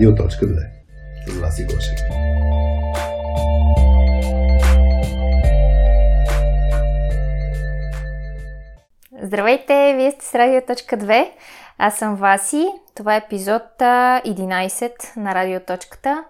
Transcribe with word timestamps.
Радио.2 0.00 0.66
с 1.26 1.40
Васи 1.40 1.64
Гошев. 1.64 1.98
Здравейте, 9.22 9.94
вие 9.96 10.10
сте 10.10 10.24
с 10.24 10.34
Радио.2. 10.34 11.30
Аз 11.78 11.98
съм 11.98 12.14
Васи. 12.14 12.66
Това 12.94 13.14
е 13.14 13.18
епизод 13.18 13.62
11 13.78 15.16
на 15.16 15.34
Радиоточката. 15.34 16.24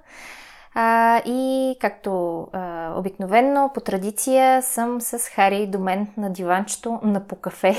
А, 0.75 1.18
и 1.27 1.77
както 1.80 2.41
а, 2.52 2.93
обикновенно, 2.96 3.70
по 3.75 3.80
традиция 3.80 4.62
съм 4.62 5.00
с 5.00 5.19
Хари 5.19 5.66
до 5.66 5.79
мен 5.79 6.07
на 6.16 6.32
диванчето 6.32 7.00
на 7.02 7.27
по 7.27 7.37
кафе. 7.37 7.77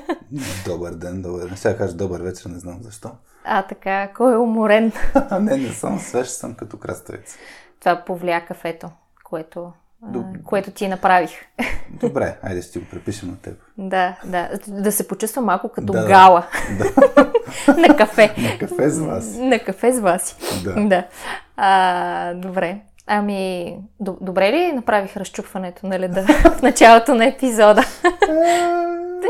Добър 0.66 0.94
ден, 0.94 1.22
добър 1.22 1.48
ден. 1.48 1.56
Сега 1.56 1.76
кажа 1.76 1.94
добър 1.94 2.20
вечер, 2.20 2.50
не 2.50 2.58
знам 2.58 2.78
защо. 2.82 3.10
А, 3.44 3.62
така, 3.62 4.08
кой 4.16 4.34
е 4.34 4.36
уморен? 4.36 4.92
не, 5.40 5.56
не 5.56 5.72
съм 5.72 5.98
свеж, 5.98 6.28
съм 6.28 6.54
като 6.54 6.76
краставица. 6.76 7.38
Това 7.80 8.02
повлия 8.06 8.46
кафето, 8.46 8.90
което 9.24 9.72
Доб... 10.02 10.26
което 10.44 10.70
ти 10.70 10.88
направих. 10.88 11.30
Добре, 11.90 12.38
айде 12.42 12.62
ще 12.62 12.78
го 12.78 12.86
препишем 12.90 13.28
на 13.28 13.36
теб. 13.36 13.58
Да, 13.78 14.16
да. 14.24 14.50
Да 14.68 14.92
се 14.92 15.08
почувствам 15.08 15.44
малко 15.44 15.68
като 15.68 15.92
да, 15.92 16.06
гала. 16.06 16.46
Да. 16.78 17.32
на 17.88 17.96
кафе. 17.96 18.34
На 18.38 18.58
кафе 18.58 18.90
с 18.90 18.98
вас. 18.98 19.36
На 19.38 19.58
кафе 19.58 19.92
с 19.92 20.00
вас. 20.00 20.36
Да. 20.64 20.74
да. 20.88 21.04
А, 21.56 22.34
добре. 22.34 22.80
Ами, 23.06 23.76
добре 24.00 24.52
ли 24.52 24.72
направих 24.72 25.16
разчупването 25.16 25.86
на 25.86 25.98
леда 25.98 26.22
в 26.58 26.62
началото 26.62 27.14
на 27.14 27.26
епизода? 27.26 27.82
Те 29.22 29.28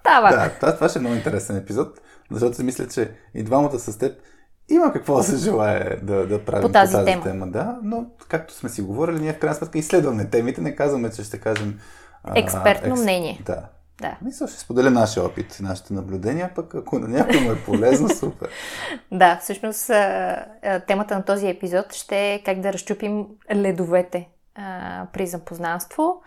става. 0.00 0.30
Да, 0.30 0.50
това, 0.60 0.74
това 0.74 0.88
ще 0.88 0.98
е 0.98 1.00
много 1.00 1.14
интересен 1.16 1.56
епизод, 1.56 2.00
защото 2.30 2.56
си 2.56 2.64
мисля, 2.64 2.88
че 2.88 3.10
и 3.34 3.42
двамата 3.42 3.78
с 3.78 3.98
теб 3.98 4.12
има 4.68 4.92
какво 4.92 5.16
да 5.16 5.22
се 5.22 5.36
желая 5.36 5.98
да, 6.02 6.26
да 6.26 6.44
правим 6.44 6.62
по 6.62 6.72
тази, 6.72 6.92
по 6.92 6.98
тази 6.98 7.12
тема. 7.12 7.22
тема. 7.22 7.46
Да, 7.46 7.78
но 7.82 8.06
както 8.28 8.54
сме 8.54 8.68
си 8.68 8.82
говорили, 8.82 9.20
ние 9.20 9.32
в 9.32 9.38
крайна 9.38 9.54
сметка 9.54 9.78
изследваме 9.78 10.30
темите, 10.30 10.60
не 10.60 10.76
казваме, 10.76 11.10
че 11.10 11.24
ще 11.24 11.38
кажем... 11.38 11.78
Експертно 12.34 12.92
екс... 12.92 13.02
мнение. 13.02 13.40
Да. 13.46 13.68
Да. 14.00 14.16
Мисля, 14.22 14.48
ще 14.48 14.58
споделя 14.58 14.90
нашия 14.90 15.24
опит, 15.24 15.58
нашите 15.60 15.94
наблюдения, 15.94 16.50
пък 16.54 16.74
ако 16.74 16.98
на 16.98 17.08
някой 17.08 17.40
му 17.40 17.52
е 17.52 17.64
полезно, 17.64 18.08
супер. 18.14 18.48
да, 19.12 19.38
всъщност 19.42 19.86
темата 20.86 21.14
на 21.14 21.24
този 21.24 21.48
епизод 21.48 21.92
ще 21.92 22.34
е 22.34 22.42
как 22.42 22.60
да 22.60 22.72
разчупим 22.72 23.26
ледовете 23.54 24.28
при 25.12 25.26
запознанство. 25.26 26.22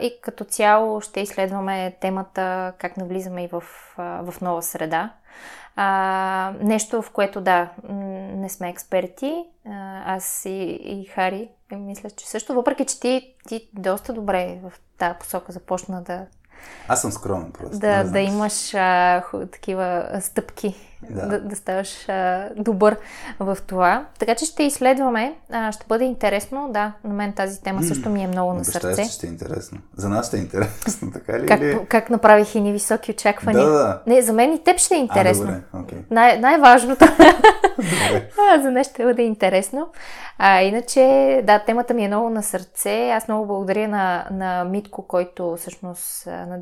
и 0.00 0.18
като 0.22 0.44
цяло 0.44 1.00
ще 1.00 1.20
изследваме 1.20 1.96
темата 2.00 2.72
как 2.78 2.96
навлизаме 2.96 3.44
и 3.44 3.48
в, 3.48 3.62
в 3.98 4.34
нова 4.40 4.62
среда. 4.62 5.12
А, 5.76 6.52
нещо, 6.60 7.02
в 7.02 7.10
което 7.10 7.40
да, 7.40 7.70
не 8.34 8.48
сме 8.48 8.68
експерти. 8.68 9.44
Аз 10.06 10.44
и, 10.44 10.78
и 10.84 11.04
Хари, 11.04 11.48
мисля, 11.72 12.10
че 12.10 12.28
също, 12.28 12.54
въпреки 12.54 12.84
че 12.84 13.00
ти, 13.00 13.34
ти 13.48 13.68
доста 13.72 14.12
добре 14.12 14.60
в 14.62 14.72
тази 14.98 15.18
посока 15.18 15.52
започна 15.52 16.02
да 16.02 16.26
аз 16.88 17.00
съм 17.00 17.12
скромен 17.12 17.52
просто. 17.52 17.78
Да, 17.78 18.04
да 18.04 18.20
имаш 18.20 18.74
а, 18.74 19.22
такива 19.52 20.08
стъпки, 20.20 20.74
да, 21.10 21.26
да, 21.26 21.40
да 21.40 21.56
ставаш 21.56 22.08
а, 22.08 22.48
добър 22.56 22.96
в 23.40 23.58
това. 23.66 24.06
Така 24.18 24.34
че 24.34 24.44
ще 24.44 24.62
изследваме. 24.62 25.34
А, 25.52 25.72
ще 25.72 25.86
бъде 25.88 26.04
интересно. 26.04 26.68
Да, 26.72 26.92
на 27.04 27.14
мен 27.14 27.32
тази 27.32 27.62
тема 27.62 27.82
също 27.82 28.10
ми 28.10 28.24
е 28.24 28.26
много 28.26 28.52
на 28.52 28.64
сърце. 28.64 29.02
Че 29.02 29.10
ще 29.10 29.26
е 29.26 29.30
интересно. 29.30 29.78
За 29.96 30.08
нас 30.08 30.26
ще 30.26 30.36
е 30.36 30.40
интересно, 30.40 31.10
така 31.12 31.38
ли? 31.38 31.46
Как, 31.46 31.60
или... 31.60 31.78
как 31.88 32.10
направих 32.10 32.54
и 32.54 32.60
ни 32.60 32.72
високи 32.72 33.10
очаквания. 33.10 33.64
Да, 33.64 33.72
да. 33.72 34.02
Не, 34.06 34.22
за 34.22 34.32
мен 34.32 34.52
и 34.52 34.64
теб 34.64 34.78
ще 34.78 34.94
е 34.94 34.98
интересно. 34.98 35.46
А, 35.48 35.78
добре, 35.80 35.94
okay. 35.94 36.02
Най- 36.10 36.38
най-важното. 36.38 37.04
за 38.62 38.70
нас 38.70 38.86
ще 38.86 39.04
бъде 39.04 39.22
интересно. 39.22 39.88
А, 40.38 40.62
иначе, 40.62 41.00
да, 41.46 41.58
темата 41.58 41.94
ми 41.94 42.04
е 42.04 42.08
много 42.08 42.30
на 42.30 42.42
сърце. 42.42 43.10
Аз 43.10 43.28
много 43.28 43.46
благодаря 43.46 43.88
на, 43.88 44.26
на 44.30 44.64
Митко, 44.64 45.06
който 45.06 45.56
всъщност, 45.56 46.26
на 46.26 46.58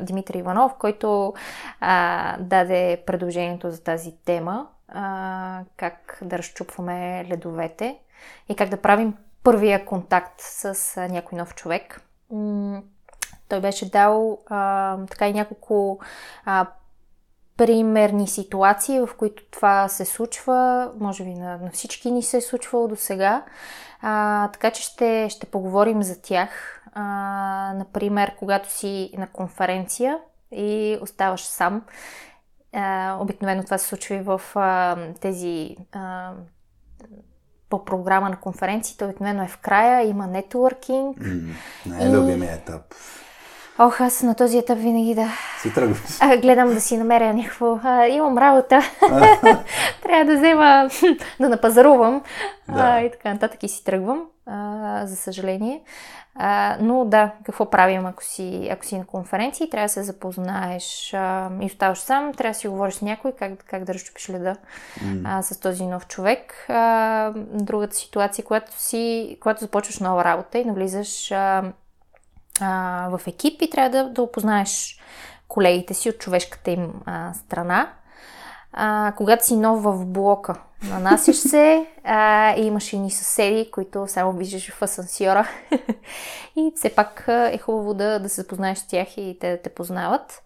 Димитър 0.00 0.34
Иванов, 0.34 0.74
който 0.74 1.34
а, 1.80 2.36
даде 2.40 3.02
предложението 3.06 3.70
за 3.70 3.82
тази 3.82 4.14
тема. 4.24 4.66
А, 4.88 5.60
как 5.76 6.18
да 6.22 6.38
разчупваме 6.38 7.26
ледовете 7.30 7.98
и 8.48 8.56
как 8.56 8.68
да 8.68 8.82
правим 8.82 9.14
първия 9.42 9.84
контакт 9.84 10.40
с 10.40 10.96
а, 10.96 11.08
някой 11.08 11.38
нов 11.38 11.54
човек. 11.54 12.00
Той 13.48 13.60
беше 13.60 13.90
дал 13.90 14.38
а, 14.46 14.98
така 15.10 15.28
и 15.28 15.32
няколко 15.32 16.00
а, 16.44 16.66
примерни 17.56 18.28
ситуации, 18.28 19.00
в 19.00 19.08
които 19.18 19.44
това 19.50 19.88
се 19.88 20.04
случва. 20.04 20.90
Може 21.00 21.24
би 21.24 21.34
на, 21.34 21.58
на 21.58 21.70
всички 21.70 22.10
ни 22.10 22.22
се 22.22 22.36
е 22.36 22.40
случвало 22.40 22.88
до 22.88 22.96
сега. 22.96 23.44
Така 24.52 24.70
че 24.70 24.82
ще, 24.82 25.28
ще 25.30 25.46
поговорим 25.46 26.02
за 26.02 26.22
тях. 26.22 26.75
А, 26.98 27.74
например, 27.74 28.36
когато 28.38 28.72
си 28.72 29.10
на 29.18 29.26
конференция 29.26 30.18
и 30.52 30.98
оставаш 31.02 31.44
сам. 31.44 31.82
А, 32.72 33.16
обикновено 33.20 33.64
това 33.64 33.78
се 33.78 33.86
случва 33.86 34.14
и 34.14 34.20
в 34.20 34.40
а, 34.54 34.96
тези 35.20 35.76
а, 35.92 36.32
по 37.70 37.84
програма 37.84 38.30
на 38.30 38.40
конференциите. 38.40 39.04
Обикновено 39.04 39.42
е 39.42 39.48
в 39.48 39.58
края, 39.58 40.08
има 40.08 40.26
нетворкинг. 40.26 41.18
Mm, 41.18 41.52
най-любимия 41.86 42.50
и... 42.50 42.54
етап. 42.54 42.82
Ох, 43.78 44.00
аз 44.00 44.22
на 44.22 44.34
този 44.34 44.58
етап 44.58 44.78
винаги 44.78 45.14
да... 45.14 45.28
Си 45.62 45.74
тръгваш. 45.74 46.00
А, 46.20 46.36
гледам 46.36 46.68
да 46.68 46.80
си 46.80 46.96
намеря 46.96 47.34
някакво... 47.34 47.80
А, 47.84 48.06
имам 48.06 48.38
работа. 48.38 48.80
Трябва 50.02 50.24
да 50.24 50.36
взема... 50.36 50.88
да 51.40 51.48
напазарувам. 51.48 52.22
Да. 52.68 52.82
А, 52.82 53.00
и 53.00 53.10
така 53.10 53.32
нататък 53.32 53.62
и 53.62 53.68
си 53.68 53.84
тръгвам. 53.84 54.24
А, 54.46 55.06
за 55.06 55.16
съжаление. 55.16 55.82
А, 56.34 56.76
но 56.80 57.04
да, 57.04 57.32
какво 57.44 57.70
правим, 57.70 58.06
ако 58.06 58.24
си, 58.24 58.68
ако 58.72 58.84
си 58.84 58.98
на 58.98 59.06
конференции? 59.06 59.70
Трябва 59.70 59.84
да 59.84 59.88
се 59.88 60.02
запознаеш 60.02 61.14
а, 61.14 61.50
и 61.60 61.66
оставаш 61.66 61.98
сам, 61.98 62.32
трябва 62.32 62.50
да 62.50 62.58
си 62.58 62.68
говориш 62.68 62.94
с 62.94 63.02
някой 63.02 63.32
как, 63.32 63.64
как 63.64 63.84
да 63.84 63.94
разчупиш 63.94 64.28
леда 64.28 64.56
mm. 64.98 65.22
а, 65.24 65.42
с 65.42 65.60
този 65.60 65.86
нов 65.86 66.06
човек. 66.06 66.66
А, 66.68 67.32
другата 67.36 67.96
ситуация, 67.96 68.44
когато, 68.44 68.80
си, 68.80 69.36
когато 69.40 69.60
започваш 69.60 69.98
нова 69.98 70.24
работа 70.24 70.58
и 70.58 70.64
навлизаш 70.64 71.32
а, 71.32 71.72
а, 72.60 73.08
в 73.10 73.26
екип 73.26 73.62
и 73.62 73.70
трябва 73.70 73.90
да, 73.90 74.10
да 74.10 74.22
опознаеш 74.22 75.00
колегите 75.48 75.94
си 75.94 76.10
от 76.10 76.18
човешката 76.18 76.70
им 76.70 76.92
а, 77.04 77.32
страна. 77.34 77.92
А, 78.72 79.12
когато 79.16 79.46
си 79.46 79.56
нов 79.56 79.82
в 79.82 80.06
блока, 80.06 80.54
нанасиш 80.82 81.36
се 81.36 81.86
а, 82.04 82.54
и 82.56 82.66
имаш 82.66 82.92
и 82.92 82.98
ни 82.98 83.10
съседи, 83.10 83.70
които 83.70 84.06
само 84.06 84.32
виждаш 84.32 84.70
в 84.70 84.82
асансьора. 84.82 85.48
и 86.56 86.72
все 86.76 86.94
пак 86.94 87.24
е 87.28 87.58
хубаво 87.58 87.94
да, 87.94 88.18
да 88.18 88.28
се 88.28 88.40
запознаеш 88.40 88.78
с 88.78 88.86
тях 88.86 89.16
и 89.16 89.38
те 89.40 89.50
да 89.50 89.62
те 89.62 89.68
познават. 89.68 90.42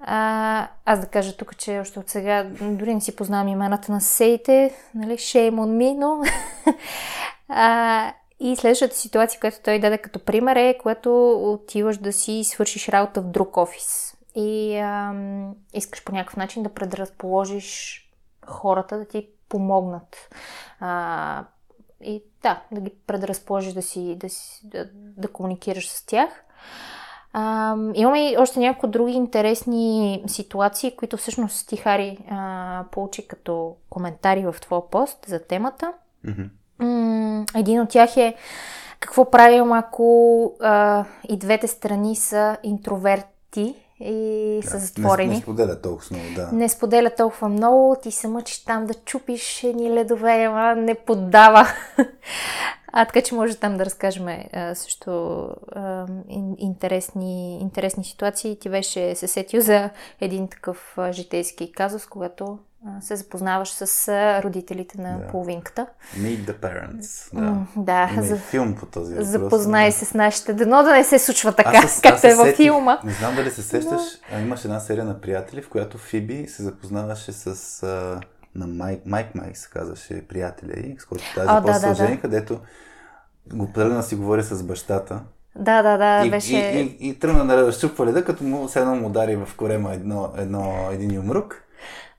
А, 0.00 0.68
аз 0.84 1.00
да 1.00 1.06
кажа 1.06 1.36
тук, 1.36 1.56
че 1.56 1.80
още 1.80 1.98
от 1.98 2.10
сега 2.10 2.44
дори 2.60 2.94
не 2.94 3.00
си 3.00 3.16
познавам 3.16 3.48
имената 3.48 3.92
на 3.92 4.00
съседите, 4.00 4.74
нали, 4.94 5.12
shame 5.12 5.54
on 5.54 5.76
me, 5.76 5.98
но... 5.98 6.22
а, 7.48 8.12
и 8.40 8.56
следващата 8.56 8.96
ситуация, 8.96 9.40
която 9.40 9.56
той 9.64 9.78
даде 9.78 9.98
като 9.98 10.18
пример 10.18 10.56
е, 10.56 10.78
когато 10.78 11.32
отиваш 11.52 11.96
да 11.96 12.12
си 12.12 12.44
свършиш 12.44 12.88
работа 12.88 13.20
в 13.20 13.24
друг 13.24 13.56
офис 13.56 14.16
и 14.34 14.76
ам, 14.76 15.54
искаш 15.74 16.04
по 16.04 16.12
някакъв 16.12 16.36
начин 16.36 16.62
да 16.62 16.68
предразположиш 16.68 17.98
хората 18.46 18.98
да 18.98 19.04
ти 19.04 19.28
помогнат. 19.52 20.28
А, 20.80 21.44
и 22.00 22.22
да, 22.42 22.62
да 22.72 22.80
ги 22.80 22.92
предразположиш 23.06 23.72
да, 23.72 23.82
си, 23.82 24.16
да, 24.20 24.28
си, 24.28 24.68
да, 24.68 24.88
да 24.94 25.28
комуникираш 25.28 25.90
с 25.90 26.06
тях. 26.06 26.44
А, 27.32 27.76
имаме 27.94 28.30
и 28.30 28.36
още 28.38 28.60
няколко 28.60 28.86
други 28.86 29.12
интересни 29.12 30.22
ситуации, 30.26 30.96
които 30.96 31.16
всъщност 31.16 31.68
Тихари 31.68 32.18
а, 32.30 32.84
получи 32.92 33.28
като 33.28 33.76
коментари 33.90 34.44
в 34.44 34.56
твоя 34.60 34.90
пост 34.90 35.26
за 35.26 35.46
темата. 35.46 35.92
Mm-hmm. 36.26 37.58
Един 37.58 37.80
от 37.80 37.88
тях 37.88 38.16
е 38.16 38.34
какво 39.00 39.30
правим, 39.30 39.72
ако 39.72 40.56
а, 40.60 41.04
и 41.28 41.36
двете 41.36 41.68
страни 41.68 42.16
са 42.16 42.56
интроверти 42.62 43.81
и 44.04 44.60
да, 44.64 44.70
са 44.70 44.78
затворени. 44.78 45.28
Не, 45.28 45.34
не 45.34 45.40
споделя 45.40 45.80
толкова 45.80 46.16
много, 46.16 46.34
да. 46.34 46.50
Не 46.52 46.68
споделя 46.68 47.10
толкова 47.16 47.48
много, 47.48 47.96
ти 48.02 48.10
се 48.10 48.28
мъчиш 48.28 48.64
там 48.64 48.86
да 48.86 48.94
чупиш 48.94 49.62
ни 49.62 49.90
ледове, 49.90 50.44
ама 50.44 50.74
не 50.74 50.94
поддава. 50.94 51.66
а 52.92 53.04
така 53.04 53.20
че 53.20 53.34
може 53.34 53.56
там 53.56 53.76
да 53.76 53.84
разкажем 53.84 54.26
а, 54.28 54.74
също 54.74 55.40
а, 55.72 56.06
интересни, 56.58 57.58
интересни 57.60 58.04
ситуации. 58.04 58.58
Ти 58.58 58.68
беше 58.68 59.14
се 59.14 59.28
сетил 59.28 59.60
за 59.60 59.90
един 60.20 60.48
такъв 60.48 60.98
житейски 61.10 61.72
казус, 61.72 62.06
когато 62.06 62.58
се 63.00 63.16
запознаваш 63.16 63.70
с 63.70 64.08
родителите 64.44 65.00
на 65.00 65.18
да. 65.18 65.26
половинката. 65.26 65.86
Meet 66.16 66.44
the 66.44 66.54
parents. 66.54 67.34
Да. 67.34 67.66
да 67.76 68.10
Има 68.12 68.22
за... 68.22 68.36
филм 68.36 68.74
по 68.74 68.86
този 68.86 69.14
въпрос. 69.14 69.28
Запознай 69.28 69.86
да. 69.86 69.92
се 69.92 70.04
с 70.04 70.14
нашите. 70.14 70.54
Дано 70.54 70.82
да 70.82 70.92
не 70.92 71.04
се 71.04 71.18
случва 71.18 71.52
така, 71.52 71.82
както 72.02 72.26
е 72.26 72.34
във 72.34 72.56
филма. 72.56 72.98
Не 73.04 73.12
знам 73.12 73.36
дали 73.36 73.50
се 73.50 73.62
сещаш. 73.62 74.02
Но... 74.32 74.38
Имаше 74.38 74.68
една 74.68 74.80
серия 74.80 75.04
на 75.04 75.20
приятели, 75.20 75.62
в 75.62 75.68
която 75.68 75.98
Фиби 75.98 76.48
се 76.48 76.62
запознаваше 76.62 77.32
с 77.32 77.82
а, 77.82 78.20
на 78.54 78.66
Майк, 78.66 79.06
Майк 79.06 79.34
Майк 79.34 79.56
се 79.56 79.70
казваше 79.70 80.26
приятеля 80.28 80.72
и, 80.72 80.96
с 80.98 81.04
който 81.04 81.24
тази 81.34 81.48
А, 81.50 81.62
после 81.62 81.72
да, 81.72 81.88
да, 81.88 81.94
се 81.96 82.02
да. 82.02 82.06
жени, 82.06 82.20
където 82.20 82.60
го 83.54 83.66
тръгна 83.66 83.94
да 83.94 84.02
си 84.02 84.14
говори 84.14 84.42
с 84.42 84.62
бащата. 84.62 85.20
Да, 85.56 85.82
да, 85.82 85.96
да, 85.98 86.26
и, 86.26 86.30
беше... 86.30 86.56
и, 86.56 86.96
и, 87.00 87.08
и 87.08 87.18
тръгна 87.18 87.46
да 87.46 87.66
разчупва 87.66 88.06
леда, 88.06 88.24
като 88.24 88.44
му 88.44 88.68
все 88.68 88.80
едно 88.80 88.94
му 88.94 89.06
удари 89.06 89.36
в 89.36 89.48
корема 89.56 89.92
едно, 89.92 90.32
едно, 90.36 90.88
един 90.92 91.14
юмрук. 91.14 91.61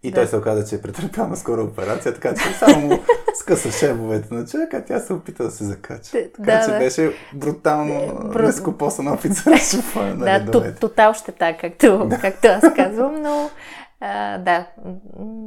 И 0.03 0.11
Да. 0.11 0.15
той 0.15 0.27
се 0.27 0.37
оказа, 0.37 0.65
че 0.65 0.75
е 0.75 0.81
претърпял 0.81 1.27
на 1.27 1.35
скоро 1.37 1.63
операция, 1.63 2.13
така 2.13 2.33
че 2.33 2.53
само 2.53 2.87
му 2.87 2.99
скъса 3.35 3.71
шебовете 3.71 4.33
на 4.33 4.45
човека, 4.45 4.77
а 4.77 4.85
тя 4.85 4.99
се 4.99 5.13
опита 5.13 5.43
да 5.43 5.51
се 5.51 5.63
закача. 5.63 6.11
Да, 6.11 6.29
Така 6.45 6.65
че 6.65 6.71
да. 6.71 6.77
беше 6.77 7.13
брутално 7.33 7.93
Бру- 7.93 8.41
нескопосан 8.41 9.17
за 9.23 9.51
разчупване 9.51 10.13
на 10.15 10.25
Да, 10.39 10.51
то- 10.51 10.63
тотал 10.79 11.13
щета, 11.13 11.57
както, 11.57 12.09
както 12.21 12.47
аз 12.47 12.63
казвам, 12.75 13.21
но 13.21 13.49
а, 13.99 14.37
да, 14.37 14.65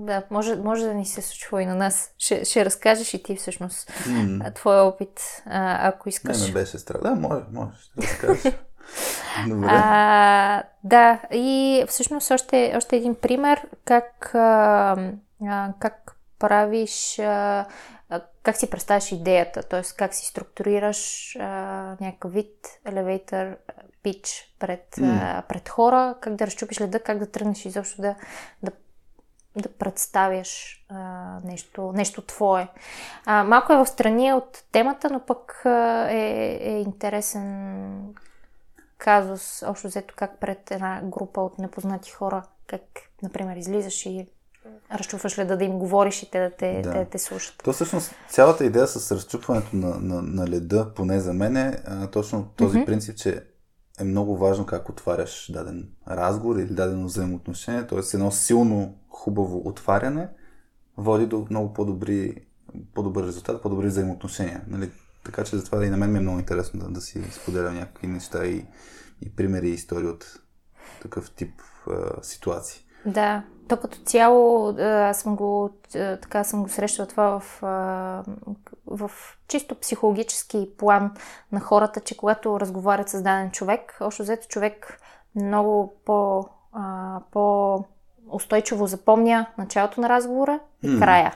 да 0.07 0.23
може, 0.31 0.57
може 0.57 0.85
да 0.85 0.95
ни 0.95 1.07
се 1.07 1.23
случва 1.23 1.63
и 1.63 1.67
на 1.67 1.75
нас. 1.75 2.11
Ще, 2.19 2.45
ще 2.45 2.65
разкажеш 2.65 3.15
и 3.15 3.23
ти 3.23 3.37
всъщност 3.37 3.93
а, 4.41 4.51
твоя 4.51 4.83
опит, 4.83 5.21
а, 5.47 5.89
ако 5.89 6.03
Не 6.07 6.11
искаш. 6.11 6.47
ме 6.47 6.53
беше 6.53 6.79
страх. 6.79 7.01
Да, 7.03 7.11
може, 7.11 7.41
може, 7.53 7.71
ще 7.81 8.03
разкажеш. 8.03 8.53
Добре. 9.49 9.69
А, 9.71 10.63
да, 10.85 11.21
и 11.33 11.85
всъщност 11.89 12.31
още, 12.31 12.75
още 12.77 12.97
един 12.97 13.15
пример 13.15 13.67
как, 13.85 14.35
а, 14.35 14.97
а, 15.47 15.73
как 15.79 16.17
правиш, 16.39 17.19
а, 17.19 17.65
как 18.43 18.57
си 18.57 18.71
представяш 18.71 19.13
идеята, 19.13 19.63
т.е. 19.63 19.83
как 19.97 20.15
си 20.15 20.27
структурираш 20.27 21.37
а, 21.37 21.43
някакъв 22.01 22.33
вид 22.33 22.81
елевейтър 22.85 23.57
пич 24.03 24.55
пред, 24.59 24.99
а, 25.03 25.43
пред 25.49 25.69
хора, 25.69 26.15
как 26.21 26.35
да 26.35 26.47
разчупиш 26.47 26.81
леда, 26.81 27.01
как 27.01 27.19
да 27.19 27.31
тръгнеш 27.31 27.65
изобщо 27.65 28.03
да, 28.03 28.15
да, 28.63 28.71
да 29.57 29.69
представяш 29.69 30.85
а, 30.89 30.97
нещо, 31.45 31.93
нещо 31.95 32.23
твое. 32.23 32.69
А, 33.25 33.45
малко 33.45 33.73
е 33.73 33.77
в 33.77 33.87
страни 33.87 34.33
от 34.33 34.65
темата, 34.73 35.11
но 35.11 35.21
пък 35.21 35.63
а, 35.65 36.09
е, 36.11 36.59
е 36.61 36.81
интересен 36.81 38.15
казус, 38.99 39.63
общо 39.67 39.89
взето 39.89 40.15
как 40.17 40.41
пред 40.41 40.71
една 40.71 41.01
група 41.05 41.41
от 41.41 41.59
непознати 41.59 42.11
хора, 42.11 42.43
как, 42.67 42.83
например, 43.23 43.57
излизаш 43.57 44.07
и 44.07 44.27
разчупваш 44.95 45.39
леда 45.39 45.57
да 45.57 45.65
им 45.65 45.79
говориш 45.79 46.23
и 46.23 46.31
те 46.31 46.41
да 46.41 46.51
те, 46.51 46.81
Да. 46.83 46.83
да. 46.83 46.93
те, 46.93 47.11
те 47.11 47.19
слушат. 47.19 47.55
То 47.65 47.73
всъщност 47.73 48.15
цялата 48.29 48.65
идея 48.65 48.87
с 48.87 49.13
разчупването 49.13 49.77
на, 49.77 49.89
на, 50.01 50.23
на 50.23 50.49
леда, 50.49 50.93
поне 50.95 51.21
за 51.21 51.33
мен 51.33 51.57
е 51.57 51.83
а, 51.87 52.07
точно 52.11 52.49
този 52.57 52.79
Мгм. 52.79 52.87
принцип, 52.87 53.17
че 53.17 53.43
е 54.01 54.05
много 54.05 54.37
важно 54.37 54.67
как 54.67 54.89
отваряш 54.89 55.51
даден 55.53 55.89
разговор 56.09 56.57
или 56.57 56.75
дадено 56.75 57.05
взаимоотношение. 57.07 57.87
Т.е. 57.87 57.99
едно 58.15 58.31
силно, 58.31 58.95
хубаво 59.09 59.69
отваряне 59.69 60.29
води 60.97 61.27
до 61.27 61.47
много 61.51 61.73
по-добри, 61.73 62.47
по-добър 62.95 63.27
резултат, 63.27 63.63
по-добри 63.63 63.87
взаимоотношения. 63.87 64.65
Нали? 64.69 64.91
Така 65.27 65.45
че 65.45 65.57
затова 65.57 65.85
и 65.85 65.91
на 65.91 65.97
мен 65.97 66.13
ми 66.13 66.19
е 66.19 66.21
много 66.21 66.39
интересно 66.39 66.81
да, 66.81 66.89
да 66.89 67.01
си 67.01 67.23
споделя 67.33 67.73
някакви 67.73 68.07
неща 68.07 68.47
и, 68.47 68.67
и 69.23 69.37
примери 69.37 69.69
и 69.69 69.75
истории 69.75 70.09
от 70.09 70.41
такъв 71.03 71.31
тип 71.31 71.63
а, 71.91 72.23
ситуации. 72.23 72.85
Да, 73.07 73.43
то 73.69 73.77
като 73.77 73.99
цяло 73.99 74.69
аз 74.79 75.21
съм 75.21 75.37
го, 75.37 75.71
така 75.93 76.45
съм 76.45 76.63
го 76.63 76.69
срещала 76.69 77.09
това 77.09 77.41
в, 77.41 77.63
в 78.87 79.11
чисто 79.49 79.81
психологически 79.81 80.71
план 80.79 81.15
на 81.53 81.61
хората, 81.61 82.01
че 82.01 82.17
когато 82.17 82.61
разговарят 82.61 83.09
с 83.09 83.23
даден 83.23 83.51
човек, 83.51 83.97
общо 84.01 84.23
взето 84.23 84.49
човек 84.49 85.01
много 85.35 85.95
по, 86.05 86.49
по 87.31 87.85
устойчиво 88.31 88.87
запомня 88.87 89.47
началото 89.59 90.01
на 90.01 90.09
разговора 90.09 90.59
и 90.83 90.89
М. 90.89 91.01
края. 91.01 91.35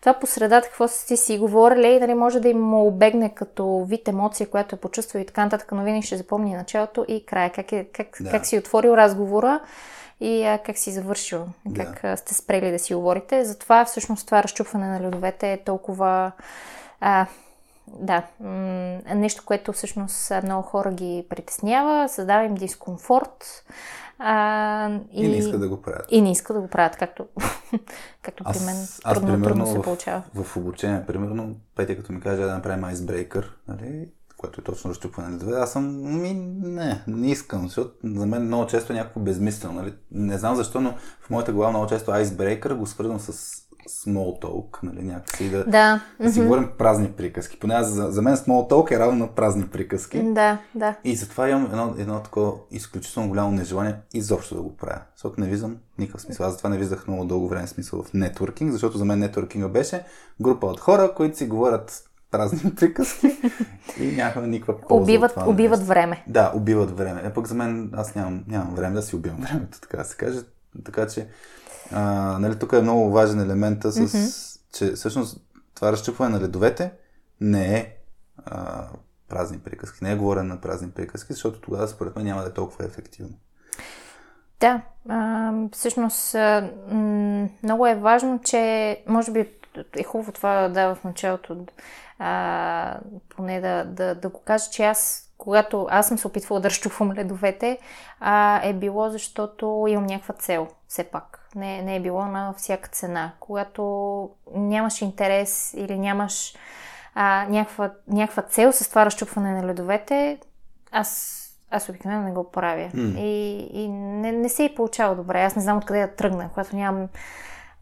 Това 0.00 0.14
по 0.14 0.26
средата, 0.26 0.68
какво 0.68 0.88
сте 0.88 1.16
си 1.16 1.38
говорили, 1.38 1.88
и 1.88 2.00
дали 2.00 2.14
може 2.14 2.40
да 2.40 2.48
им 2.48 2.60
му 2.60 2.86
обегне 2.86 3.34
като 3.34 3.84
вид 3.88 4.08
емоция, 4.08 4.46
която 4.50 4.74
е 4.74 4.78
почувства 4.78 5.20
и 5.20 5.26
така 5.26 5.44
нататък, 5.44 5.72
но 5.72 5.82
винаги 5.82 6.06
ще 6.06 6.16
запомни 6.16 6.54
началото 6.54 7.04
и 7.08 7.26
края. 7.26 7.50
Как, 7.50 7.72
е, 7.72 7.84
как, 7.84 8.16
Да. 8.20 8.30
как 8.30 8.46
си 8.46 8.58
отворил 8.58 8.90
разговора 8.90 9.60
и 10.20 10.44
а, 10.44 10.58
как 10.58 10.78
си 10.78 10.90
завършил, 10.92 11.44
Да. 11.66 11.84
как 11.84 12.04
а, 12.04 12.16
сте 12.16 12.34
спрели 12.34 12.70
да 12.70 12.78
си 12.78 12.94
говорите. 12.94 13.44
Затова 13.44 13.84
всъщност 13.84 14.26
това 14.26 14.42
разчупване 14.42 14.86
на 14.86 15.00
ледовете 15.00 15.52
е 15.52 15.64
толкова... 15.64 16.32
А, 17.00 17.26
да, 17.86 18.22
нещо, 19.14 19.42
което 19.46 19.72
всъщност 19.72 20.32
много 20.42 20.62
хора 20.62 20.92
ги 20.92 21.26
притеснява, 21.28 22.08
създава 22.08 22.44
им 22.44 22.54
дискомфорт. 22.54 23.64
А, 24.18 24.90
И, 25.12 25.28
не 25.28 25.36
иска 25.36 25.58
да 25.58 25.68
го 25.68 25.82
правят. 25.82 26.06
и 26.10 26.20
не 26.20 26.32
иска 26.32 26.52
да 26.52 26.60
го 26.60 26.68
правят, 26.68 26.96
както, 26.96 27.26
както 28.22 28.44
при 28.44 28.58
мен 28.64 28.76
аз 28.76 29.00
трудно, 29.14 29.28
примерно 29.28 29.44
трудно 29.44 29.66
се 29.66 29.78
в, 29.78 29.82
получава. 29.82 30.22
в 30.34 30.56
обучение, 30.56 31.06
примерно, 31.06 31.56
Петя 31.76 31.96
като 31.96 32.12
ми 32.12 32.20
каже 32.20 32.42
да 32.42 32.54
направим 32.54 32.84
icebreaker, 32.84 33.44
нали, 33.68 34.08
което 34.36 34.60
е 34.60 34.64
точно 34.64 34.90
разчупване 34.90 35.28
на 35.28 35.34
ледове, 35.34 35.60
аз 35.60 35.72
съм, 35.72 36.20
ми, 36.22 36.34
не, 36.62 37.02
не 37.06 37.30
искам, 37.30 37.62
защото 37.62 37.94
за 38.04 38.26
мен 38.26 38.42
много 38.42 38.66
често 38.66 38.92
е 38.92 38.96
някакво 38.96 39.20
безмислено, 39.20 39.74
нали, 39.74 39.94
не 40.10 40.38
знам 40.38 40.56
защо, 40.56 40.80
но 40.80 40.94
в 41.20 41.30
моята 41.30 41.52
глава 41.52 41.70
много 41.70 41.86
често 41.86 42.10
icebreaker 42.10 42.74
го 42.74 42.86
свързвам 42.86 43.20
с 43.20 43.61
small 43.88 44.42
talk, 44.42 44.82
нали, 44.82 45.02
някакси 45.02 45.50
да, 45.50 45.64
Да, 45.64 46.00
да 46.20 46.32
си 46.32 46.38
мгм. 46.38 46.48
говорим 46.48 46.68
празни 46.78 47.08
приказки. 47.12 47.58
Поне 47.58 47.74
аз, 47.74 47.88
за, 47.88 48.10
за 48.10 48.22
мен 48.22 48.36
small 48.36 48.70
talk 48.70 48.94
е 48.96 48.98
равно 48.98 49.18
на 49.18 49.28
празни 49.28 49.66
приказки. 49.68 50.22
да, 50.22 50.58
да. 50.74 50.94
И 51.04 51.16
затова 51.16 51.48
имам 51.48 51.64
едно, 51.64 51.94
едно 51.98 52.20
такова 52.20 52.52
изключително 52.70 53.28
голямо 53.28 53.50
нежелание 53.50 53.96
изобщо 54.14 54.54
да 54.54 54.62
го 54.62 54.76
правя. 54.76 55.00
Защото 55.16 55.40
не 55.40 55.46
виждам 55.46 55.76
никакъв 55.98 56.20
смисъл. 56.20 56.46
Аз 56.46 56.52
затова 56.52 56.70
не 56.70 56.78
виждах 56.78 57.08
много 57.08 57.24
дълго 57.24 57.48
време 57.48 57.66
смисъл 57.66 58.02
в 58.02 58.12
нетворкинг, 58.14 58.72
защото 58.72 58.98
за 58.98 59.04
мен 59.04 59.18
нетворкинга 59.18 59.68
беше 59.68 60.04
група 60.40 60.66
от 60.66 60.80
хора, 60.80 61.14
които 61.14 61.36
си 61.36 61.46
говорят 61.46 62.04
празни 62.30 62.74
приказки 62.76 63.36
и 64.00 64.06
нямахме 64.06 64.46
никаква 64.46 64.80
полза. 64.80 65.02
Убиват, 65.02 65.30
това 65.34 65.48
убиват 65.48 65.78
нещо. 65.78 65.88
време. 65.88 66.24
Да, 66.26 66.52
убиват 66.54 66.98
време. 66.98 67.20
Е, 67.24 67.32
пък 67.32 67.46
за 67.46 67.54
мен 67.54 67.90
аз 67.96 68.14
нямам, 68.14 68.44
нямам 68.48 68.74
време 68.74 68.94
да 68.94 69.02
си 69.02 69.16
убивам 69.16 69.40
времето, 69.40 69.80
така 69.80 69.96
да 69.96 70.04
се 70.04 70.16
каже. 70.16 70.38
Така 70.84 71.06
че, 71.06 71.26
а, 71.92 72.02
нали, 72.38 72.58
тук 72.58 72.72
е 72.72 72.80
много 72.80 73.10
важен 73.10 73.40
елемента 73.40 73.92
с, 73.92 74.58
че 74.72 74.92
всъщност 74.92 75.40
това 75.74 75.92
разчупване 75.92 76.38
на 76.38 76.44
ледовете 76.44 76.92
не 77.40 77.78
е 77.78 77.96
а, 78.44 78.86
празни 79.28 79.58
приказки. 79.58 80.04
Не 80.04 80.12
е 80.12 80.16
говорене 80.16 80.48
на 80.48 80.60
празни 80.60 80.90
приказки, 80.90 81.32
защото 81.32 81.60
тогава 81.60 81.88
според 81.88 82.16
мен 82.16 82.24
няма 82.24 82.42
да 82.42 82.48
е 82.48 82.52
толкова 82.52 82.84
ефективно. 82.84 83.34
Да, 84.60 84.82
а, 85.08 85.52
всъщност 85.72 86.34
а, 86.34 86.70
м- 86.90 87.48
много 87.62 87.86
е 87.86 87.94
важно, 87.94 88.40
че 88.44 89.02
може 89.06 89.32
би 89.32 89.50
е 89.96 90.02
хубаво 90.04 90.32
това 90.32 90.68
да 90.68 90.94
в 90.94 91.04
началото, 91.04 91.66
а, 92.18 92.98
поне 93.28 93.60
да, 93.60 93.84
да, 93.84 94.14
да 94.14 94.28
го 94.28 94.40
кажа, 94.40 94.70
че 94.70 94.84
аз, 94.84 95.30
когато 95.38 95.86
аз 95.90 96.08
съм 96.08 96.18
се 96.18 96.26
опитвала 96.26 96.60
да 96.60 96.70
разчупвам 96.70 97.12
ледовете, 97.12 97.78
а, 98.20 98.60
е 98.68 98.74
било 98.74 99.10
защото 99.10 99.86
имам 99.88 100.06
някаква 100.06 100.34
цел, 100.34 100.68
все 100.92 101.04
пак. 101.04 101.48
Не, 101.54 101.82
не 101.82 101.96
е 101.96 102.00
било 102.00 102.24
на 102.24 102.54
всяка 102.58 102.88
цена. 102.88 103.32
Когато 103.40 104.30
нямаш 104.54 105.02
интерес 105.02 105.74
или 105.76 105.98
нямаш 105.98 106.54
а, 107.14 107.46
някаква, 107.48 107.90
някаква 108.08 108.42
цел 108.42 108.72
с 108.72 108.88
това 108.88 109.06
разчупване 109.06 109.52
на 109.52 109.66
ледовете, 109.66 110.38
аз, 110.90 111.40
аз 111.70 111.88
обикновено 111.88 112.22
не 112.22 112.32
го 112.32 112.50
правя. 112.50 112.90
М. 112.94 113.18
И, 113.18 113.58
и 113.72 113.88
не, 113.88 114.32
не 114.32 114.48
се 114.48 114.64
и 114.64 114.74
получава 114.74 115.16
добре. 115.16 115.42
Аз 115.42 115.56
не 115.56 115.62
знам 115.62 115.78
откъде 115.78 116.00
да 116.00 116.14
тръгна, 116.14 116.48
когато 116.48 116.76
нямам 116.76 117.08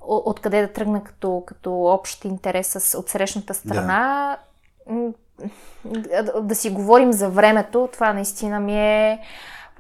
откъде 0.01 0.61
да 0.63 0.73
тръгна 0.73 1.05
като, 1.05 1.43
като 1.47 1.85
общ 1.85 2.25
интерес 2.25 2.67
с 2.67 2.99
отсрещната 2.99 3.55
страна. 3.55 4.37
М, 4.87 5.13
Да. 5.85 6.41
да 6.43 6.55
си 6.55 6.71
говорим 6.71 7.13
за 7.13 7.29
времето, 7.29 7.89
това 7.93 8.13
наистина 8.13 8.61
ми 8.61 8.81
е 8.81 9.21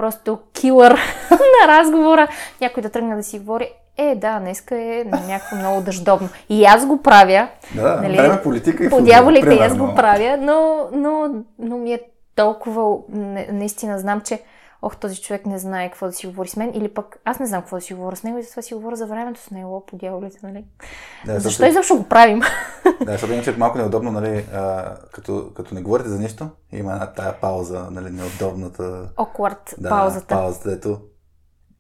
просто 0.01 0.39
килър 0.53 0.91
на 1.31 1.69
разговора. 1.69 2.29
Някой 2.61 2.83
да 2.83 2.91
тръгне 2.91 3.17
да 3.17 3.23
си 3.23 3.39
говори, 3.39 3.69
е, 3.97 4.15
да, 4.15 4.39
днеска 4.39 4.77
е 4.77 5.05
някакво 5.29 5.57
много 5.57 5.81
дъждовно. 5.81 6.29
И 6.49 6.65
аз 6.65 6.87
го 6.87 7.03
правя. 7.03 7.49
Да, 7.75 8.01
Нали, 8.03 8.17
време 8.17 8.43
политика 8.43 8.85
и 8.85 8.89
футбол, 8.89 9.07
дяволите 9.07 9.55
и 9.55 9.59
аз 9.59 9.77
го 9.77 9.95
правя, 9.95 10.37
но, 10.41 10.89
но, 10.93 11.29
но 11.59 11.79
ми 11.79 11.93
е 11.93 12.01
толкова, 12.35 12.97
наистина 13.53 13.99
знам, 13.99 14.21
че 14.21 14.41
ох, 14.83 14.97
този 14.97 15.23
човек 15.23 15.47
не 15.47 15.59
знае 15.59 15.89
какво 15.89 16.07
да 16.07 16.13
си 16.13 16.27
говори 16.27 16.49
с 16.49 16.57
мен, 16.57 16.71
или 16.75 16.89
пък 16.89 17.19
аз 17.25 17.39
не 17.39 17.47
знам 17.47 17.61
какво 17.63 17.77
да 17.77 17.81
си 17.81 17.95
говоря 17.95 18.17
с 18.17 18.23
него 18.23 18.39
и 18.39 18.43
затова 18.43 18.63
си 18.63 18.75
говоря 18.75 18.97
за 18.97 19.07
времето 19.07 19.41
с 19.41 19.51
него, 19.51 19.87
по 19.87 19.97
дяволите, 19.97 20.39
нали? 20.43 20.65
Да, 21.27 21.41
Защо 21.41 21.67
изобщо 21.67 21.97
го 21.97 22.05
правим? 22.05 22.41
Да, 23.05 23.13
защото 23.13 23.33
иначе 23.33 23.51
е 23.51 23.57
малко 23.57 23.79
неудобно, 23.79 24.13
нали, 24.13 24.47
а, 24.55 24.97
като, 25.13 25.53
като 25.55 25.75
не 25.75 25.83
говорите 25.83 26.09
за 26.09 26.19
нищо, 26.19 26.51
има 26.73 26.93
една 26.93 27.13
тая 27.13 27.41
пауза, 27.41 27.87
нали, 27.91 28.11
неудобната 28.11 29.11
Awkward 29.17 29.81
да, 29.81 29.89
паузата. 29.89 30.35
паузата, 30.35 30.73
ето. 30.73 31.01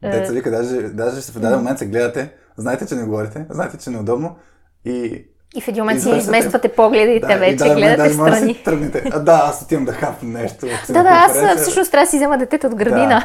Е. 0.02 0.10
Деца 0.10 0.32
вика, 0.32 0.50
даже, 0.50 0.88
даже 0.88 1.20
в 1.20 1.40
даден 1.40 1.58
момент 1.58 1.78
се 1.78 1.86
гледате, 1.86 2.34
знаете, 2.56 2.86
че 2.86 2.94
не 2.94 3.04
говорите, 3.04 3.46
знаете, 3.50 3.78
че 3.78 3.90
е 3.90 3.92
неудобно 3.92 4.36
и 4.84 5.26
И 5.56 5.60
в 5.60 5.68
един 5.68 5.82
момент 5.82 6.02
си 6.02 6.10
измествате 6.10 6.68
погледите 6.68 7.26
да, 7.26 7.36
вече, 7.36 7.56
даже- 7.56 7.74
гледате 7.74 8.08
да 8.08 8.14
страни. 8.14 8.54
си 8.54 8.62
тръгнете. 8.64 9.10
А, 9.12 9.18
да, 9.18 9.42
аз 9.44 9.62
отивам 9.62 9.84
да 9.84 9.92
хапна 9.92 10.28
нещо. 10.28 10.66
Да, 10.88 11.02
да, 11.02 11.08
аз 11.08 11.60
всъщност 11.60 11.90
трябва 11.90 12.04
да 12.04 12.10
си 12.10 12.16
взема 12.16 12.38
детето 12.38 12.66
от 12.66 12.74
градина. 12.74 13.24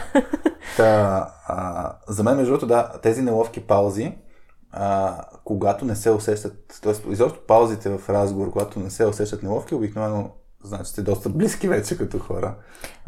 Та, 0.78 1.28
а, 1.48 1.92
за 2.08 2.24
мен, 2.24 2.36
между 2.36 2.52
другото, 2.52 2.68
да, 2.68 2.92
тези 3.02 3.22
неловки 3.22 3.60
паузи 3.60 4.14
а, 4.78 5.22
когато 5.44 5.86
не 5.86 5.96
се 5.96 6.12
усещат, 6.12 6.82
т.е. 6.82 7.12
изобщо 7.12 7.40
паузите 7.48 7.90
в 7.90 8.10
разговор, 8.10 8.52
когато 8.52 8.80
не 8.80 8.90
се 8.90 9.06
усещат 9.06 9.44
неловки, 9.44 9.76
обикновено 9.76 10.32
значи 10.64 10.92
сте 10.92 11.02
доста 11.02 11.30
близки 11.30 11.68
вече 11.68 11.98
като 11.98 12.20
хора. 12.20 12.56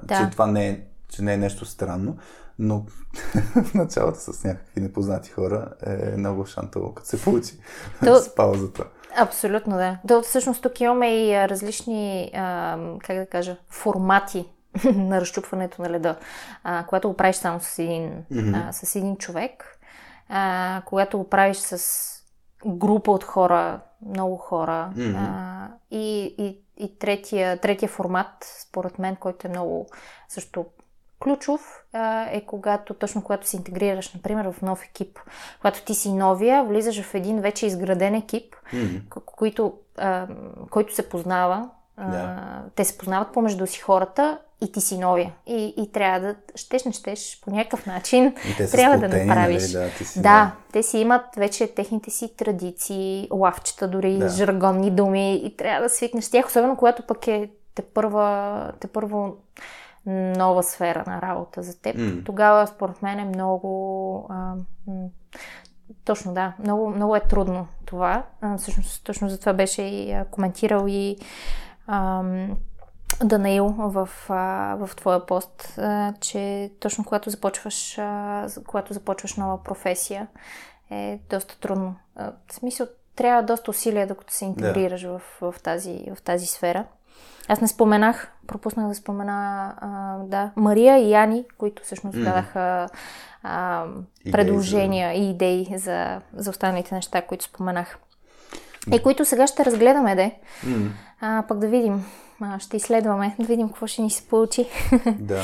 Да. 0.03 0.17
Че 0.17 0.31
това 0.31 0.47
не 0.47 0.67
е, 0.67 0.81
че 1.09 1.21
не 1.21 1.33
е 1.33 1.37
нещо 1.37 1.65
странно, 1.65 2.17
но 2.59 2.85
в 3.63 3.73
началото 3.73 4.19
с 4.19 4.43
някакви 4.43 4.81
непознати 4.81 5.29
хора 5.29 5.73
е 5.85 6.17
много 6.17 6.45
шантово, 6.45 6.93
като 6.93 7.09
се 7.09 7.21
получи 7.21 7.59
То... 8.05 8.15
с 8.15 8.35
паузата. 8.35 8.83
Абсолютно, 9.15 9.77
да. 9.77 9.97
Да, 10.03 10.21
всъщност 10.21 10.61
тук 10.61 10.81
имаме 10.81 11.25
и 11.25 11.47
различни, 11.47 12.31
а, 12.35 12.77
как 12.99 13.17
да 13.17 13.25
кажа, 13.25 13.57
формати 13.69 14.45
на 14.83 15.21
разчупването 15.21 15.81
на 15.81 15.89
леда. 15.89 16.15
А, 16.63 16.85
когато 16.87 17.07
го 17.07 17.17
правиш 17.17 17.35
само 17.35 17.59
с 17.59 17.79
един, 17.79 18.11
mm-hmm. 18.31 18.69
а, 18.69 18.73
с 18.73 18.95
един 18.95 19.17
човек, 19.17 19.79
а, 20.29 20.81
когато 20.85 21.17
го 21.17 21.29
правиш 21.29 21.57
с 21.57 22.07
група 22.65 23.11
от 23.11 23.23
хора, 23.23 23.79
много 24.05 24.37
хора. 24.37 24.91
Mm-hmm. 24.95 25.15
А, 25.17 25.67
и, 25.91 26.35
и, 26.37 26.61
и 26.77 26.99
третия, 26.99 27.57
третия 27.57 27.89
формат, 27.89 28.61
според 28.61 28.99
мен, 28.99 29.15
който 29.15 29.47
е 29.47 29.49
много 29.49 29.87
също 30.29 30.65
ключов, 31.19 31.83
а, 31.93 32.27
е 32.31 32.41
когато, 32.41 32.93
точно 32.93 33.23
когато 33.23 33.47
се 33.47 33.57
интегрираш, 33.57 34.13
например, 34.13 34.51
в 34.51 34.61
нов 34.61 34.83
екип. 34.83 35.19
Когато 35.61 35.85
ти 35.85 35.95
си 35.95 36.13
новия, 36.13 36.63
влизаш 36.63 37.01
в 37.01 37.15
един 37.15 37.41
вече 37.41 37.65
изграден 37.65 38.15
екип, 38.15 38.55
mm-hmm. 38.73 39.01
който, 39.25 39.73
а, 39.97 40.27
който 40.69 40.95
се 40.95 41.09
познава. 41.09 41.69
Yeah. 42.01 42.37
те 42.75 42.85
се 42.85 42.97
познават 42.97 43.33
помежду 43.33 43.67
си 43.67 43.79
хората 43.79 44.37
и 44.61 44.71
ти 44.71 44.81
си 44.81 44.97
новия. 44.97 45.33
И, 45.47 45.73
и 45.77 45.91
трябва 45.91 46.19
да, 46.19 46.35
щеш, 46.55 46.83
не 46.83 46.91
щеш, 46.91 47.41
по 47.41 47.51
някакъв 47.51 47.85
начин 47.85 48.35
трябва 48.71 48.97
да 48.97 49.17
направиш. 49.17 49.73
Нали, 49.73 49.91
да, 49.99 50.05
си, 50.05 50.21
да, 50.21 50.21
да, 50.21 50.51
те 50.71 50.83
си 50.83 50.97
имат 50.97 51.25
вече 51.37 51.67
техните 51.67 52.11
си 52.11 52.33
традиции, 52.37 53.27
лавчета, 53.31 53.87
дори 53.87 54.17
да. 54.17 54.29
жаргонни 54.29 54.91
думи 54.91 55.35
и 55.35 55.57
трябва 55.57 55.81
да 55.81 55.89
свикнеш 55.89 56.23
с 56.23 56.31
тях, 56.31 56.47
особено 56.47 56.77
когато 56.77 57.03
пък 57.03 57.27
е 57.27 57.49
те 57.75 57.81
първа, 57.81 58.71
те 58.79 58.87
първо 58.87 59.35
нова 60.07 60.63
сфера 60.63 61.03
на 61.07 61.21
работа 61.21 61.63
за 61.63 61.81
теб. 61.81 61.95
Mm. 61.95 62.25
Тогава, 62.25 62.67
според 62.67 63.01
мен, 63.01 63.19
е 63.19 63.25
много... 63.25 64.27
А, 64.29 64.53
м- 64.87 65.07
точно, 66.05 66.33
да. 66.33 66.53
Много, 66.59 66.89
много 66.89 67.15
е 67.15 67.19
трудно 67.19 67.67
това. 67.85 68.23
А, 68.41 68.57
всъщност, 68.57 69.03
точно 69.03 69.29
за 69.29 69.39
това 69.39 69.53
беше 69.53 69.81
и 69.81 70.11
а, 70.11 70.25
коментирал 70.25 70.85
и 70.87 71.17
ам, 71.87 72.57
Данаил 73.23 73.67
в, 73.67 74.09
а, 74.29 74.75
в 74.79 74.95
твоя 74.95 75.25
пост, 75.25 75.73
а, 75.77 76.13
че 76.19 76.71
точно 76.79 77.03
когато 77.03 77.29
започваш, 77.29 77.97
а, 77.97 78.47
когато 78.67 78.93
започваш 78.93 79.35
нова 79.35 79.63
професия, 79.63 80.27
е 80.91 81.19
доста 81.29 81.59
трудно. 81.59 81.95
А, 82.15 82.31
в 82.47 82.53
смисъл, 82.53 82.87
трябва 83.15 83.43
доста 83.43 83.71
усилия, 83.71 84.07
докато 84.07 84.33
се 84.33 84.45
интегрираш 84.45 85.01
да. 85.01 85.09
в, 85.09 85.21
в, 85.41 85.55
тази, 85.63 86.11
в 86.15 86.21
тази 86.21 86.45
сфера. 86.45 86.85
Аз 87.47 87.61
не 87.61 87.67
споменах, 87.67 88.31
пропуснах 88.47 88.87
да 88.87 88.95
спомена 88.95 89.73
а, 89.81 90.17
да, 90.23 90.51
Мария 90.55 90.97
и 90.97 91.11
Яни, 91.11 91.45
които 91.57 91.83
всъщност 91.83 92.17
mm. 92.17 92.23
дадаха 92.23 92.89
а, 93.43 93.85
предложения 94.31 95.13
и 95.13 95.29
идеи 95.29 95.67
за, 95.75 96.21
за 96.33 96.49
останалите 96.49 96.95
неща, 96.95 97.21
които 97.21 97.43
споменах. 97.43 97.97
И 98.93 98.99
които 98.99 99.25
сега 99.25 99.47
ще 99.47 99.65
разгледаме, 99.65 100.15
де. 100.15 100.35
Mm. 100.65 100.89
А, 101.21 101.43
пък 101.47 101.59
да 101.59 101.67
видим 101.67 102.05
а, 102.41 102.59
ще 102.59 102.77
изследваме, 102.77 103.35
да 103.39 103.45
видим 103.45 103.67
какво 103.67 103.87
ще 103.87 104.01
ни 104.01 104.09
се 104.09 104.27
получи. 104.27 104.65
Да. 105.19 105.43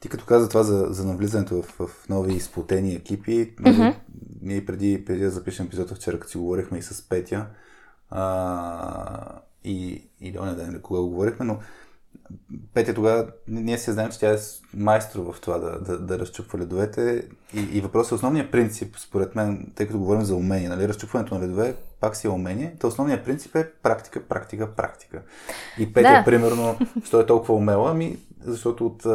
Ти 0.00 0.08
като 0.08 0.24
каза 0.24 0.48
това 0.48 0.62
за, 0.62 0.86
за 0.90 1.04
навлизането 1.04 1.62
в, 1.62 1.86
в 1.86 2.08
нови 2.08 2.34
изплутени 2.34 2.94
екипи, 2.94 3.54
mm-hmm. 3.56 3.94
ние 4.42 4.66
преди, 4.66 5.04
преди 5.04 5.20
да 5.20 5.30
запишем 5.30 5.66
епизода 5.66 5.94
вчера, 5.94 6.20
като 6.20 6.30
си 6.30 6.38
говорихме 6.38 6.78
и 6.78 6.82
с 6.82 7.08
Петя, 7.08 7.46
а, 8.10 9.40
и, 9.66 10.08
и 10.20 10.38
оня 10.38 10.54
ден, 10.54 10.80
кога 10.82 11.00
го 11.00 11.08
говорихме, 11.08 11.46
но 11.46 11.58
Петя 12.74 12.94
тогава, 12.94 13.26
ние 13.48 13.78
се 13.78 13.92
знаем, 13.92 14.10
че 14.10 14.18
тя 14.18 14.32
е 14.32 14.36
майстор 14.74 15.32
в 15.32 15.40
това 15.40 15.58
да, 15.58 15.80
да, 15.80 15.98
да 15.98 16.18
разчупва 16.18 16.58
ледовете 16.58 17.28
и, 17.54 17.60
и 17.60 17.80
въпросът 17.80 18.12
е 18.12 18.14
основният 18.14 18.50
принцип, 18.52 18.96
според 18.98 19.34
мен, 19.34 19.72
тъй 19.74 19.86
като 19.86 19.98
говорим 19.98 20.22
за 20.22 20.34
умение, 20.34 20.68
нали, 20.68 20.88
разчупването 20.88 21.34
на 21.34 21.40
ледове 21.40 21.76
пак 22.00 22.16
си 22.16 22.26
е 22.26 22.30
умение, 22.30 22.76
то 22.80 22.86
основният 22.88 23.24
принцип 23.24 23.56
е 23.56 23.72
практика, 23.82 24.22
практика, 24.28 24.74
практика. 24.74 25.22
И 25.78 25.92
Петя, 25.92 26.08
да. 26.08 26.24
примерно, 26.24 26.78
що 27.04 27.20
е 27.20 27.26
толкова 27.26 27.54
умела, 27.54 27.90
ами, 27.90 28.18
защото 28.40 28.86
от 28.86 29.06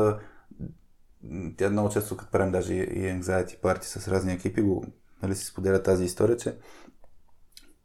тя 1.58 1.70
много 1.70 1.90
често, 1.90 2.18
като 2.18 2.32
правим 2.32 2.52
даже 2.52 2.74
и 2.74 3.22
anxiety 3.22 3.62
парти 3.62 3.88
с 3.88 4.08
разни 4.08 4.34
екипи, 4.34 4.62
го, 4.62 4.86
нали, 5.24 5.36
си 5.36 5.46
споделя 5.46 5.84
тази 5.84 6.04
история, 6.06 6.38
че 6.38 6.56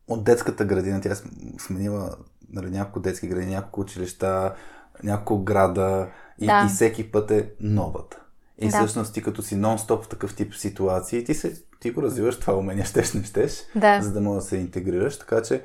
от 0.09 0.25
детската 0.25 0.65
градина 0.65 1.01
тя 1.01 1.15
сменила 1.59 2.17
нали, 2.51 2.71
няколко 2.71 3.01
детски 3.01 3.29
градини, 3.29 3.53
няколко 3.53 3.81
училища, 3.81 4.55
няколко 5.03 5.45
града 5.45 6.09
и, 6.41 6.47
да. 6.47 6.67
и 6.67 6.75
всеки 6.75 7.11
път 7.13 7.31
е 7.31 7.51
новата. 7.61 8.23
И 8.59 8.69
да. 8.69 8.79
всъщност 8.79 9.15
ти 9.15 9.23
като 9.23 9.43
си 9.43 9.57
нон-стоп 9.57 10.03
в 10.03 10.09
такъв 10.09 10.37
тип 10.37 10.55
ситуации, 10.55 11.25
ти, 11.25 11.35
се, 11.35 11.63
ти 11.81 11.91
го 11.91 12.03
развиваш 12.03 12.41
това 12.41 12.55
умение, 12.55 12.85
щеш, 12.91 13.13
не 13.13 13.25
щеш, 13.25 13.65
да. 13.77 14.03
за 14.03 14.13
да 14.13 14.21
можеш 14.21 14.45
да 14.45 14.49
се 14.49 14.57
интегрираш. 14.57 15.19
Така 15.19 15.43
че, 15.43 15.65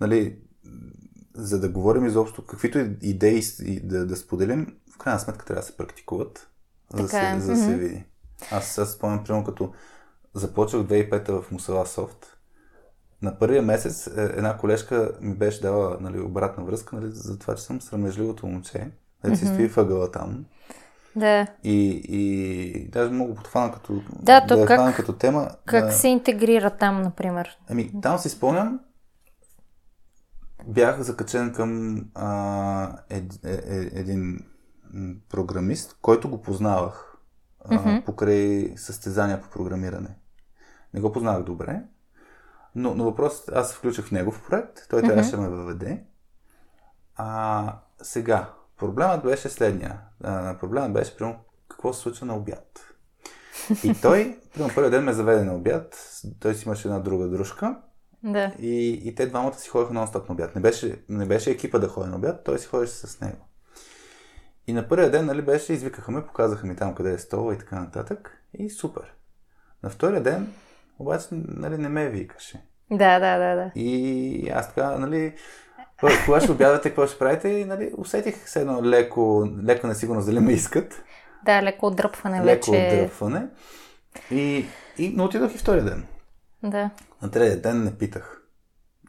нали, 0.00 0.38
за 1.34 1.60
да 1.60 1.68
говорим 1.68 2.06
изобщо 2.06 2.46
каквито 2.46 2.78
идеи 3.02 3.42
да, 3.82 4.06
да 4.06 4.16
споделим, 4.16 4.76
в 4.94 4.98
крайна 4.98 5.20
сметка 5.20 5.44
трябва 5.44 5.60
да 5.60 5.66
се 5.66 5.76
практикуват, 5.76 6.48
за, 6.94 6.96
да 6.96 7.04
е. 7.04 7.08
се, 7.08 7.40
за 7.40 7.52
да 7.52 7.58
се 7.58 7.74
види. 7.76 8.04
Аз 8.50 8.66
сега 8.66 8.86
спомням, 8.86 9.24
примерно, 9.24 9.44
като 9.44 9.72
започнах 10.34 10.82
2005 10.82 11.40
в 11.40 11.50
Мусала 11.50 11.86
Софт, 11.86 12.31
на 13.22 13.38
първия 13.38 13.62
месец 13.62 14.06
е, 14.06 14.22
една 14.22 14.56
колежка 14.56 15.10
ми 15.20 15.34
беше 15.34 15.60
дала 15.60 15.96
нали, 16.00 16.20
обратна 16.20 16.64
връзка 16.64 16.96
нали, 16.96 17.10
за 17.10 17.38
това, 17.38 17.54
че 17.54 17.62
съм 17.62 17.80
срамежливото 17.80 18.46
момче. 18.46 18.90
Да 19.24 19.36
си 19.36 19.46
стои 19.46 19.66
въгъла 19.66 20.10
там. 20.10 20.44
Да. 21.16 21.46
И, 21.64 22.02
и 22.08 22.88
даже 22.88 23.10
много 23.10 23.34
подхвана 23.34 23.72
като, 23.72 24.02
да, 24.22 24.46
то 24.46 24.56
да 24.56 24.66
как, 24.66 24.96
като 24.96 25.12
тема. 25.12 25.48
Как 25.64 25.84
а, 25.84 25.92
се 25.92 26.08
интегрира 26.08 26.70
там, 26.70 27.02
например? 27.02 27.58
Ами, 27.70 28.00
там 28.02 28.18
си 28.18 28.28
спомням, 28.28 28.80
бях 30.66 31.00
закачен 31.00 31.52
към 31.52 32.00
а, 32.14 32.98
ед, 33.10 33.44
е, 33.44 33.52
е, 33.52 33.90
един 34.00 34.40
програмист, 35.28 35.96
който 36.02 36.30
го 36.30 36.42
познавах 36.42 37.16
а, 37.64 37.78
mm-hmm. 37.78 38.04
покрай 38.04 38.72
състезания 38.76 39.42
по 39.42 39.50
програмиране. 39.50 40.16
Не 40.94 41.00
го 41.00 41.12
познавах 41.12 41.44
добре, 41.44 41.82
но, 42.74 42.94
но 42.94 43.04
въпросът, 43.04 43.48
аз 43.48 43.70
се 43.70 43.76
включих 43.76 44.04
в 44.04 44.10
негов 44.10 44.42
проект, 44.48 44.78
той 44.90 45.02
трябваше 45.02 45.30
да 45.30 45.36
ме 45.36 45.48
въведе. 45.48 46.04
А 47.16 47.78
сега, 48.02 48.50
проблемът 48.78 49.22
беше 49.22 49.48
следния. 49.48 50.00
А, 50.24 50.58
проблемът 50.58 50.92
беше, 50.92 51.16
примерно, 51.16 51.38
какво 51.68 51.92
се 51.92 52.00
случва 52.00 52.26
на 52.26 52.36
обяд. 52.36 52.94
И 53.84 53.94
той, 54.02 54.38
примерно, 54.52 54.74
първият 54.74 54.92
ден 54.92 55.04
ме 55.04 55.12
заведе 55.12 55.44
на 55.44 55.54
обяд, 55.54 56.12
той 56.40 56.54
си 56.54 56.64
имаше 56.66 56.88
една 56.88 56.98
друга 56.98 57.28
дружка. 57.28 57.78
Да. 58.24 58.52
И, 58.58 59.00
и 59.04 59.14
те 59.14 59.26
двамата 59.26 59.54
си 59.54 59.68
ходиха 59.68 59.94
нон-стоп 59.94 60.28
на 60.28 60.32
обяд. 60.32 60.54
Не 60.54 60.60
беше, 60.60 61.04
не 61.08 61.26
беше 61.26 61.50
екипа 61.50 61.78
да 61.78 61.88
ходи 61.88 62.10
на 62.10 62.16
обяд, 62.16 62.44
той 62.44 62.58
си 62.58 62.66
ходеше 62.66 62.92
с 62.92 63.20
него. 63.20 63.48
И 64.66 64.72
на 64.72 64.88
първия 64.88 65.10
ден, 65.10 65.26
нали, 65.26 65.42
беше, 65.42 65.72
извикаха 65.72 66.12
ме, 66.12 66.26
показаха 66.26 66.66
ми 66.66 66.76
там 66.76 66.94
къде 66.94 67.12
е 67.12 67.18
стола 67.18 67.54
и 67.54 67.58
така 67.58 67.80
нататък. 67.80 68.38
И 68.54 68.70
супер. 68.70 69.14
На 69.82 69.90
втория 69.90 70.22
ден 70.22 70.52
обаче 71.02 71.26
нали, 71.30 71.78
не 71.78 71.88
ме 71.88 72.08
викаше. 72.08 72.64
Да, 72.90 73.18
да, 73.18 73.38
да, 73.38 73.54
да. 73.54 73.70
И 73.74 74.50
аз 74.54 74.68
така, 74.74 74.98
нали, 74.98 75.34
кога 76.24 76.40
ще 76.40 76.52
обядате, 76.52 76.88
какво 76.88 77.06
ще 77.06 77.18
правите, 77.18 77.48
и 77.48 77.64
нали, 77.64 77.92
усетих 77.96 78.48
се 78.48 78.60
едно 78.60 78.84
леко, 78.84 79.48
леко 79.64 79.86
несигурност 79.86 80.26
дали 80.26 80.40
ме 80.40 80.52
искат. 80.52 81.02
Да, 81.44 81.62
леко 81.62 81.86
отдръпване 81.86 82.44
леко 82.44 82.70
вече. 82.70 82.72
Леко 82.72 82.94
отдръпване. 82.94 83.46
И, 84.30 84.66
и, 84.98 85.12
но 85.16 85.24
отидох 85.24 85.54
и 85.54 85.58
втория 85.58 85.84
ден. 85.84 86.06
Да. 86.62 86.90
На 87.22 87.30
третия 87.30 87.62
ден 87.62 87.84
не 87.84 87.98
питах. 87.98 88.42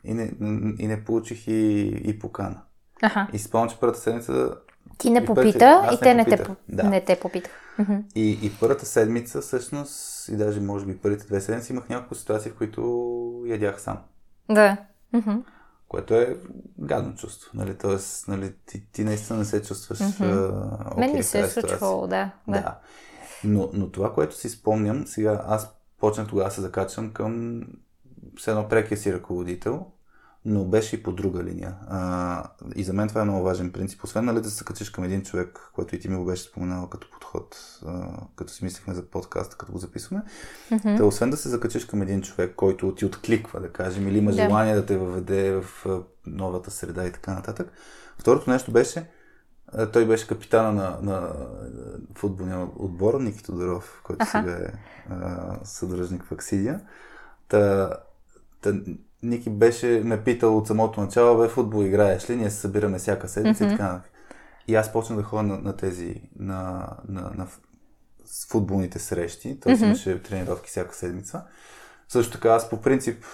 И 0.04 0.14
не, 0.14 0.32
и 0.80 0.88
не 0.88 1.04
получих 1.04 1.48
и, 1.48 1.88
и 2.04 2.20
покана. 2.20 2.62
Ага. 3.02 3.28
И 3.34 3.40
спомням, 3.40 3.70
че 3.70 3.80
първата 3.80 4.00
седмица 4.00 4.56
ти 4.98 5.10
не 5.10 5.26
попита 5.26 5.90
и 5.94 6.00
те 6.00 6.14
не 6.14 6.26
те, 6.26 6.46
да. 6.70 6.84
не 6.84 7.02
те 7.02 7.20
попита. 7.20 7.50
И, 8.16 8.40
и 8.44 8.52
първата 8.60 8.86
седмица, 8.86 9.42
всъщност, 9.42 10.28
и 10.30 10.36
даже 10.38 10.62
може 10.62 10.86
би 10.86 10.98
първите 10.98 11.28
две 11.28 11.42
седмици, 11.42 11.72
имах 11.72 11.90
няколко 11.90 12.16
ситуации, 12.16 12.52
в 12.52 12.56
които 12.56 13.44
ядях 13.46 13.82
сам. 13.82 13.98
Да. 14.52 14.78
Което 15.88 16.16
е 16.16 16.38
гадно 16.80 17.16
чувство. 17.16 17.52
Нали? 17.54 17.78
Тоест, 17.78 18.28
нали, 18.28 18.54
ти, 18.66 18.92
ти 18.92 19.04
наистина 19.04 19.40
не 19.40 19.46
се 19.46 19.64
чувстваш. 19.64 20.00
Mm-hmm. 20.00 20.20
okay, 20.20 21.00
Мен 21.00 21.14
ми 21.16 21.24
се 21.24 21.40
е 21.40 21.48
случвало, 21.48 22.08
да. 22.08 22.32
да. 22.48 22.62
да. 22.62 22.80
Но, 23.44 23.70
но 23.74 23.92
това, 23.92 24.14
което 24.14 24.36
си 24.36 24.50
спомням, 24.50 25.08
сега 25.08 25.44
аз 25.48 25.70
почнах 26.00 26.28
тогава 26.28 26.50
да 26.50 26.56
се 26.56 26.62
закачам 26.62 27.14
към 27.14 27.62
все 28.38 28.52
едно 28.52 28.68
прекия 28.68 28.98
си 28.98 29.14
ръководител, 29.14 29.86
но 30.46 30.66
беше 30.66 30.96
и 30.96 31.04
по 31.04 31.12
друга 31.12 31.44
линия. 31.44 31.76
А, 31.88 32.44
и 32.76 32.84
за 32.84 32.94
мен 32.94 33.08
това 33.08 33.22
е 33.22 33.24
много 33.24 33.44
важен 33.44 33.72
принцип. 33.72 34.04
Освен 34.04 34.26
нали, 34.26 34.42
да 34.42 34.50
се 34.50 34.66
качиш 34.66 34.90
към 34.90 35.04
един 35.04 35.24
човек, 35.24 35.60
който 35.74 35.96
и 35.96 36.00
ти 36.00 36.10
ми 36.10 36.16
го 36.16 36.26
беше 36.26 36.44
споменала 36.44 36.90
като 36.90 37.10
подход, 37.12 37.80
а, 37.86 38.08
като 38.36 38.54
си 38.54 38.64
мислихме 38.64 38.94
за 38.94 39.06
подкаста, 39.06 39.58
като 39.58 39.72
го 39.72 39.78
записваме, 39.78 40.24
mm-hmm. 40.72 40.98
да, 40.98 41.06
освен 41.06 41.30
да 41.30 41.38
се 41.38 41.50
закачиш 41.50 41.86
към 41.86 42.02
един 42.02 42.22
човек, 42.22 42.56
който 42.56 42.96
ти 42.96 43.06
откликва, 43.06 43.60
да 43.60 43.70
кажем, 43.70 44.08
или 44.08 44.18
има 44.18 44.32
да. 44.32 44.38
желание 44.38 44.76
да 44.76 44.86
те 44.86 44.98
въведе 44.98 45.62
в 45.62 45.86
новата 46.26 46.72
среда 46.72 47.06
и 47.06 47.12
така 47.12 47.34
нататък. 47.34 47.72
Второто 48.18 48.50
нещо 48.50 48.72
беше, 48.72 49.10
той 49.94 50.08
беше 50.08 50.28
капитана 50.28 50.72
на, 50.72 50.98
на 51.02 51.34
футболния 52.16 52.68
отбор, 52.76 53.20
Ники 53.20 53.44
Тодоров, 53.44 54.02
който 54.04 54.26
ага. 54.30 54.32
сега 54.32 54.58
е 54.58 54.72
съдръжник 55.64 56.24
в 56.24 56.32
Аксидия. 56.32 56.82
Та, 57.48 57.94
та, 58.62 58.74
Ники 59.24 59.50
беше 59.50 60.02
ме 60.04 60.24
питал 60.24 60.58
от 60.58 60.68
самото 60.68 61.02
начало, 61.02 61.38
бе, 61.38 61.48
футбол 61.48 61.84
играеш 61.84 62.30
ли? 62.30 62.36
Ние 62.36 62.50
се 62.50 62.58
събираме 62.58 62.98
всяка 62.98 63.28
седмица 63.28 63.64
mm-hmm. 63.64 63.74
и 63.74 63.78
така. 63.78 64.02
И 64.68 64.76
аз 64.76 64.94
почнах 64.94 65.18
да 65.18 65.24
ходя 65.24 65.44
на, 65.44 65.58
на 65.58 65.78
тези, 65.78 66.22
на, 66.40 66.88
на, 67.08 67.22
на 67.36 67.48
футболните 68.50 69.00
срещи, 69.00 69.60
т.е. 69.60 69.76
Mm-hmm. 69.76 69.86
имаше 69.86 70.24
тренировки 70.24 70.70
всяка 70.70 70.96
седмица. 70.96 71.44
Също 72.08 72.32
така 72.32 72.50
аз 72.50 72.70
по 72.70 72.82
принцип 72.82 73.26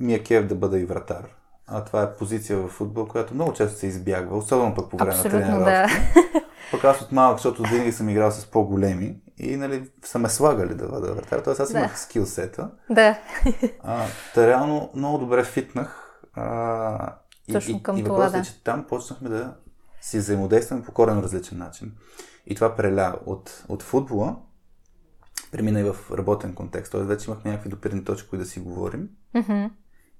ми 0.00 0.14
е 0.14 0.22
кев 0.22 0.46
да 0.46 0.54
бъда 0.54 0.78
и 0.78 0.84
вратар. 0.84 1.24
А 1.66 1.84
това 1.84 2.02
е 2.02 2.16
позиция 2.16 2.58
в 2.58 2.68
футбол, 2.68 3.06
която 3.06 3.34
много 3.34 3.52
често 3.52 3.78
се 3.78 3.86
избягва, 3.86 4.36
особено 4.36 4.74
пък 4.74 4.90
по 4.90 4.96
време 4.96 5.10
Абсолютно, 5.10 5.38
на 5.40 5.46
тренировки. 5.46 5.94
Да. 6.24 6.40
Пък 6.70 6.84
аз 6.84 7.02
от 7.02 7.12
малък, 7.12 7.38
защото 7.38 7.62
винаги 7.62 7.92
съм 7.92 8.08
играл 8.08 8.30
с 8.30 8.46
по-големи 8.46 9.16
и 9.38 9.56
нали, 9.56 9.90
са 10.04 10.18
ме 10.18 10.28
слагали 10.28 10.74
да 10.74 10.88
бъда 10.88 11.14
вратар. 11.14 11.40
Тоест 11.40 11.60
аз 11.60 11.70
имах 11.70 11.92
да. 11.92 11.98
скилсета. 11.98 12.70
Да. 12.90 13.18
А, 13.82 14.06
та 14.34 14.46
реално 14.46 14.90
много 14.94 15.18
добре 15.18 15.44
фитнах. 15.44 16.20
А, 16.34 17.16
и, 17.48 17.52
Точно 17.52 17.82
към 17.82 17.96
и, 17.96 18.04
това, 18.04 18.16
и 18.16 18.18
въпросът 18.18 18.46
е, 18.46 18.50
че 18.50 18.64
там 18.64 18.84
почнахме 18.88 19.28
да 19.28 19.56
си 20.00 20.18
взаимодействаме 20.18 20.82
по 20.82 20.92
корен 20.92 21.18
различен 21.18 21.58
начин. 21.58 21.92
И 22.46 22.54
това 22.54 22.76
преля 22.76 23.18
от, 23.26 23.64
от 23.68 23.82
футбола, 23.82 24.36
премина 25.52 25.80
и 25.80 25.84
в 25.84 25.96
работен 26.12 26.54
контекст. 26.54 26.92
Тоест 26.92 27.08
вече 27.08 27.30
имахме 27.30 27.50
някакви 27.50 27.70
допирни 27.70 28.04
точки, 28.04 28.28
които 28.28 28.44
да 28.44 28.50
си 28.50 28.60
говорим. 28.60 29.08
Mm-hmm. 29.34 29.70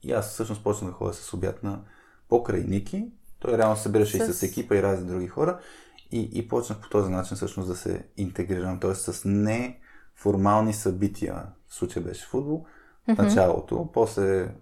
И 0.02 0.12
аз 0.12 0.28
всъщност 0.28 0.64
почнах 0.64 0.90
да 0.90 0.96
ходя 0.96 1.12
с 1.12 1.34
обяд 1.34 1.62
на 1.62 1.80
покрай 2.28 2.60
Ники. 2.60 3.12
Той 3.38 3.58
реално 3.58 3.76
събираше 3.76 4.18
с... 4.18 4.28
и 4.28 4.32
с 4.32 4.42
екипа 4.42 4.76
и 4.76 4.82
разни 4.82 5.06
други 5.06 5.28
хора. 5.28 5.60
И, 6.10 6.30
и 6.32 6.48
почнах 6.48 6.80
по 6.80 6.88
този 6.88 7.10
начин 7.10 7.36
всъщност 7.36 7.68
да 7.68 7.76
се 7.76 8.06
интегрирам, 8.16 8.80
т.е. 8.80 8.94
с 8.94 9.22
неформални 9.24 10.72
събития. 10.72 11.46
В 11.68 11.74
случая 11.74 12.04
беше 12.04 12.26
футбол, 12.26 12.64
mm-hmm. 13.08 13.18
началото, 13.18 13.90
после 13.92 14.54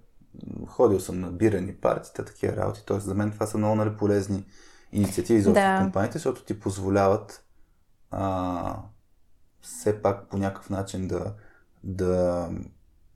ходил 0.66 1.00
съм 1.00 1.20
на 1.20 1.32
бирани 1.32 1.74
партита, 1.74 2.24
такива 2.24 2.56
работи. 2.56 2.86
Т.е. 2.86 3.00
за 3.00 3.14
мен 3.14 3.30
това 3.30 3.46
са 3.46 3.58
много 3.58 3.74
нали, 3.74 3.96
полезни 3.96 4.44
инициативи 4.92 5.40
за 5.40 5.52
да. 5.52 5.78
компаниите, 5.82 6.18
защото 6.18 6.44
ти 6.44 6.60
позволяват 6.60 7.44
а, 8.10 8.76
все 9.60 10.02
пак 10.02 10.28
по 10.28 10.36
някакъв 10.36 10.70
начин 10.70 11.08
да, 11.08 11.34
да 11.84 12.50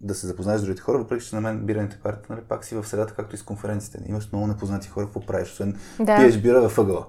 да 0.01 0.15
се 0.15 0.27
запознаеш 0.27 0.61
с 0.61 0.65
другите 0.65 0.83
хора, 0.83 0.99
въпреки 0.99 1.25
че 1.25 1.35
на 1.35 1.41
мен 1.41 1.59
бираните 1.59 1.99
партии, 2.03 2.27
нали, 2.31 2.41
пак 2.41 2.65
си 2.65 2.75
в 2.75 2.87
средата, 2.87 3.15
както 3.15 3.35
и 3.35 3.39
с 3.39 3.43
конференциите. 3.43 3.99
Имаш 4.07 4.33
много 4.33 4.47
непознати 4.47 4.89
хора, 4.89 5.05
какво 5.05 5.21
правиш, 5.21 5.49
освен 5.49 5.81
да. 6.01 6.17
пиеш 6.17 6.39
бира 6.39 6.61
във 6.61 6.79
ъгъла. 6.79 7.07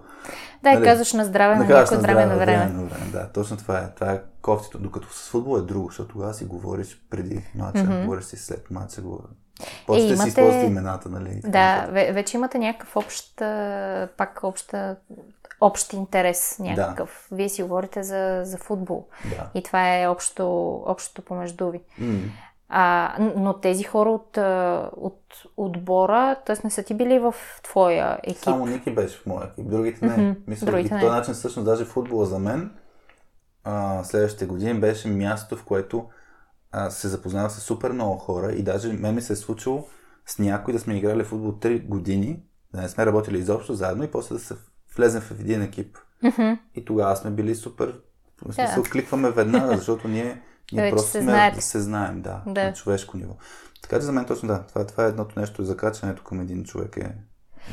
Да, 0.64 0.72
нали, 0.72 0.82
и 0.82 0.86
казваш 0.86 1.14
на 1.14 1.26
здраве, 1.26 1.56
на 1.56 1.66
някой 1.66 1.98
време 1.98 2.26
на 2.26 2.38
време. 2.38 2.66
време. 2.66 2.84
време. 2.84 3.06
Да, 3.12 3.30
точно 3.32 3.58
това 3.58 3.80
е. 3.80 3.94
Това 3.96 4.12
е 4.12 4.22
кофтито. 4.42 4.80
Докато 4.80 5.14
с 5.14 5.30
футбол 5.30 5.58
е 5.58 5.62
друго, 5.62 5.88
защото 5.88 6.10
тогава 6.10 6.34
си 6.34 6.46
говориш 6.46 7.02
преди 7.10 7.44
мача, 7.56 7.78
mm-hmm. 7.78 8.02
говориш 8.02 8.26
си 8.26 8.38
след 8.38 8.72
мача, 8.72 9.02
говориш. 9.02 9.32
После 9.88 10.04
е, 10.04 10.08
имате... 10.08 10.22
си 10.22 10.28
използвате 10.28 10.66
имената, 10.66 11.10
нали? 11.10 11.42
Да, 11.46 11.88
вече 11.92 12.38
имате 12.38 12.60
някакъв 12.60 12.96
общ, 12.96 13.36
пак 14.18 14.40
обща 14.44 14.96
общ 15.62 15.94
интерес 15.94 16.60
някакъв. 16.60 17.28
Да. 17.30 17.36
Вие 17.36 17.50
си 17.50 17.64
говорите 17.64 18.04
за, 18.04 18.42
за 18.44 18.58
футбол. 18.58 19.08
Да. 19.26 19.50
И 19.54 19.64
това 19.64 19.98
е 19.98 20.08
общо, 20.08 20.74
общото 20.86 21.22
помежду 21.22 21.72
ви. 21.72 21.80
Mm. 22.02 22.30
А, 22.74 23.16
но 23.36 23.54
тези 23.54 23.84
хора 23.84 24.10
от, 24.10 24.38
от 24.98 25.22
отбора, 25.58 26.36
т.е. 26.46 26.55
не 26.64 26.70
са 26.70 26.84
ти 26.84 26.94
били 26.94 27.20
в 27.20 27.36
твоя 27.64 28.20
екип? 28.24 28.44
Само 28.44 28.66
Ники 28.66 28.96
беше 28.96 29.18
в 29.18 29.25
моя 29.25 29.48
екип, 29.48 29.70
другите 29.70 30.05
не. 30.05 30.12
Mm-hmm. 30.12 30.36
Мисля, 30.48 30.66
другите 30.66 30.90
по 30.90 31.00
този 31.00 31.12
начин 31.12 31.34
всъщност 31.34 31.66
даже 31.66 31.86
футбола 31.86 32.25
за 32.25 32.40
мен 32.40 32.72
а, 33.64 34.03
следващите 34.03 34.46
години 34.46 34.79
беше 34.79 35.07
място, 35.07 35.57
в 35.57 35.64
което 35.64 36.05
а, 36.72 36.90
се 36.90 37.07
запознавах 37.07 37.51
с 37.51 37.60
супер 37.60 37.92
много 37.92 38.18
хора 38.18 38.51
и 38.51 38.64
даже 38.64 38.94
мен 38.94 39.16
ми 39.16 39.22
се 39.22 39.34
е 39.34 39.36
случило 39.36 39.88
с 40.25 40.40
някой 40.40 40.74
да 40.74 40.79
сме 40.79 40.98
играли 40.98 41.24
футбол 41.24 41.51
3 41.51 41.88
години, 41.88 42.44
да 42.74 42.81
не 42.81 42.90
сме 42.90 43.05
работили 43.05 43.38
изобщо 43.38 43.74
заедно 43.74 44.03
и 44.03 44.12
после 44.12 44.36
да 44.36 44.42
се 44.42 44.55
влезем 44.96 45.22
в 45.22 45.31
един 45.31 45.62
екип. 45.62 45.98
Mm-hmm. 46.24 46.60
И 46.75 46.86
тогава 46.86 47.16
сме 47.16 47.31
били 47.31 47.55
супер, 47.55 48.01
в 48.46 48.53
смисъл, 48.53 48.84
yeah. 48.84 48.92
кликваме 48.92 49.31
веднага, 49.31 49.77
защото 49.77 50.07
ние 50.07 50.42
ние 50.72 50.84
Вече 50.84 50.96
просто 50.96 51.12
се, 51.12 51.22
сме, 51.22 51.55
се 51.60 51.79
знаем, 51.79 52.22
да, 52.22 52.42
да, 52.46 52.64
на 52.64 52.74
човешко 52.74 53.18
ниво. 53.18 53.34
Така 53.81 53.96
че 53.96 54.01
за 54.01 54.12
мен 54.12 54.25
точно 54.25 54.48
да, 54.48 54.64
това, 54.64 54.86
това 54.86 55.05
е 55.05 55.07
едното 55.07 55.40
нещо, 55.40 55.64
закачането 55.64 56.24
към 56.24 56.42
един 56.42 56.64
човек 56.64 56.98
е 56.98 57.16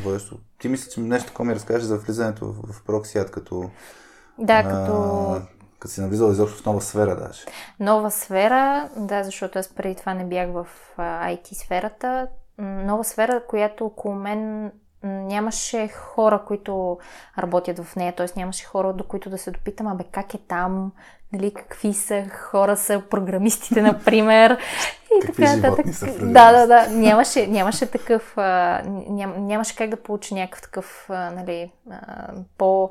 водещо. 0.02 0.38
Ти 0.58 0.68
мисля, 0.68 0.90
че 0.90 1.00
нещо 1.00 1.28
такова 1.28 1.44
ми 1.44 1.54
разкажеш 1.54 1.82
за 1.82 1.98
влизането 1.98 2.52
в, 2.52 2.72
в 2.72 2.84
проксият 2.84 3.30
като... 3.30 3.70
Да, 4.38 4.62
като... 4.62 5.40
Като 5.78 5.94
си 5.94 6.00
навлизал 6.00 6.30
изобщо 6.30 6.62
в 6.62 6.66
нова 6.66 6.80
сфера 6.80 7.16
даже. 7.16 7.44
Нова 7.80 8.11
сфера, 8.11 8.88
да, 8.96 9.24
защото 9.24 9.58
аз 9.58 9.68
преди 9.68 9.94
това 9.94 10.14
не 10.14 10.24
бях 10.24 10.48
в 10.52 10.66
IT 10.98 11.54
сферата. 11.54 12.28
Нова 12.58 13.04
сфера, 13.04 13.42
която 13.48 13.84
около 13.84 14.14
мен 14.14 14.72
нямаше 15.02 15.88
хора, 15.88 16.42
които 16.46 16.98
работят 17.38 17.78
в 17.78 17.96
нея, 17.96 18.12
т.е. 18.16 18.26
нямаше 18.37 18.64
хора, 18.64 18.92
до 18.92 19.04
които 19.04 19.30
да 19.30 19.38
се 19.38 19.50
допитам, 19.50 19.87
абе 19.87 20.04
как 20.12 20.34
е 20.34 20.38
там, 20.38 20.92
нали, 21.32 21.54
какви 21.54 21.94
са 21.94 22.24
хора 22.28 22.76
са 22.76 23.02
програмистите, 23.11 23.82
например. 23.82 24.58
И 25.16 25.26
какви 25.26 25.44
така 25.44 25.56
нататък. 25.56 25.87
Да, 26.20 26.52
да, 26.52 26.66
да. 26.66 26.87
Нямаше, 26.90 27.46
нямаше 27.46 27.87
такъв, 27.87 28.37
ням, 29.08 29.46
нямаше 29.46 29.76
как 29.76 29.90
да 29.90 30.02
получи 30.02 30.34
някакъв 30.34 30.62
такъв, 30.62 31.06
нали, 31.08 31.72
по 32.58 32.90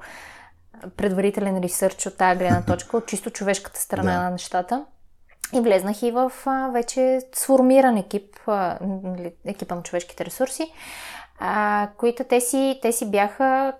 предварителен 0.97 1.57
ресърч 1.63 2.05
от 2.05 2.17
тази 2.17 2.39
гледна 2.39 2.61
точка, 2.61 2.97
от 2.97 3.07
чисто 3.07 3.29
човешката 3.29 3.79
страна 3.79 4.13
да. 4.13 4.21
на 4.21 4.29
нещата. 4.29 4.85
И 5.53 5.61
влезнах 5.61 6.03
и 6.03 6.11
в 6.11 6.31
вече 6.73 7.21
сформиран 7.33 7.97
екип, 7.97 8.35
нали, 8.47 9.33
екипа 9.45 9.75
на 9.75 9.83
човешките 9.83 10.25
ресурси, 10.25 10.71
а, 11.39 11.87
които 11.97 12.23
те 12.23 12.41
си, 12.41 12.79
те 12.81 12.91
си 12.91 13.11
бяха 13.11 13.73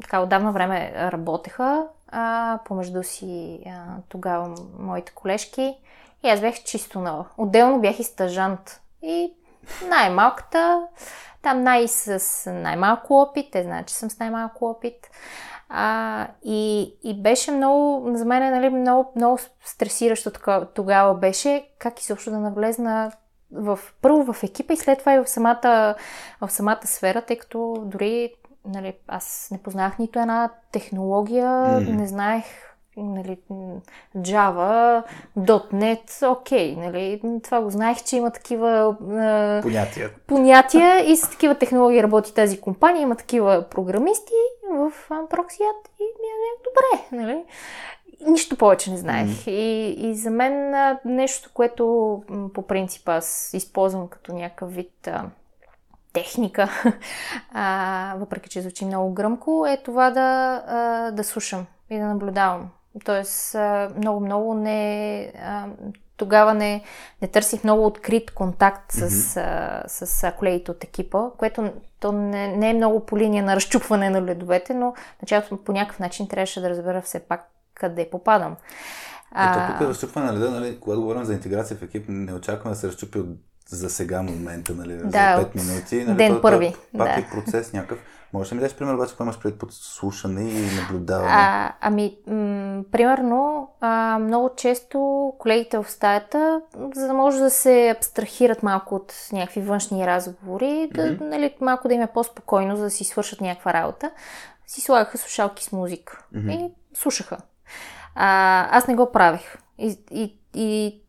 така 0.00 0.20
отдавна 0.20 0.52
време 0.52 0.92
работеха 0.96 1.86
а, 2.08 2.58
помежду 2.64 3.02
си 3.02 3.60
а, 3.66 3.70
тогава 4.08 4.54
моите 4.78 5.12
колежки 5.12 5.78
и 6.22 6.28
аз 6.28 6.40
бях 6.40 6.54
чисто 6.54 7.00
нова. 7.00 7.24
Отделно 7.38 7.80
бях 7.80 7.98
и 7.98 8.04
стъжант. 8.04 8.80
И 9.02 9.32
най-малката, 9.88 10.86
там 11.42 11.62
най- 11.62 11.88
с 11.88 12.52
най-малко 12.52 13.20
опит, 13.20 13.52
те 13.52 13.62
знаят, 13.62 13.86
че 13.86 13.94
съм 13.94 14.10
с 14.10 14.18
най-малко 14.18 14.70
опит. 14.70 15.10
А, 15.68 16.26
и, 16.44 16.92
и 17.02 17.22
беше 17.22 17.50
много, 17.50 18.10
за 18.16 18.24
мен 18.24 18.52
нали, 18.52 18.68
много, 18.68 19.12
много 19.16 19.38
стресиращо 19.64 20.30
тогава 20.74 21.14
беше 21.14 21.68
как 21.78 22.00
изобщо 22.00 22.30
да 22.30 22.38
навлезна 22.38 23.12
в, 23.52 23.78
първо 24.02 24.32
в 24.32 24.42
екипа 24.42 24.72
и 24.72 24.76
след 24.76 24.98
това 24.98 25.14
и 25.14 25.18
в 25.18 25.26
самата, 25.26 25.94
в 26.40 26.50
самата 26.50 26.80
сфера, 26.84 27.22
тъй 27.22 27.38
като 27.38 27.82
дори 27.86 28.34
нали, 28.64 28.94
аз 29.08 29.48
не 29.52 29.62
познах 29.62 29.98
нито 29.98 30.18
една 30.18 30.50
технология, 30.72 31.46
mm. 31.46 31.96
не 31.96 32.06
знаех 32.06 32.44
нали, 32.96 33.38
Java, 34.16 35.02
.NET, 35.38 36.30
окей, 36.30 36.76
okay, 36.76 36.76
нали, 36.76 37.20
това 37.44 37.60
го 37.60 37.70
знаех, 37.70 38.04
че 38.04 38.16
има 38.16 38.30
такива 38.30 38.96
е, 39.00 39.62
понятия. 39.62 40.10
понятия 40.26 41.10
и 41.12 41.16
с 41.16 41.30
такива 41.30 41.54
технологии 41.54 42.02
работи 42.02 42.34
тази 42.34 42.60
компания, 42.60 43.02
има 43.02 43.16
такива 43.16 43.64
програмисти 43.70 44.32
в 44.70 44.92
Proxyat 45.08 45.88
и 46.00 46.04
ми 46.20 46.28
е 46.28 46.62
добре, 46.64 47.22
нали. 47.22 47.44
Нищо 48.26 48.56
повече 48.56 48.90
не 48.90 48.96
знаех. 48.96 49.28
Mm. 49.28 49.50
И, 49.50 49.90
и 50.10 50.14
за 50.14 50.30
мен 50.30 50.74
нещо, 51.04 51.50
което 51.54 52.22
по 52.54 52.66
принцип 52.66 53.08
аз 53.08 53.50
използвам 53.54 54.08
като 54.08 54.34
някакъв 54.34 54.74
вид 54.74 55.08
техника, 56.12 56.70
а, 57.52 58.14
въпреки 58.18 58.48
че 58.48 58.60
звучи 58.60 58.84
много 58.84 59.14
гръмко, 59.14 59.66
е 59.66 59.82
това 59.84 60.10
да, 60.10 60.62
а, 60.66 61.10
да 61.10 61.24
слушам 61.24 61.66
и 61.90 61.98
да 61.98 62.04
наблюдавам. 62.04 62.70
Тоест, 63.04 63.56
много-много 63.96 64.54
не. 64.54 65.32
А, 65.44 65.66
тогава 66.16 66.54
не, 66.54 66.82
не 67.22 67.28
търсих 67.28 67.64
много 67.64 67.86
открит 67.86 68.30
контакт 68.30 68.92
с, 68.92 69.10
mm-hmm. 69.10 69.86
с, 69.86 70.06
с 70.06 70.32
колегите 70.38 70.70
от 70.70 70.84
екипа, 70.84 71.30
което 71.38 71.72
то 72.00 72.12
не, 72.12 72.56
не 72.56 72.70
е 72.70 72.74
много 72.74 73.06
по 73.06 73.18
линия 73.18 73.44
на 73.44 73.56
разчупване 73.56 74.10
на 74.10 74.22
ледовете, 74.22 74.74
но 74.74 74.94
началото 75.22 75.64
по 75.64 75.72
някакъв 75.72 75.98
начин 75.98 76.28
трябваше 76.28 76.60
да 76.60 76.70
разбера 76.70 77.02
все 77.02 77.20
пак 77.20 77.48
къде 77.74 78.10
попадам. 78.10 78.56
Ето 79.36 79.72
тук 79.72 79.80
е 79.80 79.86
разчупване 79.86 80.26
на 80.26 80.38
леда, 80.38 80.50
нали, 80.50 80.80
когато 80.80 81.00
говорим 81.00 81.24
за 81.24 81.32
интеграция 81.32 81.76
в 81.76 81.82
екип, 81.82 82.04
не 82.08 82.34
очакваме 82.34 82.74
да 82.74 82.80
се 82.80 82.88
разчупи 82.88 83.18
от 83.18 83.28
за 83.68 83.90
сега 83.90 84.22
момента, 84.22 84.74
нали, 84.74 84.96
Да, 84.96 85.00
за 85.00 85.18
5 85.18 85.42
от 85.42 85.54
минути. 85.54 86.04
Нали, 86.04 86.16
ден 86.16 86.28
то- 86.28 86.36
то 86.36 86.42
първи, 86.42 86.74
Пак 86.98 87.08
да. 87.08 87.20
е 87.20 87.28
процес 87.30 87.72
някакъв. 87.72 87.98
Може 88.32 88.48
да 88.48 88.54
ми 88.54 88.60
дадеш 88.60 88.76
пример 88.76 88.94
обаче, 88.94 89.10
какво 89.10 89.24
имаш 89.24 89.38
пред 89.38 89.58
подслушане 89.58 90.50
и 90.50 90.80
наблюдаване? 90.80 91.32
А, 91.32 91.72
ами, 91.80 92.16
м- 92.26 92.84
примерно, 92.92 93.68
а, 93.80 94.18
много 94.18 94.50
често 94.56 95.32
колегите 95.38 95.78
в 95.78 95.90
стаята, 95.90 96.60
за 96.94 97.06
да 97.06 97.14
може 97.14 97.38
да 97.38 97.50
се 97.50 97.94
абстрахират 97.96 98.62
малко 98.62 98.94
от 98.94 99.14
някакви 99.32 99.60
външни 99.60 100.06
разговори, 100.06 100.90
да, 100.94 101.12
Мгм. 101.12 101.28
нали, 101.28 101.54
малко 101.60 101.88
да 101.88 101.94
им 101.94 102.02
е 102.02 102.06
по-спокойно, 102.06 102.76
за 102.76 102.82
да 102.82 102.90
си 102.90 103.04
свършат 103.04 103.40
някаква 103.40 103.72
работа, 103.72 104.10
си 104.66 104.80
слагаха 104.80 105.18
слушалки 105.18 105.64
с 105.64 105.72
музика 105.72 106.24
Мгм. 106.34 106.50
и 106.50 106.70
слушаха. 106.94 107.36
А, 108.14 108.68
аз 108.78 108.86
не 108.86 108.94
го 108.94 109.12
правех. 109.12 109.58
И, 109.78 109.98
и, 110.10 110.38
и 110.54 111.00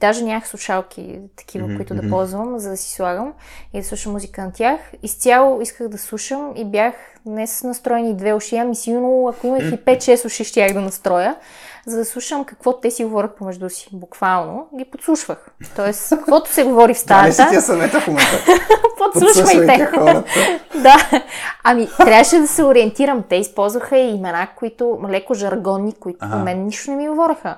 даже 0.00 0.24
нямах 0.24 0.48
слушалки, 0.48 1.18
такива, 1.36 1.66
Мгм, 1.66 1.76
които 1.76 1.94
да 1.94 2.08
ползвам, 2.08 2.58
за 2.58 2.70
да 2.70 2.76
си 2.76 2.94
слагам 2.94 3.32
и 3.74 3.80
да 3.80 3.86
слушам 3.86 4.12
музика 4.12 4.42
на 4.42 4.52
тях. 4.52 4.80
Изцяло 5.02 5.60
исках 5.60 5.88
да 5.88 5.98
слушам 5.98 6.52
и 6.56 6.64
бях 6.64 6.94
не 7.26 7.46
с 7.46 7.62
настроени 7.62 8.16
две 8.16 8.34
уши, 8.34 8.56
ами 8.56 8.74
сигурно, 8.74 9.28
ако 9.28 9.46
имах 9.46 9.62
и 9.62 9.78
5-6 9.78 10.26
уши, 10.26 10.44
щях 10.44 10.72
да 10.72 10.80
настроя, 10.80 11.36
за 11.86 11.96
да 11.96 12.04
слушам 12.04 12.44
какво 12.44 12.80
те 12.80 12.90
си 12.90 13.04
говорят 13.04 13.36
помежду 13.36 13.70
си. 13.70 13.88
Буквално 13.92 14.68
ги 14.78 14.84
подслушвах. 14.84 15.50
Тоест, 15.76 16.08
каквото 16.10 16.52
се 16.52 16.64
говори 16.64 16.94
в 16.94 17.02
Това 17.02 17.22
не 17.22 17.28
си 17.28 17.34
стаята, 17.34 17.62
съвета 17.62 18.00
в 18.00 18.06
момента. 18.06 18.44
подслушвайте. 19.12 19.88
Да. 20.74 20.96
Ами, 21.64 21.88
трябваше 21.96 22.38
да 22.38 22.48
се 22.48 22.64
ориентирам. 22.64 23.24
Те 23.28 23.36
използваха 23.36 23.98
и 23.98 24.10
имена, 24.10 24.48
които 24.56 24.98
леко 25.08 25.34
жаргонни, 25.34 25.92
които 25.92 26.18
Ага. 26.20 26.32
по 26.32 26.38
мен 26.38 26.64
нищо 26.64 26.90
не 26.90 26.96
ми 26.96 27.08
говореха. 27.08 27.56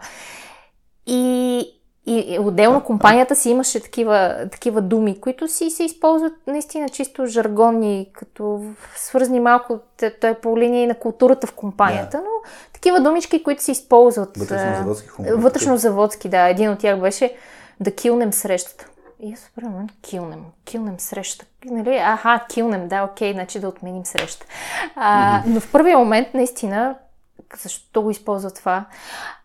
И, 1.06 1.79
и, 2.06 2.38
отделно 2.40 2.84
компанията 2.84 3.36
си 3.36 3.50
имаше 3.50 3.80
такива, 3.80 4.48
такива 4.52 4.82
думи, 4.82 5.20
които 5.20 5.48
си 5.48 5.70
се 5.70 5.84
използват 5.84 6.32
наистина 6.46 6.88
чисто 6.88 7.26
жаргонни, 7.26 8.08
като 8.12 8.62
свързани 8.96 9.40
малко, 9.40 9.78
той 10.20 10.30
е 10.30 10.34
по 10.34 10.58
линия 10.58 10.82
и 10.82 10.86
на 10.86 10.94
културата 10.94 11.46
в 11.46 11.52
компанията, 11.52 12.16
но 12.16 12.50
такива 12.72 13.00
думички, 13.00 13.42
които 13.42 13.62
се 13.62 13.72
използват. 13.72 14.36
Вътрешно-заводски 14.36 15.08
хумор. 15.08 15.30
Вътрешно-заводски, 15.30 16.28
да. 16.28 16.48
Един 16.48 16.70
от 16.70 16.78
тях 16.78 17.00
беше 17.00 17.34
да 17.80 17.94
килнем 17.94 18.32
срещата. 18.32 18.86
И 19.22 19.32
аз 19.32 19.50
правилно, 19.56 19.88
килнем, 20.02 20.44
килнем 20.64 21.00
среща. 21.00 21.46
Нали? 21.64 21.96
Аха, 21.96 22.44
килнем, 22.48 22.88
да, 22.88 23.04
окей, 23.04 23.32
значи 23.32 23.60
да 23.60 23.68
отменим 23.68 24.04
среща. 24.04 24.46
А, 24.96 25.42
но 25.46 25.60
в 25.60 25.72
първия 25.72 25.98
момент, 25.98 26.28
наистина, 26.34 26.94
защо 27.56 28.02
го 28.02 28.10
използва 28.10 28.50
това? 28.50 28.86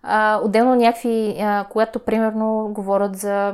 А, 0.03 0.39
отделно 0.43 0.75
някакви, 0.75 1.35
а, 1.39 1.65
когато 1.69 1.99
примерно 1.99 2.69
говорят 2.71 3.17
за, 3.17 3.53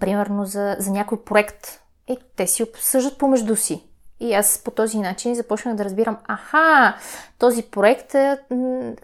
примерно 0.00 0.44
за, 0.44 0.76
за 0.78 0.90
някой 0.90 1.24
проект, 1.24 1.80
и 2.08 2.18
те 2.36 2.46
си 2.46 2.62
обсъждат 2.62 3.18
помежду 3.18 3.56
си. 3.56 3.84
И 4.20 4.34
аз 4.34 4.60
по 4.64 4.70
този 4.70 4.98
начин 4.98 5.34
започнах 5.34 5.74
да 5.74 5.84
разбирам, 5.84 6.16
аха, 6.24 6.96
този 7.38 7.62
проект, 7.62 8.14
е, 8.14 8.38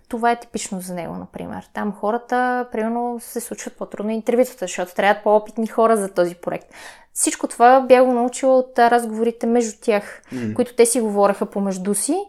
това 0.09 0.31
е 0.31 0.40
типично 0.40 0.81
за 0.81 0.94
него, 0.94 1.14
например. 1.14 1.68
Там 1.72 1.92
хората, 1.92 2.66
примерно, 2.72 3.18
се 3.20 3.40
случват 3.40 3.76
по-трудно 3.76 4.12
интервютата, 4.12 4.59
защото 4.61 4.94
трябват 4.94 5.24
по-опитни 5.24 5.66
хора 5.66 5.96
за 5.96 6.14
този 6.14 6.35
проект. 6.35 6.66
Всичко 7.12 7.48
това 7.48 7.81
бях 7.81 8.05
го 8.05 8.12
научила 8.12 8.59
от 8.59 8.79
разговорите 8.79 9.46
между 9.46 9.79
тях, 9.81 10.22
М. 10.33 10.55
които 10.55 10.74
те 10.74 10.87
си 10.87 11.00
говореха 11.00 11.46
помежду 11.46 11.94
си. 11.94 12.24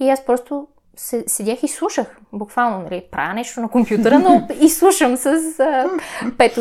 И 0.00 0.10
аз 0.10 0.24
просто 0.24 0.66
седях 0.96 1.62
и 1.62 1.68
слушах. 1.68 2.16
Буквално, 2.32 2.78
нали, 2.78 3.04
правя 3.10 3.34
нещо 3.34 3.60
на 3.60 3.68
компютъра, 3.68 4.18
но 4.18 4.48
и 4.60 4.68
слушам 4.68 5.16
с 5.16 5.26
а, 5.26 5.86
пет 6.38 6.58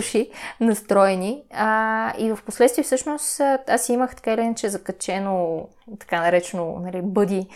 настроени. 0.59 1.43
А, 1.53 2.13
и 2.17 2.31
в 2.31 2.39
последствие 2.45 2.83
всъщност 2.83 3.41
аз 3.67 3.89
имах 3.89 4.15
така 4.15 4.33
или 4.33 4.41
иначе 4.41 4.69
закачено, 4.69 5.67
така 5.99 6.21
наречено, 6.21 6.79
нали, 6.79 7.01
бъди 7.01 7.47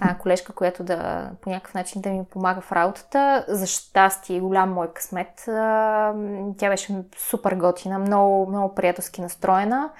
а, 0.00 0.14
колежка, 0.18 0.52
която 0.52 0.84
да 0.84 1.30
по 1.40 1.50
някакъв 1.50 1.74
начин 1.74 2.02
да 2.02 2.10
ми 2.10 2.24
помага 2.24 2.60
в 2.60 2.72
работата. 2.72 3.44
За 3.48 3.66
щастие, 3.66 4.40
голям 4.40 4.72
мой 4.72 4.92
късмет. 4.92 5.48
А, 5.48 6.14
тя 6.58 6.68
беше 6.68 6.94
супер 7.16 7.52
готина, 7.52 7.98
много, 7.98 8.46
много 8.46 8.74
приятелски 8.74 9.20
настроена. 9.20 9.90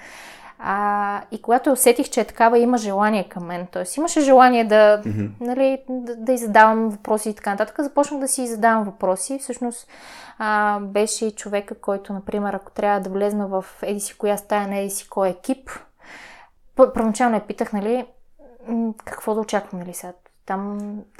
А, 0.58 1.22
и 1.30 1.42
когато 1.42 1.72
усетих, 1.72 2.10
че 2.10 2.20
е 2.20 2.24
такава, 2.24 2.58
има 2.58 2.78
желание 2.78 3.28
към 3.28 3.44
мен, 3.44 3.66
т.е. 3.72 3.84
имаше 3.96 4.20
желание 4.20 4.64
да, 4.64 5.02
Мгм. 5.06 5.26
нали, 5.40 5.82
да, 5.88 6.16
да 6.16 6.36
задавам 6.36 6.88
въпроси 6.88 7.30
и 7.30 7.34
така 7.34 7.50
нататък, 7.50 7.76
започнах 7.78 8.20
да 8.20 8.28
си 8.28 8.46
задавам 8.46 8.84
въпроси. 8.84 9.38
Всъщност 9.38 9.88
а, 10.38 10.80
беше 10.80 11.26
и 11.26 11.32
човека, 11.32 11.74
който, 11.74 12.12
например, 12.12 12.54
ако 12.54 12.72
трябва 12.72 13.00
да 13.00 13.10
влезна 13.10 13.46
в 13.46 13.64
еди 13.82 14.00
си 14.00 14.18
коя 14.18 14.36
стая, 14.36 14.68
на 14.68 14.78
еди 14.78 14.90
си 14.90 15.08
кой 15.08 15.28
екип, 15.28 15.70
пър- 16.76 16.92
първоначално 16.92 17.34
я 17.36 17.46
питах, 17.46 17.72
нали, 17.72 18.06
какво 19.04 19.34
да 19.34 19.40
очаквам, 19.40 19.80
нали, 19.80 19.94
сега 19.94 20.12
там, 20.48 20.78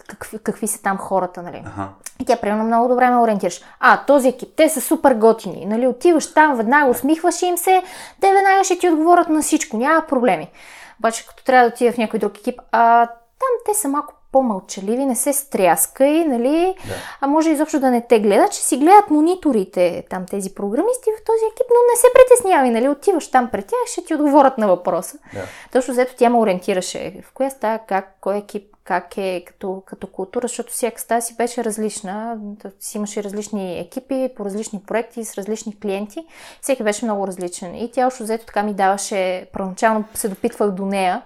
какви, 0.09 0.38
какви 0.38 0.67
са 0.67 0.83
там 0.83 0.99
хората, 0.99 1.43
нали. 1.43 1.62
Аха. 1.67 1.88
И 2.21 2.25
тя 2.25 2.37
примерно 2.37 2.64
много 2.64 2.88
добре 2.88 3.11
ме 3.11 3.17
ориентираш. 3.17 3.61
А, 3.81 4.05
този 4.05 4.29
екип, 4.29 4.49
те 4.57 4.69
са 4.69 4.81
супер 4.81 5.14
готини. 5.14 5.67
Нали, 5.67 5.87
отиваш 5.87 6.35
там, 6.35 6.57
веднага 6.57 6.91
усмихваш 6.91 7.43
им 7.43 7.57
се, 7.57 7.83
те 8.21 8.33
веднага 8.33 8.64
ще 8.64 8.79
ти 8.79 8.91
отговорят 8.91 9.29
на 9.29 9.43
всичко, 9.43 9.77
няма 9.77 10.05
проблеми. 10.09 10.51
Обаче, 10.99 11.27
като 11.27 11.45
трябва 11.45 11.69
да 11.69 11.75
отида 11.75 11.93
в 11.93 11.99
някой 11.99 12.19
друг 12.19 12.38
екип, 12.38 12.61
а, 12.73 13.07
там 13.07 13.49
те 13.67 13.75
са 13.75 13.88
малко 13.88 14.14
по-мълчаливи, 14.33 15.07
не 15.07 15.17
се 15.17 15.33
стряскай, 15.33 16.25
нали? 16.25 16.75
Да. 16.88 16.95
А 17.21 17.27
може 17.27 17.51
изобщо 17.51 17.81
да 17.81 17.91
не 17.91 18.07
те 18.07 18.21
гледат, 18.21 18.53
че 18.53 18.61
си 18.61 18.77
гледат 18.77 19.11
мониторите, 19.11 20.05
там 20.11 20.27
тези 20.27 20.55
програмисти 20.55 21.11
в 21.21 21.25
този 21.25 21.45
екип, 21.53 21.67
но 21.71 21.93
не 21.93 21.97
се 21.97 22.07
притеснявай, 22.14 22.71
нали? 22.71 22.88
Отиваш 22.88 23.31
там 23.31 23.49
пред 23.53 23.67
тях, 23.67 23.79
ще 23.87 24.05
ти 24.05 24.14
отговорят 24.14 24.59
на 24.59 24.69
въпроса. 24.69 25.19
Да. 25.35 25.43
Точно 25.73 25.93
взето 25.93 26.14
тя 26.17 26.31
ме 26.31 26.38
ориентираше 26.38 27.23
в 27.25 27.33
коя 27.33 27.51
стая, 27.51 27.81
как, 27.88 28.17
кой 28.21 28.37
екип, 28.37 28.78
как 28.88 29.18
е 29.18 29.44
като, 29.46 29.83
като 29.87 30.07
култура, 30.07 30.48
защото 30.48 30.72
всяка 30.72 31.01
стая 31.01 31.22
си 31.22 31.37
беше 31.37 31.64
различна. 31.64 32.38
Си 32.81 32.96
имаше 32.96 33.24
различни 33.24 33.79
екипи 33.79 34.31
по 34.37 34.44
различни 34.44 34.83
проекти 34.87 35.24
с 35.24 35.38
различни 35.38 35.81
клиенти. 35.81 36.27
Всеки 36.61 36.83
беше 36.83 37.05
много 37.05 37.27
различен. 37.27 37.74
И 37.74 37.90
тя 37.92 38.07
още 38.07 38.24
взето 38.24 38.46
така 38.46 38.62
ми 38.62 38.74
даваше, 38.74 39.46
първоначално 39.53 40.05
се 40.14 40.29
допитвах 40.29 40.70
до 40.70 40.87
нея 40.87 41.22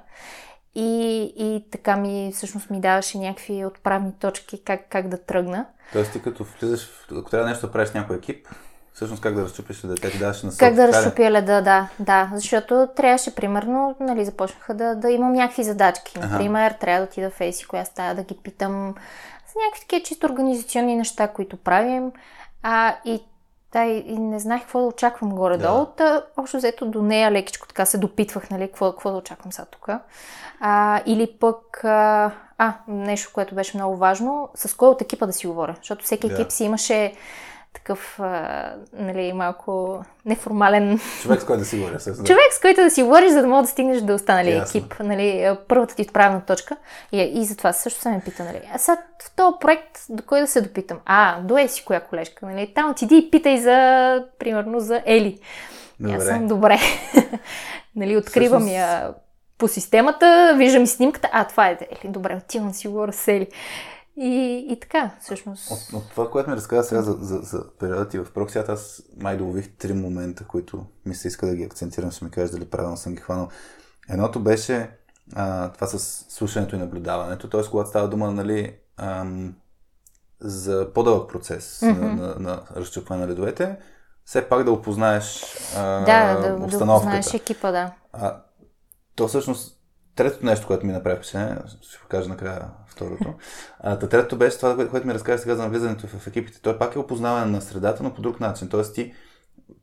и, 0.74 1.22
и 1.36 1.70
така 1.70 1.96
ми 1.96 2.32
всъщност 2.34 2.70
ми 2.70 2.80
даваше 2.80 3.18
някакви 3.18 3.64
отправни 3.64 4.12
точки 4.20 4.64
как, 4.64 4.80
как 4.88 5.08
да 5.08 5.18
тръгна. 5.18 5.66
Тоест 5.92 6.12
ти 6.12 6.22
като 6.22 6.44
влизаш, 6.44 6.90
ако 7.12 7.30
трябва 7.30 7.48
нещо 7.48 7.66
да 7.66 7.72
правиш 7.72 7.92
някой 7.92 8.16
екип, 8.16 8.48
всъщност 8.94 9.22
как 9.22 9.34
да 9.34 9.42
разчупиш 9.42 9.80
дете, 9.80 10.10
ти 10.10 10.18
даваш 10.18 10.42
на 10.42 10.50
Как 10.58 10.74
да 10.74 10.88
разшупя 10.88 11.30
леда, 11.30 11.62
да, 11.62 11.88
да. 11.98 12.30
Защото 12.34 12.88
трябваше, 12.96 13.34
примерно, 13.34 13.96
нали, 14.00 14.24
започнаха 14.24 14.74
да, 14.74 14.94
да 14.94 15.10
имам 15.10 15.32
някакви 15.32 15.62
задачки. 15.62 16.12
Ага. 16.16 16.26
Например, 16.26 16.74
трябва 16.80 17.00
да 17.00 17.04
отида 17.10 17.30
в 17.30 17.32
Фейси, 17.32 17.66
коя 17.66 17.84
стая, 17.84 18.14
да 18.14 18.22
ги 18.22 18.36
питам 18.42 18.94
за 19.46 19.60
някакви 19.64 19.80
такива 19.80 20.02
чисто 20.02 20.26
организационни 20.26 20.96
неща, 20.96 21.28
които 21.28 21.56
правим. 21.56 22.12
А, 22.62 22.96
и 23.04 23.20
да, 23.72 23.84
и 23.84 23.98
и 24.06 24.18
не 24.18 24.38
знаех 24.38 24.62
какво 24.62 24.80
да 24.80 24.86
очаквам 24.86 25.30
горе-долу. 25.30 25.86
Да. 25.96 26.24
Общо 26.36 26.56
взето 26.56 26.86
до 26.86 27.02
нея 27.02 27.30
лекичко 27.30 27.68
така 27.68 27.84
се 27.84 27.98
допитвах, 27.98 28.50
нали, 28.50 28.66
какво, 28.66 28.92
какво 28.92 29.10
да 29.10 29.16
очаквам 29.16 29.52
сега 29.52 29.66
тук. 29.66 29.88
А, 30.60 31.02
или 31.06 31.36
пък, 31.40 31.84
а, 31.84 32.30
а, 32.58 32.74
нещо, 32.88 33.30
което 33.34 33.54
беше 33.54 33.76
много 33.76 33.96
важно, 33.96 34.48
с 34.54 34.76
кой 34.76 34.88
от 34.88 35.02
екипа 35.02 35.26
да 35.26 35.32
си 35.32 35.46
говоря. 35.46 35.74
Защото 35.78 36.04
всеки 36.04 36.28
Да. 36.28 36.34
екип 36.34 36.52
си 36.52 36.64
имаше 36.64 37.14
такъв, 37.74 38.20
а, 38.20 38.62
нали, 38.92 39.32
малко 39.32 40.04
неформален 40.24 41.00
Човек 41.22 41.40
с 41.40 41.46
който 41.46 41.58
да 41.58 41.64
си 41.64 41.78
говоря. 41.78 41.98
всъщност. 41.98 42.26
човек, 42.26 42.52
с 42.52 42.60
който 42.60 42.80
да 42.80 42.90
си 42.90 43.02
говориш, 43.02 43.30
за 43.30 43.40
да 43.42 43.48
мога 43.48 43.62
да 43.62 43.68
стигнеш 43.68 44.00
до 44.00 44.14
останалия 44.14 44.56
Ясно. 44.56 44.78
екип. 44.78 44.94
Нали, 45.00 45.56
първата 45.68 45.94
ти 45.96 46.02
отправна 46.02 46.40
точка. 46.40 46.76
И, 47.12 47.32
и 47.34 47.44
затова 47.44 47.72
също 47.72 48.00
съм 48.00 48.12
ме 48.12 48.20
пита, 48.20 48.44
нали. 48.44 48.60
А 48.74 48.78
сега 48.78 48.96
в 49.22 49.30
този 49.30 49.56
проект 49.60 49.98
до 50.08 50.22
кой 50.22 50.40
да 50.40 50.46
се 50.46 50.60
допитам? 50.60 50.98
А, 51.06 51.40
до 51.40 51.58
е 51.58 51.68
си 51.68 51.84
коя 51.84 52.00
колежка, 52.00 52.46
нали. 52.46 52.72
Там 52.74 52.90
отиди 52.90 53.16
и 53.16 53.30
питай 53.30 53.58
за, 53.58 53.76
примерно, 54.38 54.80
за 54.80 55.02
Ели. 55.06 55.38
И 56.00 56.04
Аз 56.04 56.12
Добре. 56.12 56.24
съм 56.24 56.46
добре. 56.46 56.78
нали, 57.96 58.16
откривам 58.16 58.60
Всъщност- 58.60 58.76
я 58.78 59.10
по 59.58 59.68
системата, 59.68 60.54
виждам 60.58 60.86
снимката. 60.86 61.28
А, 61.32 61.44
това 61.44 61.68
е 61.68 61.78
Ели. 61.80 62.12
Добре, 62.12 62.36
отивам 62.36 62.68
да 62.68 62.74
си 62.74 62.88
говоря 62.88 63.12
с 63.12 63.28
Ели. 63.28 63.46
И, 64.16 64.66
и 64.70 64.80
така, 64.80 65.10
всъщност. 65.20 65.70
От, 65.70 65.92
от 65.92 66.10
това, 66.10 66.30
което 66.30 66.50
ми 66.50 66.56
разказа 66.56 66.88
сега 66.88 67.02
за, 67.02 67.12
за, 67.20 67.38
за 67.38 67.70
периода 67.78 68.08
ти 68.08 68.18
в 68.18 68.32
проксията, 68.34 68.72
аз 68.72 69.02
май 69.16 69.36
долових 69.36 69.76
три 69.76 69.92
момента, 69.92 70.44
които 70.44 70.86
ми 71.06 71.14
се 71.14 71.28
иска 71.28 71.46
да 71.46 71.54
ги 71.54 71.64
акцентирам, 71.64 72.10
ще 72.10 72.24
ми 72.24 72.30
кажеш 72.30 72.50
дали 72.50 72.64
правилно 72.64 72.96
съм 72.96 73.14
ги 73.14 73.20
хванал. 73.20 73.48
Едното 74.08 74.40
беше 74.40 74.90
а, 75.34 75.68
това 75.72 75.86
с 75.86 75.98
слушането 76.28 76.76
и 76.76 76.78
наблюдаването, 76.78 77.48
т.е. 77.48 77.60
когато 77.70 77.88
става 77.88 78.08
дума 78.08 78.30
нали, 78.30 78.76
ам, 78.96 79.54
за 80.40 80.92
по-дълъг 80.94 81.30
процес 81.30 81.82
Мгм. 81.82 82.00
на, 82.00 82.14
на, 82.14 82.34
на 82.38 82.62
разчупване 82.76 83.22
на 83.22 83.28
ледовете, 83.30 83.76
все 84.24 84.48
пак 84.48 84.64
да 84.64 84.72
опознаеш 84.72 85.44
а, 85.76 85.82
да, 86.04 86.40
да, 86.40 86.56
да 86.58 86.64
обстановката. 86.64 87.04
познаеш 87.06 87.34
екипа, 87.34 87.70
да. 87.70 87.92
А, 88.12 88.42
то 89.16 89.28
всъщност 89.28 89.78
третото 90.16 90.46
нещо, 90.46 90.66
което 90.66 90.86
ми 90.86 90.92
направи 90.92 91.16
впечатление, 91.16 91.56
ще 91.82 91.98
покажа 92.02 92.28
накрая 92.28 92.68
второто. 92.92 93.34
А, 93.80 93.98
та 93.98 94.08
третото 94.08 94.36
беше 94.36 94.56
това, 94.56 94.88
което, 94.88 95.06
ми 95.06 95.14
разказа 95.14 95.42
сега 95.42 95.54
за 95.54 95.62
навлизането 95.62 96.06
в 96.06 96.26
екипите. 96.26 96.62
Той 96.62 96.78
пак 96.78 96.94
е 96.94 96.98
опознаване 96.98 97.46
на 97.46 97.60
средата, 97.60 98.02
но 98.02 98.14
по 98.14 98.22
друг 98.22 98.40
начин. 98.40 98.68
Тоест 98.68 98.94
ти 98.94 99.14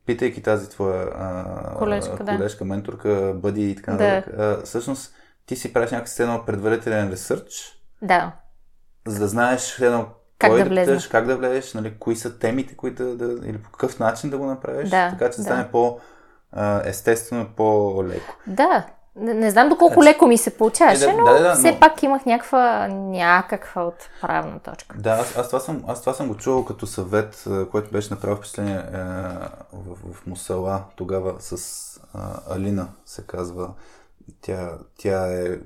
питайки 0.06 0.42
тази 0.42 0.70
твоя 0.70 1.10
а, 1.14 1.74
колежка, 1.78 2.16
колежка 2.16 2.64
да. 2.64 2.68
менторка, 2.68 3.32
бъди 3.34 3.70
и 3.70 3.76
така 3.76 3.92
нататък, 3.92 4.36
да. 4.36 4.62
всъщност 4.64 5.14
ти 5.46 5.56
си 5.56 5.72
правиш 5.72 5.90
някакси 5.90 6.22
едно 6.22 6.44
предварителен 6.46 7.10
ресърч. 7.10 7.80
Да. 8.02 8.32
За 9.06 9.18
да 9.18 9.28
знаеш 9.28 9.78
едно 9.80 10.06
как 10.38 10.52
да, 10.52 10.58
да 10.58 10.64
влезеш, 10.64 11.08
как 11.08 11.26
да 11.26 11.36
влезеш, 11.36 11.74
нали, 11.74 11.94
кои 11.98 12.16
са 12.16 12.38
темите, 12.38 12.76
които 12.76 13.16
да, 13.16 13.28
да, 13.28 13.48
или 13.48 13.58
по 13.58 13.70
какъв 13.70 13.98
начин 13.98 14.30
да 14.30 14.38
го 14.38 14.46
направиш, 14.46 14.90
да, 14.90 15.10
така 15.10 15.30
че 15.30 15.36
да 15.36 15.42
стане 15.42 15.68
по 15.70 16.00
естествено, 16.84 17.48
по-леко. 17.56 18.36
Да, 18.46 18.86
не, 19.20 19.34
не 19.34 19.50
знам 19.50 19.68
доколко 19.68 20.04
леко 20.04 20.26
ми 20.26 20.38
се 20.38 20.56
получаваше, 20.56 21.04
е, 21.04 21.06
да, 21.06 21.12
но 21.12 21.24
да, 21.24 21.42
да, 21.42 21.54
все 21.54 21.70
но... 21.70 21.78
пак 21.80 22.02
имах 22.02 22.26
някаква, 22.26 22.88
някаква 22.88 23.86
отправна 23.86 24.58
точка. 24.58 24.98
Да, 24.98 25.10
аз, 25.10 25.36
аз, 25.36 25.46
това 25.46 25.60
съм, 25.60 25.84
аз 25.86 26.00
това 26.00 26.12
съм 26.12 26.28
го 26.28 26.36
чувал 26.36 26.64
като 26.64 26.86
съвет, 26.86 27.44
който 27.70 27.90
беше 27.90 28.14
направил 28.14 28.36
впечатление 28.36 28.76
е, 28.76 28.98
в, 29.72 30.12
в 30.12 30.26
Мусала 30.26 30.82
тогава 30.96 31.34
с 31.38 31.52
е, 31.96 32.18
Алина, 32.50 32.88
се 33.06 33.22
казва. 33.26 33.70
Тя, 34.40 34.72
тя 34.98 35.42
е 35.42 35.58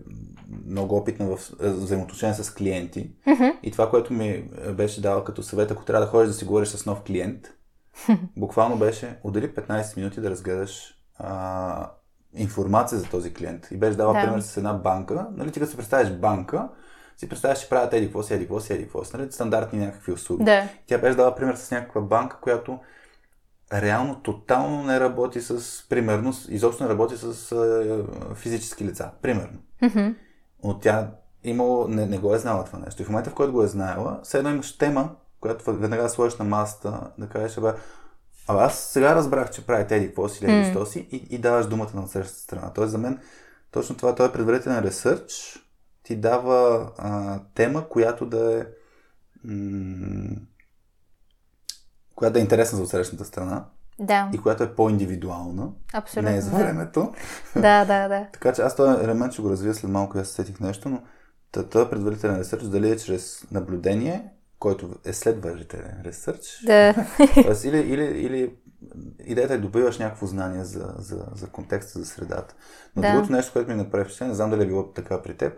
много 0.67 0.97
опитна 0.97 1.27
в 1.27 1.39
взаимоотношения 1.61 2.35
с 2.35 2.55
клиенти. 2.55 3.11
Mm-hmm. 3.27 3.53
И 3.63 3.71
това, 3.71 3.91
което 3.91 4.13
ми 4.13 4.51
беше 4.73 5.01
дала 5.01 5.25
като 5.25 5.43
съвет, 5.43 5.71
ако 5.71 5.85
трябва 5.85 6.05
да 6.05 6.11
ходиш 6.11 6.29
да 6.29 6.35
си 6.35 6.45
говориш 6.45 6.69
с 6.69 6.87
нов 6.87 7.03
клиент, 7.03 7.41
буквално 8.37 8.79
беше 8.79 9.19
отдели 9.25 9.55
15 9.55 9.97
минути 9.97 10.21
да 10.21 10.31
разгледаш 10.31 10.95
а, 11.19 11.91
информация 12.37 12.99
за 12.99 13.05
този 13.05 13.35
клиент. 13.35 13.69
И 13.71 13.77
беше 13.77 13.97
дала 13.97 14.13
да. 14.13 14.21
пример 14.21 14.41
с 14.41 14.57
една 14.57 14.73
банка. 14.73 15.27
Нали, 15.37 15.53
ти 15.53 15.61
като 15.61 15.71
си 15.71 15.77
представиш 15.77 16.11
банка, 16.11 16.69
си 17.17 17.29
представяш, 17.29 17.61
че 17.61 17.69
правят 17.69 17.93
еди 17.93 18.07
какво 18.07 18.23
си, 18.23 18.35
еди 18.35 18.45
какво 18.45 18.61
си, 18.61 18.73
еди 18.73 18.83
какво 18.83 19.05
си, 19.05 19.17
нали, 19.17 19.33
стандартни 19.33 19.79
някакви 19.79 20.13
услуги. 20.13 20.45
Да. 20.45 20.69
Тя 20.87 20.99
беше 20.99 21.17
дала 21.17 21.35
пример 21.35 21.55
с 21.55 21.71
някаква 21.71 22.01
банка, 22.01 22.37
която 22.41 22.79
реално 23.73 24.15
тотално 24.23 24.85
не 24.85 25.01
работи 25.01 25.41
с, 25.41 25.89
примерно, 25.89 26.33
изобщо 26.49 26.83
не 26.83 26.89
работи 26.91 27.17
с 27.17 27.53
а, 27.53 28.35
физически 28.35 28.85
лица, 28.85 29.11
примерно. 29.23 29.59
Mm-hmm. 29.83 30.15
Но 30.65 30.79
тя 30.79 31.11
имало, 31.45 31.89
не, 31.89 32.07
не 32.07 32.19
го 32.19 32.35
е 32.35 32.39
знала 32.39 32.65
това 32.65 32.79
нещо. 32.79 33.03
И 33.03 33.05
в 33.05 33.09
момента, 33.09 33.31
в 33.31 33.35
който 33.35 33.53
го 33.53 33.63
е 33.63 33.67
знаела, 33.67 34.21
все 34.23 34.39
едно 34.39 34.51
имаш 34.51 34.79
тема, 34.79 35.11
която 35.41 35.73
веднага 35.73 36.09
сложиш 36.09 36.39
на 36.39 36.45
масата, 36.45 37.01
да 37.19 37.27
кажеш, 37.27 37.61
бе, 37.61 37.73
а 38.49 38.65
аз 38.65 38.79
сега 38.79 39.15
разбрах, 39.15 39.51
че 39.51 39.67
прави 39.67 39.95
еди 39.95 40.07
какво 40.07 40.29
си, 40.29 40.45
или 40.45 40.53
mm. 40.53 40.85
си 40.85 41.09
и, 41.11 41.27
и 41.31 41.39
даваш 41.39 41.67
думата 41.67 41.91
на 41.95 42.09
следващата 42.09 42.43
страна. 42.43 42.73
Тоест 42.73 42.91
за 42.91 42.99
мен 42.99 43.19
точно 43.71 43.97
това, 43.97 44.15
този 44.15 44.33
предварителен 44.33 44.79
ресърч 44.79 45.59
ти 46.03 46.17
дава 46.17 46.91
а, 46.99 47.41
тема, 47.55 47.89
която 47.89 48.27
да 48.27 48.61
е 48.61 48.67
м- 49.45 50.37
която 52.15 52.33
да 52.33 52.39
е 52.39 52.43
интересна 52.43 52.77
за 52.77 52.85
отсрещната 52.85 53.25
страна. 53.25 53.65
Да. 53.99 54.31
И 54.35 54.39
която 54.39 54.63
е 54.63 54.75
по-индивидуална. 54.75 55.69
Абсолютно. 55.93 56.31
Не 56.31 56.37
е 56.37 56.41
за 56.41 56.51
времето. 56.51 57.13
да, 57.55 57.85
да, 57.85 58.09
да. 58.09 58.27
така 58.33 58.53
че 58.53 58.63
аз 58.63 58.77
този 58.77 59.05
елемент 59.05 59.33
ще 59.33 59.43
го 59.43 59.51
развия 59.51 59.75
след 59.75 59.91
малко, 59.91 60.19
аз 60.19 60.29
сетих 60.29 60.61
нещо, 60.61 60.89
но 60.89 61.03
този 61.65 61.91
предварителен 61.91 62.39
ресърч 62.39 62.63
дали 62.63 62.91
е 62.91 62.97
чрез 62.97 63.47
наблюдение 63.51 64.34
който 64.59 64.95
е 65.05 65.13
след 65.13 65.45
въжителен 65.45 66.01
ресърч. 66.05 66.61
Да. 66.67 67.07
Тоест, 67.43 67.65
или, 67.65 67.79
или, 67.79 68.05
или 68.05 68.55
идеята 69.25 69.55
е 69.55 69.59
добиваш 69.59 69.99
някакво 69.99 70.27
знание 70.27 70.65
за, 70.65 70.95
за, 70.99 71.27
за 71.35 71.47
контекста, 71.49 71.99
за 71.99 72.07
средата. 72.07 72.55
Но 72.97 73.03
да. 73.03 73.13
другото 73.13 73.33
нещо, 73.33 73.53
което 73.53 73.71
ми 73.71 73.77
направи 73.77 74.05
впечатление, 74.05 74.29
не 74.29 74.37
знам 74.37 74.51
дали 74.51 74.63
е 74.63 74.67
било 74.67 74.93
така 74.93 75.23
при 75.23 75.37
теб, 75.37 75.53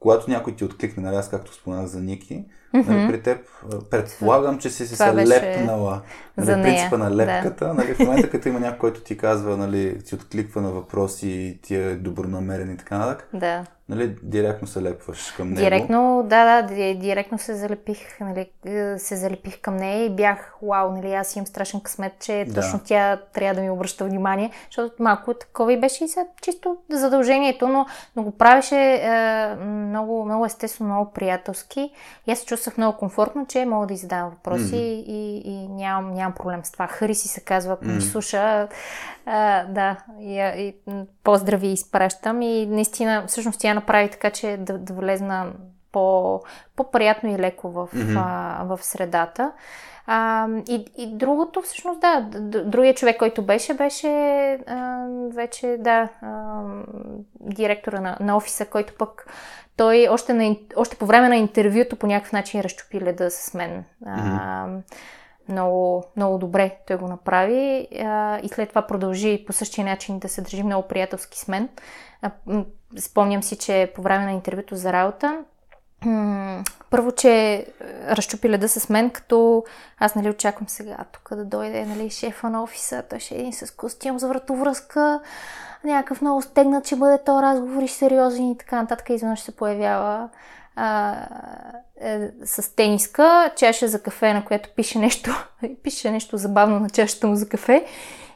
когато 0.00 0.30
някой 0.30 0.56
ти 0.56 0.64
откликне, 0.64 1.02
нали, 1.02 1.16
аз 1.16 1.30
както 1.30 1.54
споменах 1.54 1.86
за 1.86 2.00
Ники, 2.00 2.46
mm-hmm. 2.74 2.88
нали, 2.88 3.12
при 3.12 3.22
теб 3.22 3.46
предполагам, 3.90 4.58
че 4.58 4.70
си 4.70 4.86
си 4.86 4.96
се 4.96 5.12
беше... 5.12 5.28
лепнала 5.28 6.02
нали, 6.36 6.46
за 6.46 6.52
принципа 6.52 6.98
на 6.98 7.16
лепката. 7.16 7.66
Да. 7.66 7.74
Нали, 7.74 7.94
в 7.94 7.98
момента, 7.98 8.30
като 8.30 8.48
има 8.48 8.60
някой, 8.60 8.78
който 8.78 9.00
ти 9.00 9.16
казва, 9.16 9.56
нали, 9.56 10.02
ти 10.04 10.14
откликва 10.14 10.60
на 10.60 10.70
въпроси 10.70 11.28
и 11.28 11.60
ти 11.62 11.74
е 11.74 11.96
добронамерен 11.96 12.70
и 12.70 12.76
така 12.76 12.98
нататък, 12.98 13.28
да 13.34 13.64
нали, 13.88 14.16
директно 14.22 14.68
се 14.68 14.82
лепваш 14.82 15.30
към 15.36 15.48
него. 15.48 15.60
Директно, 15.60 16.22
да, 16.26 16.62
да, 16.62 16.94
директно 16.94 17.38
се 17.38 17.54
залепих, 17.54 18.20
нали, 18.20 18.50
се 18.98 19.16
залепих 19.16 19.60
към 19.60 19.76
нея 19.76 20.04
и 20.04 20.10
бях, 20.10 20.54
вау, 20.62 20.92
нали, 20.92 21.14
аз 21.14 21.36
имам 21.36 21.46
страшен 21.46 21.80
късмет, 21.80 22.12
че 22.20 22.44
да. 22.48 22.54
точно 22.54 22.80
тя 22.84 23.20
трябва 23.32 23.54
да 23.54 23.60
ми 23.60 23.70
обръща 23.70 24.04
внимание, 24.04 24.50
защото 24.66 25.02
малко 25.02 25.34
такова 25.34 25.72
и 25.72 25.80
беше 25.80 26.04
и 26.04 26.08
сега 26.08 26.26
чисто 26.42 26.76
задължението, 26.90 27.68
но, 27.68 27.86
но 28.16 28.22
го 28.22 28.30
правеше 28.30 28.76
е, 28.76 29.54
много, 29.64 30.24
много 30.24 30.46
естествено, 30.46 30.94
много 30.94 31.12
приятелски. 31.12 31.90
И 32.26 32.32
аз 32.32 32.38
се 32.38 32.46
чувствах 32.46 32.76
много 32.76 32.98
комфортно, 32.98 33.46
че 33.46 33.64
мога 33.64 33.86
да 33.86 33.94
издавам 33.94 34.30
въпроси 34.30 34.74
mm. 34.74 35.04
и, 35.06 35.42
и 35.44 35.68
нямам, 35.68 36.14
нямам 36.14 36.32
проблем 36.32 36.64
с 36.64 36.72
това. 36.72 36.86
Хариси 36.86 37.28
се 37.28 37.40
казва, 37.40 37.72
ако 37.72 37.84
mm. 37.84 37.94
ми 37.94 38.00
слуша, 38.00 38.68
а, 39.26 39.64
да, 39.64 39.96
и, 40.20 40.34
и, 40.34 40.74
поздрави 41.24 41.68
изпращам 41.68 42.42
и 42.42 42.66
наистина, 42.66 43.24
всъщност 43.26 43.60
тя 43.60 43.74
направи 43.78 44.08
така, 44.10 44.30
че 44.30 44.56
да, 44.56 44.78
да 44.78 44.94
влезна 44.94 45.52
по, 45.92 46.40
по-приятно 46.76 47.30
и 47.30 47.38
леко 47.38 47.70
в, 47.70 47.88
mm-hmm. 47.94 48.22
а, 48.24 48.64
в 48.64 48.82
средата. 48.82 49.52
А, 50.06 50.48
и, 50.68 50.84
и 50.96 51.16
другото, 51.16 51.62
всъщност, 51.62 52.00
да, 52.00 52.20
другия 52.64 52.94
човек, 52.94 53.18
който 53.18 53.42
беше, 53.42 53.74
беше 53.74 54.08
а, 54.66 55.06
вече, 55.34 55.76
да, 55.80 56.08
а, 56.22 56.62
директора 57.40 58.00
на, 58.00 58.16
на 58.20 58.36
офиса, 58.36 58.66
който 58.66 58.92
пък 58.98 59.26
той 59.76 60.08
още, 60.10 60.34
на, 60.34 60.56
още 60.76 60.96
по 60.96 61.06
време 61.06 61.28
на 61.28 61.36
интервюто 61.36 61.96
по 61.96 62.06
някакъв 62.06 62.32
начин 62.32 62.60
разчупи 62.60 63.00
леда 63.00 63.30
с 63.30 63.54
мен. 63.54 63.84
Mm-hmm. 64.04 64.38
А, 64.40 64.66
много, 65.48 66.04
много 66.16 66.38
добре 66.38 66.76
той 66.86 66.96
го 66.96 67.08
направи 67.08 67.88
а, 68.00 68.38
и 68.42 68.48
след 68.48 68.68
това 68.68 68.82
продължи 68.82 69.44
по 69.46 69.52
същия 69.52 69.84
начин 69.84 70.18
да 70.18 70.28
се 70.28 70.42
държи 70.42 70.62
много 70.62 70.88
приятелски 70.88 71.38
с 71.38 71.48
мен. 71.48 71.68
А, 72.22 72.30
спомням 72.98 73.42
си, 73.42 73.56
че 73.56 73.92
по 73.94 74.02
време 74.02 74.24
на 74.24 74.32
интервюто 74.32 74.76
за 74.76 74.92
работа 74.92 75.44
първо, 76.90 77.12
че 77.12 77.66
разчупи 78.08 78.48
леда 78.48 78.68
с 78.68 78.88
мен, 78.88 79.10
като 79.10 79.64
аз 79.98 80.14
нали 80.14 80.30
очаквам 80.30 80.68
сега 80.68 80.96
тук 81.12 81.36
да 81.36 81.44
дойде 81.44 81.86
нали, 81.86 82.10
шефа 82.10 82.50
на 82.50 82.62
офиса, 82.62 83.02
той 83.10 83.20
ще 83.20 83.34
е 83.34 83.38
един 83.38 83.52
с 83.52 83.70
костюм 83.70 84.18
за 84.18 84.28
вратовръзка, 84.28 85.20
някакъв 85.84 86.20
много 86.20 86.42
стегнат, 86.42 86.86
ще 86.86 86.96
бъде 86.96 87.18
то 87.24 87.42
разговори 87.42 87.88
сериозен 87.88 88.50
и 88.50 88.58
така 88.58 88.82
нататък. 88.82 89.10
Изведнъж 89.10 89.40
се 89.40 89.56
появява 89.56 90.28
а, 90.78 91.16
е, 92.00 92.30
с 92.44 92.76
тениска, 92.76 93.50
чаша 93.56 93.88
за 93.88 94.02
кафе, 94.02 94.32
на 94.32 94.44
която 94.44 94.68
пише 94.76 94.98
нещо, 94.98 95.48
пише 95.82 96.10
нещо 96.10 96.36
забавно 96.36 96.80
на 96.80 96.90
чашата 96.90 97.26
му 97.26 97.36
за 97.36 97.48
кафе. 97.48 97.84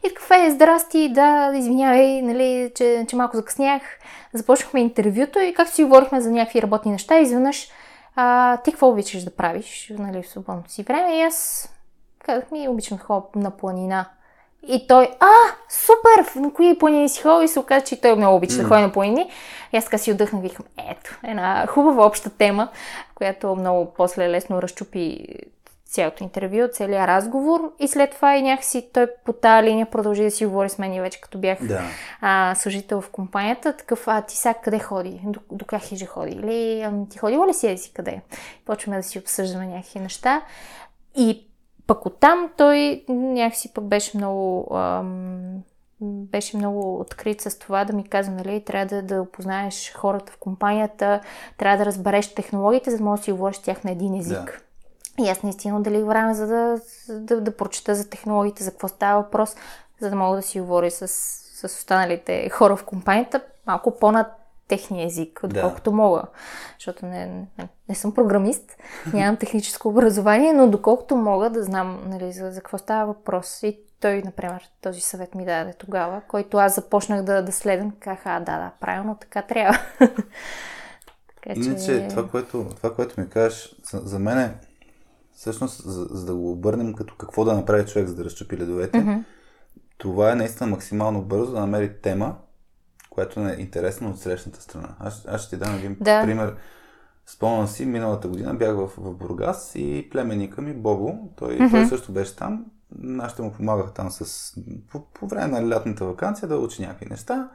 И 0.06 0.14
кафе, 0.14 0.50
здрасти, 0.50 1.12
да, 1.12 1.52
извинявай, 1.54 2.22
нали, 2.22 2.72
че, 2.74 3.06
че 3.08 3.16
малко 3.16 3.36
закъснях. 3.36 3.82
Започнахме 4.32 4.80
интервюто 4.80 5.38
и 5.38 5.54
както 5.54 5.74
си 5.74 5.84
говорихме 5.84 6.20
за 6.20 6.30
някакви 6.30 6.62
работни 6.62 6.92
неща, 6.92 7.18
изведнъж 7.18 7.68
а, 8.16 8.56
ти 8.56 8.70
какво 8.70 8.88
обичаш 8.88 9.24
да 9.24 9.30
правиш 9.30 9.92
нали, 9.98 10.22
в 10.22 10.28
свободното 10.28 10.72
си 10.72 10.82
време? 10.82 11.18
И 11.18 11.22
аз 11.22 11.68
казах 12.18 12.50
ми, 12.50 12.68
обичам 12.68 12.98
да 13.08 13.22
на 13.34 13.50
планина. 13.50 14.06
И 14.68 14.86
той, 14.86 15.10
а, 15.20 15.30
супер, 15.68 16.40
на 16.40 16.52
кои 16.52 16.78
планини 16.78 17.08
си 17.08 17.22
ходил? 17.22 17.44
И 17.44 17.48
се 17.48 17.58
оказа, 17.58 17.84
че 17.84 18.00
той 18.00 18.16
много 18.16 18.36
обича 18.36 18.54
mm. 18.54 18.62
да 18.62 18.68
ходи 18.68 18.82
на 18.82 18.92
планини. 18.92 19.30
И 19.72 19.76
аз 19.76 19.84
така 19.84 19.98
си 19.98 20.12
отдъхнах, 20.12 20.42
викам, 20.42 20.66
ето, 20.90 21.18
една 21.24 21.66
хубава 21.66 22.06
обща 22.06 22.30
тема, 22.30 22.68
която 23.14 23.56
много 23.56 23.92
после 23.96 24.30
лесно 24.30 24.62
разчупи 24.62 25.26
цялото 25.92 26.24
интервю, 26.24 26.68
целият 26.72 27.08
разговор 27.08 27.72
и 27.80 27.88
след 27.88 28.10
това 28.10 28.36
и 28.36 28.42
някакси 28.42 28.88
той 28.92 29.06
по 29.24 29.32
тази 29.32 29.66
линия 29.66 29.86
продължи 29.86 30.22
да 30.22 30.30
си 30.30 30.46
говори 30.46 30.68
с 30.68 30.78
мен 30.78 30.92
и 30.92 31.00
вече 31.00 31.20
като 31.20 31.38
бях 31.38 31.58
да. 31.62 31.82
а, 32.20 32.54
служител 32.54 33.00
в 33.00 33.10
компанията, 33.10 33.76
такъв, 33.76 34.08
а 34.08 34.22
ти 34.22 34.36
сега 34.36 34.54
къде 34.54 34.78
ходи? 34.78 35.20
До, 35.24 35.40
до 35.50 35.64
как 35.64 35.82
хижа 35.82 36.06
ходи? 36.06 36.32
Или 36.32 36.82
ами, 36.82 37.08
ти 37.08 37.18
ходила 37.18 37.46
ли 37.46 37.54
си 37.54 37.78
си 37.78 37.92
къде? 37.92 38.20
Почваме 38.64 38.96
да 38.96 39.02
си 39.02 39.18
обсъждаме 39.18 39.66
някакви 39.66 40.00
неща 40.00 40.42
и 41.14 41.46
пък 41.86 42.06
оттам 42.06 42.50
той 42.56 43.04
някакси 43.08 43.72
пък 43.74 43.84
беше 43.84 44.16
много 44.16 44.68
ам, 44.74 45.62
беше 46.02 46.56
много 46.56 47.00
открит 47.00 47.40
с 47.40 47.58
това 47.58 47.84
да 47.84 47.92
ми 47.92 48.08
казва, 48.08 48.32
нали, 48.32 48.64
трябва 48.64 48.86
да, 48.86 49.02
да 49.02 49.22
опознаеш 49.22 49.92
хората 49.96 50.32
в 50.32 50.36
компанията, 50.36 51.20
трябва 51.58 51.78
да 51.78 51.86
разбереш 51.86 52.34
технологиите, 52.34 52.90
за 52.90 52.98
да 52.98 53.04
можеш 53.04 53.20
да 53.20 53.24
си 53.24 53.32
говориш 53.32 53.56
с 53.56 53.62
тях 53.62 53.84
на 53.84 53.90
един 53.90 54.14
език. 54.14 54.62
Да. 55.18 55.24
И 55.24 55.28
аз 55.28 55.42
наистина 55.42 55.76
отделих 55.76 56.04
време, 56.04 56.34
за 56.34 56.46
да, 56.46 56.80
да, 57.08 57.40
да 57.40 57.56
прочета 57.56 57.94
за 57.94 58.10
технологиите, 58.10 58.64
за 58.64 58.70
какво 58.70 58.88
става 58.88 59.22
въпрос, 59.22 59.56
за 60.00 60.10
да 60.10 60.16
мога 60.16 60.36
да 60.36 60.42
си 60.42 60.60
говоря 60.60 60.90
с, 60.90 61.08
с 61.08 61.64
останалите 61.64 62.48
хора 62.48 62.76
в 62.76 62.84
компанията 62.84 63.40
малко 63.66 63.98
по-над 63.98 64.26
техния 64.68 65.06
език, 65.06 65.40
отколкото 65.44 65.90
да. 65.90 65.96
мога. 65.96 66.22
Защото 66.78 67.06
не, 67.06 67.26
не, 67.26 67.68
не 67.92 67.96
съм 67.96 68.14
програмист, 68.14 68.76
нямам 69.14 69.36
техническо 69.36 69.88
образование, 69.88 70.52
но 70.52 70.68
доколкото 70.68 71.16
мога 71.16 71.50
да 71.50 71.62
знам 71.62 72.02
нали, 72.06 72.32
за, 72.32 72.50
за 72.50 72.60
какво 72.60 72.78
става 72.78 73.06
въпрос. 73.06 73.62
И 73.62 73.78
той, 74.00 74.22
например, 74.24 74.70
този 74.80 75.00
съвет 75.00 75.34
ми 75.34 75.44
даде 75.44 75.72
тогава, 75.78 76.22
който 76.28 76.56
аз 76.56 76.74
започнах 76.74 77.22
да, 77.22 77.42
да 77.42 77.52
следвам, 77.52 77.92
казах, 78.00 78.22
а, 78.24 78.40
да, 78.40 78.58
да, 78.58 78.70
правилно, 78.80 79.16
така 79.20 79.42
трябва. 79.42 79.78
така, 81.34 81.60
Иначе, 81.60 81.84
че... 81.86 82.08
това, 82.08 82.28
което, 82.28 82.66
това, 82.76 82.94
което 82.94 83.20
ми 83.20 83.28
кажеш, 83.28 83.74
за, 83.90 83.98
за 83.98 84.18
мен 84.18 84.38
е, 84.38 84.54
всъщност, 85.34 85.82
за, 85.84 86.06
за 86.10 86.26
да 86.26 86.34
го 86.34 86.52
обърнем 86.52 86.94
като 86.94 87.14
какво 87.18 87.44
да 87.44 87.52
направи 87.54 87.86
човек, 87.86 88.08
за 88.08 88.14
да 88.14 88.24
разчупи 88.24 88.56
ледовете, 88.56 88.98
mm-hmm. 88.98 89.24
това 89.98 90.32
е 90.32 90.34
наистина 90.34 90.70
максимално 90.70 91.22
бързо 91.22 91.52
да 91.52 91.60
намери 91.60 92.00
тема, 92.02 92.36
която 93.10 93.40
е 93.40 93.56
интересна 93.58 94.10
от 94.10 94.20
срещната 94.20 94.62
страна. 94.62 94.88
Аз, 94.98 95.24
аз 95.28 95.40
ще 95.40 95.50
ти 95.50 95.64
дам 95.64 95.74
един 95.74 95.96
да. 96.00 96.22
пример. 96.22 96.56
Спомням 97.26 97.66
си, 97.66 97.86
миналата 97.86 98.28
година 98.28 98.54
бях 98.54 98.76
в, 98.76 98.90
в 98.96 99.14
Бургас 99.14 99.72
и 99.74 100.08
племенника 100.10 100.62
ми, 100.62 100.72
Бобо, 100.72 101.14
той, 101.36 101.58
mm-hmm. 101.58 101.70
той 101.70 101.86
също 101.86 102.12
беше 102.12 102.36
там. 102.36 102.64
Аз 103.18 103.32
ще 103.32 103.42
му 103.42 103.52
помагах 103.52 103.92
там 103.92 104.10
с, 104.10 104.52
по, 104.90 105.04
по 105.14 105.26
време 105.26 105.60
на 105.60 105.68
лятната 105.68 106.04
вакансия 106.04 106.48
да 106.48 106.58
учи 106.58 106.82
някакви 106.82 107.06
неща. 107.10 107.50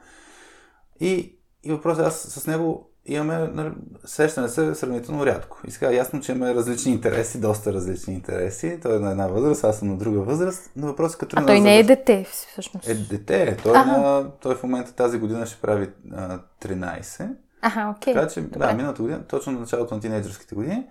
И, 1.00 1.38
и 1.62 1.72
въпросът 1.72 2.06
аз 2.06 2.20
с 2.20 2.46
него 2.46 2.90
имаме, 3.08 3.38
нали, 3.38 3.70
срещане 4.04 4.48
се 4.48 4.74
сравнително 4.74 5.26
рядко. 5.26 5.60
И 5.66 5.70
сега 5.70 5.92
ясно, 5.92 6.20
че 6.20 6.32
имаме 6.32 6.54
различни 6.54 6.92
интереси, 6.92 7.40
доста 7.40 7.72
различни 7.72 8.14
интереси. 8.14 8.78
Той 8.82 8.96
е 8.96 8.98
на 8.98 9.10
една 9.10 9.26
възраст, 9.26 9.64
аз 9.64 9.78
съм 9.78 9.88
на 9.88 9.96
друга 9.96 10.20
възраст. 10.20 10.70
Но 10.76 10.86
въпросът 10.86 11.16
е 11.16 11.18
като 11.18 11.36
А 11.38 11.46
той 11.46 11.60
не 11.60 11.78
е 11.78 11.84
дете, 11.84 12.26
всъщност. 12.30 12.88
Е 12.88 12.94
дете. 12.94 13.56
Той, 13.62 13.72
е 13.72 13.84
на, 13.84 14.30
той 14.40 14.54
в 14.54 14.62
момента 14.62 14.94
тази 14.94 15.18
година 15.18 15.46
ще 15.46 15.60
прави 15.60 15.90
а, 16.12 16.38
13. 16.62 17.28
Ага, 17.62 17.94
окей. 17.96 18.14
Така 18.14 18.28
че, 18.28 18.40
Добре. 18.40 18.58
да, 18.58 18.74
миналата 18.74 19.02
година, 19.02 19.26
точно 19.26 19.52
на 19.52 19.60
началото 19.60 19.94
на 19.94 20.00
тинейджърските 20.00 20.54
години. 20.54 20.86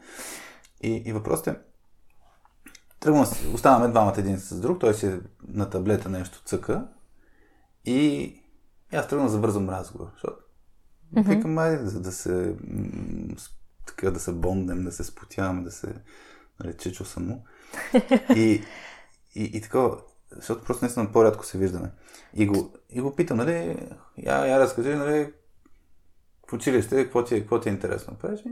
И, 0.82 1.04
и 1.06 1.14
въпросът 1.14 1.48
е, 1.48 1.56
тръгваме, 3.00 3.28
оставаме 3.54 3.88
двамата 3.88 4.16
един 4.18 4.38
с 4.38 4.60
друг, 4.60 4.80
той 4.80 4.94
си 4.94 5.08
е 5.08 5.20
на 5.48 5.70
таблета 5.70 6.10
нещо 6.10 6.42
цъка 6.46 6.88
и, 7.86 7.98
и 8.94 8.96
аз 8.96 9.08
тръгвам 9.08 9.28
да 9.28 9.32
завързвам 9.32 9.70
разговор, 9.70 10.10
защото 10.14 10.48
Mm-hmm. 11.16 11.36
Викам, 11.36 11.58
айде 11.58 11.78
да, 11.78 12.00
да 12.00 12.12
се 12.12 12.56
така 13.86 14.12
да 14.12 14.20
се 14.20 14.32
бондем, 14.32 14.84
да 14.84 14.92
се 14.92 15.04
спотяваме, 15.04 15.64
да 15.64 15.72
се 15.72 15.94
нали, 16.60 16.74
чичо 16.78 17.06
само. 17.06 17.44
И, 18.36 18.64
и, 19.36 19.44
и 19.44 19.62
така, 19.62 19.90
защото 20.32 20.64
просто 20.64 20.86
наистина 20.86 21.12
по-рядко 21.12 21.46
се 21.46 21.58
виждаме. 21.58 21.92
И 22.34 22.48
го, 22.48 22.74
и 22.90 23.02
го 23.02 23.16
питам, 23.16 23.38
нали, 23.38 23.88
я, 24.18 24.46
я 24.46 24.60
разкажи, 24.60 24.96
нали, 24.96 25.34
в 26.50 26.54
училище, 26.54 27.04
какво 27.04 27.24
ти, 27.24 27.36
е, 27.36 27.40
какво 27.40 27.60
ти 27.60 27.70
е 27.70 27.72
интересно? 27.72 28.14
Правиш 28.22 28.40
ми, 28.46 28.52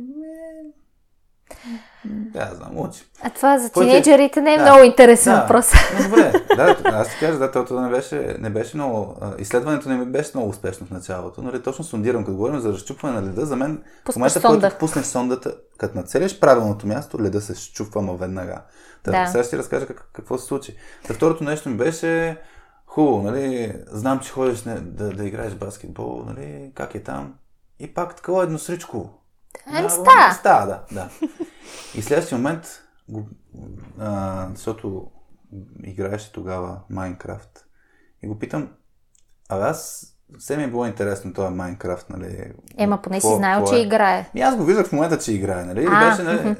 да, 2.06 2.52
знам, 2.56 2.80
учи. 2.80 3.04
А 3.22 3.30
това 3.30 3.58
за 3.60 3.70
тинейджерите 3.70 4.42
не 4.42 4.54
е 4.54 4.58
да, 4.58 4.64
много 4.64 4.84
интересен 4.84 5.34
да, 5.34 5.42
въпрос. 5.42 5.72
Добре, 6.04 6.32
да, 6.56 6.76
аз 6.86 7.10
ти 7.10 7.20
кажа, 7.20 7.40
да, 7.40 7.52
това 7.52 7.82
не 7.82 7.90
беше, 7.90 8.36
не 8.40 8.50
беше 8.50 8.78
много... 8.78 9.16
Изследването 9.40 9.90
не 9.90 9.98
ми 9.98 10.06
беше 10.06 10.32
много 10.34 10.50
успешно 10.50 10.88
в 10.88 10.92
началото, 10.92 11.42
но 11.42 11.52
нали, 11.52 11.64
точно 11.64 11.86
сондирам, 11.86 12.24
като 12.24 12.36
говорим 12.36 12.60
за 12.60 12.74
разчупване 12.74 13.22
на 13.22 13.28
леда, 13.28 13.46
за 13.46 13.56
мен 13.56 13.84
Пускаш 14.06 14.14
в 14.14 14.16
момента, 14.16 14.42
сонда. 14.42 14.58
когато 14.58 14.78
пуснеш 14.78 15.06
сондата, 15.06 15.56
като 15.78 15.98
нацелиш 15.98 16.40
правилното 16.40 16.88
място, 16.88 17.22
леда 17.22 17.42
се 17.42 17.56
щупва 17.56 18.02
ма 18.02 18.14
веднага. 18.14 18.62
Та, 19.04 19.12
да. 19.12 19.28
Сега 19.28 19.44
ще 19.44 19.50
ти 19.50 19.58
разкажа 19.58 19.88
как, 19.88 20.10
какво 20.14 20.38
се 20.38 20.46
случи. 20.46 20.78
Та 21.08 21.14
второто 21.14 21.44
нещо 21.44 21.70
ми 21.70 21.78
беше 21.78 22.38
хубаво, 22.88 23.22
нали, 23.22 23.74
знам, 23.88 24.20
че 24.20 24.32
ходиш 24.32 24.64
не, 24.64 24.76
да, 24.76 25.10
да 25.10 25.26
играеш 25.26 25.54
баскетбол, 25.54 26.24
нали, 26.28 26.72
как 26.76 26.96
е 26.96 27.04
там. 27.04 27.34
И 27.80 27.94
пак 27.94 28.16
такова 28.16 28.44
едносричко 28.44 29.10
Ем 29.78 29.90
ста. 29.90 30.32
Ста, 30.34 30.66
да, 30.66 30.84
да. 30.92 31.10
И 31.96 32.02
следващия 32.02 32.38
момент, 32.38 32.84
го, 33.10 33.28
а, 34.00 34.48
защото 34.54 35.12
играеше 35.84 36.32
тогава 36.32 36.80
Майнкрафт, 36.90 37.66
и 38.24 38.28
го 38.28 38.40
питам, 38.40 38.70
а 39.50 39.70
аз 39.70 40.08
все 40.40 40.58
ми 40.58 40.64
е 40.64 40.68
било 40.68 40.86
интересно 40.86 41.34
това 41.34 41.50
Майнкрафт, 41.50 42.10
нали? 42.10 42.52
Ема, 42.78 43.02
поне 43.02 43.22
си 43.22 43.36
знаел, 43.36 43.66
че 43.68 43.76
е. 43.76 43.82
играе. 43.82 44.30
И 44.36 44.42
аз 44.42 44.56
го 44.56 44.64
виждах 44.64 44.88
в 44.88 44.92
момента, 44.92 45.20
че 45.20 45.34
играе, 45.34 45.66
нали? 45.66 45.88
А, 45.92 46.10
беше, 46.10 46.24
нали, 46.24 46.56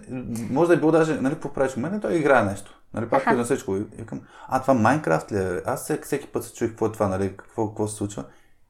може 0.50 0.68
да 0.68 0.74
е 0.74 0.78
било 0.78 0.92
даже, 0.92 1.22
нали, 1.22 1.34
какво 1.34 1.54
правиш 1.54 1.72
в 1.72 1.78
момента, 1.78 2.08
той 2.08 2.18
играе 2.18 2.46
нещо. 2.46 2.82
Нали, 2.94 3.10
пак 3.10 3.26
на 3.26 3.44
всичко. 3.44 3.76
И 3.76 3.80
викам, 3.80 4.22
а 4.48 4.62
това 4.62 4.74
Майнкрафт 4.74 5.32
ли 5.32 5.38
е? 5.38 5.62
Аз 5.66 5.84
всеки, 5.84 6.04
всеки 6.04 6.28
път 6.28 6.44
се 6.44 6.54
чуих 6.54 6.72
какво 6.72 6.86
е 6.86 6.92
това, 6.92 7.08
нали, 7.08 7.38
какво, 7.38 7.68
какво 7.68 7.88
се 7.88 7.96
случва. 7.96 8.24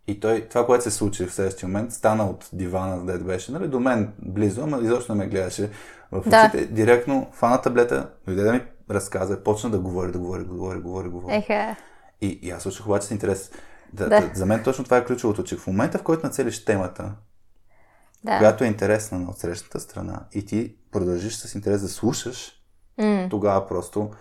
И 0.07 0.19
той, 0.19 0.47
това, 0.49 0.65
което 0.65 0.83
се 0.83 0.91
случи 0.91 1.25
в 1.25 1.33
следващия 1.33 1.69
момент, 1.69 1.91
стана 1.91 2.29
от 2.29 2.49
дивана, 2.53 2.99
където 2.99 3.25
беше, 3.25 3.51
нали, 3.51 3.67
до 3.67 3.79
мен 3.79 4.13
близо, 4.19 4.61
ама 4.63 4.79
изобщо 4.81 5.15
не 5.15 5.23
ме 5.23 5.29
гледаше 5.29 5.69
в 6.11 6.17
очите. 6.17 6.65
Да. 6.65 6.73
Директно 6.73 7.27
фана 7.33 7.61
таблета, 7.61 8.09
дойде 8.25 8.43
да 8.43 8.53
ми 8.53 8.61
разказа, 8.91 9.43
почна 9.43 9.69
да 9.69 9.79
говори, 9.79 10.11
да 10.11 10.19
говори, 10.19 10.43
говори, 10.43 10.79
говори, 10.79 11.09
говори. 11.09 11.35
Еха. 11.35 11.75
И, 12.21 12.39
и 12.41 12.51
аз 12.51 12.63
слушах 12.63 12.85
обаче 12.85 13.07
с 13.07 13.11
интерес. 13.11 13.51
Да, 13.93 14.09
да. 14.09 14.31
За 14.33 14.45
мен 14.45 14.63
точно 14.63 14.83
това 14.83 14.97
е 14.97 15.05
ключовото, 15.05 15.43
че 15.43 15.57
в 15.57 15.67
момента, 15.67 15.97
в 15.97 16.03
който 16.03 16.25
нацелиш 16.25 16.65
темата, 16.65 17.11
да. 18.23 18.37
която 18.37 18.63
е 18.63 18.67
интересна 18.67 19.19
на 19.19 19.29
отсрещната 19.29 19.79
страна 19.79 20.19
и 20.33 20.45
ти 20.45 20.75
продължиш 20.91 21.35
с 21.35 21.55
интерес 21.55 21.81
да 21.81 21.87
слушаш, 21.87 22.51
mm. 22.99 23.29
тогава 23.29 23.67
просто 23.67 24.11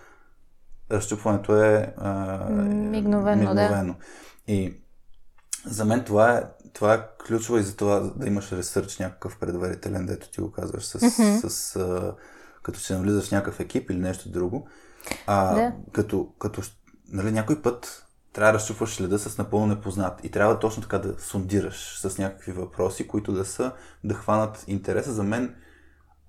разчупването 0.91 1.63
е 1.63 1.93
а, 1.97 2.37
мигновено. 2.49 3.41
мигновено. 3.41 3.95
Да. 4.47 4.53
И 4.53 4.73
за 5.65 5.85
мен 5.85 6.03
това 6.03 6.37
е, 6.37 6.43
това 6.73 6.93
е 6.93 7.03
ключово 7.27 7.57
и 7.57 7.63
за 7.63 7.75
това 7.75 7.99
да 7.99 8.27
имаш 8.27 8.51
ресърч 8.51 8.99
някакъв 8.99 9.37
предварителен, 9.39 10.05
дето 10.05 10.31
ти 10.31 10.41
го 10.41 10.51
казваш, 10.51 10.85
с, 10.85 10.99
mm-hmm. 10.99 11.47
с, 11.47 11.75
а, 11.75 12.15
като 12.63 12.79
се 12.79 12.93
навлизаш 12.93 13.27
в 13.27 13.31
някакъв 13.31 13.59
екип 13.59 13.89
или 13.89 13.99
нещо 13.99 14.29
друго. 14.29 14.67
А, 15.27 15.55
да. 15.55 15.73
Като, 15.91 16.29
като 16.39 16.61
нали, 17.07 17.31
някой 17.31 17.61
път 17.61 18.05
трябва 18.33 18.51
да 18.51 18.59
разчупваш 18.59 18.95
следа 18.95 19.17
с 19.17 19.37
напълно 19.37 19.67
непознат 19.67 20.19
и 20.23 20.29
трябва 20.29 20.59
точно 20.59 20.83
така 20.83 20.99
да 20.99 21.19
сондираш 21.19 21.99
с 21.99 22.17
някакви 22.17 22.51
въпроси, 22.51 23.07
които 23.07 23.33
да 23.33 23.45
са, 23.45 23.71
да 24.03 24.13
хванат 24.13 24.63
интереса. 24.67 25.13
За 25.13 25.23
мен 25.23 25.55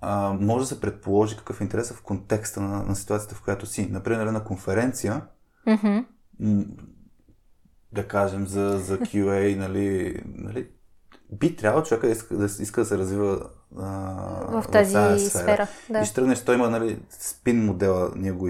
а, 0.01 0.33
може 0.39 0.63
да 0.63 0.67
се 0.67 0.81
предположи 0.81 1.37
какъв 1.37 1.61
е 1.61 1.63
интересът 1.63 1.97
в 1.97 2.01
контекста 2.01 2.61
на, 2.61 2.83
на 2.83 2.95
ситуацията, 2.95 3.35
в 3.35 3.43
която 3.43 3.65
си. 3.65 3.87
Например, 3.91 4.25
на 4.25 4.43
конференция, 4.43 5.21
mm-hmm 5.67 6.05
да 7.91 8.07
кажем, 8.07 8.47
за, 8.47 8.79
за 8.79 8.99
QA, 8.99 9.55
нали, 9.55 10.21
нали, 10.25 10.67
би 11.31 11.55
трябвало 11.55 11.85
човека 11.85 12.07
да 12.07 12.13
иска 12.13 12.37
да, 12.37 12.45
иска 12.45 12.81
да 12.81 12.85
се 12.85 12.97
развива 12.97 13.49
а, 13.79 14.61
в 14.61 14.65
тази, 14.71 14.95
в 14.95 15.19
сфера. 15.19 15.29
сфера 15.29 15.67
да. 15.89 15.99
И 15.99 16.05
ще 16.05 16.15
тръгнеш, 16.15 16.45
той 16.45 16.55
има 16.55 16.69
нали, 16.69 16.99
спин 17.09 17.65
модела, 17.65 18.11
ние 18.15 18.31
го 18.31 18.49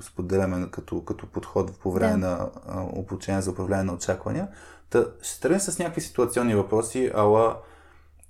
споделяме 0.00 0.70
като, 0.70 1.04
като 1.04 1.26
подход 1.26 1.78
по 1.78 1.92
време 1.92 2.12
да. 2.12 2.18
на 2.18 2.50
а, 2.66 2.82
обучение 2.92 3.42
за 3.42 3.50
управление 3.50 3.84
на 3.84 3.94
очаквания. 3.94 4.48
Та, 4.90 5.06
ще 5.22 5.40
тръгнеш 5.40 5.62
с 5.62 5.78
някакви 5.78 6.00
ситуационни 6.00 6.54
въпроси, 6.54 7.10
ала, 7.14 7.56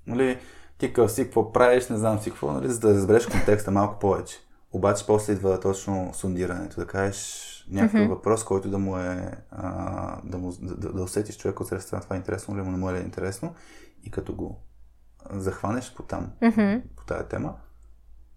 нали, 0.06 0.38
ти 0.78 0.92
къв 0.92 1.12
си, 1.12 1.24
какво 1.24 1.52
правиш, 1.52 1.88
не 1.88 1.96
знам 1.96 2.18
си 2.18 2.30
какво, 2.30 2.52
нали, 2.52 2.68
за 2.68 2.80
да 2.80 2.94
разбереш 2.94 3.26
контекста 3.26 3.70
малко 3.70 3.98
повече. 3.98 4.36
Обаче 4.72 5.06
после 5.06 5.32
идва 5.32 5.60
точно 5.60 6.10
сондирането, 6.14 6.80
да 6.80 6.86
кажеш 6.86 7.51
някакъв 7.68 8.00
mm-hmm. 8.00 8.08
въпрос, 8.08 8.44
който 8.44 8.70
да 8.70 8.78
му 8.78 8.98
е, 8.98 9.32
а, 9.50 10.20
да, 10.24 10.38
му, 10.38 10.52
да, 10.60 10.92
да 10.92 11.02
усетиш 11.02 11.36
човек 11.36 11.60
от 11.60 11.66
страна 11.66 12.02
това 12.02 12.16
е 12.16 12.18
интересно 12.18 12.54
или 12.54 12.62
му 12.62 12.70
не 12.70 12.76
му 12.76 12.90
е 12.90 12.98
интересно 12.98 13.54
и 14.02 14.10
като 14.10 14.34
го 14.34 14.60
захванеш 15.30 15.94
по 15.94 16.02
там, 16.02 16.32
mm-hmm. 16.42 16.82
по 16.96 17.04
тази 17.04 17.28
тема, 17.28 17.54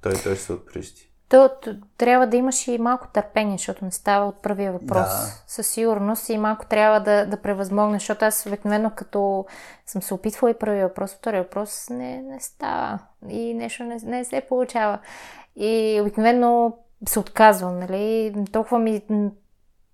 той, 0.01 0.13
той 0.13 0.35
ще 0.35 0.45
се 0.45 0.53
отприщи. 0.53 1.11
То, 1.29 1.49
то, 1.61 1.75
трябва 1.97 2.27
да 2.27 2.37
имаш 2.37 2.67
и 2.67 2.77
малко 2.77 3.07
търпение, 3.07 3.57
защото 3.57 3.85
не 3.85 3.91
става 3.91 4.27
от 4.27 4.41
първия 4.41 4.71
въпрос. 4.71 5.07
Да. 5.07 5.43
Със 5.47 5.67
сигурност 5.67 6.29
и 6.29 6.37
малко 6.37 6.65
трябва 6.65 6.99
да, 6.99 7.25
да 7.25 7.41
превъзмогнеш, 7.41 8.01
защото 8.01 8.25
аз 8.25 8.45
обикновено 8.45 8.91
като 8.95 9.45
съм 9.85 10.01
се 10.01 10.13
опитвала 10.13 10.51
и 10.51 10.59
първия 10.59 10.87
въпрос, 10.87 11.15
втория 11.15 11.43
въпрос 11.43 11.89
не, 11.89 12.21
не 12.21 12.39
става 12.39 12.99
и 13.29 13.53
нещо 13.53 13.83
не, 13.83 13.97
не 14.03 14.25
се 14.25 14.41
получава. 14.49 14.99
И 15.55 15.99
обикновено 16.01 16.77
се 17.07 17.19
отказвам, 17.19 17.79
нали? 17.79 18.33
Толкова 18.51 18.79
ми 18.79 19.01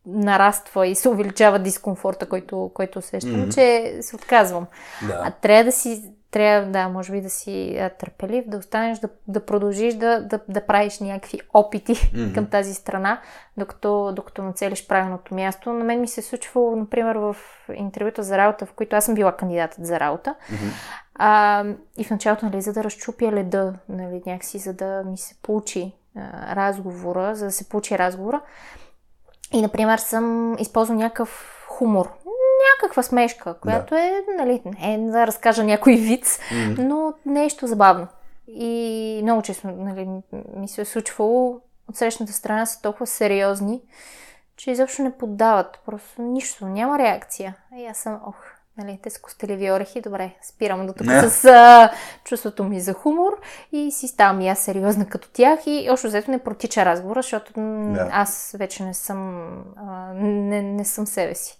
нараства 0.05 0.87
и 0.87 0.95
се 0.95 1.09
увеличава 1.09 1.59
дискомфорта, 1.59 2.29
който, 2.29 2.71
който 2.73 2.99
усещам, 2.99 3.31
mm-hmm. 3.31 3.53
че 3.53 3.97
се 4.01 4.15
отказвам. 4.15 4.67
Да. 5.07 5.21
А 5.23 5.31
трябва 5.31 5.63
да 5.63 5.71
си, 5.71 6.13
трябва, 6.31 6.71
да, 6.71 6.89
може 6.89 7.11
би 7.11 7.21
да 7.21 7.29
си 7.29 7.77
а, 7.77 7.89
търпелив, 7.89 8.43
да 8.47 8.57
останеш, 8.57 8.99
да, 8.99 9.09
да 9.27 9.45
продължиш 9.45 9.93
да, 9.93 10.27
да, 10.27 10.39
да 10.49 10.65
правиш 10.65 10.99
някакви 10.99 11.39
опити 11.53 11.95
mm-hmm. 11.95 12.33
към 12.35 12.45
тази 12.45 12.73
страна, 12.73 13.21
докато, 13.57 14.11
докато 14.15 14.43
нацелиш 14.43 14.87
правилното 14.87 15.35
място. 15.35 15.73
На 15.73 15.83
мен 15.83 16.01
ми 16.01 16.07
се 16.07 16.19
е 16.19 16.23
случвало, 16.23 16.75
например, 16.75 17.15
в 17.15 17.35
интервюта 17.73 18.23
за 18.23 18.37
работа, 18.37 18.65
в 18.65 18.73
които 18.73 18.95
аз 18.95 19.05
съм 19.05 19.15
била 19.15 19.35
кандидатът 19.35 19.85
за 19.85 19.99
работа. 19.99 20.35
Mm-hmm. 20.51 20.71
А, 21.15 21.65
и 21.97 22.03
в 22.03 22.09
началото, 22.09 22.45
нали, 22.45 22.61
за 22.61 22.73
да 22.73 22.83
разчупя 22.83 23.31
леда, 23.31 23.73
нали, 23.89 24.21
някакси, 24.25 24.57
за 24.57 24.73
да 24.73 25.03
ми 25.03 25.17
се 25.17 25.35
получи 25.41 25.93
а, 26.15 26.55
разговора, 26.55 27.35
за 27.35 27.45
да 27.45 27.51
се 27.51 27.69
получи 27.69 27.97
разговора. 27.97 28.41
И, 29.53 29.61
например, 29.61 29.97
съм 29.97 30.55
използвал 30.59 30.97
някакъв 30.97 31.65
хумор, 31.67 32.11
някаква 32.75 33.03
смешка, 33.03 33.59
която 33.61 33.95
да. 33.95 34.01
е, 34.01 34.11
нали, 34.37 34.61
не 34.65 34.93
е 34.93 34.97
да 34.97 35.27
разкажа 35.27 35.63
някой 35.63 35.95
виц, 35.95 36.39
mm. 36.39 36.77
но 36.77 37.13
нещо 37.25 37.67
забавно. 37.67 38.07
И 38.47 39.19
много 39.23 39.41
често 39.41 39.67
нали, 39.67 40.09
ми 40.55 40.67
се 40.67 40.81
е 40.81 40.85
случвало 40.85 41.61
от 41.89 41.97
срещната 41.97 42.33
страна 42.33 42.65
са 42.65 42.81
толкова 42.81 43.07
сериозни, 43.07 43.81
че 44.55 44.71
изобщо 44.71 45.01
не 45.01 45.17
поддават. 45.17 45.79
Просто 45.85 46.21
нищо, 46.21 46.65
няма 46.65 46.99
реакция. 46.99 47.55
И 47.77 47.85
аз 47.85 47.97
съм, 47.97 48.19
ох, 48.25 48.35
Нали, 48.77 48.99
те 49.03 49.09
са 49.09 49.21
костеливи 49.21 49.71
орехи, 49.71 50.01
добре, 50.01 50.35
спирам 50.41 50.87
до 50.87 50.93
тук 50.93 51.07
yeah. 51.07 51.27
с 51.27 51.45
а, 51.45 51.89
чувството 52.23 52.63
ми 52.63 52.81
за 52.81 52.93
хумор 52.93 53.41
и 53.71 53.91
си 53.91 54.07
ставам 54.07 54.41
и 54.41 54.49
аз 54.49 54.59
сериозна 54.59 55.05
като 55.05 55.29
тях 55.33 55.59
и 55.65 55.87
още 55.91 56.07
взето 56.07 56.31
не 56.31 56.43
протича 56.43 56.85
разговора, 56.85 57.21
защото 57.21 57.53
yeah. 57.53 58.09
аз 58.11 58.55
вече 58.59 58.83
не 58.83 58.93
съм, 58.93 59.47
а, 59.75 60.13
не, 60.13 60.61
не 60.61 60.85
съм 60.85 61.07
себе 61.07 61.35
си. 61.35 61.59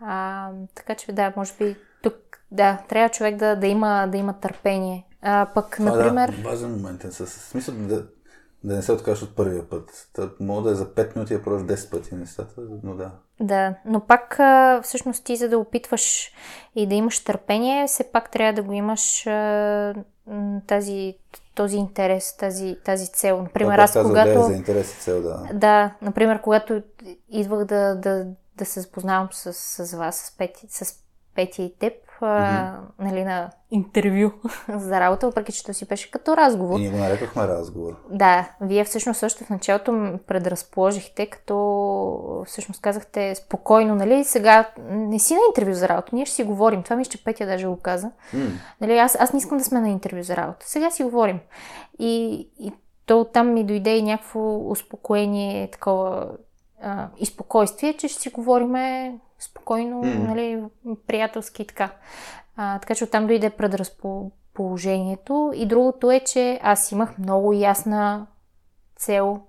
А, 0.00 0.48
така 0.74 0.94
че 0.94 1.12
да, 1.12 1.32
може 1.36 1.52
би 1.58 1.76
тук, 2.02 2.14
да, 2.50 2.78
трябва 2.88 3.08
човек 3.08 3.36
да, 3.36 3.56
да, 3.56 3.66
има, 3.66 4.08
да 4.12 4.18
има 4.18 4.32
търпение. 4.32 5.06
А, 5.22 5.46
пък, 5.54 5.76
Това, 5.76 5.90
например... 5.90 6.30
Да, 6.30 6.48
важен 6.48 6.70
момент 6.70 7.04
е. 7.04 7.10
С 7.12 7.26
смисъл 7.26 7.74
да, 7.74 8.06
да 8.64 8.76
не 8.76 8.82
се 8.82 8.92
откажеш 8.92 9.22
от 9.22 9.36
първия 9.36 9.68
път. 9.68 10.08
мога 10.40 10.62
да 10.62 10.70
е 10.70 10.74
за 10.74 10.86
5 10.86 11.16
минути 11.16 11.34
да 11.34 11.42
пробваш 11.42 11.62
10 11.62 11.90
пъти 11.90 12.14
нещата, 12.14 12.60
но 12.82 12.94
да. 12.94 13.10
Да, 13.40 13.74
но 13.84 14.00
пак 14.00 14.40
всъщност 14.82 15.24
ти 15.24 15.36
за 15.36 15.48
да 15.48 15.58
опитваш 15.58 16.32
и 16.74 16.86
да 16.86 16.94
имаш 16.94 17.24
търпение, 17.24 17.86
все 17.86 18.12
пак 18.12 18.30
трябва 18.30 18.52
да 18.52 18.62
го 18.62 18.72
имаш 18.72 19.26
тази, 20.66 21.14
този 21.54 21.76
интерес, 21.76 22.36
тази, 22.36 22.76
тази 22.84 23.12
цел. 23.12 23.42
Например, 23.42 23.78
аз 23.78 23.92
когато... 23.92 24.32
Да, 24.32 24.42
за 24.42 24.52
интерес 24.52 24.94
и 24.94 25.00
цел, 25.00 25.22
да. 25.22 25.48
Да, 25.54 25.94
например, 26.02 26.40
когато 26.40 26.82
идвах 27.28 27.64
да, 27.64 27.94
да, 27.94 28.26
да 28.56 28.64
се 28.64 28.80
запознавам 28.80 29.28
с, 29.32 29.52
с 29.52 29.96
вас, 29.96 30.16
с 30.16 30.36
Пети, 30.36 30.66
с 30.70 30.94
Петя 31.34 31.62
и 31.62 31.74
теб, 31.78 31.92
mm-hmm. 32.24 32.74
нали, 32.98 33.24
на 33.24 33.50
интервю 33.70 34.30
за 34.68 35.00
работа, 35.00 35.26
въпреки 35.26 35.52
че 35.52 35.64
то 35.64 35.74
си 35.74 35.86
беше 35.86 36.10
като 36.10 36.36
разговор. 36.36 36.78
И 36.78 36.82
ние 36.82 36.90
го 36.90 36.96
нарекохме 36.96 37.48
разговор. 37.48 37.96
Да, 38.10 38.50
вие 38.60 38.84
всъщност 38.84 39.20
също 39.20 39.44
в 39.44 39.50
началото 39.50 40.18
предразположихте, 40.26 41.26
като 41.26 42.44
всъщност 42.46 42.80
казахте 42.80 43.34
спокойно, 43.34 43.94
нали, 43.94 44.24
сега 44.24 44.70
не 44.90 45.18
си 45.18 45.34
на 45.34 45.40
интервю 45.48 45.74
за 45.74 45.88
работа, 45.88 46.08
ние 46.12 46.26
ще 46.26 46.34
си 46.34 46.44
говорим. 46.44 46.82
Това 46.82 46.96
ми 46.96 47.04
че 47.04 47.24
Петя 47.24 47.46
даже 47.46 47.66
го 47.66 47.76
каза. 47.76 48.10
Mm. 48.34 48.50
Нали, 48.80 48.98
аз, 48.98 49.16
аз 49.20 49.32
не 49.32 49.38
искам 49.38 49.58
да 49.58 49.64
сме 49.64 49.80
на 49.80 49.88
интервю 49.88 50.22
за 50.22 50.36
работа. 50.36 50.68
Сега 50.68 50.90
си 50.90 51.04
говорим. 51.04 51.40
И, 51.98 52.34
и 52.58 52.72
то 53.06 53.24
там 53.24 53.52
ми 53.54 53.64
дойде 53.64 53.96
и 53.96 54.02
някакво 54.02 54.70
успокоение, 54.70 55.70
такова 55.70 56.26
а, 56.82 57.08
и 57.18 57.26
спокойствие, 57.26 57.92
че 57.92 58.08
ще 58.08 58.22
си 58.22 58.28
говориме 58.28 59.14
спокойно, 59.38 60.04
mm. 60.04 60.28
нали, 60.28 60.62
приятелски 61.06 61.62
и 61.62 61.66
така. 61.66 61.90
А, 62.56 62.78
така 62.78 62.94
че 62.94 63.04
оттам 63.04 63.26
дойде 63.26 63.50
предразположението. 63.50 65.52
И 65.54 65.66
другото 65.66 66.10
е, 66.10 66.20
че 66.20 66.60
аз 66.62 66.92
имах 66.92 67.18
много 67.18 67.52
ясна 67.52 68.26
цел. 68.96 69.40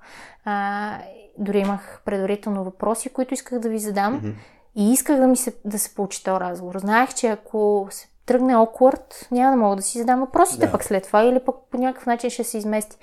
А, 0.45 0.97
дори 1.37 1.59
имах 1.59 2.01
предварително 2.05 2.63
въпроси, 2.63 3.09
които 3.09 3.33
исках 3.33 3.59
да 3.59 3.69
ви 3.69 3.79
задам. 3.79 4.21
Mm-hmm. 4.21 4.33
И 4.75 4.91
исках 4.91 5.19
да, 5.19 5.27
ми 5.27 5.37
се, 5.37 5.55
да 5.65 5.79
се 5.79 5.95
получи 5.95 6.23
този 6.23 6.39
разговор. 6.39 6.79
Знаех, 6.79 7.13
че 7.13 7.27
ако 7.27 7.87
се 7.89 8.07
тръгне 8.25 8.55
awkward, 8.55 9.31
няма 9.31 9.51
да 9.51 9.57
мога 9.57 9.75
да 9.75 9.81
си 9.81 9.97
задам 9.97 10.19
въпросите 10.19 10.65
да. 10.65 10.71
пък 10.71 10.83
след 10.83 11.03
това 11.03 11.23
или 11.23 11.39
пък 11.39 11.55
по 11.71 11.77
някакъв 11.77 12.05
начин 12.05 12.29
ще 12.29 12.43
се 12.43 12.57
измести. 12.57 12.97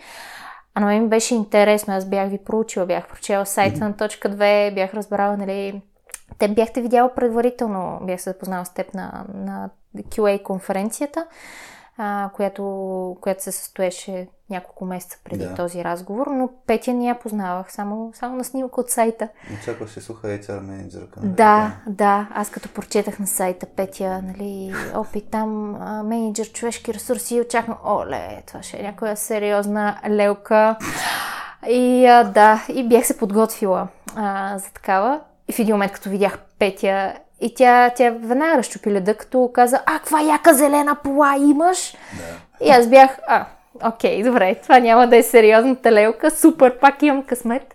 А 0.76 0.80
на 0.80 0.86
мен 0.86 1.08
беше 1.08 1.34
интересно. 1.34 1.94
Аз 1.94 2.04
бях 2.04 2.28
ви 2.28 2.38
проучила, 2.38 2.86
бях 2.86 3.08
прочела 3.08 3.46
сайта 3.46 3.84
на 3.84 3.96
точка 3.96 4.28
2, 4.28 4.74
бях 4.74 4.94
разбрала, 4.94 5.36
нали, 5.36 5.82
те 6.38 6.48
бяхте 6.48 6.82
видяла 6.82 7.14
предварително, 7.14 7.98
бях 8.02 8.20
се 8.20 8.30
запознала 8.30 8.64
с 8.64 8.74
теб 8.74 8.94
на, 8.94 9.24
на 9.34 9.70
QA 9.96 10.42
конференцията, 10.42 11.26
а, 11.98 12.30
която, 12.34 13.16
която 13.20 13.42
се 13.42 13.52
състоеше 13.52 14.28
няколко 14.50 14.84
месеца 14.84 15.18
преди 15.24 15.44
да. 15.44 15.54
този 15.54 15.84
разговор, 15.84 16.26
но 16.26 16.48
Петя 16.66 16.92
не 16.92 17.06
я 17.06 17.18
познавах, 17.18 17.72
само, 17.72 18.12
само 18.14 18.36
на 18.36 18.44
снимка 18.44 18.80
от 18.80 18.90
сайта. 18.90 19.28
Очакваш 19.60 19.90
се 19.90 20.00
суха 20.00 20.28
HR 20.28 20.60
менеджер. 20.60 21.06
Да, 21.22 21.76
да, 21.86 22.28
аз 22.34 22.50
като 22.50 22.68
прочетах 22.68 23.18
на 23.18 23.26
сайта 23.26 23.66
Петя, 23.66 24.22
нали, 24.22 24.74
опит 24.94 25.24
там, 25.30 25.76
менеджер 26.08 26.52
човешки 26.52 26.94
ресурси, 26.94 27.40
очаквам, 27.40 27.76
оле, 27.84 28.42
това 28.46 28.62
ще 28.62 28.76
е 28.76 28.82
някоя 28.82 29.16
сериозна 29.16 30.00
лелка. 30.08 30.76
И 31.68 32.06
а, 32.06 32.24
да, 32.24 32.64
и 32.68 32.88
бях 32.88 33.06
се 33.06 33.18
подготвила 33.18 33.88
а, 34.16 34.58
за 34.58 34.72
такава. 34.72 35.20
И 35.48 35.52
в 35.52 35.58
един 35.58 35.74
момент, 35.74 35.92
като 35.92 36.08
видях 36.08 36.38
Петя, 36.58 37.14
и 37.40 37.54
тя, 37.54 37.90
тя 37.96 38.10
веднага 38.10 38.58
разчупи 38.58 38.90
леда, 38.90 39.14
като 39.14 39.50
каза, 39.54 39.82
а, 39.86 39.98
каква 39.98 40.20
яка 40.20 40.54
зелена 40.54 40.94
пола 40.94 41.36
имаш? 41.36 41.92
Да. 41.92 42.66
И 42.66 42.70
аз 42.70 42.86
бях, 42.86 43.18
а, 43.28 43.46
окей, 43.84 44.22
добре, 44.22 44.54
това 44.54 44.78
няма 44.78 45.08
да 45.08 45.16
е 45.16 45.22
сериозната 45.22 45.92
лелка, 45.92 46.30
супер, 46.30 46.78
пак 46.78 47.02
имам 47.02 47.22
късмет. 47.22 47.74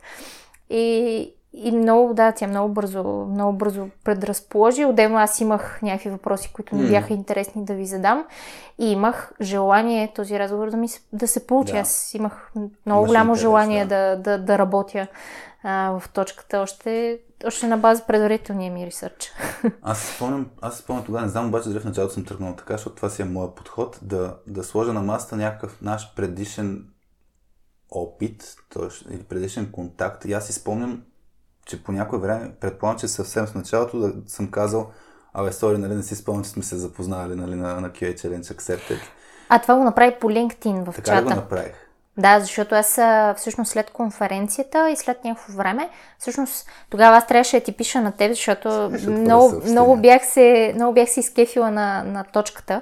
И, 0.70 1.34
и 1.54 1.72
много, 1.72 2.14
да, 2.14 2.32
тя 2.32 2.48
много 2.48 2.74
бързо, 2.74 3.04
много 3.04 3.58
бързо 3.58 3.88
предразположи. 4.04 4.86
Отделно 4.86 5.18
аз 5.18 5.42
имах 5.42 5.80
някакви 5.82 6.10
въпроси, 6.10 6.52
които 6.54 6.76
ми 6.76 6.90
бяха 6.90 7.14
интересни 7.14 7.66
да 7.66 7.74
ви 7.74 7.86
задам. 7.86 8.26
И 8.80 8.92
имах 8.92 9.32
желание 9.42 10.12
този 10.16 10.40
разговор 10.40 10.70
да, 10.70 10.78
ми, 10.78 10.88
да 11.14 11.28
се 11.28 11.48
получи. 11.48 11.74
Да. 11.74 11.80
Аз 11.80 12.14
имах 12.14 12.52
много 12.86 13.06
голямо 13.06 13.32
интерес, 13.32 13.42
желание 13.42 13.86
да. 13.86 14.16
Да, 14.16 14.38
да, 14.38 14.38
да 14.38 14.58
работя 14.58 15.08
а, 15.64 16.00
в 16.00 16.10
точката 16.10 16.60
още 16.60 17.20
още 17.46 17.68
на 17.68 17.78
база 17.78 18.04
предварителния 18.08 18.72
ми 18.72 18.86
ресърч. 18.86 19.32
Аз 19.82 20.00
спомням, 20.00 20.50
аз 20.62 20.78
спомням 20.78 21.06
тогава, 21.06 21.26
не 21.26 21.32
знам, 21.32 21.48
обаче 21.48 21.70
дали 21.70 21.80
в 21.80 21.86
началото 21.86 22.14
съм 22.14 22.26
тръгнал 22.26 22.56
така, 22.56 22.74
защото 22.74 22.96
това 22.96 23.10
си 23.10 23.22
е 23.22 23.26
моят 23.26 23.56
подход, 23.56 24.00
да, 24.02 24.36
да 24.48 24.64
сложа 24.64 24.94
на 24.94 25.02
масата 25.02 25.36
някакъв 25.36 25.82
наш 25.82 26.16
предишен 26.16 26.86
опит, 27.92 28.56
т.е. 28.74 29.14
или 29.14 29.24
предишен 29.24 29.72
контакт. 29.72 30.26
И 30.26 30.34
аз 30.34 30.48
си 30.48 30.54
спомням, 30.54 31.04
че 31.66 31.84
по 31.84 31.92
някое 31.92 32.20
време, 32.20 32.54
предполагам, 32.60 33.00
че 33.00 33.08
съвсем 33.08 33.46
в 33.46 33.56
началото 33.56 34.00
да 34.00 34.14
съм 34.28 34.52
казал, 34.52 34.92
абе, 35.34 35.52
сори, 35.52 35.78
нали, 35.78 35.96
не 35.96 36.04
си 36.04 36.16
спомням, 36.16 36.44
че 36.44 36.50
сме 36.50 36.64
се 36.64 36.78
запознали 36.78 37.36
нали, 37.36 37.56
на, 37.56 37.82
на 37.82 37.90
QA 37.90 38.16
Challenge 38.16 38.56
Accepted. 38.56 39.00
А 39.50 39.62
това 39.62 39.76
го 39.76 39.84
направи 39.84 40.16
по 40.22 40.28
LinkedIn 40.28 40.84
в 40.84 40.96
така 40.96 41.02
чата. 41.02 41.04
Така 41.04 41.22
го 41.22 41.30
направих. 41.30 41.91
Да, 42.22 42.40
защото 42.40 42.76
аз 42.76 43.00
всъщност 43.38 43.72
след 43.72 43.90
конференцията 43.90 44.90
и 44.90 44.96
след 44.96 45.24
някакво 45.24 45.54
време, 45.54 45.90
всъщност 46.20 46.68
тогава 46.90 47.18
аз 47.18 47.28
трябваше 47.28 47.60
да 47.60 47.64
ти 47.64 47.72
пиша 47.72 48.02
на 48.02 48.12
теб, 48.12 48.32
защото 48.32 48.92
много, 49.08 49.62
много, 49.66 49.98
бях 49.98 50.26
се, 50.26 50.72
много 50.76 50.94
бях 50.94 51.10
се 51.10 51.20
изкефила 51.20 51.72
на, 51.72 52.04
на 52.04 52.24
точката 52.24 52.82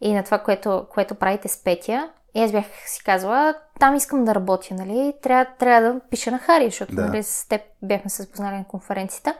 и 0.00 0.14
на 0.14 0.22
това, 0.22 0.38
което, 0.38 0.86
което 0.90 1.14
правите 1.14 1.48
с 1.48 1.64
Петя. 1.64 2.08
И 2.34 2.42
аз 2.42 2.52
бях 2.52 2.64
си 2.86 3.04
казала, 3.04 3.54
там 3.80 3.94
искам 3.94 4.24
да 4.24 4.34
работя, 4.34 4.74
нали? 4.74 5.12
Трябва, 5.22 5.46
трябва 5.58 5.92
да 5.92 6.00
пиша 6.10 6.30
на 6.30 6.38
Хари, 6.38 6.64
защото 6.64 6.94
да. 6.94 7.06
нали, 7.06 7.22
с 7.22 7.48
теб 7.48 7.60
бяхме 7.82 8.10
се 8.10 8.22
запознали 8.22 8.56
на 8.56 8.64
конференцията. 8.64 9.34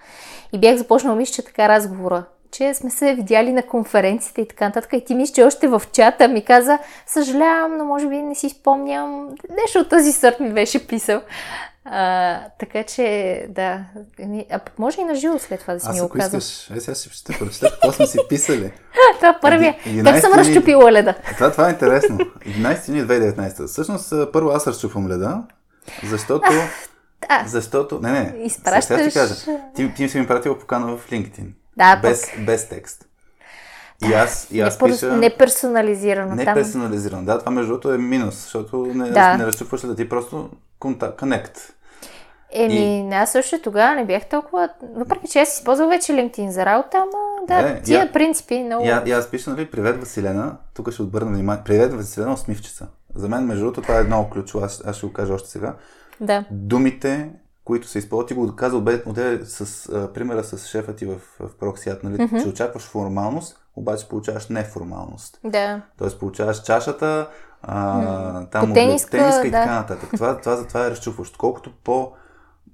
И 0.53 0.59
бях 0.59 0.77
започнала, 0.77 1.17
мисля, 1.17 1.33
че 1.33 1.45
така 1.45 1.69
разговора 1.69 2.25
че 2.53 2.75
сме 2.75 2.91
се 2.91 3.15
видяли 3.15 3.53
на 3.53 3.63
конференцията 3.63 4.41
и 4.41 4.49
така 4.49 4.65
нататък. 4.67 4.93
И 4.93 5.05
ти 5.05 5.15
мисля, 5.15 5.35
че 5.35 5.45
още 5.45 5.69
в 5.69 5.83
чата 5.93 6.29
ми 6.29 6.45
каза, 6.45 6.79
съжалявам, 7.07 7.77
но 7.77 7.85
може 7.85 8.09
би 8.09 8.17
не 8.17 8.35
си 8.35 8.49
спомням. 8.49 9.29
Нещо 9.63 9.79
от 9.79 9.89
този 9.89 10.13
сорт 10.13 10.41
ми 10.41 10.53
беше 10.53 10.87
писал. 10.87 11.21
А, 11.85 12.41
така 12.59 12.83
че, 12.83 13.47
да. 13.49 13.85
А 14.51 14.59
пък 14.59 14.79
може 14.79 15.01
и 15.01 15.05
на 15.05 15.15
живо 15.15 15.39
след 15.39 15.61
това 15.61 15.75
да 15.75 15.81
си 15.81 15.87
Аз, 15.89 15.95
ми 15.95 16.01
го 16.01 16.09
казал. 16.09 16.39
Аз 16.39 16.71
е, 16.77 16.81
сега 16.81 16.95
ще 16.95 17.39
прочета 17.39 17.71
какво 17.71 17.93
сме 17.93 18.07
си 18.07 18.19
писали. 18.29 18.73
това 19.17 19.29
е 19.29 19.41
първия. 19.41 19.77
Как 20.05 20.21
съм 20.21 20.33
разчупила 20.33 20.93
леда? 20.93 21.15
Това, 21.35 21.53
това 21.53 21.69
е 21.69 21.71
интересно. 21.71 22.19
11 22.19 22.89
юни 22.89 23.03
2019. 23.03 23.67
Всъщност, 23.67 24.13
първо 24.33 24.51
аз 24.51 24.67
разчупвам 24.67 25.09
леда, 25.09 25.43
защото... 26.05 26.51
Да. 27.29 27.45
Защото... 27.49 28.01
Не, 28.03 28.13
не. 28.13 28.45
Изпращаш... 28.45 28.85
Сега 28.85 29.09
ти 29.09 29.15
кажа. 29.15 29.35
Ти, 29.75 29.95
ти 29.95 30.09
си 30.09 30.21
ми 30.21 30.27
пратила 30.27 30.59
покана 30.59 30.97
в 30.97 31.11
LinkedIn. 31.11 31.47
Да, 31.77 31.97
без, 31.97 32.31
пък... 32.31 32.45
без 32.45 32.69
текст. 32.69 33.07
И 34.09 34.13
аз, 34.13 34.49
и 34.51 34.61
аз 34.61 34.81
не, 34.81 34.89
пиша... 34.89 35.17
Неперсонализирано. 35.17 36.35
Неперсонализирано, 36.35 37.25
да. 37.25 37.39
Това 37.39 37.53
между 37.53 37.69
другото 37.69 37.93
е 37.93 37.99
минус, 37.99 38.35
защото 38.35 38.87
не, 38.87 39.11
да. 39.11 39.37
не 39.37 39.47
разчупваш 39.47 39.81
да 39.81 39.97
ти 39.97 40.09
просто 40.09 40.51
контакт, 40.79 41.21
connect. 41.21 41.59
Еми, 42.53 43.09
и... 43.11 43.15
аз 43.15 43.33
също 43.33 43.61
тогава 43.63 43.95
не 43.95 44.05
бях 44.05 44.29
толкова... 44.29 44.69
Въпреки, 44.95 45.29
че 45.29 45.39
аз 45.39 45.59
използвам 45.59 45.89
вече 45.89 46.13
LinkedIn 46.13 46.49
за 46.49 46.67
работа, 46.67 46.97
ама 46.97 47.47
да, 47.49 47.69
е, 47.69 47.83
тия 47.83 48.01
я, 48.01 48.13
принципи 48.13 48.59
много... 48.59 48.87
Я, 48.87 49.03
и 49.07 49.13
аз 49.13 49.31
пиша, 49.31 49.51
нали, 49.51 49.71
привет 49.71 50.01
Василена, 50.01 50.57
тук 50.75 50.91
ще 50.91 51.03
отбърна 51.03 51.31
внимание. 51.31 51.65
Привет 51.65 51.95
Василена, 51.95 52.33
усмивчица. 52.33 52.87
За 53.15 53.29
мен, 53.29 53.45
между 53.45 53.65
другото, 53.65 53.83
това 53.83 53.99
е 53.99 54.03
много 54.03 54.31
ключово, 54.31 54.65
аз, 54.65 54.83
аз 54.87 54.97
ще 54.97 55.07
го 55.07 55.13
кажа 55.13 55.35
още 55.35 55.49
сега. 55.49 55.75
Да. 56.21 56.45
Думите, 56.51 57.31
които 57.65 57.89
се 57.89 57.99
използват. 57.99 58.29
Ти 58.29 58.35
го 58.35 58.57
каза 58.57 58.77
отделе 58.77 59.45
с 59.45 59.89
а, 59.89 60.13
примера 60.13 60.45
с 60.45 60.67
шефа 60.67 60.97
ти 60.97 61.07
в, 61.07 61.21
в 61.41 61.55
проксият, 61.61 62.03
нали? 62.03 62.17
Mm-hmm. 62.17 62.43
че 62.43 62.49
очакваш 62.49 62.83
формалност, 62.83 63.59
обаче 63.77 64.09
получаваш 64.09 64.49
неформалност. 64.49 65.41
Да. 65.45 65.83
Тоест 65.99 66.19
получаваш 66.19 66.63
чашата, 66.63 67.29
а, 67.63 68.01
mm. 68.01 68.51
там 68.51 68.73
тениска, 68.75 69.11
тениска 69.11 69.41
да. 69.41 69.49
и 69.49 69.51
така 69.51 69.75
нататък. 69.75 70.11
Това, 70.15 70.41
това, 70.41 70.57
това, 70.57 70.67
това 70.69 70.87
е 70.87 70.91
разчупващо. 70.91 71.39
Колкото 71.39 71.73
по 71.85 72.13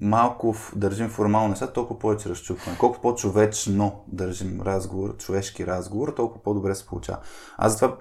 малко 0.01 0.55
държим 0.77 1.09
формално 1.09 1.49
неща, 1.49 1.67
толкова 1.67 1.99
повече 1.99 2.29
разчупване. 2.29 2.79
Колкото 2.79 3.01
по-човечно 3.03 4.05
държим 4.09 4.61
разговор, 4.61 5.17
човешки 5.17 5.67
разговор, 5.67 6.13
толкова 6.17 6.43
по-добре 6.43 6.75
се 6.75 6.87
получава. 6.87 7.19
Аз 7.57 7.73
затова 7.73 7.97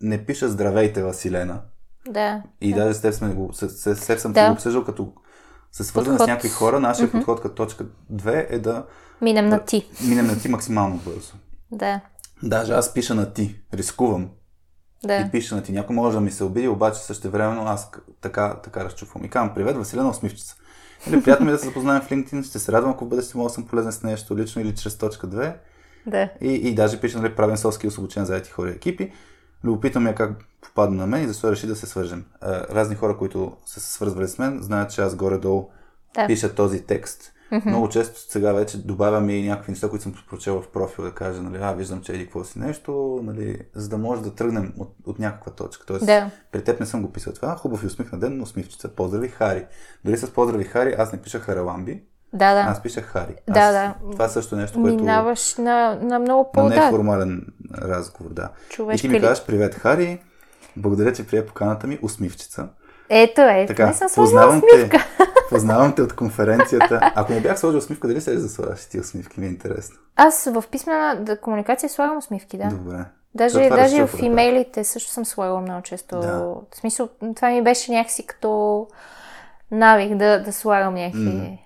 не 0.00 0.24
пиша 0.24 0.48
здравейте, 0.48 1.02
Василена. 1.02 1.60
Да. 2.08 2.42
И 2.60 2.74
да. 2.74 2.80
даже 2.80 2.94
с 2.94 3.00
теб, 3.00 3.14
сме 3.14 3.28
го, 3.28 3.52
с, 3.52 3.68
с, 3.68 3.96
с 3.96 4.06
теб 4.06 4.18
съм 4.18 4.32
да. 4.32 4.46
го 4.46 4.52
обсъждал 4.52 4.84
като 4.84 5.12
се 5.72 5.84
свързваме 5.84 6.18
подход. 6.18 6.26
с 6.26 6.28
някакви 6.28 6.48
хора, 6.48 6.80
нашия 6.80 7.08
mm-hmm. 7.08 7.12
подход 7.12 7.40
като 7.40 7.54
точка 7.54 7.86
2 8.12 8.46
е 8.50 8.58
да 8.58 8.84
минем 9.20 9.48
на 9.48 9.64
ти. 9.64 9.88
Минем 10.08 10.26
на 10.26 10.38
ти 10.38 10.48
максимално 10.48 10.96
бързо. 10.96 11.32
Да. 11.72 12.00
Даже 12.42 12.72
аз 12.72 12.94
пиша 12.94 13.14
на 13.14 13.32
ти, 13.32 13.60
рискувам. 13.74 14.30
Да. 15.04 15.16
И 15.16 15.30
пиша 15.30 15.56
на 15.56 15.62
ти. 15.62 15.72
Някой 15.72 15.96
може 15.96 16.16
да 16.16 16.20
ми 16.20 16.30
се 16.30 16.44
обиди, 16.44 16.68
обаче 16.68 17.00
също 17.00 17.30
времено 17.30 17.62
аз 17.62 17.90
така, 18.20 18.60
така 18.64 18.84
разчупвам. 18.84 19.24
И 19.24 19.30
казвам, 19.30 19.54
привет, 19.54 19.76
Василена 19.76 20.10
Усмивчица. 20.10 20.56
Или 21.08 21.22
приятно 21.22 21.46
ми 21.46 21.52
е 21.52 21.54
да 21.54 21.58
се 21.58 21.66
запознаем 21.66 22.02
в 22.02 22.10
LinkedIn, 22.10 22.48
ще 22.48 22.58
се 22.58 22.72
радвам, 22.72 22.92
ако 22.92 23.04
в 23.04 23.08
бъдеще 23.08 23.36
мога 23.36 23.48
да 23.48 23.54
съм 23.54 23.66
полезен 23.66 23.92
с 23.92 24.02
нещо 24.02 24.36
лично 24.36 24.62
или 24.62 24.74
чрез 24.74 24.98
точка 24.98 25.26
2. 25.28 25.54
Да. 26.06 26.28
И, 26.40 26.52
и 26.54 26.74
даже 26.74 27.00
пише, 27.00 27.18
нали, 27.18 27.34
правен 27.34 27.56
соски 27.56 27.86
освободен 27.86 28.24
за 28.24 28.36
ети 28.36 28.50
хора 28.50 28.70
и 28.70 28.72
екипи. 28.72 29.12
Любопитам 29.64 30.06
я 30.06 30.14
как 30.14 30.30
попадна 30.60 30.96
на 30.96 31.06
мен 31.06 31.24
и 31.24 31.28
защо 31.28 31.52
реши 31.52 31.66
да 31.66 31.76
се 31.76 31.86
свържем. 31.86 32.24
разни 32.42 32.96
хора, 32.96 33.16
които 33.16 33.56
са 33.66 33.80
се 33.80 33.92
свързвали 33.92 34.28
с 34.28 34.38
мен, 34.38 34.58
знаят, 34.62 34.90
че 34.90 35.00
аз 35.00 35.16
горе-долу 35.16 35.70
да. 36.14 36.26
пиша 36.26 36.54
този 36.54 36.82
текст. 36.82 37.32
Mm-hmm. 37.52 37.66
Много 37.66 37.88
често 37.88 38.20
сега 38.20 38.52
вече 38.52 38.78
добавям 38.78 39.30
и 39.30 39.48
някакви 39.48 39.72
неща, 39.72 39.88
които 39.88 40.02
съм 40.02 40.14
прочел 40.28 40.62
в 40.62 40.68
профил, 40.68 41.04
да 41.04 41.14
кажа, 41.14 41.42
нали, 41.42 41.58
а, 41.62 41.72
виждам, 41.72 42.02
че 42.02 42.12
еди 42.12 42.24
какво 42.24 42.44
си 42.44 42.58
нещо, 42.58 43.20
нали, 43.22 43.60
за 43.74 43.88
да 43.88 43.98
може 43.98 44.22
да 44.22 44.34
тръгнем 44.34 44.72
от, 44.78 44.94
от 45.04 45.18
някаква 45.18 45.52
точка. 45.52 45.86
Тоест, 45.86 46.06
да. 46.06 46.30
при 46.52 46.64
теб 46.64 46.80
не 46.80 46.86
съм 46.86 47.02
го 47.02 47.12
писал 47.12 47.32
това. 47.32 47.56
Хубав 47.56 47.82
и 47.82 47.86
усмихна 47.86 48.18
ден, 48.18 48.36
но 48.36 48.42
усмивчица. 48.42 48.88
Поздрави, 48.88 49.28
Хари. 49.28 49.66
Дори 50.04 50.16
с 50.16 50.30
поздрави, 50.30 50.64
Хари, 50.64 50.94
аз 50.98 51.12
не 51.12 51.22
пиша 51.22 51.40
Хараламби, 51.40 52.02
да, 52.32 52.54
да. 52.54 52.60
Аз 52.60 52.82
пишех 52.82 53.04
Хари. 53.04 53.34
Да, 53.48 53.60
Аз, 53.60 53.72
да. 53.72 53.94
Това 54.12 54.28
също 54.28 54.54
е 54.54 54.58
нещо, 54.58 54.82
което... 54.82 54.96
Минаваш 54.96 55.56
на, 55.56 55.98
на 56.02 56.18
много 56.18 56.52
по 56.52 56.62
На 56.62 56.68
неформален 56.68 57.46
разговор, 57.78 58.30
да. 58.30 58.48
Човешка 58.68 59.06
и 59.06 59.10
ти 59.10 59.14
ми 59.14 59.20
кажеш, 59.20 59.44
привет, 59.44 59.74
Хари, 59.74 60.20
благодаря, 60.76 61.12
че 61.12 61.26
прие 61.26 61.46
поканата 61.46 61.86
ми, 61.86 61.98
усмивчица. 62.02 62.68
Ето, 63.08 63.40
ето, 63.40 63.68
така, 63.68 63.86
не 63.86 63.94
съм 63.94 64.08
познавам 64.14 64.62
те, 64.72 64.90
познавам 65.50 65.94
те 65.94 66.02
от 66.02 66.16
конференцията. 66.16 67.12
Ако 67.14 67.32
не 67.32 67.40
бях 67.40 67.58
сложил 67.58 67.78
усмивка, 67.78 68.08
дали 68.08 68.20
се 68.20 68.34
да 68.34 68.48
слагаш 68.48 68.86
ти 68.86 69.00
усмивки? 69.00 69.40
Ми 69.40 69.46
е 69.46 69.48
интересно. 69.48 69.96
Аз 70.16 70.44
в 70.44 70.64
писмена 70.70 71.36
комуникация 71.42 71.90
слагам 71.90 72.16
усмивки, 72.16 72.58
да. 72.58 72.68
Добре. 72.68 73.04
Даже, 73.34 73.68
даже 73.68 74.06
в 74.06 74.22
имейлите 74.22 74.84
също 74.84 75.10
съм 75.10 75.24
слагала 75.24 75.60
много 75.60 75.82
често. 75.82 76.20
Да. 76.20 76.38
В 76.38 76.76
смисъл, 76.76 77.08
това 77.36 77.50
ми 77.50 77.62
беше 77.62 77.92
някакси 77.92 78.26
като 78.26 78.86
навик 79.70 80.16
да, 80.16 80.42
да 80.42 80.52
слагам 80.52 80.94
някакви... 80.94 81.20
Mm. 81.20 81.58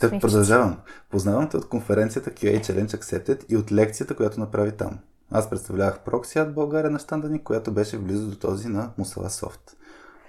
Та 0.00 0.10
продължавам. 0.20 0.78
Познавам 1.10 1.48
те 1.48 1.56
от 1.56 1.68
конференцията 1.68 2.30
QA 2.30 2.60
Challenge 2.60 2.96
Accepted 2.96 3.44
и 3.48 3.56
от 3.56 3.72
лекцията, 3.72 4.16
която 4.16 4.40
направи 4.40 4.72
там. 4.72 4.98
Аз 5.30 5.50
представлявах 5.50 5.98
Proxy 6.06 6.52
България 6.52 6.90
на 6.90 6.98
щанда 6.98 7.28
ни, 7.28 7.44
която 7.44 7.72
беше 7.72 7.98
близо 7.98 8.30
до 8.30 8.36
този 8.36 8.68
на 8.68 8.90
Musala 8.98 9.28
Soft. 9.28 9.74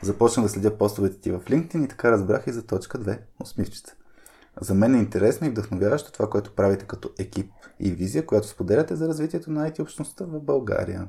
Започнах 0.02 0.46
да 0.46 0.50
следя 0.50 0.78
постовете 0.78 1.20
ти 1.20 1.32
в 1.32 1.40
LinkedIn 1.40 1.86
и 1.86 1.88
така 1.88 2.12
разбрах 2.12 2.48
и 2.48 2.52
за 2.52 2.64
точка 2.66 3.00
2, 3.00 3.20
усмивчица. 3.40 3.96
За 4.62 4.74
мен 4.74 4.96
е 4.96 5.00
интересно 5.00 5.48
и 5.48 5.50
вдъхновяващо 5.50 6.12
това, 6.12 6.30
което 6.30 6.56
правите 6.56 6.86
като 6.86 7.10
екип 7.20 7.52
и 7.80 7.92
визия, 7.92 8.26
която 8.26 8.48
споделяте 8.48 8.96
за 8.96 9.08
развитието 9.08 9.52
на 9.52 9.70
IT 9.70 9.82
общността 9.82 10.26
в 10.26 10.40
България. 10.40 11.08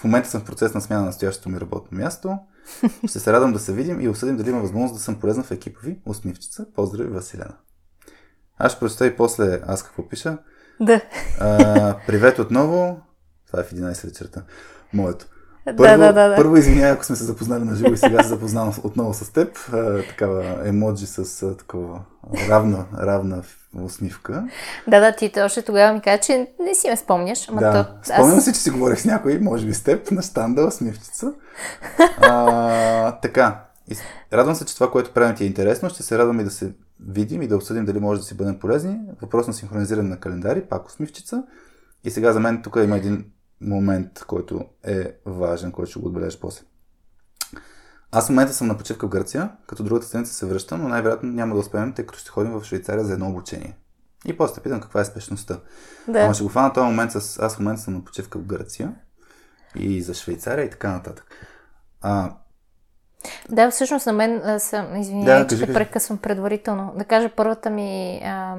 В 0.00 0.04
момента 0.04 0.28
съм 0.28 0.40
в 0.40 0.44
процес 0.44 0.74
на 0.74 0.80
смяна 0.80 1.00
на 1.00 1.06
настоящото 1.06 1.48
ми 1.48 1.60
работно 1.60 1.98
място. 1.98 2.38
Ще 3.08 3.20
се 3.20 3.32
радвам 3.32 3.52
да 3.52 3.58
се 3.58 3.72
видим 3.72 4.00
и 4.00 4.08
обсъдим 4.08 4.36
дали 4.36 4.50
има 4.50 4.60
възможност 4.60 4.94
да 4.94 5.00
съм 5.00 5.20
полезна 5.20 5.42
в 5.42 5.50
екипа 5.50 5.80
ви. 5.82 5.98
Усмивчица. 6.06 6.66
Поздрави, 6.74 7.10
Василена. 7.10 7.56
Аз 8.58 8.72
ще 8.72 8.80
прочета 8.80 9.06
и 9.06 9.16
после 9.16 9.60
аз 9.66 9.82
какво 9.82 10.08
пиша. 10.08 10.38
Да. 10.80 11.00
А, 11.40 11.96
привет 12.06 12.38
отново. 12.38 13.00
Това 13.46 13.60
е 13.60 13.64
в 13.64 13.72
11 13.72 14.04
вечерта. 14.04 14.42
Моето. 14.92 15.26
Първо, 15.64 15.82
да, 15.82 16.12
да, 16.12 16.28
да. 16.28 16.36
Първо 16.36 16.56
извинявай, 16.56 16.90
ако 16.90 17.04
сме 17.04 17.16
се 17.16 17.24
запознали 17.24 17.64
на 17.64 17.76
живо 17.76 17.92
и 17.92 17.96
сега 17.96 18.22
се 18.22 18.28
запознавам 18.28 18.72
отново 18.82 19.14
с 19.14 19.32
теб. 19.32 19.58
А, 19.72 20.02
такава 20.08 20.68
емоджи 20.68 21.06
с 21.06 21.42
а, 21.42 21.56
такова 21.56 22.00
равна, 22.48 22.84
равна 22.98 23.42
усмивка. 23.82 24.48
Да, 24.88 25.00
да, 25.00 25.16
ти 25.16 25.32
още 25.40 25.62
тогава 25.62 25.92
ми 25.92 26.00
каза, 26.00 26.18
че 26.18 26.46
не 26.60 26.74
си 26.74 26.88
ме 26.88 26.96
спомняш. 26.96 27.48
Ама 27.48 27.60
да, 27.60 27.72
то, 27.72 28.12
спомням 28.14 28.38
аз... 28.38 28.44
си, 28.44 28.52
че 28.52 28.60
си 28.60 28.70
говорих 28.70 29.00
с 29.00 29.04
някой, 29.04 29.38
може 29.38 29.66
би 29.66 29.74
с 29.74 29.82
теб, 29.82 30.10
на 30.10 30.22
штанда 30.22 30.66
усмивчица. 30.66 31.32
А, 32.20 33.12
така, 33.12 33.64
радвам 34.32 34.54
се, 34.54 34.64
че 34.64 34.74
това, 34.74 34.90
което 34.90 35.12
правим 35.12 35.36
ти 35.36 35.44
е 35.44 35.46
интересно. 35.46 35.90
Ще 35.90 36.02
се 36.02 36.18
радвам 36.18 36.40
и 36.40 36.44
да 36.44 36.50
се 36.50 36.72
видим 37.08 37.42
и 37.42 37.48
да 37.48 37.56
обсъдим 37.56 37.84
дали 37.84 38.00
може 38.00 38.20
да 38.20 38.26
си 38.26 38.36
бъдем 38.36 38.58
полезни. 38.58 38.98
Въпрос 39.22 39.46
на 39.46 39.54
синхронизиране 39.54 40.08
на 40.08 40.16
календари, 40.16 40.60
пак 40.60 40.86
усмивчица. 40.86 41.42
И 42.04 42.10
сега 42.10 42.32
за 42.32 42.40
мен 42.40 42.62
тук 42.62 42.76
има 42.84 42.96
един 42.96 43.24
момент, 43.60 44.24
който 44.26 44.64
е 44.84 45.14
важен, 45.26 45.72
който 45.72 45.90
ще 45.90 46.00
го 46.00 46.06
отбележа 46.06 46.40
после. 46.40 46.64
Аз 48.12 48.26
в 48.26 48.30
момента 48.30 48.52
съм 48.52 48.66
на 48.66 48.76
почивка 48.76 49.06
в 49.06 49.10
Гърция, 49.10 49.50
като 49.66 49.82
другата 49.82 50.06
седмица 50.06 50.34
се 50.34 50.46
връщам, 50.46 50.82
но 50.82 50.88
най-вероятно 50.88 51.32
няма 51.32 51.54
да 51.54 51.60
успеем, 51.60 51.92
тъй 51.92 52.06
като 52.06 52.18
ще 52.18 52.30
ходим 52.30 52.52
в 52.52 52.64
Швейцария 52.64 53.04
за 53.04 53.12
едно 53.12 53.28
обучение. 53.28 53.76
И 54.26 54.36
после 54.36 54.62
питам 54.62 54.80
каква 54.80 55.00
е 55.00 55.04
спешността. 55.04 55.60
Да. 56.08 56.20
Ама 56.20 56.34
ще 56.34 56.42
го 56.42 56.48
фана 56.48 56.72
този 56.72 56.86
момент 56.86 57.12
с... 57.12 57.38
Аз 57.38 57.56
в 57.56 57.58
момента 57.58 57.82
съм 57.82 57.94
на 57.94 58.04
почивка 58.04 58.38
в 58.38 58.46
Гърция 58.46 58.94
и 59.76 60.02
за 60.02 60.14
Швейцария 60.14 60.64
и 60.64 60.70
така 60.70 60.90
нататък. 60.90 61.24
А, 62.00 62.36
да, 63.48 63.70
всъщност 63.70 64.06
на 64.06 64.12
мен 64.12 64.60
съм, 64.60 64.96
извинявай, 64.96 65.42
да, 65.42 65.48
че 65.48 65.66
те 65.66 65.72
прекъсвам 65.72 66.18
предварително. 66.18 66.94
Да 66.98 67.04
кажа 67.04 67.30
първата 67.36 67.70
ми, 67.70 68.20
а, 68.24 68.56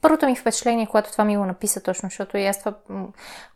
първото 0.00 0.26
ми 0.26 0.36
впечатление, 0.36 0.86
когато 0.86 1.12
това 1.12 1.24
ми 1.24 1.36
го 1.36 1.44
написа 1.44 1.80
точно, 1.80 2.06
защото 2.06 2.36
и 2.36 2.46
аз 2.46 2.58
това 2.58 2.74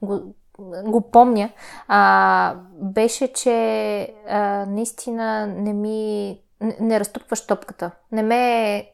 го, 0.03 0.35
го 0.84 1.00
помня, 1.00 1.50
а, 1.88 2.54
беше, 2.72 3.32
че 3.32 4.14
а, 4.28 4.66
наистина 4.66 5.46
не 5.46 5.72
ми, 5.72 6.40
не, 6.61 6.76
не 6.80 7.00
разтупваш 7.00 7.46
топката. 7.46 7.90
Не 8.12 8.22
ме 8.22 8.84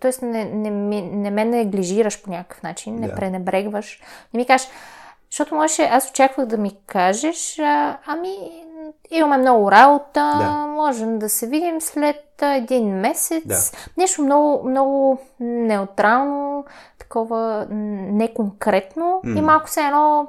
Тоест 0.00 0.22
не, 0.22 0.44
не, 0.44 0.70
не, 0.70 1.02
не 1.02 1.30
ме 1.30 1.44
неглижираш 1.44 2.22
по 2.22 2.30
някакъв 2.30 2.62
начин, 2.62 2.96
не 2.96 3.08
yeah. 3.08 3.16
пренебрегваш. 3.16 4.00
Не 4.34 4.38
ми 4.38 4.46
кажеш, 4.46 4.68
защото 5.30 5.54
можеше, 5.54 5.82
аз 5.82 6.10
очаквах 6.10 6.46
да 6.46 6.56
ми 6.56 6.76
кажеш, 6.86 7.58
а, 7.58 7.98
ами 8.06 8.36
имаме 9.10 9.36
много 9.36 9.72
работа, 9.72 10.34
да. 10.38 10.66
можем 10.66 11.18
да 11.18 11.28
се 11.28 11.46
видим 11.46 11.80
след 11.80 12.42
един 12.42 12.88
месец. 12.88 13.42
Да. 13.46 13.78
Нещо 13.96 14.22
много, 14.22 14.68
много 14.68 15.18
неутрално, 15.40 16.64
такова 16.98 17.66
неконкретно 17.70 19.20
mm. 19.24 19.38
и 19.38 19.40
малко 19.40 19.70
се 19.70 19.80
едно 19.80 20.28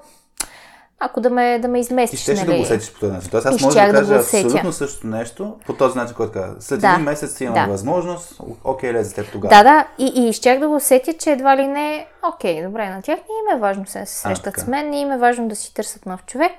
ако 1.03 1.21
да 1.21 1.29
ме, 1.29 1.59
да 1.59 1.67
ме 1.67 1.79
изместиш. 1.79 2.19
И 2.19 2.23
ще 2.23 2.33
нали? 2.33 2.45
да 2.45 2.55
го 2.55 2.61
усетиш 2.61 2.93
по 2.93 2.99
този 2.99 3.11
начин. 3.11 3.29
Тоест, 3.31 3.45
аз 3.45 3.61
мога 3.61 3.73
да, 3.73 3.87
да 3.87 3.93
кажа 3.93 4.15
абсолютно 4.15 4.71
същото 4.71 5.07
нещо 5.07 5.55
по 5.65 5.73
този 5.73 5.97
начин, 5.97 6.15
който 6.15 6.33
каза. 6.33 6.55
След 6.59 6.81
да. 6.81 6.89
един 6.89 7.03
месец 7.03 7.41
имам 7.41 7.53
да. 7.53 7.65
възможност, 7.71 8.41
окей, 8.63 8.93
лезе 8.93 9.15
теб 9.15 9.31
тогава. 9.31 9.55
Да, 9.55 9.63
да, 9.63 9.87
и, 9.97 10.29
и 10.29 10.33
щях 10.33 10.59
да 10.59 10.67
го 10.67 10.75
усетя, 10.75 11.13
че 11.13 11.31
едва 11.31 11.57
ли 11.57 11.67
не, 11.67 12.07
окей, 12.33 12.63
добре, 12.63 12.89
на 12.89 13.01
тях 13.01 13.17
не 13.17 13.53
им 13.53 13.57
е 13.57 13.61
важно 13.61 13.85
се 13.87 14.05
срещат 14.05 14.57
а, 14.57 14.61
с 14.61 14.67
мен, 14.67 14.89
не 14.89 14.99
им 14.99 15.11
е 15.11 15.17
важно 15.17 15.47
да 15.47 15.55
си 15.55 15.73
търсят 15.73 16.05
нов 16.05 16.25
човек. 16.25 16.51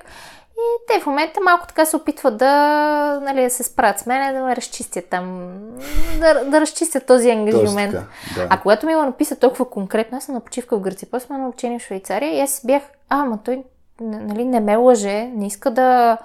И 0.56 0.86
те 0.88 1.00
в 1.00 1.06
момента 1.06 1.40
малко 1.40 1.66
така 1.66 1.84
се 1.84 1.96
опитват 1.96 2.36
да, 2.36 3.20
нали, 3.22 3.42
да 3.42 3.50
се 3.50 3.62
справят 3.62 3.98
с 3.98 4.06
мен, 4.06 4.34
да 4.34 4.44
ме 4.44 4.56
разчистят 4.56 5.04
там, 5.04 5.50
да, 6.18 6.44
да 6.44 6.60
разчистят 6.60 7.06
този 7.06 7.30
ангажимент. 7.30 7.92
Така, 7.92 8.06
да. 8.34 8.46
А 8.50 8.60
когато 8.60 8.86
ми 8.86 8.94
го 8.94 9.02
написа 9.02 9.36
толкова 9.36 9.70
конкретно, 9.70 10.18
аз 10.18 10.24
съм 10.24 10.34
на 10.34 10.40
почивка 10.40 10.76
в 10.76 10.80
Гърция, 10.80 11.08
после 11.10 11.26
сме 11.26 11.38
на 11.38 11.48
обучение 11.48 11.78
в 11.78 11.82
Швейцария 11.82 12.36
и 12.36 12.40
аз 12.40 12.62
бях, 12.64 12.82
а, 13.08 13.20
ама 13.20 13.38
той 13.44 13.62
нали, 14.00 14.44
не 14.44 14.60
ме 14.60 14.76
лъже, 14.76 15.24
не 15.24 15.46
иска 15.46 15.70
да 15.70 16.18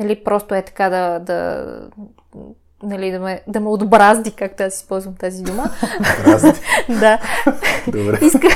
нали, 0.00 0.24
просто 0.24 0.54
е 0.54 0.62
така 0.62 0.88
да, 0.88 1.18
да 1.18 1.66
нали, 2.82 3.10
да, 3.10 3.18
ме, 3.18 3.42
да 3.46 3.60
ме 3.60 3.68
отбразди, 3.68 4.30
както 4.30 4.62
аз 4.62 4.74
използвам 4.74 5.14
тази 5.14 5.42
дума. 5.42 5.64
да. 6.88 7.18
Добре. 7.86 8.18
Иска, 8.22 8.48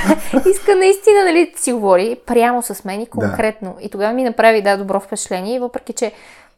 иска 0.50 0.76
наистина 0.76 1.24
нали, 1.24 1.52
да 1.54 1.62
си 1.62 1.72
говори 1.72 2.20
прямо 2.26 2.62
с 2.62 2.84
мен 2.84 3.00
и 3.00 3.06
конкретно. 3.06 3.74
Да. 3.78 3.84
И 3.84 3.90
тогава 3.90 4.12
ми 4.12 4.24
направи 4.24 4.62
да, 4.62 4.76
добро 4.76 5.00
впечатление, 5.00 5.60
въпреки 5.60 5.92
че 5.92 6.12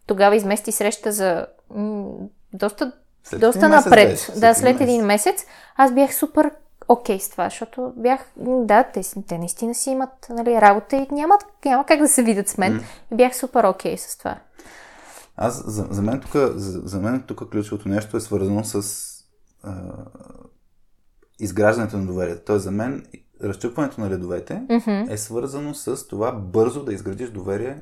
тогава 0.07 0.37
измести 0.37 0.73
среща 0.73 1.13
за 1.13 1.47
м- 1.75 2.05
доста, 2.53 2.93
след 3.25 3.41
доста 3.41 3.69
напред. 3.69 4.19
След 4.19 4.41
да, 4.41 4.55
след 4.55 4.81
един 4.81 5.05
месец. 5.05 5.47
Аз 5.77 5.93
бях 5.93 6.15
супер 6.15 6.51
окей 6.89 7.17
okay 7.17 7.19
с 7.19 7.31
това, 7.31 7.45
защото 7.45 7.93
бях, 7.97 8.27
да, 8.37 8.85
те, 8.95 9.01
те 9.29 9.39
наистина 9.39 9.75
си 9.75 9.91
имат 9.91 10.27
нали, 10.31 10.61
работа 10.61 10.97
и 10.97 11.07
няма, 11.11 11.39
няма 11.65 11.87
как 11.87 12.01
да 12.01 12.09
се 12.09 12.23
видят 12.23 12.49
с 12.49 12.59
мен. 12.59 12.81
Mm. 12.81 13.17
Бях 13.17 13.37
супер 13.37 13.65
окей 13.65 13.95
okay 13.95 13.97
с 13.97 14.19
това. 14.19 14.39
Аз, 15.37 15.65
за, 15.67 15.87
за 15.91 16.03
мен 16.03 16.21
тук, 16.21 16.33
за, 16.35 16.81
за 16.85 17.01
мен 17.01 17.25
тук 17.27 17.51
ключовото 17.51 17.89
нещо 17.89 18.17
е 18.17 18.21
свързано 18.21 18.65
с 18.65 18.83
а, 19.63 19.73
изграждането 21.39 21.97
на 21.97 22.07
доверието. 22.07 22.43
Тоест 22.47 22.65
за 22.65 22.71
мен 22.71 23.07
разчупването 23.43 24.01
на 24.01 24.11
редовете 24.11 24.63
mm-hmm. 24.71 25.13
е 25.13 25.17
свързано 25.17 25.75
с 25.75 26.09
това 26.09 26.33
бързо 26.33 26.85
да 26.85 26.95
изградиш 26.95 27.31
доверие 27.31 27.79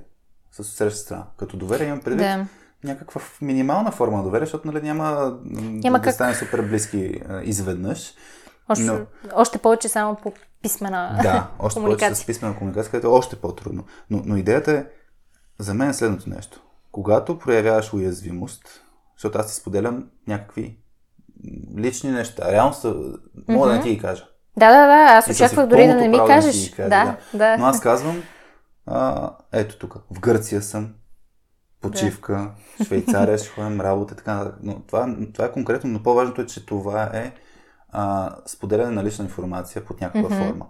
с 0.53 0.65
среща 0.65 1.01
страна. 1.01 1.27
Като 1.37 1.57
доверие 1.57 1.87
имам 1.87 2.01
предвид 2.01 2.27
да. 2.27 2.47
някаква 2.85 3.21
минимална 3.41 3.93
форма 3.93 4.17
на 4.17 4.23
доверие, 4.23 4.47
защото 4.47 4.73
нали, 4.73 4.83
няма, 4.83 5.39
няма 5.45 5.99
да 5.99 6.05
как... 6.05 6.15
стане 6.15 6.35
супер 6.35 6.63
близки 6.63 7.21
а, 7.29 7.43
изведнъж. 7.43 8.15
Още, 8.69 8.85
но... 8.85 9.07
още 9.35 9.59
повече 9.59 9.89
само 9.89 10.17
по 10.17 10.33
писмена 10.63 11.19
Да, 11.23 11.51
още 11.59 11.81
повече 11.81 12.15
с 12.15 12.27
писмена 12.27 12.57
комуникация, 12.57 12.91
което 12.91 13.07
е 13.07 13.11
още 13.11 13.37
по-трудно. 13.37 13.85
Но, 14.11 14.23
но 14.25 14.37
идеята 14.37 14.73
е 14.73 14.85
за 15.59 15.75
мен 15.75 15.91
е 15.91 15.95
следното 15.95 16.31
нещо. 16.31 16.63
Когато 16.93 17.39
проявяваш 17.39 17.93
уязвимост, 17.93 18.83
защото 19.17 19.39
аз 19.39 19.47
ти 19.47 19.55
споделям 19.55 20.05
някакви 20.29 20.79
лични 21.79 22.11
неща, 22.11 22.53
реално 22.53 22.75
са, 22.75 22.89
мога 22.89 23.15
mm-hmm. 23.49 23.67
да 23.69 23.73
не 23.73 23.83
ти 23.83 23.91
ги 23.91 23.99
кажа. 23.99 24.25
Да, 24.57 24.69
да, 24.71 24.87
да, 24.87 25.19
аз 25.19 25.29
очаквах 25.29 25.67
дори 25.67 25.87
да 25.87 25.95
не 25.95 26.09
ми 26.09 26.17
да 26.17 26.27
кажеш. 26.27 26.57
ги 26.57 26.73
кажа, 26.73 26.89
Да, 26.89 27.17
да. 27.35 27.57
Но 27.57 27.65
аз 27.65 27.81
казвам, 27.81 28.23
а, 28.87 29.31
ето 29.53 29.79
тук, 29.79 29.97
в 30.11 30.21
Гърция 30.21 30.63
съм, 30.63 30.95
почивка, 31.81 32.51
Швейцария 32.85 33.39
ще 33.39 33.49
ходим, 33.49 33.81
работа 33.81 34.15
и 34.15 34.17
така 34.17 34.35
нататък. 34.35 34.59
Но 34.63 34.81
това, 34.81 35.17
това 35.35 35.45
е 35.45 35.53
конкретно, 35.53 35.91
но 35.91 36.03
по-важното 36.03 36.41
е, 36.41 36.47
че 36.47 36.67
това 36.67 37.11
е 37.15 37.33
а, 37.99 38.37
споделяне 38.47 38.91
на 38.91 39.05
лична 39.05 39.25
информация 39.25 39.85
под 39.85 40.01
някаква 40.01 40.29
Мгм. 40.29 40.39
форма. 40.39 40.67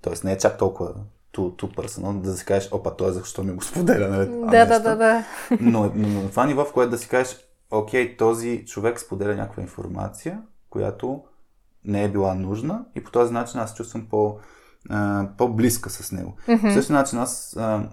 Тоест 0.00 0.24
не 0.24 0.32
е 0.32 0.38
чак 0.38 0.58
толкова 0.58 0.94
too, 1.34 1.62
too 1.62 1.76
personal, 1.76 2.20
да 2.20 2.36
си 2.36 2.44
кажеш, 2.44 2.72
опа, 2.72 2.96
той 2.96 3.12
защо 3.12 3.44
ми 3.44 3.52
го 3.52 3.62
споделя, 3.62 4.08
нали? 4.08 4.28
Да, 4.28 4.46
да, 4.46 4.66
нещо. 4.66 4.82
да, 4.82 4.96
да. 4.96 5.24
Но, 5.60 5.92
но 5.94 6.22
на 6.22 6.30
това 6.30 6.46
ниво, 6.46 6.64
в 6.64 6.72
което 6.72 6.90
да 6.90 6.98
си 6.98 7.08
кажеш, 7.08 7.36
окей, 7.70 8.16
този 8.16 8.64
човек 8.66 9.00
споделя 9.00 9.34
някаква 9.34 9.62
информация, 9.62 10.42
която 10.70 11.24
не 11.84 12.04
е 12.04 12.08
била 12.08 12.34
нужна 12.34 12.84
и 12.94 13.04
по 13.04 13.10
този 13.10 13.32
начин 13.32 13.60
аз 13.60 13.74
чувствам 13.74 14.06
по, 14.10 14.38
а, 14.90 15.28
по-близка 15.38 15.90
с 15.90 16.12
него. 16.12 16.36
Мгм. 16.48 16.60
По 16.60 16.72
същия 16.72 16.96
начин 16.96 17.18
аз, 17.18 17.56
а, 17.56 17.88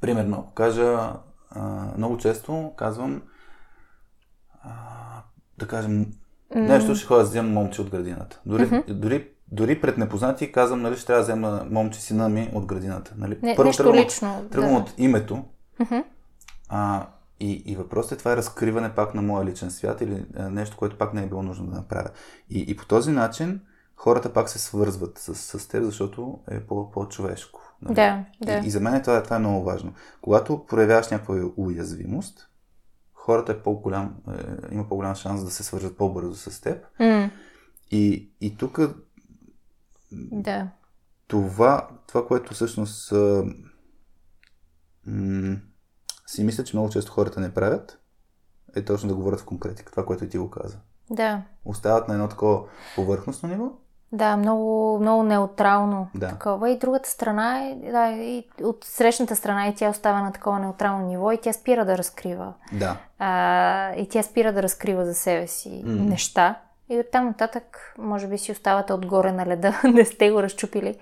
примерно, 0.00 0.36
ако 0.40 0.54
кажа, 0.54 1.12
а, 1.50 1.60
много 1.96 2.18
често 2.18 2.72
казвам, 2.76 3.22
а, 4.62 4.70
да 5.58 5.68
кажем, 5.68 6.06
нещо 6.54 6.94
ще 6.94 7.06
ходя 7.06 7.20
да 7.20 7.28
взема 7.28 7.48
момче 7.48 7.80
от 7.80 7.90
градината. 7.90 8.40
Дори, 8.46 8.82
дори, 8.88 9.28
дори 9.52 9.80
пред 9.80 9.98
непознати 9.98 10.52
казвам, 10.52 10.82
нали, 10.82 10.96
ще 10.96 11.06
трябва 11.06 11.20
да 11.20 11.24
взема 11.24 11.66
момче 11.70 12.00
сина 12.00 12.28
ми 12.28 12.50
от 12.54 12.66
градината. 12.66 13.14
Нали? 13.16 13.38
Не, 13.42 13.56
Първо 13.56 13.68
нещо 13.68 13.82
тръгвам 13.82 14.04
лично. 14.04 14.44
Тръгвам 14.50 14.72
да. 14.74 14.78
от 14.78 14.94
името, 14.98 15.44
Мгм. 15.80 15.98
а, 16.68 17.06
и, 17.40 17.62
и 17.66 17.76
въпросът 17.76 18.12
е 18.12 18.16
това 18.16 18.32
е 18.32 18.36
разкриване 18.36 18.94
пак 18.94 19.14
на 19.14 19.22
моя 19.22 19.44
личен 19.44 19.70
свят 19.70 20.00
или 20.00 20.24
а, 20.36 20.50
нещо, 20.50 20.76
което 20.76 20.98
пак 20.98 21.14
не 21.14 21.22
е 21.22 21.26
било 21.26 21.42
нужно 21.42 21.66
да 21.66 21.76
направя. 21.76 22.08
И, 22.50 22.64
и 22.68 22.76
по 22.76 22.86
този 22.86 23.10
начин 23.12 23.60
хората 23.96 24.32
пак 24.32 24.48
се 24.48 24.58
свързват 24.58 25.18
с, 25.18 25.34
с 25.58 25.68
теб, 25.68 25.84
защото 25.84 26.38
е 26.50 26.60
по, 26.60 26.90
по-човешко. 26.90 27.60
нали? 27.82 27.94
Да, 27.94 28.24
да. 28.42 28.52
И, 28.52 28.66
и 28.66 28.70
за 28.70 28.80
мен 28.80 29.02
това, 29.02 29.22
това 29.22 29.36
е 29.36 29.38
много 29.38 29.64
важно. 29.64 29.92
Когато 30.22 30.66
проявяваш 30.66 31.08
някаква 31.08 31.34
уязвимост, 31.56 32.48
хората 33.24 33.52
е 33.52 33.62
по-голям, 33.62 34.16
е, 34.28 34.74
има 34.74 34.88
по-голям 34.88 35.14
шанс 35.14 35.44
да 35.44 35.50
се 35.50 35.62
свържат 35.62 35.96
по-бързо 35.96 36.34
с 36.34 36.60
теб. 36.60 36.84
М, 37.00 37.30
И, 37.90 38.30
и 38.40 38.56
тук 38.56 38.80
Да. 40.32 40.68
това, 41.26 41.88
това, 42.06 42.26
което 42.26 42.54
всъщност 42.54 43.12
а, 43.12 43.44
м- 45.06 45.56
си 46.26 46.44
мисля, 46.44 46.64
че 46.64 46.76
много 46.76 46.90
често 46.90 47.12
хората 47.12 47.40
не 47.40 47.54
правят, 47.54 48.00
е 48.76 48.84
точно 48.84 49.08
да 49.08 49.14
говорят 49.14 49.40
в 49.40 49.44
конкретика. 49.44 49.90
Това, 49.92 50.06
което 50.06 50.24
и 50.24 50.28
ти 50.28 50.38
го 50.38 50.50
каза. 50.50 50.78
Да. 51.10 51.42
Остават 51.64 52.08
на 52.08 52.14
едно 52.14 52.28
такова 52.28 52.68
повърхностно 52.94 53.48
ниво. 53.48 53.72
Да, 54.14 54.36
много, 54.36 54.98
много 55.00 55.22
неутрално 55.22 56.08
Да. 56.14 56.28
такова. 56.28 56.70
И 56.70 56.78
другата 56.78 57.08
страна 57.08 57.64
е, 57.64 57.74
да, 57.90 58.08
и 58.10 58.46
от 58.62 58.84
срещната 58.84 59.36
страна 59.36 59.68
и 59.68 59.74
тя 59.74 59.90
остава 59.90 60.22
на 60.22 60.32
такова 60.32 60.58
неутрално 60.58 61.06
ниво 61.06 61.32
и 61.32 61.38
тя 61.38 61.52
спира 61.52 61.84
да 61.84 61.98
разкрива. 61.98 62.52
Да. 62.72 62.96
А, 63.18 63.92
и 63.94 64.08
тя 64.08 64.22
спира 64.22 64.52
да 64.52 64.62
разкрива 64.62 65.04
за 65.06 65.14
себе 65.14 65.46
си 65.46 65.82
М. 65.86 65.92
неща. 66.04 66.58
И 66.88 66.98
оттам 66.98 67.24
нататък, 67.26 67.94
може 67.98 68.26
би 68.28 68.38
си 68.38 68.52
оставате 68.52 68.92
отгоре 68.92 69.32
на 69.32 69.46
леда, 69.46 69.80
не 69.84 70.04
сте 70.04 70.30
го 70.30 70.42
разчупили. 70.42 70.96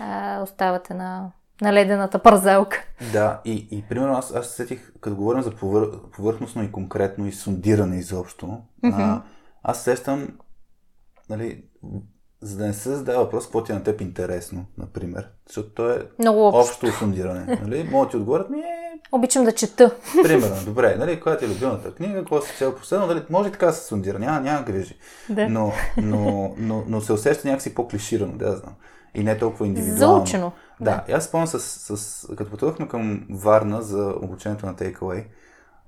А, 0.00 0.40
оставате 0.42 0.94
на, 0.94 1.30
на 1.60 1.72
ледената 1.72 2.18
парзалка. 2.18 2.84
Да, 3.12 3.40
и, 3.44 3.68
и 3.70 3.82
примерно 3.88 4.14
аз, 4.14 4.34
аз 4.34 4.46
се 4.46 4.54
сетих, 4.54 4.92
като 5.00 5.16
говорим 5.16 5.42
за 5.42 5.50
повър... 5.56 5.90
повърхностно 6.10 6.62
и 6.62 6.72
конкретно 6.72 7.26
и 7.26 7.32
сундиране 7.32 7.96
изобщо, 7.96 8.58
а, 8.84 9.22
аз 9.62 9.82
сещам, 9.82 10.28
нали, 11.30 11.64
за 12.42 12.56
да 12.56 12.66
не 12.66 12.72
се 12.72 12.96
зададе 12.96 13.18
въпрос, 13.18 13.44
какво 13.44 13.64
ти 13.64 13.72
е 13.72 13.74
на 13.74 13.82
теб 13.82 14.00
интересно, 14.00 14.64
например. 14.78 15.28
Защото 15.46 15.68
то 15.68 15.90
е 15.90 16.06
Много 16.18 16.46
общо. 16.48 16.60
общо 16.60 16.98
сундиране. 16.98 17.58
Нали? 17.62 17.88
Могат 17.90 18.10
ти 18.10 18.16
отговорят 18.16 18.50
ми 18.50 18.58
е, 18.58 19.00
Обичам 19.12 19.44
да 19.44 19.52
чета. 19.52 19.90
примерно, 20.22 20.56
добре, 20.64 20.96
нали, 20.98 21.20
коя 21.20 21.36
ти 21.36 21.44
е 21.44 21.48
любимата 21.48 21.94
книга, 21.94 22.18
какво 22.18 22.40
си 22.40 22.56
цел 22.58 22.74
последно, 22.74 23.06
нали, 23.06 23.22
може 23.30 23.48
и 23.48 23.52
така 23.52 23.66
да 23.66 23.72
се 23.72 23.86
сундира, 23.86 24.18
няма, 24.18 24.40
няма 24.40 24.62
грижи. 24.62 24.98
Да. 25.30 25.48
Но, 25.48 25.72
но, 25.96 26.54
но, 26.58 26.84
но 26.88 27.00
се 27.00 27.12
усеща 27.12 27.48
някакси 27.48 27.74
по-клиширано, 27.74 28.32
да 28.32 28.56
знам. 28.56 28.74
И 29.14 29.24
не 29.24 29.38
толкова 29.38 29.66
индивидуално. 29.66 30.16
Заучено. 30.16 30.52
Да, 30.80 31.04
и 31.08 31.12
аз 31.12 31.24
спомням 31.24 31.46
с, 31.46 31.60
с, 31.96 32.28
като 32.36 32.50
пътувахме 32.50 32.88
към 32.88 33.26
Варна 33.30 33.82
за 33.82 34.14
обучението 34.22 34.66
на 34.66 34.74
Takeaway, 34.74 35.24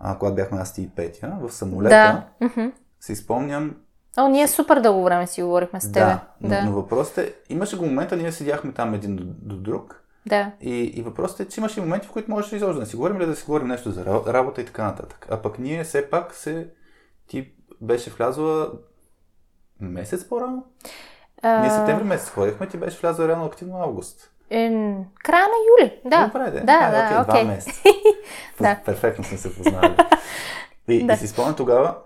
а, 0.01 0.19
когато 0.19 0.35
бяхме 0.35 0.59
аз 0.61 0.75
ти 0.75 0.83
и 0.83 0.89
Петя, 0.89 1.33
в 1.41 1.53
самолета, 1.53 2.25
Да. 2.41 2.71
Си 3.01 3.17
спомням, 3.17 3.77
О, 4.17 4.29
ние 4.29 4.49
супер 4.49 4.81
дълго 4.81 5.05
време 5.05 5.27
си 5.27 5.43
говорихме 5.43 5.81
с 5.81 5.93
тебе. 5.93 6.07
да, 6.07 6.21
но, 6.41 6.49
да. 6.49 6.63
но 6.65 6.73
въпросът 6.73 7.19
е, 7.19 7.35
имаше 7.49 7.77
го 7.77 7.85
момента, 7.87 8.17
ние 8.17 8.33
седяхме 8.33 8.73
там 8.73 8.95
един 8.95 9.17
до, 9.17 9.25
до 9.27 9.57
друг, 9.57 10.03
да. 10.27 10.51
и, 10.61 10.81
и 10.81 11.03
въпросът 11.03 11.41
е, 11.41 11.49
че 11.49 11.61
имаше 11.61 11.81
и 11.81 11.83
моменти, 11.83 12.07
в 12.07 12.13
които 12.13 12.31
можеш 12.31 12.53
изобщо 12.53 12.81
да 12.81 12.87
си 12.87 12.97
говорим 12.97 13.17
или 13.17 13.27
да 13.27 13.37
си 13.37 13.45
говорим 13.45 13.69
нещо 13.69 13.91
за 13.91 14.05
ра- 14.05 14.27
работа 14.27 14.61
и 14.61 14.67
така 14.67 14.85
нататък. 14.85 15.27
А 15.31 15.43
пък 15.43 15.59
ние 15.59 15.85
все 15.85 16.11
пак 16.11 16.35
се, 16.35 16.69
ти 17.27 17.53
беше 17.81 18.11
влязла 18.11 18.69
месец 19.81 20.29
по-рано. 20.29 20.65
А, 21.43 21.61
Ние 21.61 21.71
септември 21.71 22.05
месец 22.05 22.31
ходихме, 22.31 22.69
ти 22.69 22.77
беше 22.77 22.99
влязла 22.99 23.29
реално 23.29 23.45
активно 23.45 23.83
август. 23.83 24.31
Е, 24.51 24.69
края 25.25 25.47
на 25.47 25.55
юли, 25.81 26.01
да. 26.05 26.27
Добре. 26.27 26.51
Да, 26.51 26.73
а, 26.73 26.91
да, 26.91 27.21
окей, 27.21 27.33
окей. 27.33 27.45
Два 27.45 27.55
месеца. 27.55 27.81
Да. 28.61 28.81
Перфектно 28.85 29.25
сме 29.25 29.39
се 29.39 29.55
познали. 29.57 29.97
И, 30.89 31.03
Да. 31.07 31.13
и 31.13 31.17
си 31.17 31.29
спомням 31.29 31.55
тогава, 31.55 31.97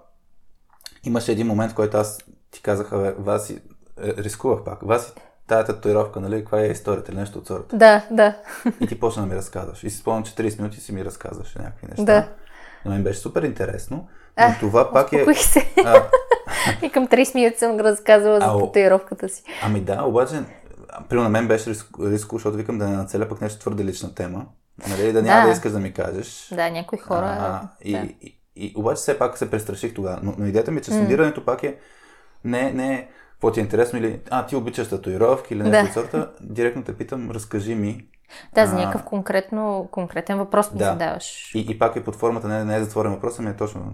имаше 1.05 1.33
един 1.33 1.47
момент, 1.47 1.73
в 1.73 1.75
който 1.75 1.97
аз 1.97 2.19
ти 2.51 2.63
казах, 2.63 2.91
бе, 2.91 3.13
Васи, 3.19 3.55
е, 4.03 4.15
рискувах 4.19 4.65
пак. 4.65 4.79
Васи, 4.83 5.13
тая 5.47 5.65
татуировка, 5.65 6.21
нали, 6.21 6.39
каква 6.39 6.61
е 6.61 6.67
историята 6.67 7.13
или 7.13 7.19
нещо 7.19 7.39
от 7.39 7.47
сорта. 7.47 7.77
Да, 7.77 8.07
да. 8.11 8.37
И 8.81 8.87
ти 8.87 9.01
почна 9.01 9.23
да 9.23 9.29
ми 9.29 9.35
разказваш. 9.35 9.85
И 9.85 9.91
си 9.91 9.99
спомням, 9.99 10.25
че 10.25 10.35
30 10.35 10.59
минути 10.59 10.81
си 10.81 10.93
ми 10.93 11.05
разказваше 11.05 11.59
някакви 11.59 11.87
неща. 11.87 12.05
Да. 12.05 12.29
На 12.85 12.91
мен 12.91 13.03
беше 13.05 13.19
супер 13.19 13.43
интересно. 13.43 13.97
Но 13.97 14.45
А, 14.45 14.59
това 14.61 14.93
пак 14.93 15.13
е... 15.13 15.35
Се. 15.35 15.73
А, 15.85 16.03
И 16.83 16.91
към 16.91 17.09
30 17.09 17.35
минути 17.35 17.59
съм 17.59 17.81
разказвала 17.81 18.41
за 18.41 18.59
татуировката 18.59 19.29
си. 19.29 19.43
ами 19.63 19.81
да, 19.81 20.03
обаче, 20.03 20.35
при 21.09 21.17
на 21.17 21.29
мен 21.29 21.49
беше 21.49 21.71
риск, 21.71 21.89
риско, 22.01 22.37
защото 22.37 22.57
викам 22.57 22.79
да 22.79 22.89
не 22.89 22.97
нацеля 22.97 23.29
пък 23.29 23.41
нещо 23.41 23.61
твърде 23.61 23.85
лична 23.85 24.15
тема. 24.15 24.47
Нали, 24.89 25.13
да 25.13 25.23
няма 25.23 25.41
Да. 25.41 25.47
да 25.47 25.53
искаш 25.53 25.73
да 25.73 25.79
ми 25.79 25.93
кажеш. 25.93 26.49
Да, 26.53 26.71
някои 26.71 26.99
хора... 26.99 27.37
А, 27.41 27.69
и, 27.83 27.93
да. 27.93 27.99
и, 28.21 28.38
и, 28.59 28.73
обаче 28.77 28.97
все 28.97 29.19
пак 29.19 29.39
се 29.39 29.51
престраших 29.51 29.95
тогава. 29.95 30.21
Но, 30.23 30.35
но 30.39 30.47
идеята 30.47 30.71
ми 30.71 30.79
е, 30.79 30.83
че 30.83 30.91
сундирането 30.91 31.45
пак 31.45 31.63
е 31.63 31.79
не, 32.45 32.73
не 32.73 33.09
какво 33.33 33.53
ти 33.53 33.61
е 33.61 33.63
интересно 33.63 33.99
или 33.99 34.21
а, 34.31 34.47
ти 34.47 34.57
обичаш 34.57 34.89
татуировки 34.89 35.55
или 35.55 35.63
нещо 35.63 35.83
Да. 35.83 35.89
от 35.89 35.93
сорта. 35.93 36.31
Директно 36.41 36.85
те 36.85 36.97
питам, 36.97 37.31
разкажи 37.31 37.75
ми. 37.75 38.07
Да, 38.55 38.67
за 38.67 38.75
някакъв 38.75 39.05
конкретно, 39.05 39.89
конкретен 39.91 40.39
въпрос 40.39 40.73
ми 40.73 40.79
Да. 40.79 40.85
задаваш. 40.85 41.55
И, 41.55 41.67
и 41.69 41.79
пак 41.79 41.97
е 41.97 42.05
под 42.05 42.17
формата, 42.17 42.49
не, 42.49 42.65
не 42.65 42.77
е 42.77 42.81
затворен 42.81 43.13
въпрос, 43.13 43.39
ами 43.39 43.51
е 43.51 43.57
точно 43.57 43.93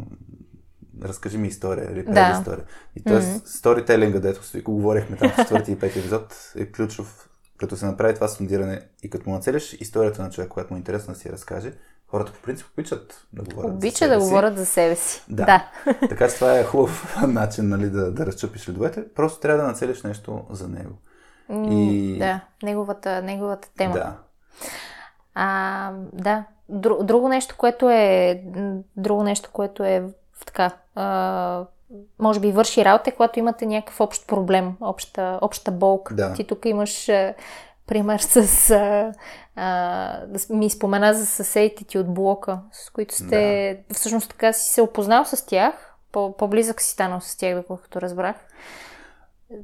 разкажи 1.02 1.38
ми 1.38 1.48
история 1.48 1.92
или 1.92 2.02
Да. 2.02 2.36
история. 2.38 2.64
И 2.96 3.04
т.е. 3.04 3.20
mm-hmm. 3.20 3.46
сторителинга, 3.46 4.20
дето 4.20 4.44
си 4.44 4.60
го 4.60 4.72
говорихме 4.72 5.16
там 5.16 5.30
в 5.30 5.36
четвърти 5.36 5.72
и 5.72 5.78
пети 5.78 5.98
епизод, 5.98 6.52
е 6.56 6.72
ключов. 6.72 7.28
Като 7.56 7.76
се 7.76 7.86
направи 7.86 8.14
това 8.14 8.28
сундиране 8.28 8.80
и 9.02 9.10
като 9.10 9.30
му 9.30 9.34
нацелиш 9.34 9.72
историята 9.80 10.22
на 10.22 10.30
човек, 10.30 10.48
която 10.48 10.72
му 10.72 10.76
е 10.76 10.78
интересно 10.78 11.14
да 11.14 11.20
си 11.20 11.32
разкаже, 11.32 11.72
хората 12.08 12.32
по 12.32 12.42
принцип 12.42 12.66
обичат 12.72 13.26
да 13.32 13.42
говорят 13.42 13.70
за 13.70 13.76
Обича 13.76 13.96
себе 13.96 14.14
да 14.14 14.20
си. 14.20 14.24
говорят 14.24 14.56
за 14.58 14.66
себе 14.66 14.96
си. 14.96 15.22
Да. 15.28 15.44
да. 15.44 15.70
Така 16.08 16.28
че 16.28 16.34
това 16.34 16.58
е 16.58 16.64
хубав 16.64 17.16
начин 17.28 17.68
нали, 17.68 17.90
да, 17.90 18.10
да 18.12 18.26
разчупиш 18.26 18.68
ледовете. 18.68 19.04
Просто 19.14 19.40
трябва 19.40 19.62
да 19.62 19.68
нацелиш 19.68 20.02
нещо 20.02 20.44
за 20.50 20.68
него. 20.68 20.92
И- 21.70 22.16
Да, 22.18 22.40
неговата, 22.62 23.22
неговата 23.22 23.68
тема. 23.76 23.94
Да. 23.94 24.16
А, 25.34 25.90
да. 26.12 26.44
Дру, 26.68 27.04
друго 27.04 27.28
нещо, 27.28 27.54
което 27.58 27.90
е 27.90 28.42
друго 28.96 29.22
нещо, 29.22 29.50
което 29.52 29.84
е 29.84 30.04
така 30.46 30.70
а, 30.94 31.64
може 32.18 32.40
би 32.40 32.52
върши 32.52 32.84
работа, 32.84 33.10
е 33.10 33.14
когато 33.14 33.38
имате 33.38 33.66
някакъв 33.66 34.00
общ 34.00 34.26
проблем, 34.26 34.72
обща, 34.80 35.38
обща 35.42 35.70
болка. 35.70 36.14
Да. 36.14 36.32
Ти 36.32 36.44
тук 36.44 36.64
имаш 36.64 37.08
пример 37.86 38.18
с 38.20 38.36
а, 38.70 39.12
а, 39.56 40.26
да 40.26 40.54
ми 40.54 40.70
спомена 40.70 41.14
за 41.14 41.26
съседите 41.26 41.84
ти 41.84 41.98
от 41.98 42.14
блока, 42.14 42.60
с 42.72 42.90
които 42.90 43.14
сте 43.14 43.80
всъщност 43.92 44.30
така 44.30 44.52
си 44.52 44.70
се 44.70 44.82
опознал 44.82 45.24
с 45.24 45.46
тях, 45.46 45.74
по, 46.12 46.36
по-близък 46.36 46.80
си 46.80 46.90
станал 46.90 47.20
с 47.20 47.36
тях, 47.36 47.56
доколкото 47.56 48.00
разбрах. 48.00 48.36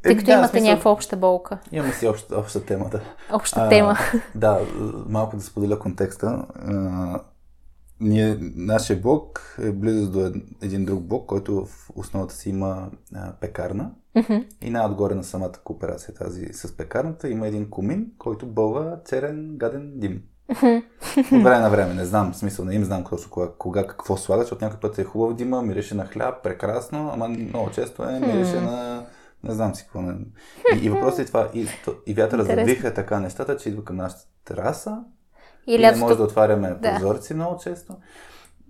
Тъй 0.03 0.17
като 0.17 0.27
да, 0.27 0.33
имате 0.33 0.49
смисъл- 0.51 0.71
някаква 0.71 0.91
обща 0.91 1.17
болка, 1.17 1.59
Имаме 1.73 1.93
си 1.93 2.09
обща, 2.09 2.39
обща 2.39 2.65
тема, 2.65 2.89
да. 2.91 3.01
обща 3.33 3.69
тема. 3.69 3.97
Да, 4.35 4.61
малко 5.07 5.37
да 5.37 5.43
споделя 5.43 5.79
контекста. 5.79 6.47
А, 6.57 7.21
ние, 8.01 8.37
нашия 8.41 9.01
блок 9.01 9.57
е 9.63 9.73
близо 9.73 10.11
до 10.11 10.27
ед- 10.27 10.35
един 10.63 10.85
друг 10.85 11.03
блок, 11.03 11.27
който 11.27 11.67
в 11.67 11.91
основата 11.95 12.35
си 12.35 12.51
има 12.51 12.91
а, 13.15 13.33
пекарна. 13.33 13.91
Мгм. 14.15 14.37
И 14.63 14.71
най-отгоре 14.71 15.15
на 15.15 15.25
самата 15.25 15.53
кооперация, 15.65 16.15
тази 16.15 16.47
с 16.53 16.77
пекарната, 16.77 17.29
има 17.29 17.47
един 17.47 17.71
комин, 17.71 18.07
който 18.19 18.47
бълва 18.47 18.99
черен 19.09 19.57
гаден 19.57 19.93
дим. 19.95 20.23
От 21.33 21.43
време 21.43 21.59
на 21.59 21.71
време, 21.71 21.95
не 21.95 22.05
знам, 22.05 22.35
смисъл, 22.35 22.65
не 22.65 22.75
им 22.75 22.85
знам 22.85 23.05
точно 23.11 23.31
кога, 23.31 23.49
кога 23.59 23.87
какво 23.87 24.17
слагат, 24.17 24.47
защото 24.47 24.65
някой 24.65 24.81
път 24.81 24.99
е 24.99 25.05
хубав 25.05 25.35
дима, 25.35 25.63
мирише 25.63 25.95
на 25.95 26.07
хляб, 26.07 26.43
прекрасно, 26.43 27.11
ама 27.15 27.29
много 27.29 27.71
често 27.71 28.05
е, 28.05 28.21
мирише 28.21 28.61
на 28.61 29.07
Не 29.45 29.55
знам 29.55 29.75
си 29.75 29.83
какво. 29.83 30.03
Не... 30.03 30.15
И, 30.75 30.85
и 30.85 30.89
въпросът 30.89 31.19
е 31.19 31.25
това. 31.25 31.51
И, 31.55 31.67
и 32.07 32.15
вятъра 32.15 32.45
задвиха 32.45 32.95
така 32.95 33.21
нещата, 33.21 33.57
че 33.57 33.69
идва 33.69 33.85
към 33.85 33.97
нашата 33.97 34.23
тераса. 34.45 35.05
И, 35.67 35.75
и 35.75 35.79
не 35.79 35.97
може 35.97 36.17
да 36.17 36.23
отваряме 36.23 36.71
да. 36.71 36.95
прозорци 36.95 37.35
много 37.35 37.61
често. 37.63 37.97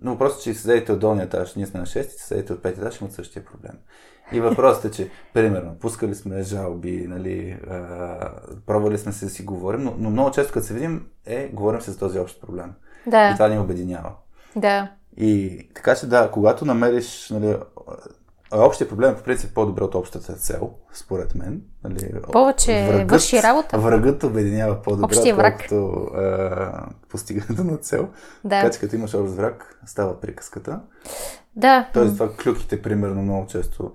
Но 0.01 0.11
въпросът 0.11 0.39
е, 0.39 0.43
че 0.43 0.53
седите 0.53 0.91
от 0.91 0.99
долния 0.99 1.25
етаж, 1.25 1.55
ние 1.55 1.65
сме 1.65 1.79
на 1.79 1.85
6, 1.85 2.01
си 2.01 2.17
седите 2.17 2.53
от 2.53 2.59
5 2.59 2.67
етаж, 2.67 3.01
имат 3.01 3.13
същия 3.13 3.45
проблем. 3.45 3.73
И 4.31 4.39
въпросът 4.39 4.85
е, 4.85 4.91
че, 4.91 5.09
примерно, 5.33 5.75
пускали 5.79 6.15
сме 6.15 6.43
жалби, 6.43 7.05
нали, 7.09 7.57
а, 7.69 8.31
пробвали 8.65 8.97
сме 8.97 9.11
се 9.11 9.25
да 9.25 9.31
си 9.31 9.43
говорим, 9.43 9.83
но, 9.83 9.95
но 9.97 10.09
много 10.09 10.31
често, 10.31 10.53
като 10.53 10.65
се 10.65 10.73
видим, 10.73 11.05
е, 11.25 11.47
говорим 11.47 11.81
се 11.81 11.91
за 11.91 11.97
този 11.97 12.19
общ 12.19 12.41
проблем. 12.41 12.73
Да. 13.07 13.29
И 13.29 13.33
това 13.33 13.47
ни 13.47 13.59
обединява. 13.59 14.11
Да. 14.55 14.91
И 15.17 15.59
така 15.75 15.95
че 15.95 16.07
да, 16.07 16.31
когато 16.31 16.65
намериш 16.65 17.29
нали, 17.29 17.57
общия 18.51 18.89
проблем, 18.89 19.15
по 19.15 19.23
принцип, 19.23 19.49
е 19.49 19.53
по-добре 19.53 19.83
от 19.83 19.95
общата 19.95 20.33
цел, 20.33 20.71
според 20.93 21.35
мен. 21.35 21.61
Нали, 21.83 22.11
Повече 22.31 22.87
врагът, 22.89 23.11
върши 23.11 23.43
работа. 23.43 23.79
Врагът 23.79 24.23
обединява 24.23 24.81
по-добре, 24.81 25.17
отколкото 25.17 26.07
постигането 27.09 27.63
на 27.63 27.77
цел. 27.77 28.09
Да. 28.43 28.61
Така 28.61 28.71
че 28.71 28.79
като 28.79 28.95
имаш 28.95 29.13
общ 29.13 29.33
враг, 29.33 29.79
става 29.85 30.19
приказката. 30.19 30.79
Да. 31.55 31.89
Тоест 31.93 32.13
това 32.13 32.35
клюките, 32.35 32.81
примерно, 32.81 33.21
много 33.21 33.47
често 33.47 33.91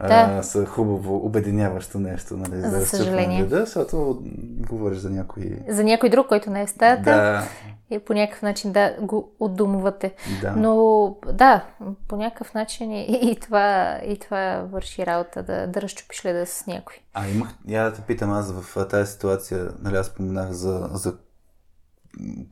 да. 0.00 0.36
а, 0.38 0.42
са 0.42 0.66
хубаво 0.66 1.26
обединяващо 1.26 1.98
нещо, 1.98 2.36
нали, 2.36 2.60
за, 2.60 2.68
за 2.68 2.86
съжаление. 2.86 3.44
Да, 3.44 3.60
защото 3.60 4.22
говориш 4.68 4.98
за 4.98 5.10
някой... 5.10 5.58
За 5.68 5.84
някой 5.84 6.08
друг, 6.08 6.26
който 6.26 6.50
не 6.50 6.62
е 6.62 6.66
в 6.66 6.70
стаята. 6.70 7.02
Да. 7.10 7.48
И 7.90 7.98
по 7.98 8.14
някакъв 8.14 8.42
начин 8.42 8.72
да 8.72 8.96
го 9.00 9.32
отдумвате. 9.40 10.14
Да. 10.40 10.52
Но 10.56 11.16
да, 11.32 11.64
по 12.08 12.16
някакъв 12.16 12.54
начин 12.54 12.92
и, 12.92 13.30
и, 13.30 13.36
това, 13.40 14.00
и 14.06 14.18
това 14.18 14.66
върши 14.72 15.06
работа, 15.06 15.42
да, 15.42 15.66
да 15.66 15.82
разчупиш 15.82 16.24
леда 16.24 16.46
с 16.46 16.66
някой. 16.66 16.96
А 17.14 17.28
имах, 17.28 17.48
я 17.68 17.84
да 17.84 17.92
те 17.92 18.02
питам 18.02 18.32
аз 18.32 18.52
в 18.52 18.88
тази 18.88 19.12
ситуация, 19.12 19.68
нали 19.82 19.96
аз 19.96 20.06
споменах 20.06 20.50
за, 20.50 20.88
за 20.92 21.14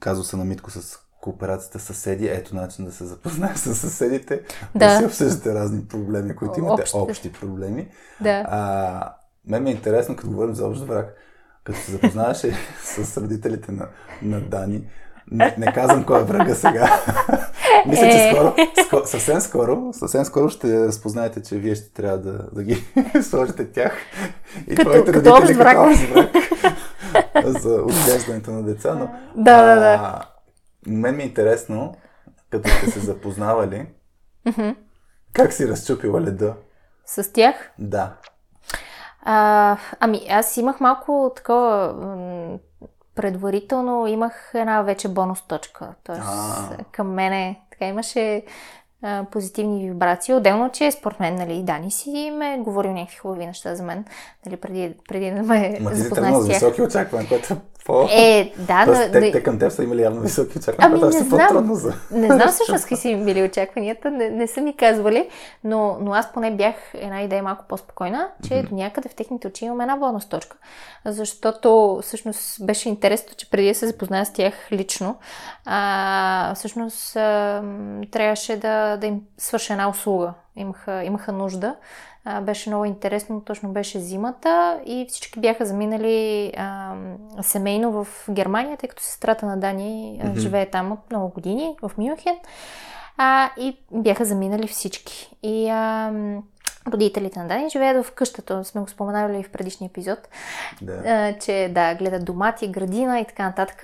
казуса 0.01 0.37
на 0.37 0.45
Митко 0.45 0.71
с 0.71 0.99
кооперацията 1.21 1.79
съседи, 1.79 2.29
ето 2.29 2.57
начин 2.57 2.85
да 2.85 2.93
се 2.93 3.05
запознаеш 3.05 3.57
с 3.57 3.75
съседите, 3.75 4.43
да, 4.75 4.87
да 4.87 4.99
си 4.99 5.05
обсъждате 5.05 5.55
разни 5.55 5.85
проблеми, 5.85 6.37
които 6.37 6.59
имате 6.59 6.83
общи, 6.83 6.97
общи 6.97 7.33
проблеми. 7.33 7.89
Да. 8.21 8.45
А, 8.49 9.13
мен 9.47 9.63
ми 9.63 9.71
е 9.71 9.73
интересно, 9.73 10.17
като 10.17 10.31
говорим 10.31 10.55
за 10.55 10.67
общ 10.67 10.83
враг, 10.83 11.15
като 11.65 11.79
се 11.79 11.93
запознаваш 11.93 12.39
с 12.83 13.17
родителите 13.17 13.73
на, 13.73 13.89
на 14.23 14.41
Дани, 14.41 14.85
не, 15.31 15.55
не 15.59 15.73
казвам 15.73 16.05
кой 16.05 16.21
е 16.21 16.25
врага 16.25 16.55
сега. 16.55 17.01
Мисля, 17.87 18.11
че 18.11 18.29
е. 18.29 18.33
скоро, 18.33 18.55
скоро, 18.87 19.07
съвсем 19.07 19.41
скоро, 19.41 19.93
съвсем 19.93 20.25
скоро 20.25 20.49
ще 20.49 20.87
разпознаете, 20.87 21.43
че 21.43 21.57
вие 21.57 21.75
ще 21.75 21.93
трябва 21.93 22.19
да, 22.19 22.39
да 22.53 22.63
ги 22.63 22.85
сложите 23.23 23.73
тях 23.73 23.93
и 24.67 24.75
като, 24.75 24.91
твоите 24.91 25.13
като 25.13 25.31
родители 25.31 25.59
като 25.59 25.83
общ 25.83 26.01
враг 26.01 26.33
за 27.61 27.75
отглеждането 27.75 28.51
на 28.51 28.63
деца. 28.63 28.95
Но, 28.95 29.11
да, 29.37 29.63
да, 29.63 29.81
да. 29.81 30.23
Мен 30.87 31.17
ми 31.17 31.23
е 31.23 31.27
интересно, 31.27 31.95
като 32.51 32.69
сте 32.69 32.91
се 32.91 33.01
запознавали, 33.01 33.87
как 35.33 35.53
си 35.53 35.69
разчупила 35.69 36.21
леда? 36.21 36.55
С 37.07 37.33
тях? 37.33 37.71
Да. 37.79 38.17
А, 39.23 39.77
ами, 40.01 40.27
аз 40.31 40.57
имах 40.57 40.81
малко 40.81 41.33
такова 41.37 41.95
предварително 43.15 44.07
имах 44.07 44.51
една 44.55 44.83
вече 44.83 45.09
бонус 45.09 45.43
точка. 45.43 45.95
Тоест, 46.05 46.23
А-а-а. 46.25 46.85
към 46.93 47.13
мене 47.15 47.61
така 47.71 47.87
имаше 47.87 48.45
а, 49.03 49.25
позитивни 49.33 49.89
вибрации. 49.89 50.35
Отделно, 50.35 50.71
че 50.73 50.91
според 50.91 51.21
мен, 51.21 51.35
нали, 51.35 51.63
Дани 51.63 51.91
си 51.91 52.31
ме 52.31 52.55
е 52.55 52.59
говорил 52.59 52.93
някакви 52.93 53.17
хубави 53.17 53.47
неща 53.47 53.75
за 53.75 53.83
мен, 53.83 54.05
нали, 54.47 54.57
преди, 54.57 54.95
преди 55.09 55.31
да 55.31 55.43
ме 55.43 55.79
запознае 55.93 56.33
с 56.35 56.47
тях. 56.47 56.55
високи 56.55 56.83
очаквания, 56.83 57.29
което 57.29 57.57
по... 57.91 58.09
Е, 58.13 58.53
да, 58.59 58.87
но... 58.87 59.13
Те, 59.13 59.33
те 59.33 59.43
към 59.43 59.59
теб 59.59 59.73
са 59.73 59.85
имали 59.85 60.03
явно 60.03 60.21
високи 60.21 60.59
очаквания, 60.59 60.99
ами, 61.03 61.15
не 61.15 61.21
знам, 61.21 61.75
за... 61.75 61.93
не 62.11 62.27
знам 62.27 62.49
всъщност 62.53 62.85
какви 62.85 62.97
са 62.97 63.09
им 63.09 63.25
били 63.25 63.43
очакванията, 63.43 64.11
не, 64.11 64.31
не 64.31 64.47
са 64.47 64.61
ми 64.61 64.77
казвали, 64.77 65.29
но, 65.65 65.99
но 66.01 66.13
аз 66.13 66.33
поне 66.33 66.51
бях 66.51 66.75
една 66.95 67.23
идея 67.23 67.43
малко 67.43 67.65
по-спокойна, 67.69 68.29
че 68.49 68.55
mm-hmm. 68.55 68.69
до 68.69 68.75
някъде 68.75 69.09
в 69.09 69.15
техните 69.15 69.49
очи 69.49 69.65
имам 69.65 69.81
една 69.81 69.97
бонус 69.97 70.29
точка. 70.29 70.57
Защото 71.05 72.01
всъщност 72.03 72.67
беше 72.67 72.89
интересно, 72.89 73.37
че 73.37 73.51
преди 73.51 73.69
да 73.69 73.75
се 73.75 73.87
запозная 73.87 74.27
с 74.27 74.33
тях 74.33 74.55
лично, 74.73 75.19
а, 75.65 76.55
всъщност 76.55 77.17
а, 77.17 77.63
трябваше 78.11 78.57
да, 78.57 78.97
да 78.97 79.07
им 79.07 79.21
свърша 79.39 79.73
една 79.73 79.89
услуга. 79.89 80.33
Имаха, 80.57 81.05
имаха 81.05 81.33
нужда 81.33 81.77
а, 82.25 82.41
беше 82.41 82.71
много 82.71 82.85
интересно, 82.85 83.41
точно 83.41 83.69
беше 83.69 84.01
зимата 84.01 84.81
и 84.87 85.07
всички 85.09 85.41
бяха 85.41 85.67
заминали 85.67 86.53
а, 86.57 86.95
семейно 87.43 87.93
в 87.93 88.07
Германия, 88.31 88.77
тъй 88.77 88.89
като 88.89 89.03
сестрата 89.03 89.47
на 89.47 89.57
Дани 89.57 90.21
mm-hmm. 90.23 90.39
живее 90.39 90.71
там 90.71 90.93
от 90.93 90.99
много 91.11 91.29
години, 91.29 91.77
в 91.83 91.91
Мюнхен. 91.99 92.37
А, 93.17 93.51
и 93.59 93.79
бяха 93.93 94.25
заминали 94.25 94.67
всички. 94.67 95.37
И 95.43 95.69
а, 95.69 96.13
родителите 96.89 97.39
на 97.39 97.49
Дани 97.49 97.71
живеят 97.71 98.07
в 98.07 98.13
къщата, 98.13 98.65
сме 98.65 98.81
го 98.81 98.89
споменали 98.89 99.43
в 99.43 99.51
предишния 99.51 99.89
епизод, 99.89 100.19
да. 100.83 100.93
А, 101.07 101.39
че 101.39 101.71
да, 101.75 101.95
гледат 101.95 102.25
домати, 102.25 102.69
градина 102.69 103.21
и 103.21 103.25
така 103.25 103.43
нататък. 103.43 103.83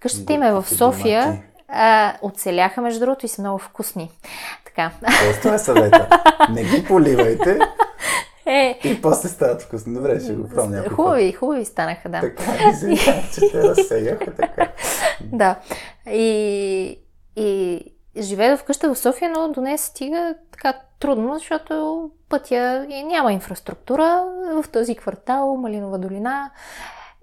Къщата 0.00 0.32
им 0.32 0.42
е 0.42 0.52
в 0.52 0.64
София. 0.68 1.22
Домати. 1.22 1.42
А, 1.68 2.14
оцеляха, 2.22 2.80
между 2.80 3.00
другото, 3.00 3.26
и 3.26 3.28
са 3.28 3.42
много 3.42 3.58
вкусни. 3.58 4.10
Така. 4.76 4.90
Просто 5.00 5.54
е 5.54 5.58
съвета. 5.58 6.08
Не 6.50 6.64
ги 6.64 6.84
поливайте. 6.84 7.58
Е. 8.46 8.78
И 8.84 9.02
после 9.02 9.28
стават 9.28 9.62
вкусни. 9.62 9.94
Добре, 9.94 10.20
ще 10.20 10.32
го 10.32 10.48
пробвам 10.48 10.70
някой 10.70 10.90
Хубави, 10.90 11.32
хубави 11.32 11.64
станаха, 11.64 12.08
да. 12.08 12.20
Така, 12.20 12.70
извинявам, 12.70 13.24
че 13.34 13.40
те 13.52 13.62
разсеяха 13.62 14.34
така. 14.34 14.68
Да. 15.20 15.56
И, 16.10 16.98
и 17.36 17.80
живея 18.18 18.56
в 18.56 18.64
къща 18.64 18.94
в 18.94 18.98
София, 18.98 19.30
но 19.30 19.48
до 19.48 19.60
нея 19.60 19.78
стига 19.78 20.34
така 20.52 20.74
трудно, 21.00 21.34
защото 21.34 22.10
пътя 22.28 22.86
няма 22.88 23.32
инфраструктура 23.32 24.24
в 24.62 24.68
този 24.68 24.94
квартал, 24.94 25.56
Малинова 25.56 25.98
долина 25.98 26.50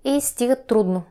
и 0.03 0.21
стига 0.21 0.55
трудно. 0.55 1.03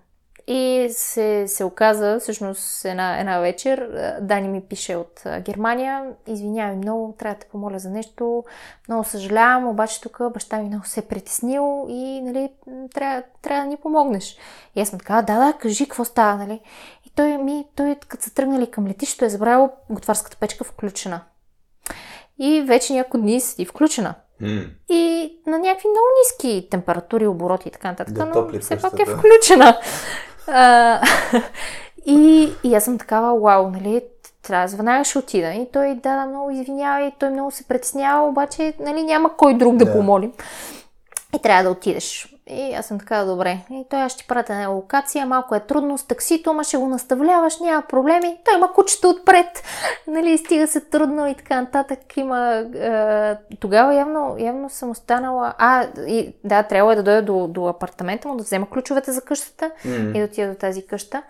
И 0.52 0.88
се, 0.90 1.44
се 1.48 1.64
оказа, 1.64 2.18
всъщност 2.20 2.84
една, 2.84 3.20
една 3.20 3.38
вечер, 3.38 3.90
Дани 4.20 4.48
ми 4.48 4.60
пише 4.60 4.96
от 4.96 5.22
Германия, 5.40 6.04
извинявай 6.26 6.76
много, 6.76 7.14
трябва 7.18 7.34
да 7.34 7.40
те 7.40 7.48
помоля 7.48 7.78
за 7.78 7.90
нещо, 7.90 8.44
много 8.88 9.04
съжалявам, 9.04 9.68
обаче 9.68 10.00
тук 10.00 10.20
баща 10.32 10.58
ми 10.58 10.68
много 10.68 10.86
се 10.86 11.00
е 11.00 11.02
притеснил 11.02 11.86
и 11.88 12.20
нали, 12.22 12.48
трябва, 12.94 13.22
трябва 13.42 13.62
да 13.62 13.68
ни 13.68 13.76
помогнеш. 13.76 14.36
И 14.76 14.80
аз 14.80 14.88
съм 14.88 14.98
така, 14.98 15.22
да, 15.22 15.46
да, 15.46 15.52
кажи 15.52 15.84
какво 15.84 16.04
става, 16.04 16.36
нали? 16.36 16.60
И 17.06 17.10
той 17.14 17.38
ми, 17.38 17.64
той 17.76 17.96
като 18.08 18.24
са 18.24 18.34
тръгнали 18.34 18.70
към 18.70 18.86
летището 18.86 19.24
е 19.24 19.28
забравил 19.28 19.70
готварската 19.90 20.36
печка 20.36 20.64
включена. 20.64 21.20
И 22.38 22.62
вече 22.62 22.92
няколко 22.92 23.18
дни 23.18 23.40
си 23.40 23.64
включена. 23.64 24.14
Mm. 24.42 24.68
И 24.88 25.32
на 25.46 25.58
някакви 25.58 25.88
много 25.88 26.06
ниски 26.18 26.68
температури, 26.70 27.26
обороти 27.26 27.68
и 27.68 27.72
така 27.72 27.88
нататък, 27.88 28.14
да, 28.14 28.26
но 28.26 28.60
все 28.60 28.80
пак 28.80 28.98
е 28.98 29.06
включена. 29.06 29.78
А, 30.50 31.00
и, 32.06 32.48
и 32.64 32.74
аз 32.74 32.84
съм 32.84 32.98
такава, 32.98 33.40
вау, 33.40 33.70
нали, 33.70 34.02
трябва 34.42 34.76
веднага 34.76 35.04
ще 35.04 35.18
отида. 35.18 35.48
И 35.48 35.68
той, 35.72 35.94
да, 35.94 36.16
да, 36.16 36.26
много 36.26 36.50
извинява 36.50 37.06
и 37.06 37.12
той 37.18 37.30
много 37.30 37.50
се 37.50 37.68
притеснява, 37.68 38.28
обаче, 38.28 38.74
нали, 38.80 39.02
няма 39.02 39.36
кой 39.36 39.54
друг 39.54 39.76
да, 39.76 39.84
да 39.84 39.92
помолим. 39.92 40.32
И 41.36 41.42
трябва 41.42 41.62
да 41.62 41.70
отидеш. 41.70 42.34
И 42.50 42.74
аз 42.74 42.86
съм 42.86 42.98
така, 42.98 43.24
добре. 43.24 43.58
И 43.70 43.84
той 43.90 44.00
аз 44.00 44.12
ще 44.12 44.24
пратя 44.26 44.54
на 44.54 44.68
локация, 44.68 45.26
малко 45.26 45.54
е 45.54 45.60
трудно 45.60 45.98
с 45.98 46.06
таксито, 46.06 46.50
ама 46.50 46.64
ще 46.64 46.76
го 46.76 46.88
наставляваш, 46.88 47.60
няма 47.60 47.82
проблеми. 47.82 48.38
Той 48.44 48.54
има 48.56 48.72
кучето 48.72 49.10
отпред, 49.10 49.62
нали, 50.06 50.38
стига 50.38 50.66
се 50.66 50.80
трудно 50.80 51.26
и 51.26 51.34
така 51.34 51.60
нататък. 51.60 52.16
Има, 52.16 52.64
е, 52.74 53.36
тогава 53.60 53.94
явно, 53.94 54.36
явно 54.38 54.70
съм 54.70 54.90
останала... 54.90 55.54
А, 55.58 55.86
и, 56.06 56.34
да, 56.44 56.62
трябва 56.62 56.96
да 56.96 57.02
дойда 57.02 57.22
до, 57.22 57.46
до 57.48 57.66
апартамента 57.66 58.28
му, 58.28 58.36
да 58.36 58.42
взема 58.42 58.70
ключовете 58.70 59.12
за 59.12 59.20
къщата 59.20 59.70
mm-hmm. 59.84 60.16
и 60.16 60.18
да 60.18 60.24
отида 60.24 60.48
до 60.48 60.54
тази 60.54 60.86
къща. 60.86 61.22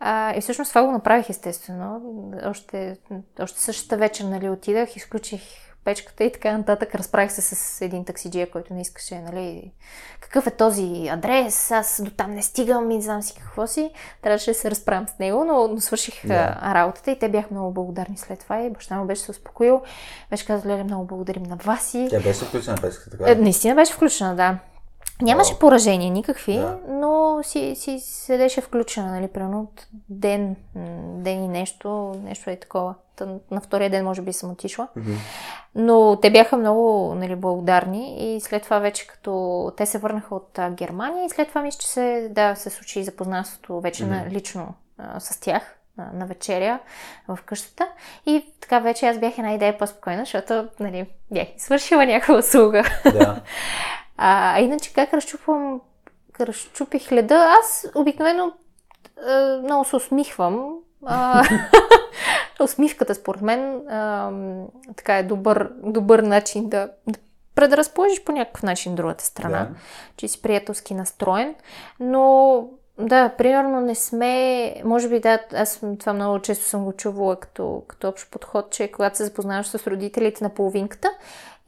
А, 0.00 0.36
и 0.36 0.40
всъщност 0.40 0.68
това 0.68 0.84
го 0.84 0.92
направих 0.92 1.30
естествено. 1.30 2.00
Още, 2.44 2.96
още 3.40 3.60
същата 3.60 3.96
вечер 3.96 4.24
нали, 4.24 4.48
отидах, 4.48 4.96
изключих 4.96 5.63
печката 5.84 6.24
и 6.24 6.32
така 6.32 6.58
нататък. 6.58 6.94
Разправих 6.94 7.32
се 7.32 7.42
с 7.42 7.80
един 7.80 8.04
таксиджия, 8.04 8.50
който 8.50 8.74
не 8.74 8.80
искаше, 8.80 9.20
нали, 9.20 9.72
какъв 10.20 10.46
е 10.46 10.50
този 10.50 11.08
адрес, 11.08 11.70
аз 11.70 12.00
до 12.04 12.10
там 12.10 12.34
не 12.34 12.42
стигам 12.42 12.90
и 12.90 12.96
не 12.96 13.02
знам 13.02 13.22
си 13.22 13.34
какво 13.34 13.66
си. 13.66 13.90
Трябваше 14.22 14.50
да 14.50 14.54
се 14.54 14.70
разправям 14.70 15.08
с 15.08 15.18
него, 15.18 15.44
но, 15.44 15.68
но 15.68 15.80
свърших 15.80 16.24
yeah. 16.24 16.74
работата 16.74 17.10
и 17.10 17.18
те 17.18 17.28
бяха 17.28 17.48
много 17.50 17.72
благодарни 17.72 18.16
след 18.16 18.38
това 18.38 18.60
и 18.60 18.70
баща 18.70 18.96
му 18.96 19.04
беше 19.04 19.22
се 19.22 19.30
успокоил. 19.30 19.82
Беше 20.30 20.46
казал, 20.46 20.72
Леля, 20.72 20.84
много 20.84 21.06
благодарим 21.06 21.42
на 21.42 21.56
вас 21.56 21.94
и... 21.94 22.06
Тя 22.10 22.20
беше 22.20 22.44
включена 22.44 22.76
печката, 22.82 23.10
така? 23.10 23.30
Е, 23.30 23.34
наистина 23.34 23.74
беше 23.74 23.92
включена, 23.92 24.36
да. 24.36 24.58
Нямаше 25.22 25.58
поражения 25.58 26.10
никакви, 26.10 26.56
да. 26.56 26.78
но 26.88 27.40
си, 27.42 27.74
си 27.76 28.00
седеше 28.00 28.60
включена, 28.60 29.12
нали, 29.12 29.28
примерно 29.28 29.72
ден, 30.08 30.56
ден 31.16 31.44
и 31.44 31.48
нещо, 31.48 32.14
нещо 32.24 32.50
е 32.50 32.56
такова. 32.56 32.94
На 33.50 33.60
втория 33.60 33.90
ден 33.90 34.04
може 34.04 34.22
би 34.22 34.32
съм 34.32 34.50
отишла. 34.50 34.88
Mm-hmm. 34.96 35.16
Но 35.74 36.18
те 36.22 36.30
бяха 36.30 36.56
много 36.56 37.14
нали, 37.14 37.36
благодарни 37.36 38.36
и 38.36 38.40
след 38.40 38.62
това 38.62 38.78
вече 38.78 39.06
като 39.06 39.72
те 39.76 39.86
се 39.86 39.98
върнаха 39.98 40.34
от 40.34 40.58
а, 40.58 40.70
Германия 40.70 41.24
и 41.24 41.30
след 41.30 41.48
това 41.48 41.62
мисля, 41.62 41.78
че 41.78 41.88
се, 41.88 42.28
да, 42.30 42.54
се 42.54 42.70
случи 42.70 43.04
запознанството 43.04 43.80
вече 43.80 44.04
mm-hmm. 44.04 44.24
на, 44.24 44.30
лично 44.30 44.74
а, 44.98 45.20
с 45.20 45.40
тях 45.40 45.76
на, 45.98 46.10
на 46.14 46.26
вечеря 46.26 46.78
в 47.28 47.38
къщата. 47.46 47.88
И 48.26 48.46
така 48.60 48.78
вече 48.78 49.06
аз 49.06 49.18
бях 49.18 49.38
една 49.38 49.52
идея 49.52 49.78
по-спокойна, 49.78 50.22
защото 50.22 50.68
нали, 50.80 51.06
бях 51.30 51.48
свършила 51.58 52.06
някаква 52.06 52.38
услуга. 52.38 52.84
Да. 53.04 53.40
а, 54.16 54.56
а 54.56 54.60
иначе 54.60 54.92
как 54.92 55.14
разчупвам, 55.14 55.80
разчупих 56.40 57.12
леда, 57.12 57.54
аз 57.60 57.86
обикновено 57.94 58.52
много 59.62 59.84
се 59.84 59.96
усмихвам. 59.96 60.74
усмивката, 62.60 63.14
според 63.14 63.42
мен, 63.42 63.88
а, 63.88 64.30
така 64.96 65.18
е 65.18 65.22
добър, 65.22 65.70
добър 65.82 66.18
начин 66.18 66.68
да, 66.68 66.88
да 67.06 67.18
предразположиш 67.54 68.24
по 68.24 68.32
някакъв 68.32 68.62
начин 68.62 68.94
другата 68.94 69.24
страна, 69.24 69.58
да. 69.58 69.68
че 70.16 70.28
си 70.28 70.42
приятелски 70.42 70.94
настроен, 70.94 71.54
но 72.00 72.64
да, 72.98 73.28
примерно 73.28 73.80
не 73.80 73.94
сме, 73.94 74.74
може 74.84 75.08
би 75.08 75.20
да, 75.20 75.38
аз 75.54 75.80
това 75.98 76.12
много 76.12 76.38
често 76.38 76.64
съм 76.64 76.84
го 76.84 76.92
чувала 76.92 77.36
като, 77.36 77.82
като 77.88 78.08
общ 78.08 78.30
подход, 78.30 78.70
че 78.70 78.88
когато 78.92 79.16
се 79.16 79.24
запознаваш 79.24 79.66
с 79.66 79.86
родителите 79.86 80.44
на 80.44 80.50
половинката 80.50 81.10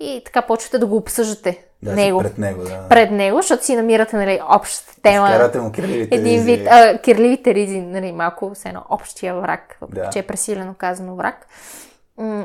и 0.00 0.22
така 0.24 0.42
почвате 0.42 0.78
да 0.78 0.86
го 0.86 0.96
обсъждате 0.96 1.64
да, 1.82 1.92
него. 1.92 2.22
Пред 2.22 2.38
него, 2.38 2.62
да. 2.62 2.88
Пред 2.88 3.10
него, 3.10 3.36
защото 3.36 3.64
си 3.64 3.76
намирате 3.76 4.16
нали, 4.16 4.40
общата 4.56 5.02
тема. 5.02 5.26
Изкарате 5.26 5.60
му 5.60 5.72
кирливите 5.72 6.14
Един 6.14 6.34
ризи. 6.34 6.44
вид, 6.44 6.66
а, 6.70 6.98
кирливите 6.98 7.54
ризи, 7.54 7.80
нали, 7.80 8.12
малко 8.12 8.50
с 8.54 8.64
едно 8.64 8.82
общия 8.90 9.34
враг, 9.34 9.78
да. 9.88 10.10
че 10.10 10.18
е 10.18 10.22
пресилено 10.22 10.74
казано 10.78 11.14
враг. 11.14 11.46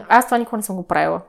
Аз 0.10 0.26
това 0.26 0.38
никога 0.38 0.58
не 0.58 0.64
съм 0.64 0.76
го 0.76 0.84
правила. 0.84 1.22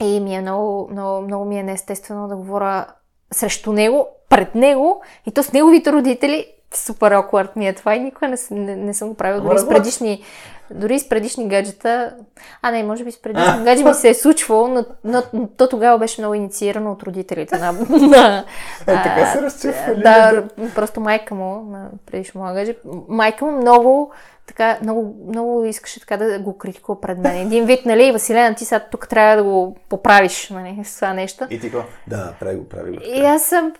И 0.00 0.20
ми 0.20 0.34
е 0.34 0.40
много, 0.40 0.88
много, 0.92 1.22
много 1.22 1.44
ми 1.44 1.58
е 1.58 1.62
неестествено 1.62 2.28
да 2.28 2.36
говоря 2.36 2.86
срещу 3.32 3.72
него, 3.72 4.08
пред 4.28 4.54
него 4.54 5.02
и 5.26 5.30
то 5.30 5.42
с 5.42 5.52
неговите 5.52 5.92
родители 5.92 6.46
супер 6.74 7.12
awkward 7.12 7.56
ми 7.56 7.68
е 7.68 7.72
това 7.72 7.94
и 7.94 8.00
никога 8.00 8.28
не, 8.28 8.36
не, 8.50 8.76
не 8.76 8.94
съм 8.94 9.08
го 9.08 9.14
правила. 9.14 9.40
Дори 9.40 9.58
с 9.58 9.68
предишни, 9.68 10.22
дори 10.70 10.98
с 10.98 11.08
предишни 11.08 11.48
гаджета. 11.48 12.14
А, 12.62 12.70
не, 12.70 12.82
може 12.82 13.04
би 13.04 13.12
с 13.12 13.22
предишни 13.22 13.64
гаджи 13.64 13.84
ми 13.84 13.94
се 13.94 14.08
е 14.08 14.14
случвало, 14.14 14.68
но, 14.68 14.84
но, 15.04 15.22
но 15.32 15.48
то 15.56 15.68
тогава 15.68 15.98
беше 15.98 16.20
много 16.20 16.34
инициирано 16.34 16.92
от 16.92 17.02
родителите 17.02 17.58
на... 17.58 17.72
на 17.88 18.44
е, 18.80 19.02
така 19.02 19.26
се 19.32 19.42
разчувствали. 19.42 20.02
Да, 20.02 20.44
просто 20.74 21.00
майка 21.00 21.34
му, 21.34 21.62
на 21.70 21.88
предишно 22.06 22.40
моя 22.40 22.54
гадже, 22.54 22.76
майка 23.08 23.44
му 23.44 23.52
много 23.52 24.12
така 24.46 24.78
много, 24.82 25.16
много 25.28 25.64
искаше 25.64 26.00
така 26.00 26.16
да 26.16 26.38
го 26.38 26.58
критикува 26.58 27.00
пред 27.00 27.18
мен. 27.18 27.36
Един 27.36 27.64
вид, 27.64 27.86
нали, 27.86 28.12
Василена, 28.12 28.54
ти 28.54 28.64
сега 28.64 28.80
тук 28.80 29.08
трябва 29.08 29.36
да 29.36 29.42
го 29.42 29.76
поправиш, 29.88 30.50
нали, 30.50 30.84
с 30.84 30.94
това 30.94 31.12
нещо. 31.12 31.46
И 31.50 31.60
ти 31.60 31.70
го, 31.70 31.82
да, 32.06 32.34
прави 32.40 32.56
го, 32.56 32.68
прави 32.68 32.90
го. 32.90 33.02
И 33.04 33.20
аз 33.20 33.42
съм, 33.42 33.72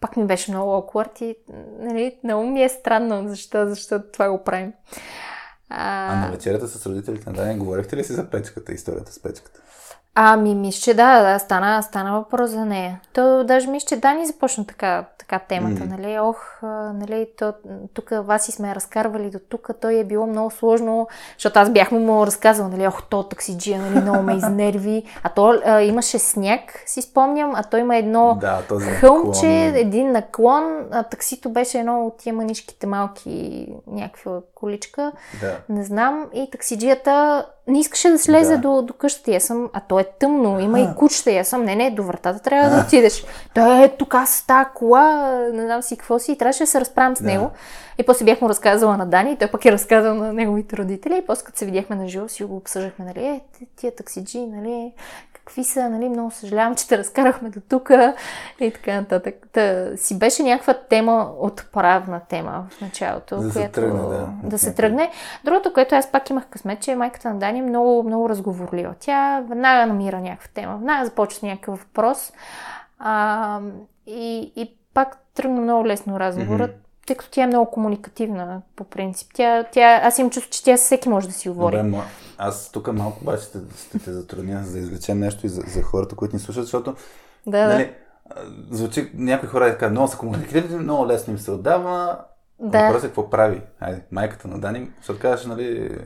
пак 0.00 0.16
ми 0.16 0.24
беше 0.24 0.50
много 0.50 0.70
awkward 0.70 1.22
и, 1.22 1.36
нали, 1.80 2.16
много 2.24 2.46
ми 2.46 2.62
е 2.62 2.68
странно, 2.68 3.28
защо, 3.28 3.68
защо 3.68 4.02
това 4.12 4.30
го 4.30 4.44
правим. 4.44 4.72
А, 5.70 6.12
а 6.12 6.16
на 6.16 6.30
вечерята 6.30 6.68
с 6.68 6.86
родителите 6.86 7.30
на 7.30 7.36
Дани 7.36 7.58
говорихте 7.58 7.96
ли 7.96 8.04
си 8.04 8.12
за 8.12 8.30
печката, 8.30 8.72
историята 8.72 9.12
с 9.12 9.22
печката? 9.22 9.60
Ами, 10.22 10.54
мисля, 10.54 10.80
че 10.80 10.94
да, 10.94 11.22
да, 11.22 11.38
стана, 11.38 11.82
стана 11.82 12.12
въпрос 12.12 12.50
за 12.50 12.64
нея. 12.64 13.00
То 13.12 13.44
даже 13.44 13.68
мисля, 13.68 13.86
че 13.86 13.96
Дани 13.96 14.26
започна 14.26 14.66
така, 14.66 15.04
така 15.18 15.38
темата, 15.38 15.80
mm. 15.80 15.88
нали? 15.88 16.18
Ох, 16.18 16.58
нали, 16.94 17.28
то, 17.38 17.52
тук 17.94 18.10
вас 18.12 18.48
и 18.48 18.52
сме 18.52 18.74
разкарвали 18.74 19.30
до 19.30 19.38
тук, 19.48 19.70
той 19.80 19.94
е 19.94 20.04
било 20.04 20.26
много 20.26 20.50
сложно, 20.50 21.08
защото 21.38 21.58
аз 21.58 21.70
бях 21.70 21.90
му 21.92 22.26
разказвала, 22.26 22.70
нали, 22.70 22.86
ох, 22.86 23.02
то 23.02 23.22
таксиджия, 23.22 23.80
нали, 23.80 24.00
много 24.00 24.22
ме 24.22 24.36
изнерви. 24.36 25.04
А 25.22 25.28
то 25.28 25.60
а, 25.64 25.80
имаше 25.80 26.18
сняг, 26.18 26.82
си 26.86 27.02
спомням, 27.02 27.52
а 27.54 27.62
той 27.62 27.80
има 27.80 27.96
едно 27.96 28.38
да, 28.40 28.62
хълмче, 28.80 29.46
наклон. 29.46 29.76
един 29.76 30.12
наклон, 30.12 30.64
а 30.90 31.02
таксито 31.02 31.50
беше 31.50 31.78
едно 31.78 32.06
от 32.06 32.18
тия 32.18 32.34
манишките 32.34 32.86
малки, 32.86 33.68
някаква 33.86 34.40
количка, 34.54 35.12
да. 35.40 35.56
не 35.68 35.84
знам, 35.84 36.26
и 36.34 36.50
таксиджията 36.50 37.46
не 37.70 37.80
искаше 37.80 38.10
да 38.10 38.18
слезе 38.18 38.56
да. 38.56 38.60
До, 38.60 38.82
до 38.82 38.92
къщата. 38.92 39.30
Я 39.30 39.40
съм, 39.40 39.70
а 39.72 39.80
то 39.80 39.98
е 39.98 40.04
тъмно, 40.18 40.60
има 40.60 40.78
а. 40.78 40.82
и 40.82 40.94
кучета. 40.96 41.30
Я 41.30 41.44
съм, 41.44 41.64
не, 41.64 41.76
не, 41.76 41.90
до 41.90 42.02
вратата 42.02 42.38
трябва 42.42 42.68
а. 42.68 42.76
да 42.76 42.86
отидеш. 42.86 43.24
Той 43.54 43.84
е 43.84 43.88
тук, 43.88 44.14
аз 44.14 44.30
с 44.30 44.46
тази 44.46 44.68
кола, 44.74 45.30
не 45.52 45.62
знам 45.62 45.82
си 45.82 45.96
какво 45.96 46.18
си, 46.18 46.32
и 46.32 46.38
трябваше 46.38 46.62
да 46.62 46.66
се 46.66 46.80
разправям 46.80 47.16
с 47.16 47.22
да. 47.22 47.26
него. 47.26 47.50
И 47.98 48.02
после 48.02 48.24
бях 48.24 48.40
му 48.40 48.48
разказала 48.48 48.96
на 48.96 49.06
Дани, 49.06 49.32
и 49.32 49.36
той 49.36 49.48
пък 49.48 49.64
е 49.64 49.72
разказал 49.72 50.14
на 50.14 50.32
неговите 50.32 50.76
родители. 50.76 51.16
И 51.16 51.26
после 51.26 51.44
като 51.44 51.58
се 51.58 51.64
видяхме 51.64 51.96
на 51.96 52.08
живо, 52.08 52.28
си 52.28 52.44
го 52.44 52.56
обсъждахме, 52.56 53.04
нали, 53.04 53.26
е, 53.26 53.40
тия 53.76 53.94
таксиджи, 53.94 54.46
нали, 54.46 54.92
какви 55.50 55.64
са, 55.64 55.88
нали, 55.88 56.08
много 56.08 56.30
съжалявам, 56.30 56.74
че 56.76 56.88
те 56.88 56.98
разкарахме 56.98 57.50
до 57.50 57.60
тук 57.68 57.90
и 58.60 58.70
така 58.70 58.94
нататък. 58.94 59.34
Та, 59.52 59.96
си 59.96 60.18
беше 60.18 60.42
някаква 60.42 60.74
тема, 60.74 61.30
отправна 61.38 62.20
тема 62.28 62.66
в 62.70 62.80
началото, 62.80 63.36
да 63.36 63.52
която 63.52 63.58
се 63.58 63.68
тръгне, 63.68 64.00
да. 64.00 64.28
да 64.42 64.58
се 64.58 64.74
тръгне. 64.74 65.10
Другото, 65.44 65.72
което 65.72 65.94
аз 65.94 66.12
пак 66.12 66.30
имах 66.30 66.46
късмет, 66.50 66.80
че 66.80 66.94
майката 66.94 67.28
на 67.28 67.38
Дани 67.38 67.58
е 67.58 67.62
много, 67.62 68.02
много 68.02 68.28
разговорлива. 68.28 68.94
Тя 69.00 69.40
веднага 69.48 69.86
намира 69.86 70.20
някаква 70.20 70.48
тема, 70.54 70.76
веднага 70.76 71.04
започва 71.04 71.48
някакъв 71.48 71.80
въпрос 71.80 72.32
а, 72.98 73.60
и, 74.06 74.52
и 74.56 74.76
пак 74.94 75.18
тръгна 75.34 75.60
много 75.60 75.86
лесно 75.86 76.20
разговорът. 76.20 76.70
Mm-hmm 76.70 76.90
тъй 77.10 77.16
като 77.16 77.30
тя 77.30 77.42
е 77.42 77.46
много 77.46 77.70
комуникативна 77.70 78.62
по 78.76 78.84
принцип. 78.84 79.28
Тя, 79.34 79.64
тя, 79.72 80.00
аз 80.02 80.18
имам 80.18 80.30
чувство, 80.30 80.50
че 80.50 80.64
тя 80.64 80.76
всеки 80.76 81.08
може 81.08 81.26
да 81.26 81.32
си 81.32 81.48
говори. 81.48 81.76
Добре, 81.76 81.98
аз 82.42 82.72
тук 82.72 82.92
малко 82.92 83.18
обаче 83.22 83.44
ще, 83.44 83.58
ще 83.86 83.98
те 83.98 84.12
затрудня 84.12 84.64
за 84.64 84.72
да 84.72 84.78
извлечем 84.78 85.18
нещо 85.18 85.46
и 85.46 85.48
за, 85.48 85.62
за 85.66 85.82
хората, 85.82 86.16
които 86.16 86.36
ни 86.36 86.40
слушат, 86.40 86.64
защото 86.64 86.94
да, 87.46 87.66
нали, 87.66 87.94
да. 88.28 88.76
звучи 88.76 89.10
някои 89.14 89.48
хора 89.48 89.70
така 89.70 89.90
много 89.90 90.08
са 90.08 90.16
комуникативни, 90.16 90.76
много 90.76 91.06
лесно 91.06 91.32
им 91.32 91.38
се 91.38 91.50
отдава. 91.50 92.18
Да. 92.60 92.86
Въпросът 92.86 93.04
е 93.04 93.06
какво 93.06 93.30
прави. 93.30 93.62
Айде, 93.80 94.04
майката 94.10 94.48
на 94.48 94.60
Дани, 94.60 94.90
защото 94.96 95.20
казваш, 95.20 95.46
нали, 95.46 95.98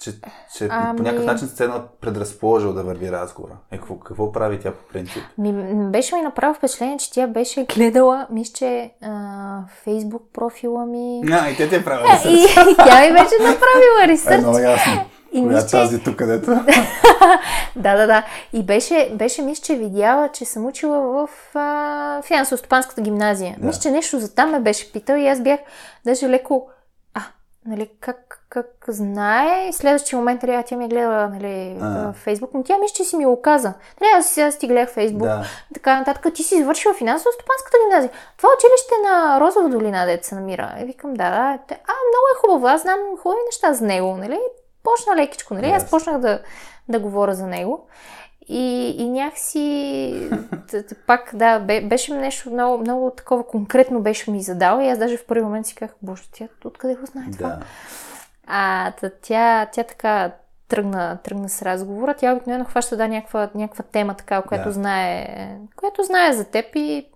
че, 0.00 0.12
че 0.56 0.68
ами... 0.70 0.96
по 0.96 1.02
някакъв 1.02 1.26
начин 1.26 1.48
се 1.48 1.64
едно 1.64 1.82
предразположил 2.00 2.72
да 2.72 2.82
върви 2.82 3.12
разговора. 3.12 3.56
Е, 3.70 3.76
какво, 3.76 3.98
какво 3.98 4.32
прави 4.32 4.60
тя 4.60 4.72
по 4.72 4.92
принцип? 4.92 5.22
Ми, 5.38 5.52
беше 5.90 6.14
ми 6.14 6.22
направо 6.22 6.54
впечатление, 6.54 6.96
че 6.96 7.12
тя 7.12 7.26
беше 7.26 7.64
гледала, 7.64 8.26
мисля, 8.30 8.52
че 8.54 8.90
фейсбук 9.84 10.22
профила 10.32 10.86
ми. 10.86 11.22
А, 11.32 11.50
и 11.50 11.56
те 11.56 11.68
те 11.68 11.76
е 11.76 11.84
правила 11.84 12.12
ресърч. 12.12 12.32
И, 12.32 12.70
и 12.70 12.76
тя 12.76 13.00
ми 13.00 13.12
беше 13.12 13.34
направила 13.40 14.06
ресърч. 14.06 14.34
Е, 14.34 14.38
много 14.38 14.58
ясно. 14.58 14.92
И 15.32 15.42
Коя 15.42 15.54
мисля, 15.54 15.68
тази 15.68 16.02
тук, 16.02 16.16
където? 16.16 16.46
да, 17.76 17.96
да, 17.96 18.06
да. 18.06 18.24
И 18.52 18.62
беше, 18.62 19.12
беше 19.14 19.42
мисля, 19.42 19.62
че 19.62 19.76
видяла, 19.76 20.28
че 20.32 20.44
съм 20.44 20.66
учила 20.66 21.00
в 21.00 21.28
финансово-стопанската 22.22 23.00
гимназия. 23.00 23.56
Да. 23.58 23.66
Мисля, 23.66 23.80
че 23.80 23.90
нещо 23.90 24.18
за 24.18 24.34
там 24.34 24.50
ме 24.50 24.60
беше 24.60 24.92
питал 24.92 25.16
и 25.16 25.26
аз 25.26 25.40
бях 25.40 25.60
даже 26.04 26.28
леко 26.28 26.68
нали, 27.66 27.90
как, 28.00 28.46
как 28.48 28.84
знае. 28.88 29.68
И 29.68 29.72
следващия 29.72 30.18
момент, 30.18 30.42
нали, 30.42 30.62
тя 30.66 30.76
ми 30.76 30.84
е 30.84 30.88
гледала 30.88 31.28
нали, 31.28 31.76
Фейсбук, 32.14 32.50
но 32.54 32.62
тя 32.62 32.78
мисля, 32.78 32.94
че 32.94 33.04
си 33.04 33.16
ми 33.16 33.26
го 33.26 33.42
каза. 33.42 33.72
Нали, 34.00 34.10
аз 34.16 34.26
сега 34.26 34.50
ти 34.50 34.66
гледах 34.66 34.90
Фейсбук, 34.90 35.28
да. 35.28 35.44
така 35.74 35.98
нататък. 35.98 36.34
Ти 36.34 36.42
си 36.42 36.54
извършила 36.54 36.94
финансово-стопанската 36.94 37.78
гимназия. 37.82 38.10
Това 38.36 38.48
училище 38.58 38.94
на 39.10 39.40
Розова 39.40 39.68
долина, 39.68 40.06
де 40.06 40.18
се 40.22 40.34
намира. 40.34 40.74
И 40.82 40.84
викам, 40.84 41.14
да, 41.14 41.58
да. 41.68 41.74
А, 41.74 41.94
много 42.08 42.26
е 42.34 42.40
хубаво, 42.40 42.66
аз 42.66 42.82
знам 42.82 42.98
хубави 43.22 43.40
неща 43.46 43.72
за 43.72 43.84
него, 43.84 44.16
нали. 44.16 44.40
Почна 44.82 45.16
лекичко, 45.16 45.54
нали. 45.54 45.66
Yes. 45.66 45.76
Аз 45.76 45.90
почнах 45.90 46.18
да, 46.18 46.42
да 46.88 46.98
говоря 46.98 47.34
за 47.34 47.46
него. 47.46 47.86
И, 48.52 48.94
и 48.98 49.08
някакси, 49.08 50.30
пак, 51.06 51.30
да, 51.34 51.58
беше 51.58 52.14
нещо 52.14 52.50
много, 52.50 52.78
много 52.78 53.10
такова 53.16 53.46
конкретно 53.46 54.00
беше 54.00 54.30
ми 54.30 54.42
задала 54.42 54.84
и 54.84 54.88
аз 54.88 54.98
даже 54.98 55.16
в 55.16 55.26
първи 55.26 55.42
момент 55.42 55.66
си 55.66 55.74
казах, 55.74 55.96
боже, 56.02 56.22
тя 56.32 56.48
откъде 56.64 56.94
го 56.94 57.06
знае 57.06 57.26
това? 57.36 57.48
Да. 57.48 57.60
А 58.46 58.92
тя, 59.22 59.66
тя 59.72 59.82
така 59.82 60.32
тръгна, 60.68 61.18
тръгна 61.24 61.48
с 61.48 61.62
разговора. 61.62 62.14
Тя 62.14 62.32
обикновено 62.32 62.64
хваща 62.64 62.96
да 62.96 63.08
някаква, 63.08 63.50
някаква 63.54 63.84
тема, 63.84 64.14
така, 64.14 64.42
която, 64.42 64.68
да. 64.68 64.72
знае, 64.72 65.56
която 65.76 66.02
знае 66.02 66.32
за 66.32 66.44
теб 66.44 66.66
и 66.74 67.06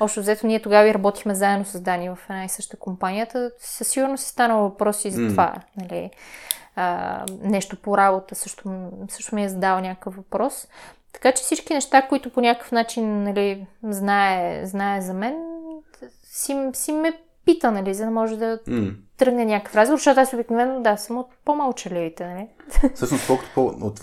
Общо 0.00 0.20
взето, 0.20 0.46
ние 0.46 0.62
тогава 0.62 0.88
и 0.88 0.94
работихме 0.94 1.34
заедно 1.34 1.64
с 1.64 1.80
Дани 1.80 2.08
в 2.08 2.18
една 2.30 2.44
и 2.44 2.48
съща 2.48 2.76
компанията. 2.76 3.50
Със 3.58 3.88
сигурност 3.88 4.24
си 4.24 4.30
станало 4.30 4.62
въпроси 4.62 5.10
за 5.10 5.20
mm. 5.20 5.28
това. 5.28 5.54
Нали? 5.76 6.10
А, 6.80 7.24
нещо 7.42 7.76
по 7.76 7.96
работа, 7.96 8.34
също, 8.34 8.90
също 9.08 9.34
ми 9.34 9.44
е 9.44 9.48
задал 9.48 9.80
някакъв 9.80 10.16
въпрос. 10.16 10.68
Така 11.12 11.32
че 11.32 11.42
всички 11.42 11.74
неща, 11.74 12.08
които 12.08 12.32
по 12.32 12.40
някакъв 12.40 12.72
начин 12.72 13.22
нали, 13.22 13.66
знае, 13.82 14.66
знае 14.66 15.00
за 15.00 15.14
мен, 15.14 15.34
си, 16.22 16.70
си 16.72 16.92
ме 16.92 17.12
пита, 17.44 17.70
нали, 17.70 17.94
за 17.94 18.04
да 18.04 18.10
може 18.10 18.36
да 18.36 18.58
mm. 18.68 18.94
тръгне 19.16 19.44
някакъв 19.44 19.76
разговор, 19.76 19.98
защото 19.98 20.20
аз 20.20 20.32
обикновено, 20.32 20.80
да, 20.80 20.96
съм 20.96 21.18
от 21.18 21.28
по-мълчаливите, 21.44 22.26
нали. 22.26 22.48
Всъщност, 22.94 23.26
колкото 23.26 23.50
по... 23.54 23.62
От 23.86 24.00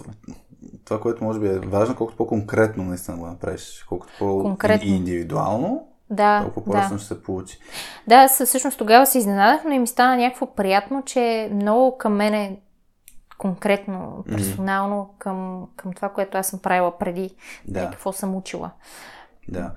това, 0.85 0.99
което 0.99 1.23
може 1.23 1.39
би 1.39 1.47
е 1.47 1.59
важно, 1.59 1.95
колкото 1.95 2.17
по-конкретно 2.17 2.83
наистина 2.83 3.17
го 3.17 3.25
направиш, 3.25 3.85
колкото 3.89 4.13
по-индивидуално, 4.19 5.87
да, 6.09 6.41
толкова 6.41 6.65
по-лесно 6.65 6.95
да. 6.95 6.99
ще 6.99 7.07
се 7.07 7.23
получи. 7.23 7.59
Да, 8.07 8.27
всъщност 8.27 8.77
тогава 8.77 9.05
се 9.05 9.17
изненадах, 9.17 9.63
но 9.65 9.71
и 9.71 9.79
ми 9.79 9.87
стана 9.87 10.17
някакво 10.17 10.45
приятно, 10.45 11.03
че 11.05 11.49
много 11.53 11.97
към 11.97 12.15
мене 12.15 12.59
конкретно, 13.37 14.25
персонално 14.27 14.95
mm-hmm. 14.95 15.17
към, 15.17 15.67
към 15.75 15.93
това, 15.93 16.09
което 16.09 16.37
аз 16.37 16.47
съм 16.47 16.59
правила 16.59 16.97
преди, 16.97 17.35
да. 17.67 17.81
Не, 17.81 17.89
какво 17.91 18.13
съм 18.13 18.35
учила. 18.35 18.71
Да. 19.47 19.71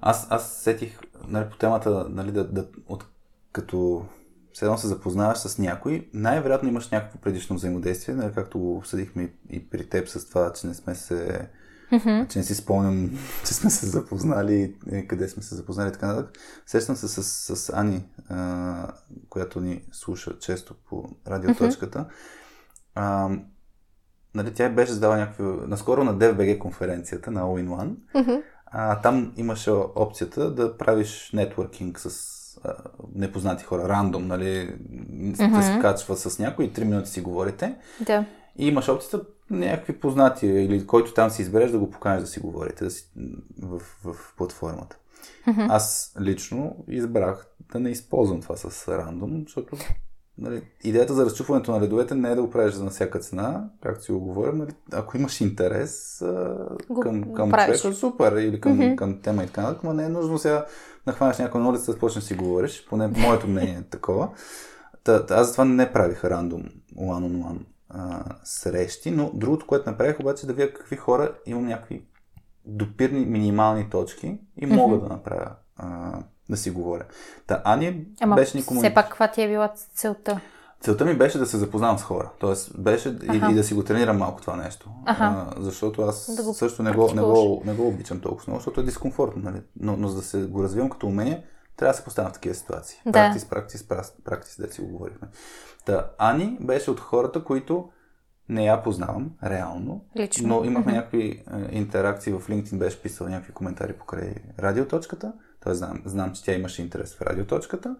Аз, 0.00 0.26
аз 0.30 0.52
сетих 0.52 1.00
нали, 1.26 1.50
по 1.50 1.56
темата, 1.56 2.06
нали, 2.08 2.32
да, 2.32 2.44
да, 2.44 2.66
от, 2.88 3.06
като 3.52 4.04
все 4.52 4.64
едно 4.64 4.78
се 4.78 4.86
запознаваш 4.86 5.38
с 5.38 5.58
някой, 5.58 6.08
най-вероятно 6.14 6.68
имаш 6.68 6.90
някакво 6.90 7.18
предишно 7.18 7.56
взаимодействие, 7.56 8.14
нали, 8.14 8.32
както 8.34 8.58
го 8.58 8.76
обсъдихме 8.76 9.32
и 9.50 9.70
при 9.70 9.88
теб 9.88 10.08
с 10.08 10.28
това, 10.28 10.52
че 10.52 10.66
не 10.66 10.74
сме 10.74 10.94
се 10.94 11.48
Mm-hmm. 11.92 12.28
Че 12.28 12.38
не 12.38 12.44
си 12.44 12.54
спомням, 12.54 13.18
че 13.46 13.54
сме 13.54 13.70
се 13.70 13.86
запознали, 13.86 14.74
къде 15.08 15.28
сме 15.28 15.42
се 15.42 15.54
запознали 15.54 15.88
и 15.88 15.92
така 15.92 16.06
нататък. 16.06 16.38
Сещам 16.66 16.96
се 16.96 17.08
с, 17.08 17.22
с, 17.22 17.56
с 17.56 17.72
Ани, 17.76 18.04
а, 18.28 18.92
която 19.28 19.60
ни 19.60 19.84
слуша 19.92 20.38
често 20.38 20.74
по 20.74 21.08
радиоточката. 21.26 21.98
Mm-hmm. 21.98 22.41
А, 22.94 23.30
нали, 24.34 24.54
тя 24.54 24.68
беше 24.68 24.92
задала 24.92 25.16
някакви... 25.16 25.42
Наскоро 25.42 26.04
на 26.04 26.14
DFBG 26.14 26.58
конференцията 26.58 27.30
на 27.30 27.40
All 27.42 27.64
in 27.64 27.68
One. 27.68 27.94
Mm-hmm. 28.14 28.42
А, 28.66 29.00
там 29.00 29.32
имаше 29.36 29.70
опцията 29.70 30.50
да 30.54 30.78
правиш 30.78 31.30
нетворкинг 31.32 32.00
с 32.00 32.08
а, 32.64 32.74
непознати 33.14 33.64
хора, 33.64 33.88
рандом, 33.88 34.26
нали, 34.26 34.76
mm-hmm. 34.92 35.56
да 35.56 35.62
се 35.62 35.78
качва 35.80 36.16
с 36.16 36.38
някой 36.38 36.64
и 36.64 36.72
3 36.72 36.84
минути 36.84 37.10
си 37.10 37.20
говорите. 37.20 37.74
Да. 38.00 38.24
И 38.58 38.68
имаш 38.68 38.88
опцията 38.88 39.26
някакви 39.50 40.00
познати 40.00 40.46
или 40.46 40.86
който 40.86 41.14
там 41.14 41.30
си 41.30 41.42
избереш 41.42 41.70
да 41.70 41.78
го 41.78 41.90
поканеш 41.90 42.20
да 42.20 42.26
си 42.26 42.40
говорите 42.40 42.84
да 42.84 42.90
си, 42.90 43.10
в, 43.62 43.80
в 44.04 44.34
платформата. 44.36 44.96
Mm-hmm. 45.48 45.66
Аз 45.70 46.14
лично 46.20 46.84
избрах 46.88 47.46
да 47.72 47.80
не 47.80 47.90
използвам 47.90 48.40
това 48.40 48.56
с 48.56 48.88
рандом, 48.88 49.42
защото 49.46 49.76
нали, 50.42 50.62
идеята 50.84 51.14
за 51.14 51.24
разчупването 51.24 51.72
на 51.72 51.80
редовете 51.80 52.14
не 52.14 52.30
е 52.30 52.34
да 52.34 52.42
го 52.42 52.50
правиш 52.50 52.74
за 52.74 52.84
на 52.84 52.90
всяка 52.90 53.18
цена, 53.18 53.64
както 53.82 54.04
си 54.04 54.12
го 54.12 54.20
говорим. 54.20 54.58
Нали, 54.58 54.70
ако 54.92 55.16
имаш 55.16 55.40
интерес 55.40 56.22
а, 56.22 56.56
го, 56.88 57.00
към, 57.00 57.34
към 57.34 57.50
човека, 57.50 57.92
супер, 57.92 58.32
или 58.32 58.60
към, 58.60 58.78
mm-hmm. 58.78 58.96
към 58.96 59.20
тема 59.22 59.42
и 59.42 59.46
така 59.46 59.62
нататък, 59.62 59.84
но 59.84 59.92
не 59.92 60.04
е 60.04 60.08
нужно 60.08 60.38
сега 60.38 60.66
да 61.06 61.12
хванеш 61.12 61.38
някой 61.38 61.60
на 61.60 61.68
улица 61.68 61.92
да 61.92 61.98
почнеш 61.98 62.24
си 62.24 62.34
говориш, 62.34 62.86
поне 62.88 63.08
моето 63.08 63.48
мнение 63.48 63.78
е 63.78 63.82
такова. 63.90 64.28
Та, 65.04 65.26
аз 65.30 65.46
затова 65.46 65.64
не 65.64 65.92
правих 65.92 66.24
рандом 66.24 66.62
one-on-one 66.96 67.64
а, 67.88 68.24
срещи, 68.44 69.10
но 69.10 69.30
другото, 69.34 69.66
което 69.66 69.90
направих 69.90 70.20
обаче 70.20 70.46
е 70.46 70.48
да 70.48 70.52
видя 70.52 70.72
какви 70.72 70.96
хора 70.96 71.32
имам 71.46 71.66
някакви 71.66 72.04
допирни 72.64 73.26
минимални 73.26 73.90
точки 73.90 74.38
и 74.56 74.66
мога 74.66 74.96
mm-hmm. 74.96 75.02
да 75.02 75.08
направя 75.08 75.50
а, 75.76 76.18
да 76.50 76.56
си 76.56 76.70
говоря. 76.70 77.04
Та 77.46 77.62
Ани 77.64 78.06
Ама 78.20 78.36
беше 78.36 78.56
ни 78.56 78.64
комуни... 78.64 78.88
все 78.88 78.94
пак 78.94 79.08
каква 79.08 79.28
ти 79.28 79.42
е 79.42 79.48
била 79.48 79.72
целта? 79.94 80.40
Целта 80.80 81.04
ми 81.04 81.14
беше 81.14 81.38
да 81.38 81.46
се 81.46 81.56
запознавам 81.56 81.98
с 81.98 82.02
хора. 82.02 82.30
Тоест, 82.38 82.80
беше 82.80 83.08
и, 83.08 83.36
и 83.50 83.54
да 83.54 83.64
си 83.64 83.74
го 83.74 83.84
тренирам 83.84 84.18
малко 84.18 84.40
това 84.40 84.56
нещо. 84.56 84.90
А, 85.06 85.46
защото 85.56 86.02
аз 86.02 86.34
да 86.36 86.54
също 86.54 86.82
не 86.82 86.92
го, 86.92 87.14
не, 87.14 87.22
го, 87.22 87.62
не 87.64 87.74
го 87.74 87.88
обичам 87.88 88.20
толкова 88.20 88.44
много, 88.46 88.60
защото 88.60 88.80
е 88.80 88.84
дискомфортно. 88.84 89.42
Нали? 89.42 89.62
Но, 89.80 89.96
но 89.96 90.08
за 90.08 90.16
да 90.16 90.22
се 90.22 90.42
го 90.42 90.62
развивам 90.62 90.90
като 90.90 91.06
умение, 91.06 91.44
трябва 91.76 91.92
да 91.92 91.98
се 91.98 92.04
поставям 92.04 92.30
в 92.30 92.34
такива 92.34 92.54
ситуации. 92.54 93.00
Да. 93.06 93.12
Практис, 93.12 93.44
практис, 93.44 93.88
практис, 94.24 94.60
да 94.60 94.72
си 94.72 94.80
го 94.80 94.88
говорихме. 94.88 95.28
Та, 95.86 96.10
Ани 96.18 96.56
беше 96.60 96.90
от 96.90 97.00
хората, 97.00 97.44
които 97.44 97.88
не 98.48 98.64
я 98.64 98.82
познавам 98.82 99.30
реално, 99.44 100.04
Лично. 100.16 100.48
но 100.48 100.64
имахме 100.64 100.92
mm-hmm. 100.92 100.96
някакви 100.96 101.44
е, 101.72 101.76
интеракции 101.76 102.32
в 102.32 102.48
LinkedIn, 102.48 102.78
беше 102.78 103.02
писал 103.02 103.28
някакви 103.28 103.52
коментари 103.52 103.92
покрай 103.92 104.34
радиоточката, 104.58 105.32
т.е. 105.64 105.74
знам, 105.74 106.02
знам, 106.04 106.32
че 106.32 106.44
тя 106.44 106.54
имаше 106.54 106.82
интерес 106.82 107.14
в 107.14 107.22
радиоточката. 107.22 107.96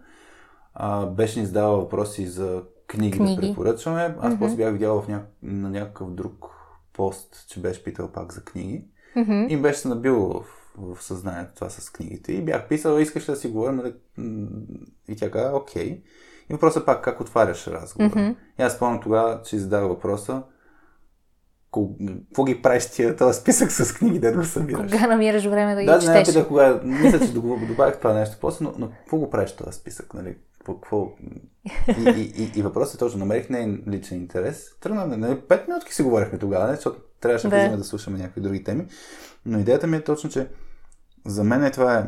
А, 0.74 1.06
беше 1.06 1.40
ни 1.40 1.46
задавала 1.46 1.78
въпроси 1.78 2.26
за 2.26 2.62
книги, 2.86 3.18
книги. 3.18 3.34
да 3.34 3.40
препоръчваме. 3.40 4.16
Аз 4.20 4.34
mm-hmm. 4.34 4.38
после 4.38 4.56
бях 4.56 4.72
видял 4.72 5.02
в 5.02 5.08
ня... 5.08 5.22
на 5.42 5.70
някакъв 5.70 6.10
друг 6.10 6.46
пост, 6.92 7.46
че 7.48 7.60
беше 7.60 7.84
питал 7.84 8.08
пак 8.12 8.32
за 8.32 8.44
книги. 8.44 8.84
Mm-hmm. 9.16 9.48
И 9.48 9.56
беше 9.56 9.78
се 9.78 9.88
набил 9.88 10.16
в, 10.18 10.44
в 10.94 11.02
съзнанието 11.02 11.54
това 11.54 11.70
с 11.70 11.90
книгите. 11.90 12.32
И 12.32 12.44
бях 12.44 12.68
писал, 12.68 12.98
искаш 12.98 13.24
да 13.24 13.36
си 13.36 13.48
говорим. 13.48 13.76
Нали? 13.76 13.94
И 15.08 15.16
тя 15.16 15.30
каза, 15.30 15.56
окей. 15.56 16.02
И 16.50 16.52
въпросът 16.52 16.82
е 16.82 16.86
пак, 16.86 17.04
как 17.04 17.20
отваряш 17.20 17.66
разговора. 17.66 18.10
Mm-hmm. 18.10 18.36
И 18.58 18.62
аз 18.62 18.72
спомням 18.72 19.00
тогава, 19.00 19.42
че 19.42 19.58
задава 19.58 19.88
въпроса, 19.88 20.42
какво 22.28 22.44
ги 22.44 22.62
правиш 22.62 22.86
тия 22.86 23.16
този 23.16 23.40
списък 23.40 23.72
с 23.72 23.94
книги, 23.94 24.18
да 24.18 24.32
го 24.32 24.44
събираш? 24.44 24.92
Кога 24.92 25.06
намираш 25.06 25.44
време 25.44 25.74
да 25.74 25.80
ги 25.80 25.86
да, 25.86 25.98
четеш? 25.98 26.32
Да, 26.32 26.38
не 26.38 26.46
кога, 26.46 26.80
мисля, 26.84 27.20
че 27.20 27.32
добавих 27.32 27.96
това 27.96 28.12
нещо 28.12 28.36
после, 28.40 28.64
но, 28.64 28.74
но 28.78 28.90
какво 28.90 29.16
го 29.16 29.30
правиш 29.30 29.52
този 29.52 29.78
списък, 29.78 30.14
нали? 30.14 30.36
Какво, 30.66 31.12
И, 31.98 32.10
и, 32.10 32.42
и, 32.42 32.58
и 32.58 32.62
въпросът 32.62 32.94
е 32.94 32.98
точно, 32.98 33.18
намерих 33.18 33.50
не 33.50 33.78
личен 33.88 34.18
интерес. 34.18 34.70
Тръгна, 34.80 35.06
нали, 35.06 35.40
пет 35.40 35.68
минутки 35.68 35.94
си 35.94 36.02
говорихме 36.02 36.38
тогава, 36.38 36.66
не? 36.66 36.74
защото 36.74 37.00
трябваше 37.20 37.48
да. 37.48 37.70
да, 37.70 37.76
да 37.76 37.84
слушаме 37.84 38.18
някакви 38.18 38.40
други 38.40 38.64
теми. 38.64 38.86
Но 39.46 39.58
идеята 39.58 39.86
ми 39.86 39.96
е 39.96 40.04
точно, 40.04 40.30
че 40.30 40.48
за 41.26 41.44
мен 41.44 41.64
е 41.64 41.70
това 41.70 41.98
е 41.98 42.04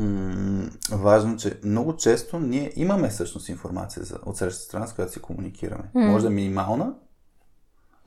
м- 0.00 0.70
важно, 0.92 1.36
че 1.36 1.60
много 1.64 1.96
често 1.96 2.38
ние 2.38 2.72
имаме 2.76 3.08
всъщност 3.08 3.48
информация 3.48 4.04
за, 4.04 4.18
от 4.26 4.36
срещата 4.36 4.64
страна, 4.64 4.86
с 4.86 4.92
която 4.92 5.12
си 5.12 5.20
комуникираме. 5.20 5.84
Mm. 5.94 6.10
Може 6.10 6.24
да 6.24 6.30
е 6.30 6.34
минимална, 6.34 6.94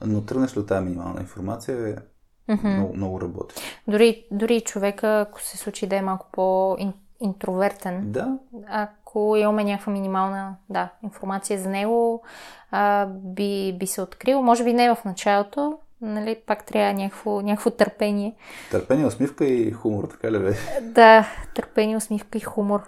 но 0.06 0.22
тръгнеш 0.22 0.56
ли 0.56 0.60
от 0.60 0.68
тази 0.68 0.86
минимална 0.86 1.22
информация, 1.22 2.02
mm-hmm. 2.50 2.76
много, 2.76 2.95
много 2.95 3.22
работи. 3.22 3.56
Дори, 3.88 4.26
дори 4.32 4.62
човека, 4.62 5.26
ако 5.30 5.41
се 5.41 5.58
случи 5.58 5.88
да 5.88 5.95
е 5.95 6.02
малко 6.02 6.28
по-интровертен, 6.32 8.12
да. 8.12 8.38
ако 8.68 9.36
имаме 9.38 9.64
някаква 9.64 9.93
минимална 9.93 10.56
да, 10.70 10.89
информация 11.04 11.60
за 11.60 11.70
него, 11.70 12.24
а, 12.72 13.06
би, 13.06 13.76
би 13.80 13.88
се 13.88 14.02
открил. 14.02 14.41
Може 14.41 14.64
би 14.64 14.74
не 14.74 14.95
в 14.95 15.06
началото, 15.06 15.78
нали, 16.02 16.36
пак 16.45 16.66
трябва 16.66 16.93
някакво, 16.93 17.41
някакво 17.41 17.70
търпение. 17.70 18.36
Търпение, 18.72 19.06
усмивка 19.06 19.45
и 19.45 19.72
хумор, 19.72 20.08
така 20.08 20.32
ли 20.32 20.39
бе? 20.39 20.54
Да, 20.82 21.28
търпение, 21.56 21.97
усмивка 21.97 22.38
и 22.38 22.41
хумор, 22.41 22.82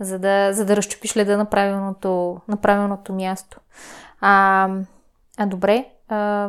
за 0.00 0.18
да, 0.18 0.52
за 0.52 0.64
да 0.64 0.76
разчупиш 0.76 1.16
леда 1.16 1.36
на 1.36 1.44
правилното, 1.44 2.40
на 2.48 2.56
правилното 2.56 3.12
място. 3.12 3.60
А, 4.20 4.68
а 5.36 5.46
добре, 5.46 5.86
а, 6.08 6.48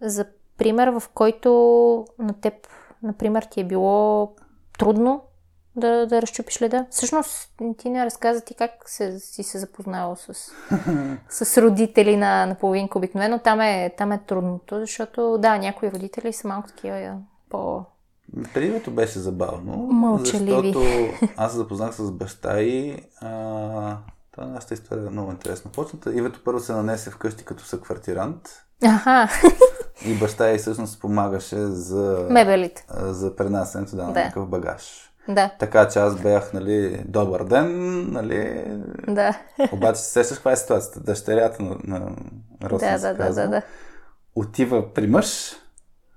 за 0.00 0.26
пример, 0.58 0.88
в 0.88 1.02
който 1.14 1.50
на 2.18 2.32
теб, 2.40 2.54
например, 3.02 3.42
ти 3.42 3.60
е 3.60 3.64
било 3.64 4.32
трудно 4.78 5.22
да, 5.78 6.06
да 6.06 6.22
разчупиш 6.22 6.62
леда. 6.62 6.86
Всъщност, 6.90 7.52
ти 7.78 7.90
не 7.90 8.04
разказа 8.04 8.40
ти 8.40 8.54
как 8.54 8.70
се, 8.86 9.20
си 9.20 9.42
се 9.42 9.58
запознала 9.58 10.16
с, 10.16 10.50
с 11.44 11.62
родители 11.62 12.16
на, 12.16 12.46
на 12.46 12.54
половинка. 12.54 12.98
Обикновено 12.98 13.38
там 13.38 13.60
е, 13.60 13.94
там 13.98 14.12
е 14.12 14.18
трудното, 14.18 14.80
защото 14.80 15.38
да, 15.38 15.58
някои 15.58 15.90
родители 15.90 16.32
са 16.32 16.48
малко 16.48 16.68
такива 16.68 17.16
по... 17.50 17.84
Предимето 18.54 18.90
беше 18.90 19.18
забавно, 19.18 19.76
Мълчаливи. 19.76 20.72
защото 20.72 20.80
аз 21.36 21.52
се 21.52 21.58
запознах 21.58 21.94
с 21.94 22.10
баща 22.10 22.60
и 22.60 23.02
а, 23.20 23.96
това 24.38 24.50
е 24.50 24.52
нашата 24.52 24.74
история 24.74 25.06
е 25.06 25.10
много 25.10 25.30
интересна. 25.30 25.70
Почната, 25.70 26.14
Ивето 26.14 26.44
първо 26.44 26.60
се 26.60 26.72
нанесе 26.72 27.10
вкъщи 27.10 27.44
като 27.44 27.64
съквартирант. 27.64 28.48
Аха. 28.84 29.28
И 30.06 30.14
баща 30.14 30.50
й 30.50 30.58
всъщност 30.58 31.00
помагаше 31.00 31.56
за... 31.66 32.26
Мебелите. 32.30 32.86
За 32.98 33.36
пренасенето 33.36 33.96
да, 33.96 34.02
на 34.02 34.12
да. 34.12 34.20
някакъв 34.20 34.48
багаж. 34.48 35.12
Да. 35.28 35.50
Така 35.58 35.88
че 35.88 35.98
аз 35.98 36.16
бях, 36.16 36.52
нали, 36.52 37.04
добър 37.06 37.44
ден, 37.44 38.00
нали. 38.12 38.64
Да. 39.08 39.38
Обаче 39.72 40.00
се 40.00 40.10
сещаш 40.10 40.36
каква 40.36 40.52
е 40.52 40.56
ситуацията. 40.56 41.00
Дъщерята 41.00 41.62
на, 41.62 41.76
на 41.84 42.10
Росен 42.64 43.00
да, 43.00 43.14
да, 43.14 43.24
да, 43.24 43.34
да, 43.34 43.48
да. 43.48 43.62
отива 44.34 44.94
при 44.94 45.06
мъж, 45.06 45.26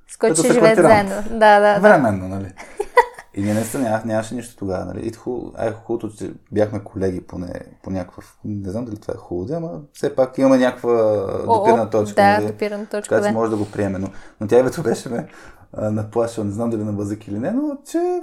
с 0.08 0.18
който 0.18 0.44
ще 0.44 0.54
живеят 0.54 0.80
заедно. 0.80 1.24
Да, 1.40 1.60
да, 1.60 1.80
Временно, 1.80 2.28
нали. 2.28 2.54
И 3.34 3.42
ние 3.42 3.54
наистина 3.54 3.84
нямаше, 3.84 4.08
нямаше 4.08 4.36
нищо 4.36 4.56
тогава, 4.56 4.86
нали. 4.86 5.08
И 5.08 5.14
хубаво, 5.14 5.54
е 5.60 5.72
хубавото, 5.72 6.16
че 6.18 6.34
бяхме 6.52 6.84
колеги 6.84 7.22
поне 7.22 7.54
по 7.84 7.90
някакъв, 7.90 8.38
не 8.46 8.72
знам 8.72 8.86
дали 8.86 8.98
това 8.98 9.14
е 9.14 9.18
хубаво, 9.18 9.54
ама 9.54 9.80
все 9.94 10.16
пак 10.16 10.38
имаме 10.38 10.58
някаква 10.58 10.94
допирна 11.46 11.90
точка. 11.90 12.16
Да, 12.16 12.38
нали? 12.38 12.52
допирна 12.52 12.86
точка, 12.86 13.16
така, 13.16 13.28
да. 13.28 13.34
може 13.34 13.52
да 13.52 13.58
го 13.58 13.72
приеме. 13.72 14.00
Но, 14.00 14.08
но 14.42 14.48
тя 14.48 14.64
вече 14.64 14.82
беше 14.82 15.10
ме 15.10 15.28
наплашила, 15.78 16.46
не 16.46 16.52
знам 16.52 16.70
дали 16.70 16.84
на 16.84 16.94
бъзък 16.94 17.28
или 17.28 17.40
не, 17.40 17.52
но 17.52 17.78
че 17.92 18.22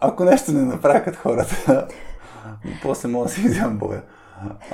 ако 0.00 0.24
нещо 0.24 0.52
не 0.52 0.64
направят 0.64 1.16
хората, 1.16 1.88
после 2.82 3.08
мога 3.08 3.26
да 3.26 3.32
си 3.32 3.48
вземам 3.48 3.78
боя. 3.78 4.02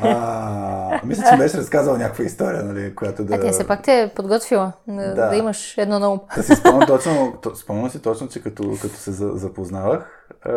А, 0.00 1.00
мисля, 1.04 1.24
че 1.30 1.36
беше 1.36 1.58
разказал 1.58 1.96
някаква 1.96 2.24
история, 2.24 2.64
нали, 2.64 2.94
която 2.94 3.24
да... 3.24 3.34
А 3.34 3.40
тя 3.40 3.52
все 3.52 3.66
пак 3.66 3.82
те 3.82 4.02
е 4.02 4.14
подготвила 4.14 4.72
да, 4.88 5.14
да. 5.14 5.28
да 5.28 5.36
имаш 5.36 5.78
едно 5.78 5.98
на 5.98 6.12
ум. 6.12 6.20
Да 6.36 6.42
си 6.42 6.56
спомням 6.56 6.86
точно, 6.86 7.40
спомням 7.54 7.90
си 7.90 8.02
точно, 8.02 8.28
че 8.28 8.42
като, 8.42 8.76
като 8.82 8.94
се 8.94 9.12
запознавах, 9.12 10.28
а, 10.44 10.50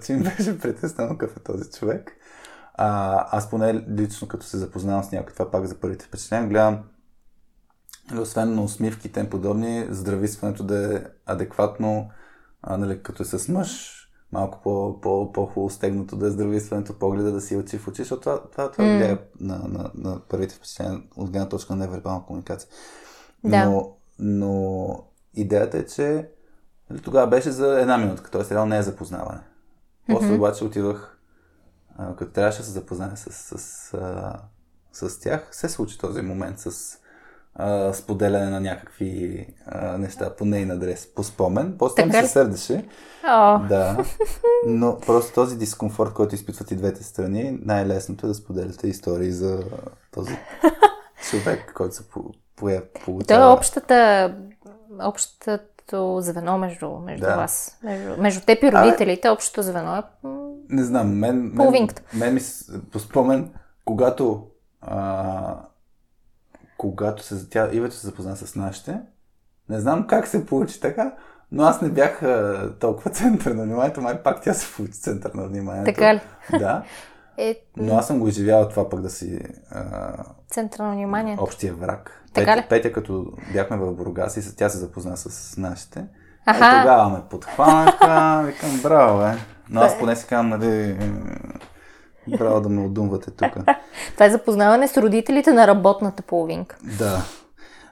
че 0.00 0.12
ми 0.12 0.22
беше 0.22 0.58
притеснено 0.58 1.18
какъв 1.18 1.36
е 1.36 1.40
този 1.40 1.70
човек. 1.70 2.12
А, 2.74 3.26
аз 3.36 3.50
поне 3.50 3.84
лично, 3.98 4.28
като 4.28 4.46
се 4.46 4.58
запознавам 4.58 5.04
с 5.04 5.12
някой, 5.12 5.32
това 5.32 5.50
пак 5.50 5.66
за 5.66 5.80
първите 5.80 6.04
впечатления, 6.04 6.48
гледам 6.48 6.78
освен 8.18 8.54
на 8.54 8.62
усмивките 8.62 9.20
и 9.20 9.30
подобни, 9.30 9.86
здрависването 9.90 10.64
да 10.64 10.96
е 10.96 11.00
адекватно, 11.26 12.10
а, 12.62 12.76
нали, 12.76 13.02
като 13.02 13.22
е 13.22 13.26
с 13.26 13.48
мъж, 13.48 13.99
малко 14.32 14.60
по, 14.62 15.00
по, 15.00 15.32
по-хубаво 15.32 15.70
стегнато 15.70 16.16
да 16.16 16.26
е 16.26 16.30
здравействането, 16.30 16.98
погледа 16.98 17.32
да 17.32 17.40
си 17.40 17.56
очи 17.56 17.78
в 17.78 17.88
очи, 17.88 18.02
защото 18.02 18.20
това, 18.20 18.42
това, 18.50 18.70
това 18.70 18.84
mm. 18.84 18.96
влияе 18.96 19.18
на, 19.40 19.58
на, 19.58 19.90
на 19.94 20.20
първите 20.28 20.54
впечатления 20.54 21.02
от 21.16 21.30
гледна 21.30 21.48
точка 21.48 21.76
на 21.76 21.86
невербална 21.86 22.26
комуникация. 22.26 22.70
Да. 23.44 23.64
Но, 23.64 23.96
но 24.18 25.04
идеята 25.34 25.78
е, 25.78 25.86
че 25.86 26.28
нали, 26.90 27.02
тогава 27.02 27.26
беше 27.26 27.50
за 27.50 27.80
една 27.80 27.98
минутка, 27.98 28.30
т.е. 28.30 28.54
реално 28.54 28.70
не 28.70 28.78
е 28.78 28.82
запознаване. 28.82 29.40
После 30.06 30.28
mm-hmm. 30.28 30.36
обаче 30.36 30.64
отивах, 30.64 31.18
а, 31.96 32.16
като 32.16 32.32
трябваше 32.32 32.58
да 32.58 32.64
се 32.64 32.70
запозная 32.70 33.16
с, 33.16 33.32
с, 33.32 33.58
с, 33.58 33.94
а, 33.94 34.42
с 34.92 35.20
тях, 35.20 35.48
се 35.52 35.68
случи 35.68 35.98
този 35.98 36.22
момент 36.22 36.58
с 36.58 36.98
а, 37.60 37.92
споделяне 37.92 38.50
на 38.50 38.60
някакви 38.60 39.46
а, 39.66 39.98
неща 39.98 40.36
по 40.36 40.44
нейн 40.44 40.70
адрес, 40.70 41.08
по 41.14 41.22
спомен. 41.22 41.74
После 41.78 42.04
ми 42.04 42.12
се 42.12 42.26
сърдеше. 42.26 42.84
Oh. 43.26 43.68
Да. 43.68 44.04
Но 44.66 44.98
просто 45.06 45.34
този 45.34 45.58
дискомфорт, 45.58 46.12
който 46.12 46.34
изпитват 46.34 46.70
и 46.70 46.76
двете 46.76 47.04
страни, 47.04 47.58
най-лесното 47.62 48.26
е 48.26 48.28
да 48.28 48.34
споделяте 48.34 48.88
истории 48.88 49.32
за 49.32 49.62
този 50.10 50.38
човек, 51.30 51.72
който 51.76 51.94
се 51.94 52.08
получава. 53.04 53.24
Това 53.26 53.44
е 53.44 53.52
общата, 53.52 54.34
общото 55.00 56.20
звено 56.20 56.58
между, 56.58 56.90
между 56.90 57.26
да. 57.26 57.36
вас. 57.36 57.78
Между, 57.82 58.22
между 58.22 58.40
теб 58.46 58.62
и 58.62 58.72
родителите, 58.72 59.28
а, 59.28 59.32
общото 59.32 59.62
звено 59.62 59.96
е 59.96 60.02
Не 60.68 60.84
знам, 60.84 61.18
мен, 61.18 61.52
мен, 61.54 61.70
мен, 61.70 61.88
мен 62.14 62.34
ми 62.34 62.40
по 62.92 62.98
спомен, 62.98 63.50
когато 63.84 64.46
а, 64.80 65.56
когато 66.80 67.22
се, 67.22 67.48
тя, 67.48 67.68
Ивето 67.72 67.94
се 67.94 68.06
запозна 68.06 68.36
с 68.36 68.56
нашите, 68.56 69.00
не 69.68 69.80
знам 69.80 70.06
как 70.06 70.26
се 70.26 70.46
получи 70.46 70.80
така, 70.80 71.14
но 71.52 71.62
аз 71.62 71.80
не 71.80 71.88
бях 71.88 72.22
а, 72.22 72.70
толкова 72.80 73.10
център 73.12 73.50
на 73.50 73.62
вниманието, 73.62 74.00
май 74.00 74.22
пак 74.22 74.42
тя 74.42 74.54
се 74.54 74.76
получи 74.76 74.92
център 74.92 75.32
на 75.34 75.48
вниманието. 75.48 75.92
Така 75.92 76.14
ли? 76.14 76.20
Да. 76.58 76.82
Е... 77.38 77.56
Но 77.76 77.96
аз 77.96 78.06
съм 78.06 78.18
го 78.18 78.28
изживявал 78.28 78.68
това 78.68 78.88
пък 78.88 79.00
да 79.00 79.10
си... 79.10 79.40
А... 79.70 80.12
Център 80.48 80.80
на 80.80 80.92
вниманието. 80.92 81.42
Общия 81.42 81.74
враг. 81.74 82.24
Така 82.34 82.52
Петя, 82.52 82.62
ли? 82.62 82.68
Петя, 82.68 82.92
като 82.92 83.32
бяхме 83.52 83.76
в 83.76 83.94
Бургас 83.94 84.36
и 84.36 84.56
тя 84.56 84.68
се 84.68 84.78
запозна 84.78 85.16
с 85.16 85.56
нашите, 85.56 86.06
Аха. 86.46 86.66
Е, 86.66 86.82
тогава 86.82 87.08
ме 87.08 87.18
подхванаха, 87.30 88.42
викам, 88.46 88.80
браво, 88.82 89.18
бе. 89.18 89.38
Но 89.70 89.80
аз 89.80 89.98
поне 89.98 90.16
си 90.16 90.26
казвам, 90.26 90.48
нали, 90.48 90.96
Браво 92.28 92.60
да 92.60 92.68
ме 92.68 92.84
отдумвате 92.84 93.30
тук. 93.30 93.50
Това 94.12 94.26
е 94.26 94.30
запознаване 94.30 94.88
с 94.88 95.02
родителите 95.02 95.52
на 95.52 95.66
работната 95.66 96.22
половинка. 96.22 96.78
Да. 96.98 97.22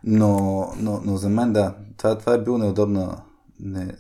Но, 0.05 0.67
но, 0.77 1.01
но 1.05 1.17
за 1.17 1.29
мен 1.29 1.53
да, 1.53 1.75
това, 1.97 2.19
това 2.19 2.35
е 2.35 2.39
било 2.39 2.59
неудобна. 2.59 3.23
Не... 3.61 3.95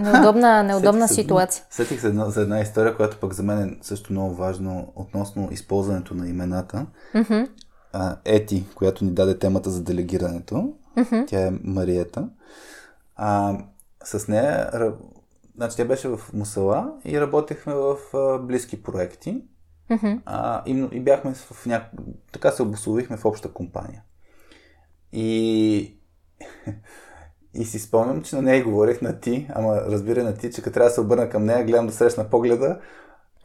Неудобна, 0.00 0.62
неудобна 0.62 1.08
сетих 1.08 1.24
ситуация. 1.24 1.64
Сетих 1.70 2.00
се 2.00 2.12
за 2.12 2.42
една 2.42 2.60
история, 2.60 2.96
която 2.96 3.16
пък 3.16 3.32
за 3.32 3.42
мен 3.42 3.68
е 3.68 3.78
също 3.82 4.12
много 4.12 4.34
важно 4.34 4.92
относно 4.96 5.48
използването 5.50 6.14
на 6.14 6.28
имената. 6.28 6.86
Mm-hmm. 7.14 7.48
А, 7.92 8.16
Ети, 8.24 8.64
която 8.74 9.04
ни 9.04 9.10
даде 9.10 9.38
темата 9.38 9.70
за 9.70 9.82
делегирането, 9.82 10.72
mm-hmm. 10.96 11.26
тя 11.26 11.46
е 11.46 11.52
Мариета. 11.64 12.28
А, 13.16 13.58
с 14.04 14.28
нея, 14.28 14.70
значи 15.56 15.76
тя 15.76 15.84
беше 15.84 16.08
в 16.08 16.20
Мусала 16.34 16.92
и 17.04 17.20
работехме 17.20 17.74
в 17.74 17.96
а, 18.14 18.38
близки 18.38 18.82
проекти. 18.82 19.42
Mm-hmm. 19.92 20.20
А, 20.26 20.62
и, 20.66 20.88
и 20.92 21.00
бяхме 21.00 21.34
в 21.34 21.66
няк... 21.66 21.82
така 22.32 22.50
се 22.50 22.62
обословихме 22.62 23.16
в 23.16 23.24
обща 23.24 23.52
компания. 23.52 24.02
И... 25.12 25.98
и 27.54 27.64
си 27.64 27.78
спомням, 27.78 28.22
че 28.22 28.36
на 28.36 28.42
нея 28.42 28.64
говорих 28.64 29.02
на 29.02 29.20
ти, 29.20 29.48
ама 29.54 29.76
разбира 29.76 30.24
на 30.24 30.34
ти, 30.34 30.50
че 30.50 30.62
като 30.62 30.74
трябва 30.74 30.88
да 30.88 30.94
се 30.94 31.00
обърна 31.00 31.28
към 31.28 31.44
нея, 31.44 31.64
гледам 31.64 31.86
да 31.86 31.92
срещна 31.92 32.30
погледа 32.30 32.80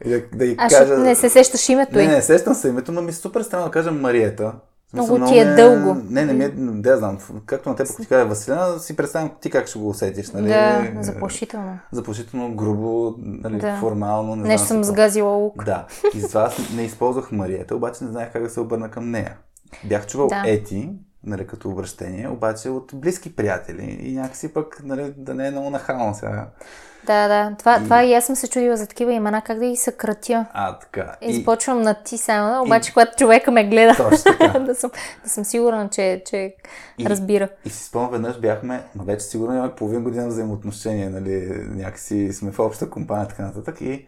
и 0.04 0.08
да, 0.08 0.22
да 0.34 0.44
й 0.44 0.56
а, 0.58 0.68
кажа... 0.68 0.98
не 0.98 1.14
се 1.14 1.30
сещаш 1.30 1.68
името 1.68 1.96
Не, 1.96 2.06
не, 2.06 2.22
сещам 2.22 2.54
се 2.54 2.68
името, 2.68 2.92
но 2.92 3.02
ми 3.02 3.10
е 3.10 3.12
супер 3.12 3.42
странно 3.42 3.64
да 3.64 3.70
кажа 3.70 3.92
Мариета. 3.92 4.52
Много 4.92 5.26
ти 5.26 5.38
е 5.38 5.44
не, 5.44 5.54
дълго. 5.54 5.96
Не, 6.10 6.24
не 6.24 6.32
ми 6.32 6.44
е, 6.44 6.48
да 6.82 6.96
знам. 6.96 7.18
Както 7.46 7.68
на 7.68 7.76
теб, 7.76 7.86
ако 7.90 8.02
ти 8.02 8.08
кажа 8.08 8.26
Василина, 8.26 8.78
си 8.78 8.96
представям 8.96 9.30
ти 9.40 9.50
как 9.50 9.66
ще 9.66 9.78
го 9.78 9.88
усетиш. 9.88 10.30
Нали? 10.30 10.48
Да, 10.48 10.92
заплашително. 11.00 11.78
Заплашително, 11.92 12.54
грубо, 12.54 13.14
нали, 13.18 13.58
да. 13.58 13.76
формално. 13.80 14.36
Не, 14.36 14.48
не 14.48 14.58
съм 14.58 14.84
сгазила 14.84 15.32
лук. 15.32 15.64
Да. 15.64 15.86
И 16.14 16.20
затова 16.20 16.42
аз 16.42 16.56
не 16.76 16.82
използвах 16.82 17.32
Марията, 17.32 17.76
обаче 17.76 18.04
не 18.04 18.10
знаех 18.10 18.32
как 18.32 18.42
да 18.42 18.50
се 18.50 18.60
обърна 18.60 18.90
към 18.90 19.10
нея. 19.10 19.36
Бях 19.84 20.06
чувал 20.06 20.28
да. 20.28 20.42
Ети, 20.46 20.90
нали, 21.24 21.46
като 21.46 21.70
обращение, 21.70 22.28
обаче 22.28 22.68
от 22.68 22.90
близки 22.94 23.36
приятели 23.36 23.98
и 24.00 24.14
някакси 24.14 24.52
пък 24.52 24.80
нали, 24.84 25.14
да 25.16 25.34
не 25.34 25.48
е 25.48 25.50
много 25.50 25.70
нахално 25.70 26.14
сега. 26.14 26.46
Да, 27.06 27.28
да. 27.28 27.56
Това, 27.58 27.76
и... 27.76 27.84
това 27.84 28.04
и 28.04 28.14
аз 28.14 28.26
съм 28.26 28.36
се 28.36 28.48
чудила 28.48 28.76
за 28.76 28.86
такива 28.86 29.12
имена, 29.12 29.42
как 29.42 29.58
да 29.58 29.66
ги 29.66 29.76
съкратя. 29.76 30.46
А, 30.52 30.78
така. 30.78 31.16
И 31.20 31.34
започвам 31.34 31.82
на 31.82 31.94
ти 31.94 32.18
само, 32.18 32.62
обаче 32.62 32.90
и... 32.90 32.92
когато 32.92 33.16
човека 33.16 33.50
ме 33.50 33.68
гледа, 33.68 34.10
да, 34.66 34.74
съм, 34.74 34.90
да 35.24 35.30
съм 35.30 35.44
сигурна, 35.44 35.88
че, 35.88 36.22
че 36.26 36.54
и, 36.98 37.06
разбира. 37.06 37.48
И 37.64 37.70
си 37.70 37.84
спомням, 37.84 38.10
веднъж 38.10 38.40
бяхме, 38.40 38.84
но 38.94 39.04
вече 39.04 39.24
сигурно 39.24 39.54
имаме 39.54 39.74
половин 39.74 40.04
година 40.04 40.28
взаимоотношения, 40.28 41.10
нали, 41.10 41.64
някакси 41.68 42.32
сме 42.32 42.52
в 42.52 42.58
обща 42.58 42.90
компания, 42.90 43.28
така 43.28 43.42
нататък. 43.42 43.80
И 43.80 44.06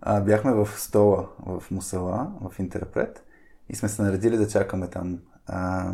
а, 0.00 0.20
бяхме 0.20 0.52
в 0.52 0.68
стола 0.76 1.26
в 1.46 1.62
Мусала, 1.70 2.32
в 2.40 2.58
Интерпрет, 2.58 3.24
и 3.68 3.76
сме 3.76 3.88
се 3.88 4.02
наредили 4.02 4.36
да 4.36 4.48
чакаме 4.48 4.86
там 4.86 5.18
а, 5.52 5.92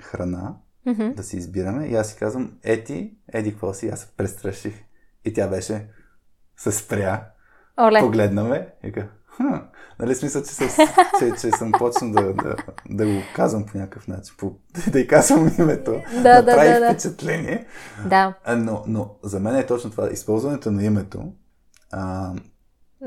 храна, 0.00 0.54
mm-hmm. 0.86 1.14
да 1.14 1.22
си 1.22 1.36
избираме. 1.36 1.86
И 1.86 1.94
аз 1.94 2.10
си 2.10 2.16
казвам, 2.18 2.52
ети, 2.62 3.14
еди, 3.32 3.50
какво 3.50 3.74
си? 3.74 3.88
Аз 3.88 4.00
се 4.00 4.06
престраших. 4.16 4.74
И 5.24 5.32
тя 5.32 5.48
беше, 5.48 5.88
се 6.56 6.72
спря, 6.72 7.24
Оле. 7.80 8.00
погледна 8.00 8.44
ме 8.44 8.68
и 8.84 8.92
ка, 8.92 9.08
хм, 9.36 9.54
нали 9.98 10.14
смисъл, 10.14 10.42
че, 10.42 10.48
с, 10.48 10.68
че, 11.18 11.30
че 11.40 11.50
съм 11.50 11.72
почнал 11.72 12.12
да, 12.12 12.34
да, 12.34 12.56
да 12.90 13.06
го 13.06 13.22
казвам 13.34 13.66
по 13.66 13.78
някакъв 13.78 14.08
начин, 14.08 14.34
по, 14.38 14.54
да 14.92 14.98
й 14.98 15.06
казвам 15.06 15.50
името, 15.58 16.02
да, 16.22 16.42
да, 16.42 16.54
прави 16.54 16.80
да, 16.80 16.92
впечатление. 16.92 17.66
Да. 18.06 18.34
Но, 18.56 18.84
но 18.86 19.14
за 19.22 19.40
мен 19.40 19.56
е 19.56 19.66
точно 19.66 19.90
това, 19.90 20.10
използването 20.10 20.70
на 20.70 20.84
името 20.84 21.32
а, 21.90 22.32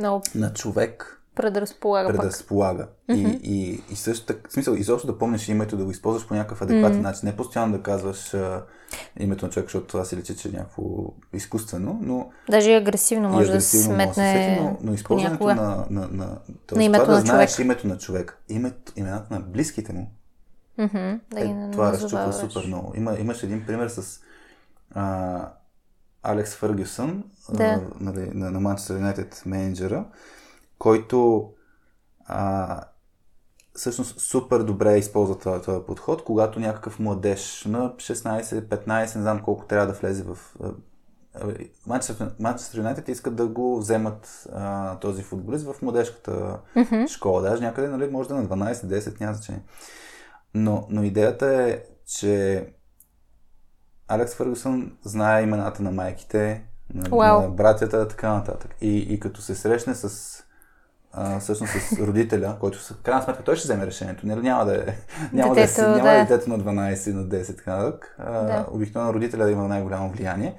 no. 0.01 0.35
на 0.35 0.53
човек, 0.53 1.14
предразполага. 1.35 2.09
Предразполага. 2.09 2.87
Пък. 3.07 3.17
И, 3.17 3.39
и, 3.43 3.83
и 3.91 3.95
също 3.95 4.25
така, 4.25 4.49
в 4.49 4.53
смисъл, 4.53 4.73
изобщо 4.73 5.07
да 5.07 5.17
помниш 5.17 5.49
името, 5.49 5.77
да 5.77 5.85
го 5.85 5.91
използваш 5.91 6.27
по 6.27 6.33
някакъв 6.33 6.61
адекватен 6.61 6.99
mm-hmm. 6.99 7.03
начин. 7.03 7.21
Не 7.23 7.35
постоянно 7.35 7.77
да 7.77 7.83
казваш 7.83 8.33
а, 8.33 8.63
името 9.19 9.45
на 9.45 9.51
човек, 9.51 9.65
защото 9.65 9.87
това 9.87 10.05
се 10.05 10.17
лечи, 10.17 10.37
че 10.37 10.47
е 10.47 10.51
някакво 10.51 10.83
изкуствено, 11.33 11.99
но... 12.01 12.29
Даже 12.49 12.71
и 12.71 12.75
агресивно 12.75 13.29
може 13.29 13.51
агресивно 13.51 13.97
да 13.97 14.01
се 14.01 14.13
сметне 14.13 14.33
сети, 14.33 14.61
но, 14.61 14.77
но 14.81 14.93
използването 14.93 15.47
на, 15.47 15.55
на, 15.55 15.85
на, 15.89 16.07
на, 16.11 16.37
на 16.71 16.83
името 16.83 17.03
това 17.03 17.13
на 17.13 17.19
да 17.19 17.25
знаеш 17.25 17.59
името 17.59 17.87
на 17.87 17.97
човек, 17.97 18.37
името, 18.49 18.91
имената 18.95 19.33
на 19.33 19.39
близките 19.39 19.93
му, 19.93 20.11
Mm-hmm. 20.79 21.19
Да 21.31 21.39
е, 21.41 21.71
това 21.71 21.91
разчупва 21.91 22.33
супер 22.33 22.67
много. 22.67 22.93
Има, 22.95 23.17
имаш 23.19 23.43
един 23.43 23.65
пример 23.65 23.87
с 23.87 24.19
а, 24.91 25.49
Алекс 26.23 26.55
Фъргюсън, 26.55 27.23
да. 27.53 27.63
а, 27.63 27.81
нали, 27.99 28.29
на, 28.33 28.51
на 28.51 28.59
Manchester 28.59 29.01
United 29.01 29.45
менеджера, 29.45 30.05
който 30.79 31.49
а, 32.25 32.81
всъщност 33.75 34.19
супер 34.19 34.59
добре 34.59 34.97
използва 34.97 35.39
този, 35.39 35.63
този 35.63 35.85
подход, 35.85 36.23
когато 36.23 36.59
някакъв 36.59 36.99
младеж 36.99 37.65
на 37.65 37.93
16-15, 37.95 39.15
не 39.15 39.21
знам 39.21 39.43
колко 39.43 39.65
трябва 39.65 39.87
да 39.87 39.93
влезе 39.93 40.23
в... 40.23 40.37
Манчестър 42.39 42.77
Юнайтед 42.77 43.09
искат 43.09 43.35
да 43.35 43.47
го 43.47 43.79
вземат 43.79 44.47
а, 44.53 44.95
този 44.99 45.23
футболист 45.23 45.65
в 45.65 45.81
младежката 45.81 46.59
mm-hmm. 46.75 47.07
школа. 47.07 47.41
Даже 47.41 47.63
някъде, 47.63 47.87
нали, 47.87 48.11
може 48.11 48.29
да 48.29 48.35
на 48.35 48.45
12-10, 48.45 49.21
няма 49.21 49.33
значение. 49.33 49.63
Но, 50.53 50.87
но 50.89 51.03
идеята 51.03 51.45
е, 51.45 51.83
че 52.07 52.65
Алекс 54.07 54.35
Фъргусън 54.35 54.97
знае 55.03 55.43
имената 55.43 55.83
на 55.83 55.91
майките, 55.91 56.65
на, 56.93 57.03
wow. 57.03 57.41
на 57.41 57.49
братята, 57.49 58.07
така 58.07 58.33
нататък. 58.33 58.75
И, 58.81 58.97
и 58.97 59.19
като 59.19 59.41
се 59.41 59.55
срещне 59.55 59.95
с 59.95 60.43
а, 61.17 61.39
всъщност 61.39 61.73
с 61.73 61.99
родителя, 61.99 62.57
който 62.59 62.79
в 62.79 63.01
крайна 63.03 63.23
сметка 63.23 63.43
той 63.43 63.55
ще 63.55 63.65
вземе 63.65 63.85
решението. 63.85 64.27
Нали, 64.27 64.41
няма 64.41 64.65
да 64.65 64.75
е, 64.75 64.85
няма 65.33 65.55
детето, 65.55 65.81
да, 65.81 65.87
е, 65.87 65.89
няма 65.89 66.03
да. 66.03 66.11
е 66.11 66.25
детето 66.25 66.49
на 66.49 66.59
12, 66.59 67.13
на 67.13 67.25
10, 67.25 67.57
така 67.57 67.75
нататък. 67.75 68.15
Да. 68.19 68.65
Обикновено 68.71 69.13
родителя 69.13 69.45
да 69.45 69.51
има 69.51 69.67
най-голямо 69.67 70.09
влияние. 70.09 70.55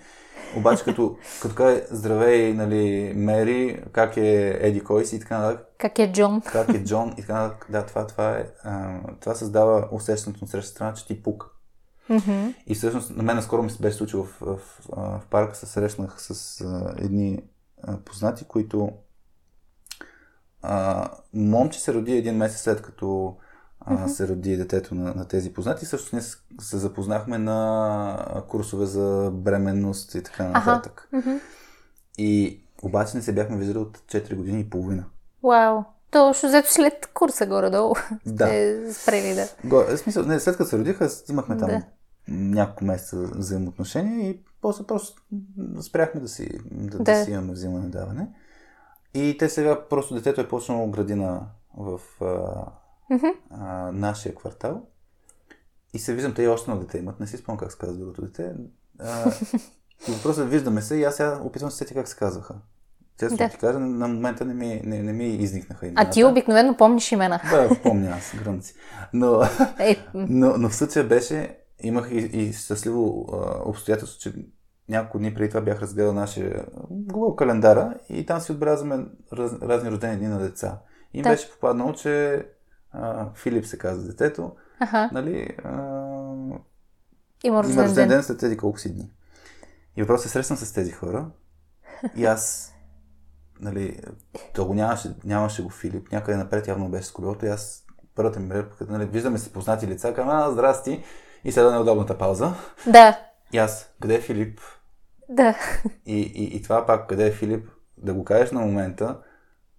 Обаче 0.56 0.84
като, 0.84 1.16
като 1.42 1.54
каже 1.54 1.82
здравей, 1.90 2.54
нали, 2.54 3.12
Мери, 3.16 3.82
как 3.92 4.16
е 4.16 4.58
Еди 4.60 4.80
кой 4.80 5.04
си 5.04 5.16
и 5.16 5.20
така 5.20 5.38
нататък. 5.38 5.66
Как 5.78 5.98
е 5.98 6.12
Джон. 6.12 6.40
Как 6.40 6.68
е 6.68 6.84
Джон 6.84 7.14
и 7.18 7.20
така 7.20 7.34
нататък. 7.34 7.66
Да, 7.70 7.86
това, 7.86 8.06
това 8.06 8.30
е. 8.30 8.46
А, 8.64 8.98
това 9.20 9.34
създава 9.34 9.88
усещането 9.92 10.44
на 10.44 10.48
среща 10.48 10.70
страна, 10.70 10.94
че 10.94 11.06
ти 11.06 11.22
пука. 11.22 11.46
Mm-hmm. 12.10 12.54
И 12.66 12.74
всъщност 12.74 13.16
на 13.16 13.22
мен 13.22 13.42
скоро 13.42 13.62
ми 13.62 13.70
се 13.70 13.82
беше 13.82 13.96
случило 13.96 14.24
в, 14.24 14.36
в, 14.40 14.44
в, 14.44 14.60
в 14.96 15.20
парка, 15.30 15.56
се 15.56 15.66
срещнах 15.66 16.14
с 16.18 16.60
а, 16.60 16.94
едни 16.98 17.42
а, 17.82 17.96
познати, 17.96 18.44
които 18.44 18.92
а, 20.68 21.08
момче 21.34 21.80
се 21.80 21.94
роди 21.94 22.12
един 22.12 22.36
месец 22.36 22.60
след 22.60 22.82
като 22.82 23.36
а, 23.80 24.08
се 24.08 24.28
роди 24.28 24.56
детето 24.56 24.94
на, 24.94 25.14
на 25.14 25.28
тези 25.28 25.52
познати. 25.52 25.86
Също 25.86 26.16
ние 26.16 26.22
се 26.60 26.76
запознахме 26.78 27.38
на 27.38 28.42
курсове 28.48 28.86
за 28.86 29.30
бременност 29.34 30.14
и 30.14 30.22
така 30.22 30.48
нататък. 30.48 31.08
Mm-hmm. 31.14 31.40
И 32.18 32.62
Обаче 32.82 33.16
не 33.16 33.22
се 33.22 33.32
бяхме 33.32 33.56
виждали 33.56 33.78
от 33.78 33.98
4 33.98 34.34
години 34.34 34.60
и 34.60 34.70
половина. 34.70 35.04
Вау! 35.42 35.82
То 36.10 36.28
още 36.28 36.46
взето 36.46 36.72
след 36.72 37.06
курса 37.14 37.46
горе-долу. 37.46 37.94
Да. 38.26 38.46
Сте 38.46 38.92
спрели, 38.92 39.34
да. 39.34 39.48
Го, 39.64 39.76
в 39.76 39.98
смисъл, 39.98 40.24
не, 40.24 40.40
след 40.40 40.56
като 40.56 40.70
се 40.70 40.78
родиха, 40.78 41.08
имахме 41.30 41.56
там 41.56 41.68
Да. 41.68 41.82
няколко 42.28 42.84
месеца 42.84 43.16
взаимоотношения 43.16 44.30
и 44.30 44.40
после 44.60 44.84
просто 44.84 45.22
спряхме 45.80 46.20
да 46.20 46.28
си, 46.28 46.48
да, 46.70 46.98
да. 46.98 47.04
Да. 47.04 47.24
си 47.24 47.30
имаме 47.30 47.52
взимане 47.52 47.88
даване. 47.88 48.28
И 49.16 49.36
те 49.38 49.48
сега, 49.48 49.88
просто 49.90 50.14
детето 50.14 50.40
е 50.40 50.48
почнало 50.48 50.86
градина 50.86 51.40
в 51.76 52.00
а, 52.20 52.26
а, 53.50 53.92
нашия 53.92 54.34
квартал. 54.34 54.82
И 55.94 55.98
се 55.98 56.14
виждам, 56.14 56.34
те 56.34 56.42
и 56.42 56.48
още 56.48 56.70
едно 56.70 56.82
дете 56.82 56.98
имат, 56.98 57.20
не 57.20 57.26
си 57.26 57.36
спомням 57.36 57.58
как 57.58 57.72
се 57.72 57.78
казва 57.78 57.94
другото 57.94 58.22
дете. 58.22 58.52
А, 58.98 59.30
и 60.08 60.12
въпросът 60.12 60.50
виждаме 60.50 60.82
се 60.82 60.96
и 60.96 61.04
аз 61.04 61.16
сега 61.16 61.40
опитвам 61.42 61.70
се 61.70 61.76
сетя 61.76 61.94
как 61.94 62.08
се 62.08 62.16
казваха. 62.16 62.54
Честно 63.20 63.36
Да. 63.36 63.48
ти 63.48 63.56
кажа, 63.58 63.78
на 63.78 64.08
момента 64.08 64.44
не 64.44 64.54
ми, 64.54 64.80
не, 64.84 65.02
не 65.02 65.12
ми 65.12 65.26
изникнаха 65.26 65.86
А 65.86 65.88
имената. 65.88 66.10
ти 66.10 66.24
обикновено 66.24 66.76
помниш 66.76 67.12
имена. 67.12 67.40
Да, 67.50 67.70
помня 67.82 68.10
аз, 68.10 68.34
гръмци. 68.42 68.74
Но, 69.12 69.42
Е, 69.78 69.96
но, 70.14 70.58
но 70.58 70.68
в 70.68 70.74
случая 70.76 71.04
беше, 71.04 71.56
имах 71.82 72.08
и, 72.10 72.16
и 72.16 72.52
щастливо 72.52 73.26
а, 73.32 73.68
обстоятелство, 73.68 74.20
че 74.20 74.32
няколко 74.88 75.18
дни 75.18 75.34
преди 75.34 75.48
това 75.48 75.60
бях 75.60 75.80
разгледал 75.80 76.12
нашия 76.12 76.66
Google 76.92 77.34
календара 77.36 77.94
и 78.08 78.26
там 78.26 78.40
си 78.40 78.52
отбелязваме 78.52 79.06
раз, 79.32 79.52
разни 79.62 79.90
рождени 79.90 80.16
дни 80.16 80.28
на 80.28 80.38
деца. 80.38 80.78
И 81.14 81.22
Да. 81.22 81.28
беше 81.28 81.50
попаднало, 81.52 81.92
че 81.92 82.46
а, 82.92 83.26
Филип 83.34 83.66
се 83.66 83.78
казва 83.78 84.04
детето, 84.04 84.52
аха, 84.80 85.10
нали, 85.12 85.56
а, 85.64 85.70
има 85.72 86.60
има 87.44 87.62
рожден 87.62 87.84
рожден 87.84 87.94
ден. 87.94 88.08
ден 88.08 88.22
след 88.22 88.40
тези 88.40 88.56
колко 88.56 88.78
си 88.78 88.94
дни. 88.94 89.10
И 89.96 90.02
въпросът 90.02 90.22
се 90.22 90.28
срещам 90.28 90.56
с 90.56 90.72
тези 90.72 90.92
хора 90.92 91.26
и 92.16 92.24
аз, 92.24 92.74
нали, 93.60 94.00
то 94.54 94.66
го 94.66 94.74
нямаше, 94.74 95.14
нямаше 95.24 95.62
го 95.62 95.70
Филип, 95.70 96.12
някъде 96.12 96.38
напред 96.38 96.68
явно 96.68 96.88
беше 96.88 97.06
с 97.06 97.12
колелото 97.12 97.46
и 97.46 97.48
аз 97.48 97.84
първата 98.14 98.40
ми 98.40 98.54
реплика, 98.54 98.92
нали, 98.92 99.04
виждаме 99.04 99.38
се 99.38 99.52
познати 99.52 99.86
лица, 99.86 100.14
казвам, 100.14 100.36
а, 100.36 100.50
здрасти, 100.50 101.04
и 101.44 101.52
следва 101.52 101.72
неудобната 101.72 102.18
пауза. 102.18 102.52
Да, 102.86 103.18
И 103.52 103.58
аз, 103.58 103.90
къде 104.00 104.14
е 104.14 104.20
Филип? 104.20 104.60
Да. 105.28 105.54
И, 106.06 106.20
и, 106.20 106.56
и 106.56 106.62
това 106.62 106.86
пак, 106.86 107.08
къде 107.08 107.26
е 107.26 107.32
Филип, 107.32 107.68
да 107.98 108.14
го 108.14 108.24
кажеш 108.24 108.50
на 108.50 108.60
момента, 108.60 109.18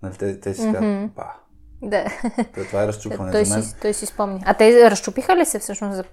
нали, 0.04 0.14
те, 0.14 0.40
те 0.40 0.54
си 0.54 0.62
казват, 0.64 0.82
Мгм. 0.84 1.06
па, 1.16 1.24
Да. 1.82 2.06
това- 2.54 2.84
е 2.84 2.88
разчупване 2.88 3.32
той, 3.32 3.46
за 3.46 3.54
мен. 3.54 3.64
си, 3.64 3.76
той 3.82 3.94
си 3.94 4.06
спомни. 4.06 4.42
А 4.46 4.54
те 4.54 4.92
разчупиха 4.92 5.36
ли 5.36 5.46
се 5.46 5.60
всъщност? 5.60 5.96
За, 5.96 6.04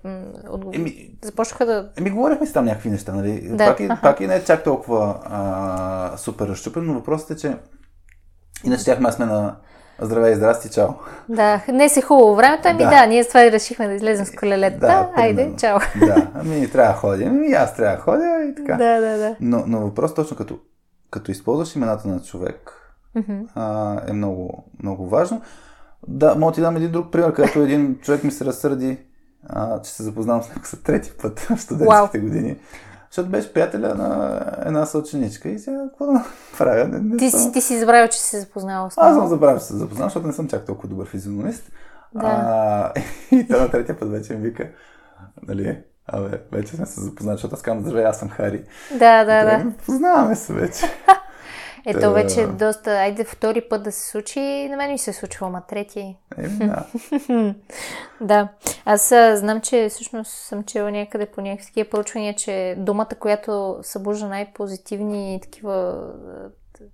от... 0.48 0.74
Еми, 0.74 1.10
Започнаха 1.22 1.66
да... 1.66 1.90
Еми, 1.96 2.10
говорихме 2.10 2.46
си 2.46 2.52
там 2.52 2.64
някакви 2.64 2.90
неща, 2.90 3.12
нали? 3.12 3.48
Да, 3.48 3.66
пак, 3.66 3.80
и, 3.80 3.84
аха. 3.84 4.02
пак 4.02 4.20
и 4.20 4.26
не 4.26 4.36
е 4.36 4.44
чак 4.44 4.64
толкова 4.64 5.20
а, 5.24 6.16
супер 6.16 6.48
разчупен, 6.48 6.86
но 6.86 6.94
въпросът 6.94 7.30
е, 7.30 7.36
че 7.36 7.56
иначе 8.64 8.82
щяхме 8.82 9.06
да 9.06 9.12
сме 9.12 9.26
на 9.26 9.56
здравей 10.00 10.34
здрасти, 10.34 10.70
чао. 10.70 10.88
Да, 11.28 11.60
не 11.68 11.88
се 11.88 12.02
хубаво 12.02 12.34
времето, 12.34 12.62
ами 12.64 12.78
да. 12.78 12.90
Да. 12.90 13.06
ние 13.06 13.24
с 13.24 13.28
това 13.28 13.44
и 13.44 13.52
решихме 13.52 13.88
да 13.88 13.94
излезем 13.94 14.26
с 14.26 14.30
колелета. 14.30 14.78
Да, 14.78 15.10
Айде, 15.16 15.36
примерно. 15.36 15.56
чао. 15.56 15.78
Да, 16.06 16.30
ами 16.34 16.70
трябва 16.70 16.92
да 16.92 16.98
ходим, 16.98 17.44
и 17.44 17.52
аз 17.52 17.76
трябва 17.76 17.96
да 17.96 18.02
ходя 18.02 18.44
и 18.50 18.54
така. 18.54 18.76
Да, 18.76 19.00
да, 19.00 19.18
да. 19.18 19.36
Но, 19.40 19.64
но 19.66 19.80
въпрос 19.80 20.14
точно 20.14 20.36
като, 20.36 20.58
като 21.10 21.30
използваш 21.30 21.76
имената 21.76 22.08
на 22.08 22.22
човек 22.22 22.80
Мгм. 23.14 23.40
а, 23.54 23.96
е 24.08 24.12
много, 24.12 24.64
много 24.82 25.08
важно. 25.08 25.42
Да, 26.08 26.34
мога 26.34 26.52
ти 26.52 26.60
дам 26.60 26.76
един 26.76 26.90
друг 26.90 27.12
пример, 27.12 27.32
където 27.32 27.60
един 27.60 27.98
човек 28.02 28.24
ми 28.24 28.30
се 28.30 28.44
разсърди, 28.44 28.98
а, 29.48 29.82
че 29.82 29.90
се 29.90 30.02
запознавам 30.02 30.42
с 30.42 30.48
него 30.48 30.60
за 30.64 30.82
трети 30.82 31.12
път 31.22 31.40
в 31.56 31.60
студентските 31.60 32.18
години. 32.18 32.56
Защото 33.14 33.30
беше 33.30 33.52
приятеля 33.52 33.94
на 33.94 34.40
една 34.66 34.86
съученичка 34.86 35.48
и 35.48 35.58
сега 35.58 35.78
какво 35.88 36.06
да 36.06 36.24
правя? 36.58 36.88
Не, 36.88 36.98
не 36.98 37.16
Ти, 37.16 37.30
съм- 37.30 37.52
ти 37.52 37.60
си 37.60 37.78
забравил, 37.78 38.08
че 38.08 38.18
си 38.18 38.28
се 38.28 38.40
запознал 38.40 38.90
с 38.90 38.94
Аз 38.98 39.16
съм 39.16 39.26
забравил, 39.26 39.58
че 39.58 39.64
се 39.64 39.76
запознал, 39.76 40.06
защото 40.06 40.26
не 40.26 40.32
съм 40.32 40.48
чак 40.48 40.66
толкова 40.66 40.88
добър 40.88 41.06
физиономист. 41.06 41.72
Да. 42.14 42.26
А, 42.26 42.92
и 43.36 43.48
той 43.48 43.60
на 43.60 43.70
третия 43.70 43.98
път 43.98 44.10
вече 44.10 44.32
ми 44.32 44.40
вика, 44.40 44.68
нали, 45.46 45.78
абе, 46.06 46.40
вече 46.52 46.76
сме 46.76 46.86
се 46.86 47.00
запознали, 47.00 47.34
защото 47.36 47.54
аз 47.54 47.62
казвам, 47.62 47.84
здравей, 47.84 48.04
аз 48.04 48.18
съм 48.18 48.28
Хари. 48.28 48.64
Да, 48.90 49.24
да, 49.24 49.40
И 49.40 49.44
да. 49.44 49.58
«Ами, 49.60 49.72
Познаваме 49.86 50.36
се 50.36 50.52
вече. 50.52 50.84
Ето 51.86 52.12
вече 52.12 52.42
е 52.42 52.46
доста... 52.46 52.90
Айде 52.90 53.24
втори 53.24 53.60
път 53.60 53.82
да 53.82 53.92
се 53.92 54.08
случи. 54.08 54.68
На 54.68 54.76
мен 54.76 54.90
ми 54.90 54.98
се 54.98 55.10
е 55.10 55.14
случило, 55.14 55.50
ма 55.50 55.62
трети. 55.68 56.16
Еми, 56.38 56.58
да. 56.58 56.86
Да. 58.20 58.48
Аз 58.84 59.08
знам, 59.34 59.60
че 59.60 59.88
всъщност 59.88 60.32
съм 60.32 60.64
чела 60.64 60.90
някъде 60.90 61.26
по 61.26 61.40
някакви 61.40 61.66
такива 61.66 61.90
проучвания, 61.90 62.34
че 62.34 62.74
думата, 62.78 63.08
която 63.20 63.78
събужда 63.82 64.28
най-позитивни 64.28 65.38
такива 65.42 66.08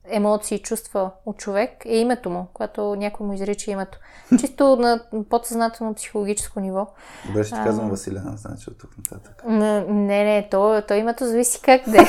емоции 0.08 0.56
и 0.56 0.62
чувства 0.62 1.10
от 1.26 1.36
човек 1.36 1.70
е 1.84 1.96
името 1.96 2.30
му, 2.30 2.46
когато 2.54 2.96
някой 2.96 3.26
му 3.26 3.32
изрича 3.32 3.70
името. 3.70 3.98
Чисто 4.40 4.76
на 4.76 5.00
подсъзнателно 5.30 5.94
психологическо 5.94 6.60
ниво. 6.60 6.86
Добре, 7.26 7.44
ще 7.44 7.54
ти 7.54 7.60
А. 7.60 7.64
казвам 7.64 7.90
Василена, 7.90 8.36
значи 8.36 8.70
от 8.70 8.78
тук 8.78 8.90
нататък. 8.98 9.42
Не, 9.46 9.84
не, 10.24 10.48
то, 10.50 10.82
то 10.88 10.94
името 10.94 11.26
зависи 11.26 11.60
как 11.62 11.82
да 11.88 12.02
е. 12.02 12.06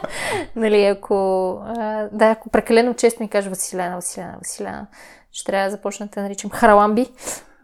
нали, 0.56 0.84
ако, 0.84 1.52
а, 1.66 2.08
да, 2.12 2.30
ако 2.30 2.50
прекалено 2.50 2.94
често 2.94 3.22
ми 3.22 3.28
каже 3.28 3.50
Василена, 3.50 3.96
Василена, 3.96 4.34
Василена, 4.38 4.86
ще 5.32 5.46
трябва 5.46 5.64
да 5.64 5.70
започна 5.70 6.08
да 6.14 6.22
наричам 6.22 6.50
Хараламби. 6.50 7.12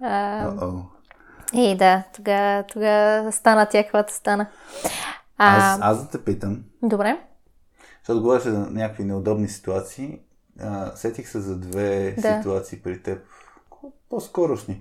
А, 0.02 0.50
и 1.52 1.76
да, 1.76 2.02
тогава 2.14 2.62
тога 2.62 3.24
стана 3.32 3.66
тя, 3.66 3.82
каквато 3.82 4.14
стана. 4.14 4.46
А, 5.38 5.72
Аз, 5.74 5.78
аз 5.82 6.02
да 6.02 6.10
те 6.10 6.24
питам, 6.24 6.64
Добре. 6.82 7.18
Защото 8.08 8.22
говориш 8.22 8.42
за 8.42 8.58
някакви 8.60 9.04
неудобни 9.04 9.48
ситуации, 9.48 10.20
а, 10.60 10.92
сетих 10.96 11.28
се 11.28 11.40
за 11.40 11.56
две 11.56 12.10
Да. 12.12 12.36
ситуации 12.36 12.78
при 12.78 13.02
теб, 13.02 13.18
по-скорошни. 14.10 14.80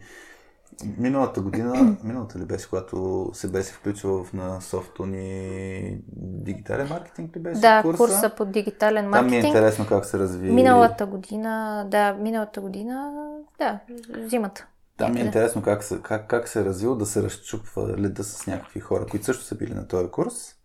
Миналата 0.97 1.41
година, 1.41 1.97
миналата 2.03 2.39
ли 2.39 2.45
беше, 2.45 2.69
когато 2.69 3.29
се 3.33 3.47
беше 3.47 3.71
включила 3.71 4.23
в 4.23 4.33
на 4.33 4.61
софто 4.61 5.05
ни 5.05 5.97
дигитален 6.17 6.87
маркетинг 6.89 7.35
ли 7.35 7.39
беше 7.39 7.61
Да, 7.61 7.81
курса? 7.81 7.97
курса 7.97 8.31
по 8.37 8.45
дигитален 8.45 9.03
Там 9.03 9.11
ми 9.11 9.17
е 9.17 9.21
маркетинг. 9.21 9.45
интересно 9.45 9.85
как 9.87 10.05
се 10.05 10.19
разви. 10.19 10.51
Миналата 10.51 11.05
година, 11.05 11.85
да, 11.91 12.13
миналата 12.13 12.61
година, 12.61 13.11
да, 13.59 13.79
зимата. 14.19 14.67
Там 14.97 15.13
ми 15.13 15.19
е 15.19 15.23
интересно 15.23 15.61
как 15.61 15.83
се, 15.83 16.01
как, 16.01 16.27
как 16.27 16.47
се 16.47 16.61
е 16.61 16.65
развил 16.65 16.95
да 16.95 17.05
се 17.05 17.23
разчупва 17.23 17.95
леда 17.97 18.23
с 18.23 18.47
някакви 18.47 18.79
хора, 18.79 19.05
които 19.05 19.25
също 19.25 19.43
са 19.43 19.55
били 19.55 19.73
на 19.73 19.87
този 19.87 20.07
курс. 20.07 20.55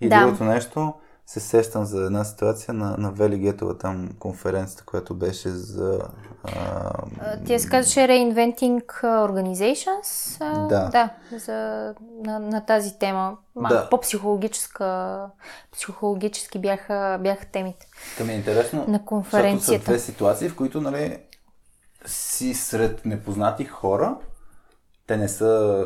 И 0.00 0.08
Да. 0.08 0.20
другото 0.20 0.44
нещо, 0.44 0.94
се 1.26 1.40
сещам 1.40 1.84
за 1.84 2.04
една 2.04 2.24
ситуация 2.24 2.74
на, 2.74 2.96
на 2.98 3.10
Вели 3.12 3.38
Гетова 3.38 3.78
там 3.78 4.10
конференцията, 4.18 4.84
която 4.84 5.14
беше 5.14 5.48
за... 5.48 6.00
А, 6.44 6.92
Тя 7.46 7.58
се 7.58 7.68
казваше 7.68 8.00
Reinventing 8.00 8.84
Organizations. 9.02 10.36
а, 10.40 10.66
Да. 10.68 10.88
Да, 10.88 11.10
за, 11.38 11.94
на, 12.24 12.38
на 12.38 12.66
тази 12.66 12.98
тема. 12.98 13.36
Малко 13.54 13.74
Да. 13.74 13.88
по-психологическа, 13.88 15.18
психологически 15.72 16.58
бяха, 16.58 17.18
бяха 17.22 17.46
темите 17.46 17.86
ми 18.24 18.32
е 18.32 18.36
интересно, 18.36 18.78
на 18.78 18.84
защото 18.84 18.98
са 19.02 19.04
конференцията. 19.06 19.84
две 19.84 19.98
ситуации, 19.98 20.48
в 20.48 20.56
които 20.56 20.80
нали, 20.80 21.18
си 22.06 22.54
сред 22.54 23.04
непознати 23.04 23.64
хора, 23.64 24.16
те 25.06 25.16
не 25.16 25.28
са, 25.28 25.84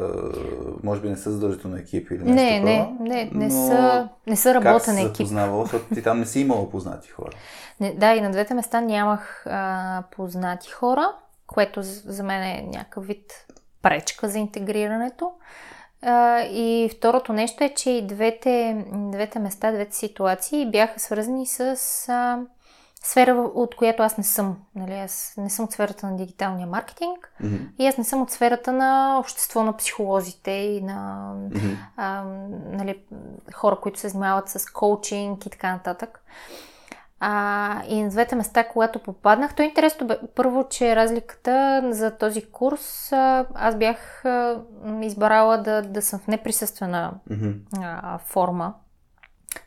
може 0.83 1.01
би 1.01 1.09
не 1.09 1.17
са 1.17 1.31
задължително 1.31 1.77
екипи 1.77 2.15
или 2.15 2.25
нещо 2.25 2.43
Не, 2.43 2.61
не, 2.61 2.79
такова, 2.79 2.97
не, 3.01 3.31
не, 3.35 3.45
но 3.45 3.67
са, 3.67 4.09
не 4.27 4.37
са 4.37 4.53
как 4.53 4.65
работен 4.65 4.95
се 4.95 5.01
екип. 5.01 5.17
запознавал, 5.17 5.63
защото 5.63 5.95
ти 5.95 6.03
там 6.03 6.19
не 6.19 6.27
си 6.27 6.41
имала 6.41 6.71
познати 6.71 7.09
хора. 7.09 7.31
Не, 7.81 7.95
да, 7.95 8.15
и 8.15 8.21
на 8.21 8.31
двете 8.31 8.55
места 8.55 8.81
нямах 8.81 9.47
а, 9.47 10.03
познати 10.17 10.71
хора, 10.71 11.13
което 11.47 11.83
за 11.83 12.13
за 12.13 12.23
мен 12.23 12.43
е 12.43 12.69
някакъв 12.73 13.07
вид 13.07 13.47
пречка 13.83 14.29
за 14.29 14.39
интегрирането. 14.39 15.33
А, 16.03 16.41
и 16.41 16.91
второто 16.97 17.33
нещо 17.33 17.65
е, 17.65 17.69
че 17.69 17.91
и 17.91 18.07
двете, 18.07 18.85
двете 18.93 19.39
места, 19.39 19.73
двете 19.73 19.97
ситуации 19.97 20.71
бяха 20.71 21.01
свързани 21.01 21.47
с 21.47 21.79
а, 22.09 22.39
сфера, 23.07 23.33
от 23.55 23.75
която 23.75 24.03
аз 24.03 24.19
не 24.19 24.25
съм. 24.25 24.57
Нали? 24.75 24.95
Аз 24.95 25.35
не 25.37 25.51
съм 25.51 25.65
от 25.65 25.73
сферата 25.73 26.07
на 26.07 26.17
дигиталния 26.17 26.67
маркетинг 26.67 27.33
Мгм. 27.41 27.57
и 27.79 27.87
аз 27.87 27.99
не 27.99 28.05
съм 28.05 28.23
от 28.23 28.31
сферата 28.31 28.73
на 28.73 29.19
общество 29.19 29.63
на 29.63 29.77
психолозите 29.77 30.51
и 30.51 30.81
на 30.83 31.31
Мгм. 31.35 31.67
а, 31.97 32.23
нали, 32.67 33.03
хора, 33.55 33.77
които 33.77 34.01
се 34.01 34.09
занимават 34.09 34.49
с 34.49 34.71
коучинг 34.71 35.47
и 35.47 35.51
така 35.51 35.73
нататък. 35.73 36.23
А, 37.21 37.83
и 37.89 38.03
на 38.03 38.09
двете 38.09 38.35
места, 38.35 38.69
когато 38.69 38.99
попаднах, 38.99 39.55
то 39.55 39.63
е 39.63 39.67
интересно. 39.67 40.07
бе, 40.07 40.19
Първо, 40.35 40.67
че 40.71 40.97
разликата 40.97 41.83
за 41.91 42.11
този 42.11 42.51
курс, 42.51 43.13
а, 43.13 43.47
аз 43.55 43.77
бях 43.77 44.25
а, 44.25 44.61
избрала 45.03 45.57
да, 45.59 45.83
да 45.83 46.03
съм 46.03 46.19
в 46.19 46.27
неприсъствена 46.27 47.13
Мгм. 47.31 47.51
а, 47.83 48.19
форма. 48.19 48.75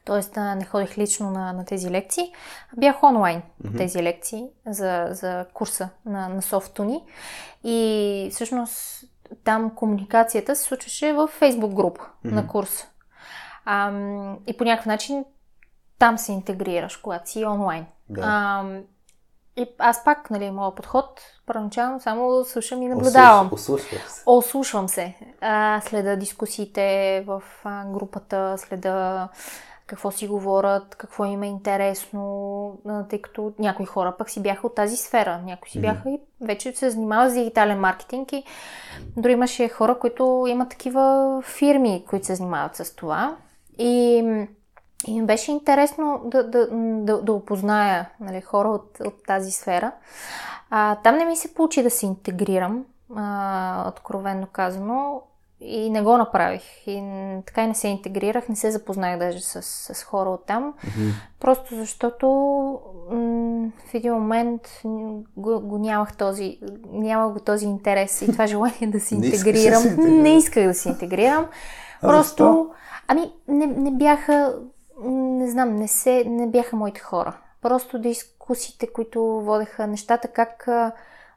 Тоест, 0.06 0.38
а, 0.38 0.56
не 0.56 0.66
ходих 0.66 0.98
лично 0.98 1.32
на, 1.32 1.54
на 1.54 1.66
тези 1.66 1.92
лекции. 1.92 2.34
Бях 2.78 3.04
онлайн 3.04 3.42
Мгм. 3.64 3.78
тези 3.78 4.04
лекции 4.04 4.48
за, 4.68 5.08
за 5.12 5.46
курса 5.54 5.90
на, 6.06 6.30
на 6.30 6.42
софтуни. 6.42 7.04
И 7.64 8.30
всъщност 8.32 9.04
там 9.44 9.76
комуникацията 9.76 10.56
се 10.56 10.64
случваше 10.64 11.14
в 11.14 11.28
фейсбук 11.28 11.74
група 11.74 12.02
Мгм. 12.24 12.36
на 12.36 12.48
курса. 12.48 12.88
И 14.48 14.58
по 14.58 14.64
някакъв 14.64 14.86
начин 14.86 15.26
там 16.00 16.18
се 16.18 16.32
интегрираш, 16.32 16.98
когато 16.98 17.30
си 17.30 17.46
онлайн. 17.46 17.86
Да. 18.10 18.22
А, 18.26 18.64
и 19.56 19.68
аз 19.80 20.04
пак, 20.04 20.30
нали, 20.30 20.52
моят 20.52 20.76
подход, 20.76 21.22
първоначално 21.46 22.02
само 22.02 22.46
слушам 22.46 22.82
и 22.82 22.88
наблюдавам. 22.88 23.50
Ослушвам 23.54 24.00
се. 24.08 24.24
Ослушвам 24.26 24.90
се. 24.90 25.16
А, 25.42 25.82
следа 25.86 26.16
дискусиите 26.16 27.24
в 27.28 27.44
групата, 27.86 28.56
следа 28.58 29.30
какво 29.90 30.12
си 30.12 30.28
говорят, 30.28 30.96
какво 30.96 31.26
им 31.26 31.44
е 31.44 31.48
интересно, 31.48 32.78
тъй 33.10 33.22
като 33.22 33.54
някои 33.60 33.86
хора 33.86 34.16
пък 34.18 34.30
си 34.30 34.42
бяха 34.42 34.68
от 34.68 34.76
тази 34.76 34.98
сфера. 34.98 35.42
Някои 35.46 35.70
си 35.70 35.82
бяха 35.82 36.10
и 36.10 36.20
вече 36.42 36.72
се 36.72 36.90
занимават 36.90 37.32
с 37.32 37.36
дигитален 37.36 37.80
маркетинг 37.80 38.34
и 38.34 38.44
дори 39.18 39.32
имаше 39.32 39.70
хора, 39.70 40.00
които 40.00 40.46
имат 40.48 40.70
такива 40.70 41.42
фирми, 41.46 42.06
които 42.10 42.26
се 42.26 42.36
занимават 42.36 42.76
с 42.76 42.96
това. 42.96 43.36
И 43.78 44.24
и 45.08 45.22
ми 45.22 45.26
беше 45.26 45.52
интересно 45.52 46.22
да, 46.26 46.50
да, 46.50 46.68
да, 46.72 47.22
да 47.22 47.34
опозная 47.34 48.10
нали, 48.20 48.42
хора 48.42 48.70
от, 48.70 48.98
от 49.06 49.24
тази 49.28 49.52
сфера. 49.52 49.92
А, 50.70 50.96
там 50.96 51.16
не 51.16 51.26
ми 51.26 51.36
се 51.36 51.54
получи 51.54 51.84
да 51.84 51.90
се 51.90 52.06
интегрирам, 52.06 52.86
а, 53.16 53.86
откровенно 53.88 54.48
казано, 54.48 55.22
и 55.62 55.90
не 55.90 56.02
го 56.02 56.18
направих. 56.18 56.62
И 56.88 57.04
така 57.46 57.64
и 57.64 57.68
не 57.68 57.76
се 57.76 57.88
интегрирах, 57.88 58.50
не 58.50 58.56
се 58.56 58.72
запознах 58.72 59.20
даже 59.20 59.42
с, 59.42 59.62
с 59.94 60.04
хора 60.04 60.30
от 60.30 60.46
там. 60.46 60.64
Мгм. 60.64 61.10
Просто 61.40 61.76
защото 61.76 62.28
м- 63.12 63.70
в 63.86 63.94
един 63.94 64.14
момент 64.14 64.62
го, 65.38 65.60
го 65.60 65.78
нямах 65.78 66.18
този, 66.18 66.60
нямах 66.86 67.34
го 67.34 67.40
този 67.40 67.66
интерес 67.66 68.22
и 68.22 68.28
това 68.28 68.48
желание 68.48 68.88
да 68.88 69.00
се 69.00 69.16
Не 69.16 69.22
да 69.22 69.28
интегрирам. 69.28 69.82
се 69.82 69.88
интегрираш. 69.88 70.14
не 70.14 70.38
исках 70.38 70.68
да 70.68 70.74
се 70.74 70.90
интегрирам. 70.90 71.46
А 72.02 72.08
Просто, 72.08 72.44
защо? 72.44 72.70
ами, 73.08 73.34
не, 73.48 73.68
не 73.68 73.92
бяха, 73.92 74.56
не 75.04 75.52
знам, 75.52 75.76
не, 75.76 75.88
се, 75.88 76.24
не 76.24 76.48
бяха 76.48 76.76
моите 76.76 77.00
хора. 77.00 77.38
Просто 77.62 78.00
дискусиите, 78.00 78.88
които 78.88 79.22
водеха 79.24 79.88
нещата, 79.88 80.28
как 80.28 80.68
а, 80.68 80.92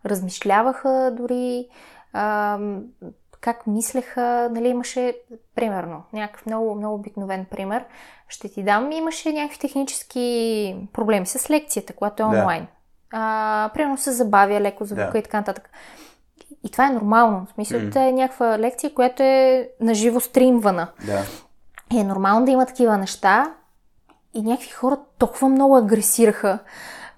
размишляваха 0.07 1.15
дори, 1.17 1.69
а, 2.13 2.59
как 3.43 3.67
мислеха, 3.67 4.49
нали, 4.53 4.69
имаше, 4.69 5.17
примерно, 5.55 6.03
някакъв 6.13 6.47
много, 6.47 6.75
много 6.75 6.95
обикновен 6.95 7.45
пример, 7.51 7.85
ще 8.29 8.49
ти 8.49 8.63
дам, 8.63 8.93
имаше 8.93 9.33
някакви 9.33 9.59
технически 9.59 10.77
проблеми 10.93 11.27
с 11.27 11.51
лекцията, 11.51 11.93
която 11.93 12.23
е 12.23 12.27
Да. 12.27 12.31
онлайн. 12.31 12.67
А, 13.13 13.71
примерно 13.75 13.99
се 13.99 14.13
забавя 14.13 14.61
леко 14.61 14.85
звука 14.85 15.11
Да. 15.13 15.19
и 15.19 15.23
така 15.23 15.37
нататък. 15.37 15.71
И 16.65 16.71
това 16.71 16.87
е 16.87 16.91
нормално. 16.91 17.47
В 17.47 17.55
смисъл, 17.55 17.81
това 17.89 18.07
е 18.07 18.13
някаква 18.13 18.59
лекция, 18.59 18.95
която 18.95 19.23
е 19.23 19.69
наживо 19.81 20.21
стримвана. 20.21 20.89
Да. 21.07 21.23
И 21.93 22.01
е 22.01 22.05
нормално 22.05 22.47
да 22.47 22.53
има 22.53 22.67
такива 22.67 22.99
неща. 22.99 23.55
И 24.35 24.43
някакви 24.43 24.71
хора 24.71 24.99
толкова 25.19 25.49
много 25.49 25.77
агресираха 25.77 26.59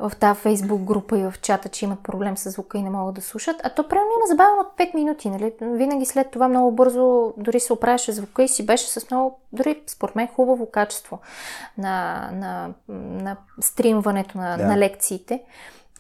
в 0.08 0.16
тази 0.16 0.40
фейсбук 0.40 0.82
група 0.82 1.18
и 1.18 1.22
в 1.22 1.34
чата, 1.42 1.68
че 1.68 1.84
имат 1.84 2.02
проблем 2.02 2.36
с 2.36 2.50
звука 2.50 2.78
и 2.78 2.82
не 2.82 2.90
могат 2.90 3.14
да 3.14 3.20
слушат. 3.20 3.56
А 3.64 3.70
то 3.70 3.88
примерно 3.88 4.08
има 4.18 4.26
забавено 4.26 4.60
от 4.60 4.78
5 4.78 4.94
минути. 4.94 5.30
Нали? 5.30 5.52
Винаги 5.60 6.06
след 6.06 6.30
това 6.30 6.48
много 6.48 6.72
бързо 6.72 7.34
дори 7.36 7.60
се 7.60 7.72
оправяше 7.72 8.12
звука 8.12 8.42
и 8.42 8.48
си 8.48 8.66
беше 8.66 8.90
с 8.90 9.10
много, 9.10 9.40
дори 9.52 9.82
според 9.86 10.14
мен, 10.16 10.28
хубаво 10.28 10.70
качество 10.70 11.18
на, 11.78 12.28
на, 12.32 12.70
на 12.88 13.36
стримването 13.60 14.38
на, 14.38 14.56
Да. 14.56 14.66
на 14.66 14.78
лекциите. 14.78 15.42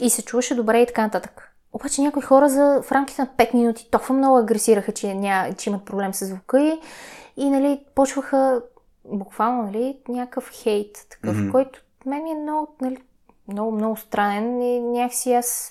И 0.00 0.10
се 0.10 0.22
чуваше 0.22 0.54
добре 0.54 0.80
и 0.80 0.86
така 0.86 1.02
нататък. 1.02 1.50
Обаче 1.72 2.02
някои 2.02 2.22
хора 2.22 2.48
за, 2.48 2.82
в 2.82 2.92
рамките 2.92 3.22
на 3.22 3.28
5 3.28 3.54
минути 3.54 3.90
толкова 3.90 4.14
много 4.14 4.36
агресираха, 4.36 4.92
че, 4.92 5.14
ня, 5.14 5.54
че 5.58 5.70
имат 5.70 5.84
проблем 5.84 6.14
с 6.14 6.26
звука 6.26 6.60
и, 6.60 6.80
и 7.36 7.50
нали, 7.50 7.84
почваха 7.94 8.62
буквално 9.04 9.62
нали, 9.62 9.98
някакъв 10.08 10.50
хейт, 10.52 11.06
такъв, 11.10 11.36
Мгм. 11.36 11.50
който 11.50 11.80
мен 12.06 12.22
ми 12.22 12.30
е 12.30 12.34
много, 12.34 12.74
нали, 12.80 12.98
много, 13.48 13.72
много 13.72 13.96
странен 13.96 14.62
и 14.62 14.80
някакси 14.80 15.32
аз 15.32 15.70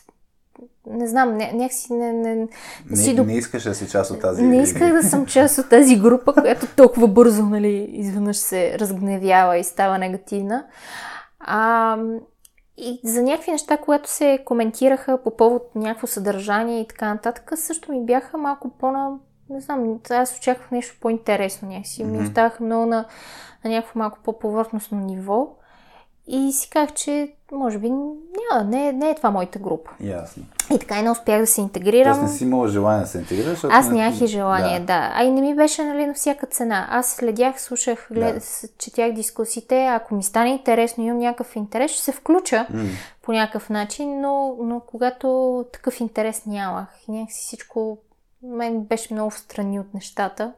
не 0.87 1.07
знам, 1.07 1.37
ня, 1.37 1.49
някакси 1.53 1.93
не, 1.93 2.13
не, 2.13 2.35
не, 2.35 2.47
Не, 2.89 2.97
си 2.97 3.15
доп- 3.15 3.25
не 3.25 3.33
искаш 3.33 3.63
да 3.63 3.75
си 3.75 3.89
част 3.89 4.11
от 4.11 4.21
тази... 4.21 4.43
не 4.43 4.61
исках 4.61 4.93
да 4.93 5.03
съм 5.03 5.25
част 5.25 5.57
от 5.57 5.69
тази 5.69 5.99
група, 5.99 6.33
която 6.33 6.67
толкова 6.75 7.07
бързо, 7.07 7.45
нали, 7.45 7.87
изведнъж 7.91 8.37
се 8.37 8.79
разгневява 8.79 9.57
и 9.57 9.63
става 9.63 9.97
негативна. 9.97 10.65
А, 11.39 11.97
и 12.77 12.99
за 13.03 13.23
някакви 13.23 13.51
неща, 13.51 13.77
които 13.77 14.09
се 14.09 14.39
коментираха 14.45 15.23
по 15.23 15.37
повод 15.37 15.71
някакво 15.75 16.07
съдържание 16.07 16.81
и 16.81 16.87
така 16.87 17.13
нататък, 17.13 17.51
също 17.55 17.91
ми 17.91 18.05
бяха 18.05 18.37
малко 18.37 18.69
по-на... 18.69 19.11
Не 19.49 19.61
знам, 19.61 19.99
аз 20.09 20.37
очаквах 20.37 20.71
нещо 20.71 20.97
по-интересно 21.01 21.67
някакси. 21.67 22.03
Ми 22.03 22.17
Мгм. 22.17 22.23
оставаха 22.25 22.63
много 22.63 22.85
на, 22.85 23.05
на 23.65 23.71
някакво 23.71 23.99
малко 23.99 24.19
по-повърхностно 24.23 24.99
ниво. 24.99 25.47
И 26.27 26.51
си 26.51 26.69
казах, 26.69 26.93
че 26.93 27.33
може 27.51 27.77
би 27.77 27.89
няма, 27.89 28.63
не, 28.65 28.91
не 28.91 29.09
е 29.09 29.15
това 29.15 29.31
моята 29.31 29.59
група. 29.59 29.91
Ясно. 29.99 30.43
И 30.75 30.79
така 30.79 30.99
и 30.99 31.01
не 31.01 31.11
успях 31.11 31.39
да 31.39 31.47
се 31.47 31.61
интегрирам. 31.61 32.17
Тоест 32.17 32.31
не 32.31 32.37
си 32.37 32.43
имала 32.43 32.67
желание 32.67 33.01
да 33.01 33.07
се 33.07 33.17
интегрираш. 33.17 33.59
Аз 33.63 33.87
не- 33.87 33.93
нямах 33.93 34.21
и 34.21 34.27
желание, 34.27 34.79
да. 34.79 34.85
да. 34.85 35.11
А 35.15 35.23
и 35.23 35.31
не 35.31 35.41
ми 35.41 35.55
беше 35.55 35.83
нали, 35.83 36.05
на 36.05 36.13
всяка 36.13 36.47
цена. 36.47 36.87
Аз 36.89 37.07
следях, 37.09 37.61
слушах, 37.61 38.07
глед... 38.11 38.35
Да. 38.35 38.67
четях 38.77 39.11
дискусиите. 39.11 39.85
Ако 39.85 40.15
ми 40.15 40.23
стане 40.23 40.49
интересно, 40.49 41.03
имам 41.03 41.17
някакъв 41.19 41.55
интерес, 41.55 41.91
ще 41.91 42.01
се 42.01 42.11
включа 42.11 42.67
М, 42.69 42.83
по 43.21 43.31
някакъв 43.31 43.69
начин, 43.69 44.21
но, 44.21 44.55
но 44.63 44.79
когато 44.79 45.65
такъв 45.73 45.99
интерес 45.99 46.45
нямах 46.45 46.87
някакси 47.07 47.41
всичко 47.41 47.97
мен 48.43 48.81
беше 48.81 49.13
много 49.13 49.29
встрани 49.29 49.79
от 49.79 49.93
нещата, 49.93 50.51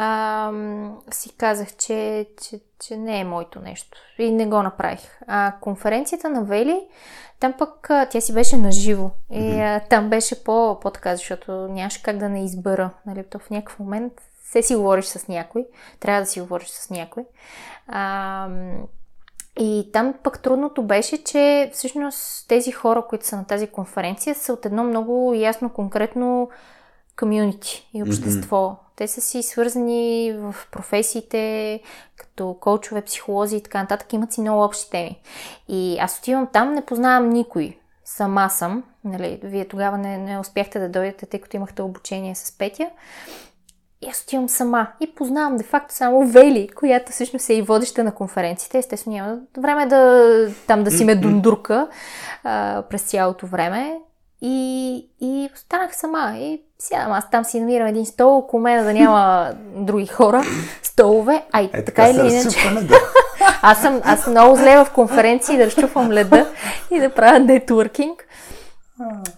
а, 0.00 0.52
си 1.10 1.36
казах, 1.36 1.76
че, 1.76 2.26
че, 2.42 2.60
че 2.78 2.96
не 2.96 3.20
е 3.20 3.24
моето 3.24 3.60
нещо. 3.60 3.98
И 4.18 4.30
не 4.32 4.46
го 4.46 4.62
направих. 4.62 5.18
А 5.26 5.52
конференцията 5.60 6.28
на 6.28 6.44
Вели, 6.44 6.80
там 7.40 7.54
пък 7.58 7.90
а, 7.90 8.06
тя 8.06 8.20
си 8.20 8.34
беше 8.34 8.56
наживо. 8.56 9.10
И 9.30 9.60
а, 9.60 9.80
там 9.80 10.10
беше 10.10 10.44
по, 10.44 10.80
по-така, 10.80 11.16
защото 11.16 11.52
нямаше 11.52 12.02
как 12.02 12.18
да 12.18 12.28
не 12.28 12.44
избера. 12.44 12.90
Нали? 13.06 13.24
То 13.24 13.38
в 13.38 13.50
някакъв 13.50 13.78
момент 13.78 14.12
се 14.44 14.62
си 14.62 14.74
говориш 14.74 15.04
с 15.04 15.28
някой. 15.28 15.66
Трябва 16.00 16.20
да 16.20 16.26
си 16.26 16.40
говориш 16.40 16.68
с 16.68 16.90
някой. 16.90 17.24
А, 17.88 18.48
и 19.60 19.90
там 19.92 20.14
пък 20.22 20.42
трудното 20.42 20.82
беше, 20.82 21.24
че 21.24 21.70
всъщност 21.72 22.48
тези 22.48 22.72
хора, 22.72 23.04
които 23.08 23.26
са 23.26 23.36
на 23.36 23.44
тази 23.44 23.66
конференция, 23.66 24.34
са 24.34 24.52
от 24.52 24.66
едно 24.66 24.84
много 24.84 25.34
ясно, 25.34 25.70
конкретно 25.70 26.50
комюнити 27.16 27.90
и 27.94 28.02
общество. 28.02 28.76
Те 28.98 29.08
са 29.08 29.20
си 29.20 29.42
свързани 29.42 30.32
в 30.38 30.54
професиите, 30.70 31.80
като 32.16 32.56
коучове, 32.60 33.02
психолози 33.02 33.56
и 33.56 33.62
така 33.62 33.82
нататък. 33.82 34.12
Имат 34.12 34.32
си 34.32 34.40
много 34.40 34.64
общи 34.64 34.90
теми. 34.90 35.20
И 35.68 35.98
аз 36.00 36.18
отивам 36.18 36.48
там, 36.52 36.72
не 36.72 36.84
познавам 36.84 37.30
никой. 37.30 37.78
Сама 38.04 38.48
съм. 38.48 38.84
Нали, 39.04 39.40
вие 39.42 39.68
тогава 39.68 39.98
не, 39.98 40.18
не 40.18 40.38
успяхте 40.38 40.78
да 40.78 40.88
дойдете, 40.88 41.26
тъй 41.26 41.40
като 41.40 41.56
имахте 41.56 41.82
обучение 41.82 42.34
с 42.34 42.58
Петя. 42.58 42.90
И 44.02 44.08
аз 44.08 44.22
отивам 44.22 44.48
сама 44.48 44.92
и 45.00 45.14
познавам 45.14 45.56
де-факто 45.56 45.94
само 45.94 46.26
Вели, 46.26 46.68
която 46.68 47.12
всъщност 47.12 47.50
е 47.50 47.54
и 47.54 47.62
водеща 47.62 48.04
на 48.04 48.14
конференцията. 48.14 48.78
Естествено 48.78 49.16
няма 49.16 49.38
време 49.58 49.86
да 49.86 50.52
там 50.66 50.84
да 50.84 50.90
си 50.90 51.04
ме 51.04 51.14
дундурка 51.14 51.88
а, 52.44 52.82
през 52.90 53.02
цялото 53.02 53.46
време. 53.46 53.98
И, 54.40 55.06
и 55.20 55.50
останах 55.54 55.96
сама. 55.96 56.32
И 56.36 56.62
сядам, 56.78 57.12
аз 57.12 57.30
там 57.30 57.44
си 57.44 57.60
намирам 57.60 57.86
един 57.86 58.06
стол, 58.06 58.38
около 58.38 58.62
мен 58.62 58.84
да 58.84 58.92
няма 58.92 59.52
други 59.76 60.06
хора, 60.06 60.42
столове. 60.82 61.44
А 61.52 61.62
и 61.62 61.64
Е, 61.64 61.70
така, 61.70 61.84
така 61.84 62.08
или 62.08 62.34
иначе. 62.34 62.58
Аз 63.62 63.80
съм, 63.80 64.00
аз 64.04 64.20
съм 64.20 64.30
много 64.30 64.56
зле 64.56 64.84
в 64.84 64.90
конференции 64.94 65.56
да 65.56 65.66
разчупвам 65.66 66.12
леда 66.12 66.46
и 66.90 67.00
да 67.00 67.14
правя 67.14 67.38
нетворкинг. 67.38 68.26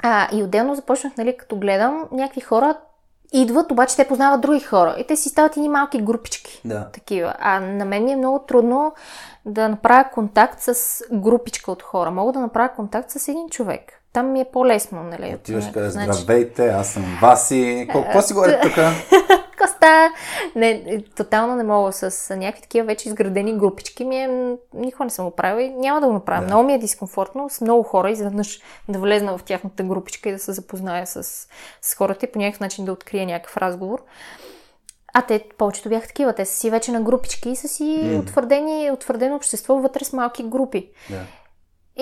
А, 0.03 0.29
и 0.33 0.43
отделно 0.43 0.75
започнах, 0.75 1.17
нали, 1.17 1.37
като 1.37 1.57
гледам, 1.57 2.05
някакви 2.13 2.41
хора 2.41 2.75
идват, 3.33 3.73
обаче 3.73 3.97
те 3.97 4.09
познават 4.09 4.41
други 4.41 4.61
хора. 4.61 4.97
И 4.99 5.07
те 5.07 5.17
си 5.17 5.29
стават 5.29 5.57
едни 5.57 5.69
малки 5.69 6.03
групички. 6.03 6.61
Да. 6.65 6.89
Такива. 6.93 7.35
А 7.39 7.61
на 7.61 7.85
мен 7.85 8.05
ми 8.05 8.13
е 8.13 8.17
много 8.17 8.39
трудно 8.39 8.95
да 9.45 9.69
направя 9.69 10.05
контакт 10.15 10.61
с 10.61 11.03
групичка 11.13 11.73
от 11.73 11.83
хора. 11.83 12.11
Мога 12.11 12.33
да 12.33 12.41
направя 12.41 12.69
контакт 12.77 13.11
с 13.11 13.29
един 13.29 13.49
човек. 13.49 14.00
Там 14.13 14.33
ми 14.33 14.41
е 14.41 14.47
по-лесно, 14.53 15.03
нали? 15.03 15.35
Отиваш 15.35 15.65
къде, 15.73 15.87
начин. 15.87 16.13
здравейте, 16.13 16.69
аз 16.69 16.89
съм 16.89 17.19
Васи. 17.23 17.89
Колко 17.93 18.07
какво 18.07 18.23
си 18.23 18.35
горе 18.35 18.61
тук? 18.61 18.73
Коста! 19.59 20.11
Не, 20.57 21.03
тотално 21.17 21.57
не 21.57 21.63
мога 21.63 21.93
с 21.93 22.37
някакви 22.37 22.63
такива 22.63 22.87
вече 22.87 23.09
изградени 23.09 23.59
групички. 23.59 24.05
Ми 24.05 24.17
е, 24.17 24.57
никога 24.75 25.05
не 25.05 25.11
съм 25.11 25.25
го 25.25 25.31
правила 25.31 25.63
и 25.63 25.71
няма 25.71 26.01
да 26.01 26.07
го 26.07 26.13
направя. 26.13 26.41
Да. 26.41 26.47
Много 26.47 26.63
ми 26.63 26.73
е 26.75 26.79
дискомфортно 26.79 27.51
с 27.51 27.61
много 27.61 27.83
хора 27.83 28.11
изведнъж 28.11 28.61
да 28.89 28.99
влезна 28.99 29.39
в 29.39 29.43
тяхната 29.43 29.83
групичка 29.83 30.29
и 30.29 30.33
да 30.33 30.39
се 30.39 30.53
запозная 30.53 31.07
с, 31.07 31.49
с 31.83 31.95
хората 31.95 32.27
и 32.27 32.33
по 32.33 32.39
някакъв 32.39 32.61
начин 32.61 32.85
да 32.85 32.93
открия 32.93 33.27
някакъв 33.27 33.57
разговор. 33.57 34.03
А 35.15 35.23
те 35.23 35.45
повечето 35.59 35.89
бяха 35.89 36.07
такива. 36.07 36.33
Те 36.33 36.45
са 36.45 36.55
си 36.55 36.71
вече 36.71 36.93
на 36.93 37.01
групички 37.01 37.51
и 37.51 37.57
са 37.57 37.69
си 37.69 38.01
М. 38.05 38.19
утвърдени, 38.19 38.91
утвърдено 38.91 39.37
общество 39.37 39.75
вътре 39.75 40.05
с 40.05 40.13
малки 40.13 40.43
групи. 40.43 40.89
Да. 41.11 41.21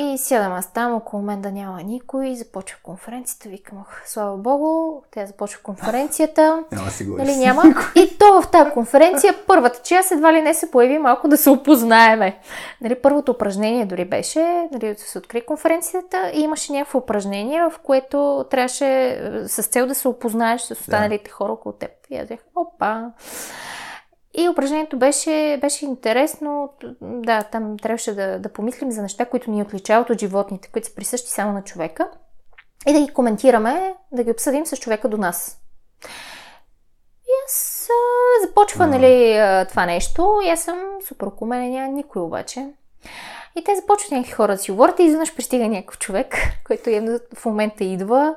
И 0.00 0.18
сядам 0.18 0.52
аз 0.52 0.72
там, 0.72 0.94
около 0.94 1.22
мен 1.22 1.42
да 1.42 1.52
няма 1.52 1.82
никой, 1.82 2.34
започва 2.34 2.78
конференцията, 2.82 3.48
викам, 3.48 3.84
слава 4.06 4.36
богу, 4.36 5.02
тя 5.10 5.26
започва 5.26 5.62
конференцията. 5.62 6.64
Няма 6.72 6.90
си 6.90 7.06
нали, 7.06 7.36
няма. 7.36 7.62
И 7.94 8.18
то 8.18 8.42
в 8.42 8.50
тази 8.50 8.70
конференция, 8.70 9.34
първата 9.46 9.80
част 9.82 10.12
едва 10.12 10.32
ли 10.32 10.42
не 10.42 10.54
се 10.54 10.70
появи 10.70 10.98
малко 10.98 11.28
да 11.28 11.36
се 11.36 11.50
опознаеме. 11.50 12.38
Нали, 12.80 12.94
първото 12.94 13.32
упражнение 13.32 13.86
дори 13.86 14.04
беше, 14.04 14.68
нали, 14.72 14.94
да 14.94 15.00
се 15.00 15.18
откри 15.18 15.40
конференцията 15.40 16.30
и 16.34 16.40
имаше 16.40 16.72
някакво 16.72 16.98
упражнение, 16.98 17.60
в 17.60 17.78
което 17.82 18.46
трябваше 18.50 18.86
е, 18.86 19.48
с 19.48 19.62
цел 19.62 19.86
да 19.86 19.94
се 19.94 20.08
опознаеш 20.08 20.60
с 20.60 20.70
останалите 20.70 21.24
да. 21.24 21.30
хора 21.30 21.52
около 21.52 21.72
теб. 21.72 21.90
И 22.10 22.16
аз 22.16 22.28
бях, 22.28 22.40
опа. 22.56 23.10
И 24.38 24.48
упражнението 24.48 24.98
беше, 24.98 25.58
беше 25.60 25.84
интересно. 25.84 26.72
Да, 27.00 27.42
там 27.42 27.78
трябваше 27.78 28.14
да, 28.14 28.38
да 28.38 28.48
помислим 28.48 28.92
за 28.92 29.02
неща, 29.02 29.24
които 29.24 29.50
ни 29.50 29.62
отличават 29.62 30.10
от 30.10 30.20
животните, 30.20 30.68
които 30.72 30.88
са 30.88 30.94
присъщи 30.94 31.30
само 31.30 31.52
на 31.52 31.64
човека. 31.64 32.08
И 32.88 32.92
да 32.92 33.00
ги 33.00 33.12
коментираме, 33.12 33.94
да 34.12 34.24
ги 34.24 34.30
обсъдим 34.30 34.66
с 34.66 34.76
човека 34.76 35.08
до 35.08 35.16
нас. 35.16 35.60
И 37.24 37.30
аз 37.46 37.88
а, 37.90 38.46
започва, 38.46 38.84
mm. 38.84 38.90
нали, 38.90 39.68
това 39.68 39.86
нещо. 39.86 40.40
И 40.44 40.48
аз 40.48 40.60
съм 40.60 40.78
супер 41.08 41.26
около 41.26 41.48
мене, 41.48 41.68
няма 41.68 41.92
никой 41.92 42.22
обаче. 42.22 42.68
И 43.56 43.64
те 43.64 43.76
започват 43.76 44.12
някакви 44.12 44.32
хора 44.32 44.52
да 44.52 44.58
си 44.58 44.70
говорят 44.70 44.98
и 44.98 45.02
изведнъж 45.02 45.36
пристига 45.36 45.68
някакъв 45.68 45.98
човек, 45.98 46.36
който 46.66 46.90
явно 46.90 47.18
в 47.34 47.44
момента 47.44 47.84
идва. 47.84 48.34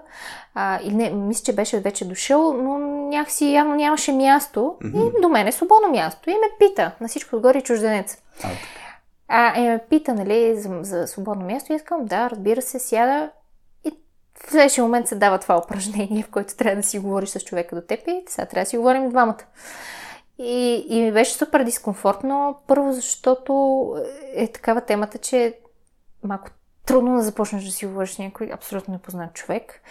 А, 0.56 0.80
или 0.84 0.96
не, 0.96 1.10
мисля, 1.10 1.44
че 1.44 1.56
беше 1.56 1.80
вече 1.80 2.08
дошъл, 2.08 2.54
но 2.54 2.80
някакси 3.08 3.54
явно 3.54 3.76
нямаше 3.76 4.12
място. 4.12 4.76
Mm-hmm. 4.82 5.18
И 5.18 5.22
до 5.22 5.30
мен 5.30 5.48
е 5.48 5.52
свободно 5.52 5.90
място. 5.90 6.30
И 6.30 6.34
ме 6.34 6.48
пита, 6.60 6.92
на 7.02 7.08
всичко 7.08 7.36
отгоре 7.36 7.62
чужденец. 7.62 8.18
А, 9.28 9.54
а 9.56 9.62
и 9.62 9.70
ме 9.70 9.80
пита, 9.90 10.14
нали, 10.14 10.60
за, 10.60 10.80
за 10.82 11.08
свободно 11.08 11.46
място. 11.46 11.74
И 11.74 11.76
искам, 11.76 12.06
да, 12.06 12.30
разбира 12.30 12.62
се, 12.62 12.80
сяда. 12.80 13.30
И 13.84 13.92
в 14.48 14.52
следващия 14.52 14.84
момент 14.84 15.08
се 15.08 15.16
дава 15.16 15.40
това 15.40 15.58
упражнение, 15.58 16.24
в 16.24 16.30
което 16.30 16.56
трябва 16.56 16.76
да 16.76 16.88
си 16.88 17.00
говориш 17.00 17.30
с 17.30 17.40
човека 17.40 17.76
до 17.76 17.82
теб 17.82 18.08
и 18.08 18.24
сега 18.28 18.46
трябва 18.46 18.64
да 18.64 18.70
си 18.70 18.78
говорим 18.78 19.10
двамата. 19.10 19.44
И, 20.42 20.86
и 20.90 21.02
ми 21.02 21.12
беше 21.12 21.34
супер 21.34 21.64
дискомфортно. 21.64 22.58
Първо, 22.68 22.94
защото 22.94 23.96
е 24.34 24.48
такава 24.48 24.82
темата, 24.82 25.18
че 25.18 25.58
малко 26.24 26.50
трудно 26.86 27.16
да 27.16 27.22
започнеш 27.22 27.64
да 27.64 27.72
си 27.72 27.86
говориш 27.86 28.18
някой 28.18 28.52
абсолютно 28.54 28.94
непознат 28.94 29.34
човек 29.34 29.82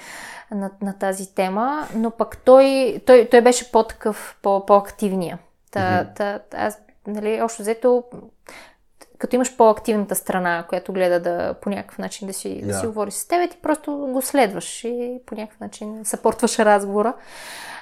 на, 0.50 0.70
на 0.82 0.98
тази 0.98 1.34
тема, 1.34 1.88
но 1.94 2.10
пък 2.10 2.38
той, 2.38 3.00
той, 3.06 3.28
той 3.30 3.40
беше 3.40 3.72
по-такъв, 3.72 4.38
по, 4.42 4.66
по-активния. 4.66 5.38
Та, 5.70 5.80
mm-hmm. 5.80 6.16
та, 6.16 6.40
аз, 6.52 6.78
нали, 7.06 7.42
още 7.42 7.62
взето, 7.62 8.04
като 9.20 9.36
имаш 9.36 9.56
по-активната 9.56 10.14
страна, 10.14 10.64
която 10.68 10.92
гледа 10.92 11.20
да 11.20 11.54
по 11.54 11.70
някакъв 11.70 11.98
начин 11.98 12.26
да 12.26 12.32
си, 12.32 12.48
yeah. 12.48 12.66
да 12.66 12.74
си 12.74 12.86
говори 12.86 13.10
с 13.10 13.28
теб, 13.28 13.50
ти 13.50 13.56
просто 13.62 13.96
го 13.96 14.22
следваш 14.22 14.84
и 14.84 15.20
по 15.26 15.34
някакъв 15.34 15.60
начин 15.60 16.00
съпортваш 16.04 16.58
разговора. 16.58 17.14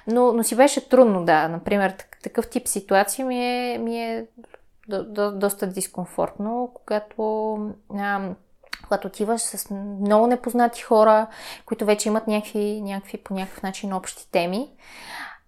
Но, 0.06 0.32
но 0.32 0.44
си 0.44 0.56
беше 0.56 0.88
трудно, 0.88 1.24
да. 1.24 1.48
Например, 1.48 1.94
такъв 2.22 2.48
тип 2.50 2.68
ситуация 2.68 3.26
ми 3.26 3.44
е, 3.44 3.78
ми 3.78 4.04
е 4.04 4.26
до, 4.88 5.04
до, 5.04 5.32
доста 5.32 5.66
дискомфортно, 5.66 6.70
когато, 6.74 7.54
а, 7.98 8.30
когато 8.84 9.08
отиваш 9.08 9.40
с 9.40 9.70
много 9.70 10.26
непознати 10.26 10.82
хора, 10.82 11.26
които 11.66 11.84
вече 11.84 12.08
имат 12.08 12.26
някакви, 12.26 12.80
някакви 12.80 13.18
по 13.18 13.34
някакъв 13.34 13.62
начин 13.62 13.92
общи 13.92 14.30
теми. 14.30 14.70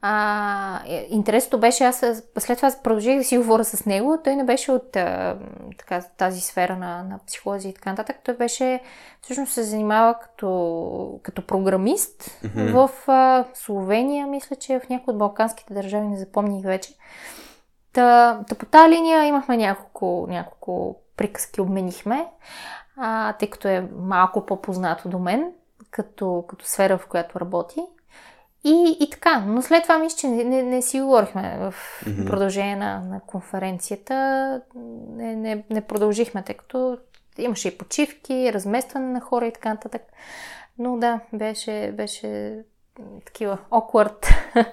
А, 0.02 0.82
е, 0.86 1.06
интересното 1.10 1.60
беше, 1.60 1.85
аз 1.85 2.05
след 2.39 2.59
това 2.59 2.70
продължих 2.82 3.16
да 3.18 3.24
си 3.24 3.39
говоря 3.39 3.64
с 3.64 3.86
него. 3.86 4.18
Той 4.24 4.36
не 4.36 4.44
беше 4.44 4.72
от 4.72 4.97
а, 4.97 5.39
така, 5.78 6.02
тази 6.16 6.40
сфера 6.40 6.77
на, 6.77 7.02
на 7.02 7.18
психология 7.27 7.70
и 7.70 7.74
така 7.74 7.90
нататък. 7.90 8.16
Той 8.24 8.36
беше, 8.36 8.81
всъщност 9.20 9.52
се 9.52 9.62
занимава 9.62 10.14
като, 10.18 11.20
като 11.22 11.47
програмист 11.47 12.22
mm-hmm. 12.22 12.72
в 12.72 13.09
а, 13.09 13.44
Словения, 13.55 14.27
мисля, 14.27 14.56
че 14.56 14.81
в 14.81 14.89
някои 14.89 15.12
от 15.12 15.18
балканските 15.18 15.74
държави, 15.74 16.06
не 16.06 16.18
запомних 16.18 16.64
вече. 16.64 16.94
Та, 17.93 18.40
та 18.48 18.55
по 18.55 18.66
тази 18.66 18.90
линия 18.90 19.24
имахме 19.24 19.56
няколко, 19.56 20.27
няколко 20.28 20.97
приказки, 21.16 21.60
обменихме, 21.60 22.27
а, 22.97 23.32
тъй 23.32 23.51
като 23.51 23.68
е 23.68 23.89
малко 23.97 24.47
по-познато 24.47 25.09
до 25.09 25.18
мен, 25.18 25.52
като, 25.90 26.44
като 26.48 26.66
сфера, 26.66 26.98
в 26.98 27.06
която 27.06 27.40
работи. 27.40 27.81
И, 28.64 28.96
и 29.00 29.10
така, 29.10 29.44
но 29.46 29.62
след 29.62 29.82
това 29.82 29.98
мисля, 29.98 30.16
че 30.18 30.28
не, 30.28 30.44
не, 30.44 30.62
не 30.62 30.82
си 30.82 31.00
говорихме 31.00 31.58
в 31.58 31.74
mm-hmm. 32.04 32.26
продължение 32.26 32.76
на, 32.76 33.00
на 33.00 33.20
конференцията. 33.20 34.14
Не, 35.08 35.36
не, 35.36 35.64
не 35.70 35.80
продължихме, 35.80 36.42
тъй 36.42 36.54
като 36.54 36.98
имаше 37.38 37.68
и 37.68 37.78
почивки, 37.78 38.52
разместване 38.52 39.06
на 39.06 39.20
хора 39.20 39.46
и 39.46 39.52
така 39.52 39.68
нататък. 39.68 40.02
Но 40.78 40.98
да, 40.98 41.20
беше, 41.32 41.92
беше 41.96 42.58
такива 43.24 43.58
awkward, 43.70 44.26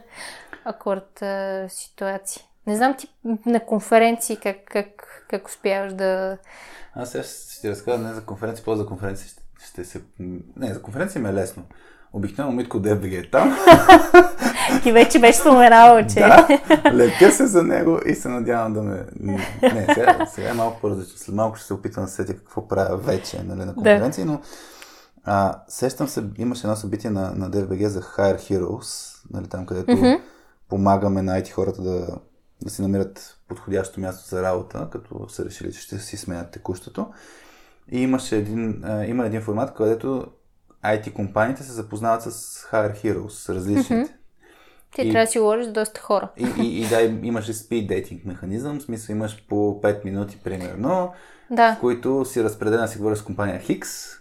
awkward 0.65 1.22
uh, 1.22 1.68
ситуации. 1.68 2.43
Не 2.68 2.76
знам 2.76 2.95
ти 2.97 3.07
на 3.45 3.59
конференции 3.65 4.38
как, 4.38 4.57
как, 4.65 5.26
как 5.30 5.47
успяваш 5.47 5.93
да... 5.93 6.38
Аз 6.93 7.11
сега 7.11 7.23
ще 7.23 7.61
ти 7.61 7.69
разкажа 7.69 7.97
не 7.97 8.14
за 8.14 8.26
конференции, 8.26 8.65
по 8.65 8.76
за 8.76 8.85
конференции 8.85 9.30
ще, 9.30 9.41
ще 9.69 9.85
се... 9.85 10.01
Не, 10.55 10.73
за 10.73 10.81
конференции 10.81 11.22
ми 11.22 11.30
е 11.30 11.34
лесно. 11.34 11.64
Обикновено 12.14 12.56
Митко 12.56 12.80
ДБГ 12.80 13.14
е 13.14 13.30
там. 13.30 13.58
Ти 14.84 14.92
вече 14.92 15.20
беше 15.20 15.40
споменавал, 15.40 16.08
че... 16.14 16.20
Да, 16.20 16.48
лепя 16.94 17.32
се 17.32 17.48
за 17.48 17.64
него 17.64 18.00
и 18.06 18.16
се 18.16 18.30
надявам 18.30 18.74
да 18.74 18.84
ме... 18.84 19.06
Не, 19.20 19.88
сега, 19.94 20.26
сега 20.30 20.50
е 20.50 20.54
малко 20.54 20.82
по-различно. 20.82 21.18
След 21.18 21.36
малко 21.36 21.56
ще 21.56 21.66
се 21.68 21.74
опитам 21.74 22.04
да 22.04 22.10
сетя 22.10 22.38
какво 22.38 22.68
правя 22.68 22.98
вече 22.98 23.44
нали, 23.44 23.66
на 23.66 23.74
конференции, 23.74 24.24
да. 24.24 24.32
но 24.32 24.42
а, 25.30 25.62
сещам 25.68 26.08
се, 26.08 26.24
имаше 26.38 26.68
едно 26.68 26.76
събитие 26.76 27.10
на, 27.10 27.32
на 27.36 27.52
DFBG 27.52 27.88
за 27.88 28.02
Hire 28.02 28.40
Heroes, 28.40 29.18
нали, 29.34 29.48
там 29.48 29.66
където 29.66 29.92
mm-hmm. 29.92 30.22
помагаме 30.70 31.22
на 31.22 31.42
IT 31.42 31.52
хората 31.52 31.82
да, 31.82 32.08
да 32.64 32.70
си 32.70 32.82
намерят 32.82 33.38
подходящо 33.48 34.00
място 34.00 34.30
за 34.30 34.42
работа, 34.42 34.88
като 34.92 35.30
са 35.30 35.46
решили, 35.46 35.74
че 35.74 35.82
ще 35.82 36.00
си 36.00 36.18
сменят 36.18 36.52
текущото. 36.52 37.08
И 37.92 38.02
имаше 38.02 38.38
един, 38.38 38.84
а, 38.84 39.06
има 39.06 39.26
един 39.26 39.42
формат, 39.42 39.74
където 39.74 40.28
IT 40.86 41.14
компаниите 41.14 41.64
се 41.64 41.72
запознават 41.72 42.22
с 42.22 42.30
Hire 42.72 43.04
Heroes, 43.04 43.30
с 43.30 43.49
различните. 43.49 44.12
Mm-hmm. 44.12 44.18
Ти 44.95 45.02
и, 45.02 45.12
трябва 45.12 45.26
да 45.26 45.32
си 45.32 45.40
говориш 45.40 45.66
с 45.66 45.72
доста 45.72 46.02
хора. 46.02 46.30
И, 46.38 46.48
и, 46.62 46.82
и 46.82 46.88
да, 46.88 47.02
имаш 47.02 47.49
и 47.49 47.54
speed 47.54 47.88
dating 47.88 48.20
механизъм, 48.26 48.80
в 48.80 48.84
смисъл 48.84 49.14
имаш 49.14 49.45
по 49.49 49.56
5 49.56 50.06
минути 50.06 50.38
примерно, 50.44 51.12
да. 51.52 51.76
в 51.76 51.80
които 51.80 52.26
си 52.26 52.44
разпределена 52.44 52.88
си 52.88 52.98
говориш 52.98 53.20
с 53.20 53.24
компания 53.24 53.60
Хикс 53.60 54.18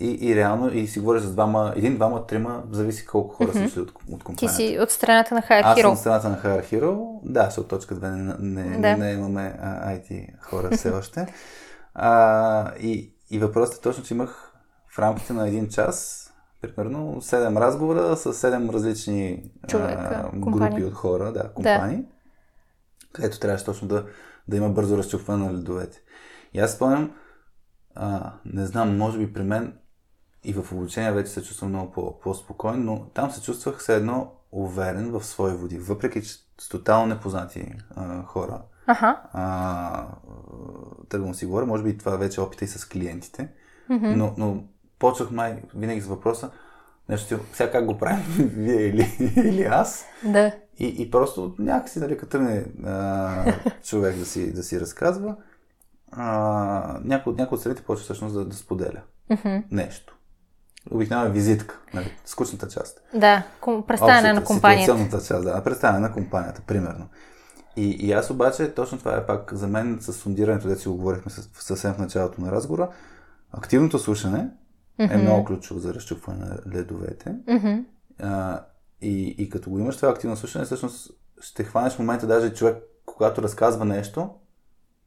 и, 0.00 0.18
и 0.20 0.36
реално 0.36 0.74
и 0.74 0.86
си 0.86 1.00
говориш 1.00 1.22
с 1.22 1.32
двама, 1.32 1.72
един, 1.76 1.94
двама, 1.94 2.26
трима, 2.26 2.62
зависи 2.70 3.06
колко 3.06 3.34
хора 3.34 3.52
mm-hmm. 3.52 3.68
са 3.68 3.80
от, 3.80 3.92
от 4.10 4.24
компанията. 4.24 4.56
Ти 4.56 4.66
си 4.66 4.78
от 4.78 4.90
страната 4.90 5.34
на 5.34 5.42
Hire 5.42 5.62
Hero. 5.62 5.64
Аз 5.64 5.80
съм 5.80 5.92
от 5.92 5.98
страната 5.98 6.28
на 6.28 6.38
Hire 6.38 6.64
Hero, 6.64 7.18
да, 7.22 7.44
защото 7.44 7.68
точка 7.68 7.94
2 7.94 8.38
не, 8.40 8.62
не, 8.62 8.78
да. 8.78 8.96
не 8.96 9.12
имаме 9.12 9.54
а, 9.62 9.90
IT 9.90 10.40
хора 10.40 10.70
все 10.76 10.90
още. 10.98 11.26
А, 11.94 12.74
и, 12.74 13.14
и 13.30 13.38
въпросът 13.38 13.78
е 13.78 13.80
точно, 13.80 14.04
че 14.04 14.14
имах 14.14 14.53
в 14.94 14.98
рамките 14.98 15.32
на 15.32 15.48
един 15.48 15.68
час 15.68 16.20
примерно 16.60 17.20
7 17.20 17.60
разговора 17.60 18.16
с 18.16 18.32
7 18.32 18.72
различни 18.72 19.50
Човека, 19.68 20.30
а, 20.32 20.36
групи 20.36 20.84
от 20.84 20.94
хора, 20.94 21.32
да, 21.32 21.52
компании, 21.52 21.96
да. 21.96 22.04
където 23.12 23.40
трябваше 23.40 23.64
точно 23.64 23.88
да, 23.88 24.06
да 24.48 24.56
има 24.56 24.68
бързо 24.68 24.98
разчупване 24.98 25.44
на 25.44 25.52
ледовете. 25.52 26.00
И 26.52 26.60
аз 26.60 26.72
спомням, 26.72 27.12
а, 27.94 28.32
не 28.44 28.66
знам, 28.66 28.98
може 28.98 29.18
би 29.18 29.32
при 29.32 29.42
мен 29.42 29.78
и 30.44 30.52
в 30.52 30.72
обучение 30.72 31.12
вече 31.12 31.30
се 31.30 31.42
чувствам 31.42 31.70
много 31.70 31.92
по- 31.92 32.20
по-спокоен, 32.20 32.84
но 32.84 33.06
там 33.14 33.30
се 33.30 33.42
чувствах 33.42 33.78
все 33.78 33.96
едно 33.96 34.32
уверен 34.52 35.10
в 35.10 35.24
свои 35.24 35.52
води, 35.52 35.78
въпреки 35.78 36.22
че 36.22 36.34
с 36.60 36.68
тотално 36.68 37.06
непознати 37.06 37.74
а, 37.96 38.22
хора. 38.22 38.62
Ага. 38.86 39.22
А, 39.32 40.06
тръгвам 41.08 41.34
си 41.34 41.46
говоря, 41.46 41.66
може 41.66 41.82
би 41.82 41.98
това 41.98 42.16
вече 42.16 42.40
е 42.40 42.44
опита 42.44 42.64
и 42.64 42.68
с 42.68 42.88
клиентите, 42.88 43.48
mm-hmm. 43.90 44.14
но, 44.14 44.34
но 44.38 44.64
почвах 44.98 45.30
май 45.30 45.62
винаги 45.74 46.00
с 46.00 46.06
въпроса, 46.06 46.50
нещо, 47.08 47.40
сега 47.52 47.70
как 47.70 47.86
го 47.86 47.98
правим, 47.98 48.24
вие 48.38 48.86
или, 48.86 49.32
или 49.36 49.62
аз. 49.62 50.04
Да. 50.24 50.52
И, 50.78 51.02
и 51.02 51.10
просто 51.10 51.54
някакси, 51.58 52.00
нали, 52.00 52.18
като 52.18 52.30
тръгне 52.30 52.64
човек 53.84 54.16
да 54.16 54.26
си, 54.26 54.52
да 54.52 54.62
си 54.62 54.80
разказва, 54.80 55.36
а, 56.12 57.00
някой, 57.04 57.34
някой 57.34 57.56
от 57.56 57.60
страните 57.60 57.82
почва 57.82 58.04
всъщност 58.04 58.34
да, 58.34 58.44
да 58.44 58.56
споделя 58.56 59.00
mm-hmm. 59.30 59.62
нещо. 59.70 60.16
Обикновена 60.90 61.30
визитка, 61.30 61.80
нали, 61.94 62.16
скучната 62.24 62.68
част. 62.68 63.00
Да, 63.14 63.42
представяне 63.86 64.32
на 64.32 64.44
компанията. 64.44 64.82
Ситуационната 64.82 65.26
част, 65.26 65.44
да, 65.44 65.64
представяне 65.64 65.98
на 65.98 66.12
компанията, 66.12 66.62
примерно. 66.66 67.08
И, 67.76 67.90
и 67.90 68.12
аз 68.12 68.30
обаче, 68.30 68.74
точно 68.74 68.98
това 68.98 69.16
е 69.16 69.26
пак 69.26 69.54
за 69.54 69.68
мен 69.68 69.98
с 70.00 70.12
сундирането, 70.12 70.68
да 70.68 70.76
си 70.76 70.88
го 70.88 70.96
говорихме 70.96 71.32
съвсем 71.52 71.94
в 71.94 71.98
началото 71.98 72.40
на 72.40 72.52
разговора, 72.52 72.88
активното 73.52 73.98
слушане 73.98 74.48
mm-hmm. 74.98 75.14
е 75.14 75.16
много 75.16 75.44
ключово 75.44 75.80
за 75.80 75.94
разчупване 75.94 76.44
на 76.44 76.58
ледовете. 76.74 77.30
Mm-hmm. 77.30 77.84
А, 78.18 78.64
и, 79.00 79.34
и 79.38 79.50
като 79.50 79.70
го 79.70 79.78
имаш 79.78 79.96
това 79.96 80.08
активно 80.08 80.36
слушане, 80.36 80.64
всъщност 80.64 81.10
ще 81.40 81.64
хванеш 81.64 81.98
момента 81.98 82.26
даже 82.26 82.54
човек, 82.54 82.82
когато 83.06 83.42
разказва 83.42 83.84
нещо, 83.84 84.30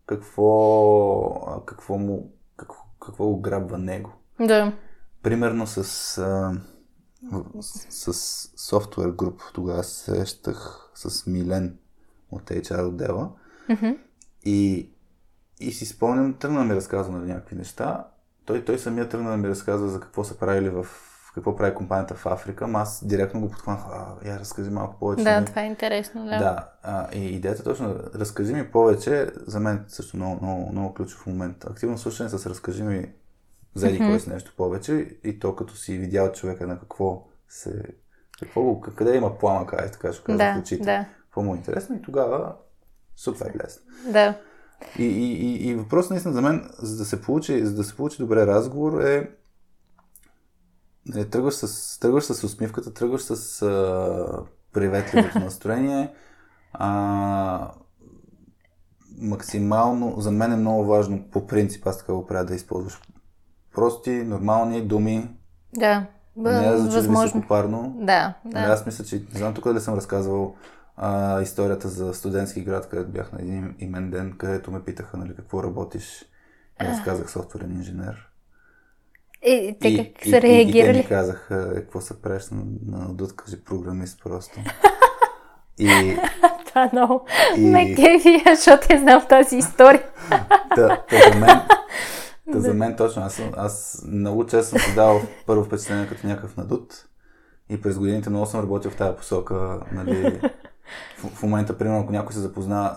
какво, 0.06 1.64
какво 1.66 1.98
му 1.98 2.34
какво, 2.58 2.84
какво 3.00 3.26
го 3.26 3.42
грабва 3.42 3.78
него. 3.78 4.14
Да. 4.40 4.74
Примерно 5.24 5.68
с, 5.68 5.78
а, 6.18 6.54
с, 7.62 8.14
с 8.14 8.52
софтуер 8.58 9.10
груп 9.10 9.42
тогава 9.54 9.84
срещах 9.84 10.92
с 10.96 11.28
Милен 11.28 11.78
от 12.32 12.50
HR 12.50 12.88
отдела 12.88 13.32
Мгм. 13.70 13.92
и, 14.46 14.90
и 15.60 15.72
си 15.72 15.86
спомням, 15.86 16.34
тръгна 16.34 16.64
ми 16.64 16.76
разказва 16.76 17.18
нали, 17.18 17.32
някакви 17.32 17.56
неща. 17.56 18.08
Той, 18.48 18.66
той 18.66 18.80
самия 18.80 19.10
тръгна 19.10 19.32
да 19.32 19.38
ми 19.38 19.48
разказва 19.48 19.88
за 19.88 20.00
какво 20.00 20.24
са 20.24 20.38
правили 20.38 20.70
в 20.70 20.88
какво 21.36 21.56
прави 21.56 21.76
компанията 21.76 22.16
в 22.16 22.26
Африка, 22.26 22.66
ама 22.66 22.80
аз 22.80 23.08
директно 23.08 23.42
го 23.42 23.50
подхванах, 23.50 23.82
а, 23.92 24.30
я 24.30 24.40
разкажи 24.40 24.70
малко 24.70 25.00
повече. 25.00 25.24
Да, 25.24 25.34
нали? 25.36 25.46
това 25.46 25.62
е 25.62 25.66
интересно, 25.66 26.26
да. 26.26 26.38
Да, 26.38 26.70
а, 26.84 27.16
и 27.16 27.26
идеята 27.26 27.64
точно, 27.64 27.96
разкажи 28.16 28.54
ми 28.54 28.72
повече, 28.72 29.32
за 29.48 29.60
мен 29.60 29.86
също 29.88 30.18
много, 30.18 30.46
много, 30.46 30.72
много 30.72 30.94
ключов 30.94 31.26
момент. 31.28 31.66
Активно 31.66 31.98
слушане 31.98 32.30
с 32.30 32.50
разкажи 32.50 32.84
ми 32.84 33.12
за 33.76 33.88
еди 33.90 34.00
кой 34.00 34.20
си 34.20 34.30
нещо 34.30 34.54
повече 34.58 35.18
и 35.24 35.40
то 35.40 35.56
като 35.56 35.76
си 35.76 35.98
видял 35.98 36.32
човека 36.32 36.68
на 36.68 36.80
какво 36.80 37.28
се... 37.50 37.84
Какво, 38.40 38.82
къде 38.82 39.16
има 39.16 39.38
пламък, 39.38 39.74
ай 39.74 39.92
така 39.92 40.14
ще 40.14 40.24
кажа, 40.24 40.38
в 40.38 40.38
Да, 40.38 40.60
очите. 40.62 40.84
да, 40.84 41.06
Какво 41.24 41.42
му 41.42 41.54
е 41.54 41.58
интересно 41.58 41.96
и 41.96 42.02
тогава 42.02 42.56
супер 43.16 43.54
лесно. 43.64 43.84
да. 44.12 44.36
И, 45.00 45.04
и, 45.06 45.34
и, 45.34 45.70
и 45.70 45.76
въпрос 45.76 46.10
наистина 46.10 46.34
за 46.34 46.42
мен, 46.42 46.70
за 46.78 46.98
да 46.98 47.06
се 47.06 47.22
получи, 47.22 47.66
за 47.66 47.76
да 47.76 47.84
се 47.84 47.96
получи 47.96 48.18
добре 48.18 48.48
разговор 48.48 49.02
е 49.02 49.30
нали, 51.06 51.30
тръгваш, 51.30 51.54
с, 51.54 52.00
тръгваш 52.00 52.24
с 52.24 52.44
усмивката, 52.44 52.94
тръгваш 52.94 53.22
с 53.22 53.62
а, 53.62 54.44
приветливото 54.74 55.40
настроение. 55.44 56.14
А, 56.74 57.72
максимално, 59.18 60.16
за 60.18 60.32
мен 60.32 60.52
е 60.52 60.58
много 60.58 60.86
важно, 60.86 61.24
по 61.32 61.48
принцип, 61.48 61.88
аз 61.88 61.98
така 61.98 62.14
го 62.14 62.28
правя 62.28 62.46
да 62.46 62.56
използваш 62.56 63.02
прости, 63.76 64.12
нормални 64.12 64.82
думи, 64.82 65.30
Да. 65.78 66.06
Б- 66.36 66.52
не 66.62 66.72
да 66.72 66.78
звучи 66.78 67.08
високопарно. 67.08 67.96
Да, 68.02 68.34
Нали, 68.46 68.66
да. 68.66 68.72
аз 68.72 68.86
мисля, 68.86 69.06
че 69.06 69.16
не 69.16 69.40
знам 69.40 69.54
тук 69.54 69.64
дали 69.64 69.80
съм 69.80 69.94
разказвал 69.94 70.56
а, 70.98 71.42
историята 71.42 71.88
за 71.88 72.14
студентски 72.14 72.62
град, 72.62 72.90
където 72.90 73.10
бях 73.10 73.32
на 73.32 73.42
един 73.42 73.76
имен 73.80 74.12
ден, 74.12 74.36
където 74.38 74.72
ме 74.72 74.84
питаха 74.84 75.18
нали, 75.18 75.36
какво 75.36 75.64
работиш. 75.64 76.26
И 76.84 76.86
аз 76.86 77.04
казах 77.04 77.32
софтуерен 77.32 77.72
инженер. 77.72 78.28
И 79.44 79.78
те 79.82 79.98
как 79.98 80.26
и, 80.26 80.30
са 80.30 80.36
и, 80.36 80.40
и 80.40 80.42
те 80.42 80.48
реагирали? 80.48 80.98
ми 80.98 81.08
казаха, 81.08 81.72
е, 81.72 81.76
какво 81.76 82.02
се 82.02 82.22
правиш 82.22 82.50
на, 82.50 82.64
на 82.86 83.14
дуд, 83.14 83.36
кажи 83.36 83.64
програмист 83.64 84.24
просто. 84.24 84.60
и 85.80 86.18
Това 86.68 86.84
е 86.84 86.90
много 86.94 87.26
И- 87.58 87.62
ме 87.62 87.96
кефи, 87.96 88.44
защото 88.46 88.94
я 88.94 89.00
знам 89.00 89.26
тази 89.30 89.58
история. 89.58 90.04
да, 90.76 91.04
та 91.10 91.32
за 91.32 91.40
мен, 91.40 91.60
та 92.52 92.60
за 92.60 92.74
мен 92.74 92.96
точно, 92.96 93.22
аз, 93.24 93.42
аз 93.58 94.04
много 94.08 94.46
често 94.46 94.70
съм 94.70 94.80
си 94.80 94.96
дал 94.96 95.22
първо 95.46 95.64
впечатление 95.64 96.08
като 96.08 96.28
някакъв 96.28 96.58
надут. 96.58 97.08
И 97.70 97.82
през 97.82 98.00
годините 98.00 98.30
много 98.30 98.46
съм 98.46 98.62
работил 98.62 98.92
в 98.92 98.96
тази 98.96 99.18
посока. 99.18 99.80
Нали, 99.92 100.42
в, 101.18 101.28
в 101.36 101.44
момента, 101.44 101.78
примерно, 101.78 102.00
ако 102.00 102.12
някой 102.12 102.34
се 102.34 102.40
запозна 102.40 102.92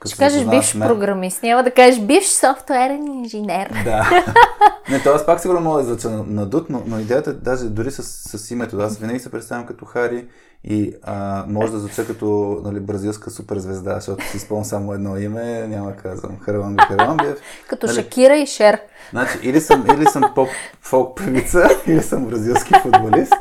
като 0.00 0.14
Ще 0.14 0.18
кажеш 0.18 0.44
бивш 0.44 0.74
мен- 0.74 0.88
програмист, 0.88 1.42
няма 1.42 1.62
да 1.62 1.70
кажеш 1.70 2.00
бивш 2.00 2.26
софтуерен 2.26 3.06
инженер. 3.06 3.72
Да. 3.84 4.24
Не, 4.90 5.02
то 5.02 5.10
аз 5.10 5.26
пак 5.26 5.40
сигурно 5.40 5.60
мога 5.60 5.76
да 5.76 5.84
излъча 5.84 6.10
на, 6.10 6.24
на 6.26 6.46
дуд, 6.46 6.66
но, 6.70 6.82
но 6.86 6.98
идеята 6.98 7.30
е 7.30 7.32
даже 7.32 7.64
дори 7.64 7.90
с, 7.90 8.02
с 8.38 8.50
името. 8.50 8.78
Аз 8.78 8.98
винаги 8.98 9.18
се 9.18 9.30
представям 9.30 9.66
като 9.66 9.84
Хари 9.84 10.26
и 10.64 10.94
а, 11.02 11.44
може 11.48 11.72
да 11.72 11.78
звуча 11.78 12.06
като 12.06 12.60
нали, 12.64 12.80
бразилска 12.80 13.30
суперзвезда, 13.30 13.94
защото 13.94 14.24
си 14.28 14.38
спомням 14.38 14.64
само 14.64 14.92
едно 14.92 15.16
име, 15.16 15.66
няма 15.68 15.96
казвам 15.96 16.38
Хараламби 16.40 16.82
Хараламбиев. 16.88 17.38
Като 17.68 17.86
Нали? 17.86 17.96
Шакира 17.96 18.36
и 18.36 18.46
Шер. 18.46 18.80
Значи, 19.10 19.38
или 19.42 19.60
съм, 19.60 19.86
или 19.94 20.04
съм 20.06 20.22
поп 20.34 20.48
фолк 20.80 21.16
певица, 21.16 21.68
или 21.86 22.02
съм 22.02 22.26
бразилски 22.26 22.74
футболист. 22.82 23.34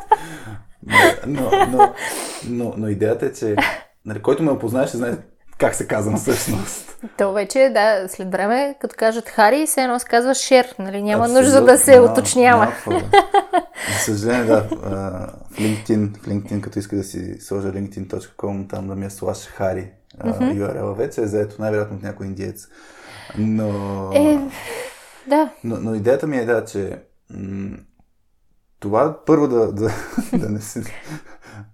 Но, 1.28 1.52
но, 1.70 1.94
но, 2.48 2.74
но 2.78 2.88
идеята 2.88 3.26
е, 3.26 3.34
че 3.34 3.56
нали, 4.06 4.22
който 4.22 4.44
ме 4.44 4.52
опознае, 4.52 4.88
ще 4.88 4.98
знае 4.98 5.12
как 5.58 5.76
се 5.76 5.88
казвам 5.88 6.18
всъщност. 6.18 6.98
То 7.18 7.34
вече, 7.34 7.72
да, 7.74 8.08
след 8.08 8.32
време, 8.32 8.76
като 8.82 8.96
кажат 8.98 9.30
Хари, 9.30 9.68
се 9.68 9.82
едно 9.82 10.00
се 10.00 10.06
казва 10.06 10.36
Шер, 10.36 10.76
нали? 10.80 11.02
Няма 11.02 11.24
Абсолютно, 11.24 11.42
нужда 11.44 11.62
да 11.64 11.78
се 11.78 11.92
няма- 11.92 12.12
уточнява. 12.12 12.74
За 13.90 14.00
съжаление, 14.00 14.46
да. 14.46 14.62
В 15.52 15.58
LinkedIn, 15.58 16.18
в 16.18 16.28
LinkedIn, 16.28 16.62
като 16.62 16.80
иска 16.80 16.96
да 16.96 17.04
си 17.04 17.36
сложа 17.40 17.68
linkedin.com, 17.68 18.70
там 18.70 18.88
да 18.88 18.96
ми 18.96 19.06
е 19.06 19.10
слаш 19.10 19.38
Хари. 19.38 19.92
URL 20.24 20.94
вече 20.94 21.22
е 21.22 21.28
заето 21.28 21.56
най-вероятно 21.60 21.98
от 21.98 22.04
някой 22.04 22.26
индиец. 22.26 22.68
Но, 23.38 23.70
Е, 24.16 24.40
да, 25.28 25.50
но, 25.64 25.78
но 25.78 25.96
идеята 25.96 26.28
ми 26.28 26.38
е 26.38 26.46
да, 26.46 26.66
че 26.66 27.00
м- 27.30 27.78
това 28.84 29.18
първо 29.26 29.48
да, 29.48 29.72
да, 29.72 29.90
да 30.34 30.50
не 30.50 30.62
си 30.62 30.82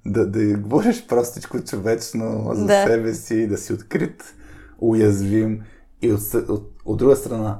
да, 0.05 0.25
да 0.27 0.57
говориш 0.57 1.07
простичко 1.07 1.59
човечно 1.59 2.49
за 2.53 2.65
Да. 2.65 2.83
себе 2.83 3.13
си, 3.13 3.47
да 3.47 3.57
си 3.57 3.73
открит, 3.73 4.35
уязвим 4.79 5.63
и 6.01 6.13
от, 6.13 6.33
от, 6.33 6.71
от 6.85 6.97
друга 6.97 7.15
страна 7.15 7.57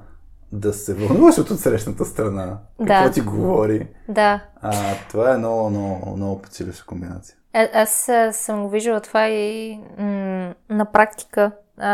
да 0.51 0.73
се 0.73 0.93
вълнуваш 0.93 1.37
от 1.37 1.49
отсрещната 1.49 2.05
страна, 2.05 2.57
какво 2.77 3.03
Да. 3.03 3.11
ти 3.11 3.21
говори. 3.21 3.87
да. 4.09 4.39
А, 4.61 4.73
това 5.09 5.33
е 5.33 5.37
много, 5.37 5.69
много, 5.69 6.15
много 6.15 6.41
печеливша 6.41 6.85
комбинация. 6.85 7.35
А, 7.53 7.67
аз 7.73 8.09
съм 8.31 8.63
го 8.63 8.69
виждала 8.69 8.99
това 9.01 9.27
и 9.27 9.79
м- 9.97 10.53
на 10.69 10.85
практика 10.93 11.51
а, 11.77 11.91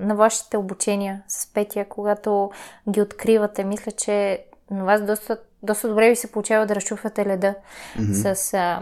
на 0.00 0.14
вашите 0.14 0.56
обучения 0.56 1.22
с 1.28 1.52
Петя, 1.52 1.84
когато 1.88 2.50
ги 2.90 3.00
откривате. 3.00 3.64
Мисля, 3.64 3.92
че 3.92 4.44
на 4.70 4.84
вас 4.84 5.02
доста, 5.02 5.38
доста 5.62 5.88
добре 5.88 6.08
ви 6.08 6.16
се 6.16 6.32
получава 6.32 6.66
да 6.66 6.74
разчупвате 6.74 7.26
леда 7.26 7.54
Мгм. 7.98 8.12
с, 8.12 8.54
а, 8.54 8.80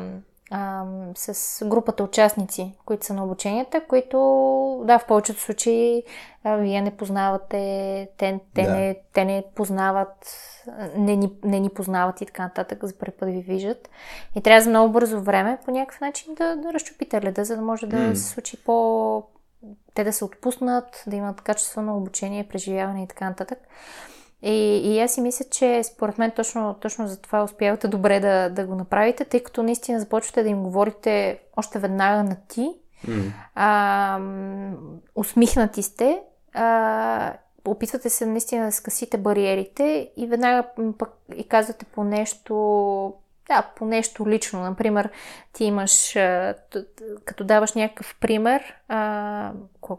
а, 0.51 0.85
с 1.15 1.65
групата 1.67 2.03
участници, 2.05 2.73
които 2.85 3.07
са 3.07 3.15
на 3.15 3.25
обученията, 3.25 3.81
които, 3.89 4.19
да, 4.85 4.99
в 4.99 5.07
повечето 5.07 5.41
случаи 5.41 6.03
а, 6.45 6.57
вие 6.57 6.81
не 6.81 6.97
познавате, 6.97 8.09
те, 8.19 8.41
те, 8.55 8.63
Да. 8.63 8.73
не, 8.73 8.97
те 9.13 9.25
не 9.25 9.45
познават, 9.55 10.27
не 10.97 11.17
ни, 11.17 11.33
не 11.45 11.61
ни 11.61 11.69
познават 11.69 12.21
и 12.21 12.27
така 12.27 12.43
нататък, 12.43 12.85
за 12.85 12.99
първи 12.99 13.13
път 13.13 13.29
ви 13.29 13.41
виждат. 13.41 13.89
И 14.35 14.43
трябва 14.43 14.63
за 14.63 14.71
много 14.71 14.93
бързо 14.93 15.21
време 15.21 15.59
по 15.65 15.71
някакъв 15.71 16.01
начин 16.01 16.35
да, 16.35 16.57
да 16.57 16.73
разчупите 16.73 17.23
леда, 17.23 17.45
за 17.45 17.57
да 17.57 17.63
може 17.63 17.87
да 17.87 17.97
М. 17.97 18.17
се 18.17 18.25
случи 18.25 18.57
по... 18.65 19.23
те 19.95 20.05
да 20.05 20.13
се 20.13 20.25
отпуснат, 20.25 21.05
да 21.07 21.17
имат 21.17 21.41
качествено 21.41 21.97
обучение, 21.97 22.49
преживяване 22.49 23.03
и 23.03 23.07
така 23.07 23.29
нататък. 23.29 23.59
И, 24.43 24.81
и 24.85 25.01
аз 25.01 25.15
си 25.15 25.21
мисля, 25.21 25.45
че 25.51 25.83
според 25.83 26.19
мен 26.19 26.31
точно, 26.31 26.75
точно 26.81 27.09
за 27.09 27.21
това 27.21 27.43
успявате 27.43 27.89
добре 27.89 28.21
да, 28.21 28.51
да 28.51 28.67
го 28.67 28.75
направите, 28.75 29.25
тъй 29.25 29.43
като 29.43 29.63
наистина 29.63 30.01
започвате 30.01 30.43
да 30.43 30.49
им 30.49 30.63
говорите 30.63 31.41
още 31.57 31.79
веднага 31.79 32.23
на 32.23 32.37
ти, 32.49 32.75
М. 33.09 33.23
а, 33.55 34.21
усмихнати 35.15 35.83
сте, 35.83 36.23
а, 36.55 37.33
опитвате 37.65 38.11
се 38.11 38.27
наистина 38.27 38.67
да 38.67 38.73
скъсите 38.73 39.19
бариерите 39.19 40.11
и 40.17 40.27
веднага 40.27 40.65
пък 40.99 41.11
и 41.37 41.49
казвате 41.49 41.85
по 41.85 42.05
нещо, 42.05 43.15
да, 43.49 43.63
по 43.77 43.85
нещо 43.85 44.29
лично. 44.29 44.61
Например, 44.61 45.11
ти 45.53 45.65
имаш, 45.65 46.13
като 47.25 47.45
даваш 47.45 47.73
някакъв 47.73 48.17
пример, 48.21 48.75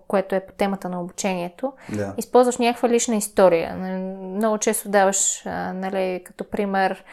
което 0.08 0.36
е 0.36 0.46
по 0.46 0.54
темата 0.54 0.90
на 0.90 1.02
обучението, 1.02 1.74
Да. 1.90 2.14
използваш 2.18 2.58
някаква 2.58 2.90
лична 2.90 3.16
история. 3.16 3.76
Нали, 3.76 4.02
Много 4.18 4.58
често 4.58 4.90
даваш, 4.90 5.44
нали, 5.74 6.22
като 6.26 6.44
пример, 6.50 7.04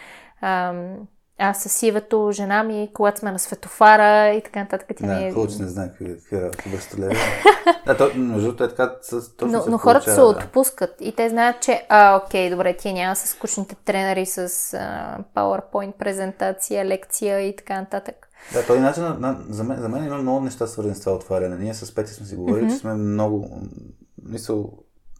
аз 1.38 1.62
със 1.62 1.72
сивето, 1.72 2.30
жена 2.32 2.62
ми, 2.62 2.90
когато 2.94 3.20
сме 3.20 3.32
на 3.32 3.38
светофара 3.38 4.34
и 4.34 4.42
така 4.42 4.60
нататък. 4.60 4.96
Ти 4.96 5.02
ми 5.02 5.08
Да, 5.08 5.26
е... 5.26 5.32
хубаво, 5.32 5.52
че 5.52 5.62
не 5.62 5.68
знае 5.68 5.88
какви, 5.88 6.16
представлява. 6.70 7.14
да, 7.86 7.96
то, 7.96 8.10
между 8.14 8.46
другото 8.46 8.64
е 8.64 8.68
така, 8.68 8.94
с, 9.02 9.36
точно 9.36 9.58
Но, 9.58 9.62
се 9.62 9.70
но 9.70 9.78
хората 9.78 10.10
се 10.10 10.20
да. 10.20 10.26
отпускат 10.26 10.94
и 11.00 11.12
те 11.12 11.28
знаят, 11.28 11.60
че 11.60 11.86
а, 11.88 12.16
окей, 12.16 12.50
добре, 12.50 12.76
тия 12.76 12.94
няма 12.94 13.16
с 13.16 13.28
скучните 13.28 13.74
тренери 13.84 14.26
с 14.26 14.38
а, 14.38 14.48
PowerPoint 15.36 15.92
презентация, 15.92 16.84
лекция 16.84 17.40
и 17.40 17.56
така 17.56 17.80
нататък. 17.80 18.28
Да, 18.52 18.66
той 18.66 18.80
начин, 18.80 19.02
на, 19.02 19.18
на, 19.18 19.38
за, 19.48 19.64
мен, 19.64 19.80
за 19.80 19.88
мен 19.88 20.04
има 20.04 20.18
много 20.18 20.40
неща 20.40 20.66
свързани 20.66 20.94
с 20.94 21.00
това 21.00 21.12
отваряне. 21.12 21.56
Ние 21.56 21.74
с 21.74 21.94
Пети 21.94 22.12
сме 22.12 22.26
си 22.26 22.36
говорили, 22.36 22.70
че 22.70 22.76
сме 22.76 22.94
много... 22.94 23.60
Мисъл, 24.22 24.72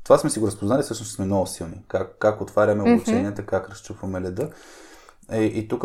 това 0.05 0.19
сме 0.19 0.31
си 0.31 0.39
го 0.39 0.47
разпознали, 0.47 0.83
всъщност 0.83 1.15
сме 1.15 1.25
много 1.25 1.47
силни. 1.47 1.83
Как, 1.89 2.17
как 2.19 2.41
отваряме 2.41 2.93
обученията, 2.93 3.47
как 3.47 3.71
разчупваме 3.71 4.21
леда. 4.21 4.51
И, 5.33 5.45
и 5.45 5.69
тук, 5.69 5.85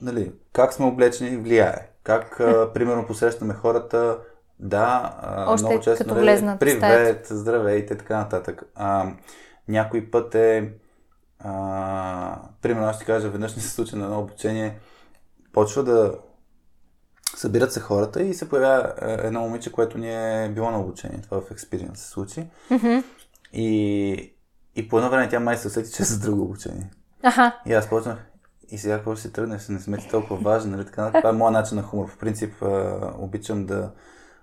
нали, 0.00 0.32
как 0.52 0.72
сме 0.72 0.86
облечени 0.86 1.36
влияе. 1.36 1.88
Как, 2.04 2.40
а, 2.40 2.70
примерно, 2.74 3.06
посрещаме 3.06 3.54
хората, 3.54 4.18
да, 4.58 5.16
а, 5.22 5.52
Още 5.52 5.66
много 5.66 5.82
често, 5.82 6.14
нали, 6.14 6.58
привет, 6.58 7.26
здравейте, 7.30 7.96
така 7.96 8.16
нататък. 8.16 8.62
А, 8.74 9.12
някой 9.68 10.10
път 10.10 10.34
е, 10.34 10.72
а, 11.38 12.38
примерно, 12.62 12.86
аз 12.86 12.96
ще 12.96 13.04
кажа, 13.04 13.28
веднъж 13.28 13.56
ни 13.56 13.62
се 13.62 13.70
случи 13.70 13.96
на 13.96 14.04
едно 14.04 14.20
обучение, 14.20 14.78
почва 15.52 15.82
да 15.82 16.14
събират 17.36 17.72
се 17.72 17.80
хората 17.80 18.22
и 18.22 18.34
се 18.34 18.48
появява 18.48 18.94
е, 19.02 19.26
едно 19.26 19.40
момиче, 19.40 19.72
което 19.72 19.98
ни 19.98 20.44
е 20.44 20.48
било 20.48 20.70
на 20.70 20.80
обучение. 20.80 21.20
Това 21.22 21.40
в 21.40 21.50
Experience 21.50 21.96
се 21.96 22.08
случи. 22.08 22.46
Мгм. 22.70 22.98
И, 23.52 24.34
и 24.76 24.88
по 24.88 24.98
едно 24.98 25.10
време 25.10 25.28
тя 25.28 25.40
май 25.40 25.56
се 25.56 25.68
усети, 25.68 25.92
че 25.92 26.02
е 26.02 26.06
за 26.06 26.20
друго 26.20 26.42
обучение. 26.42 26.90
Аха. 27.22 27.60
И 27.66 27.72
аз 27.72 27.88
почнах, 27.88 28.18
и 28.72 28.78
сега 28.78 28.96
какво 28.96 29.14
ще 29.14 29.22
си 29.22 29.32
тръгнеш, 29.32 29.68
не 29.68 29.80
сме 29.80 29.98
ти 29.98 30.08
толкова 30.08 30.36
важен, 30.36 30.70
нали 30.70 30.84
така? 30.84 31.12
Това 31.12 31.30
е 31.30 31.32
моят 31.32 31.52
начин 31.52 31.76
на 31.76 31.82
хумор. 31.82 32.08
В 32.08 32.18
принцип 32.18 32.62
а, 32.62 32.98
обичам 33.18 33.66
да 33.66 33.90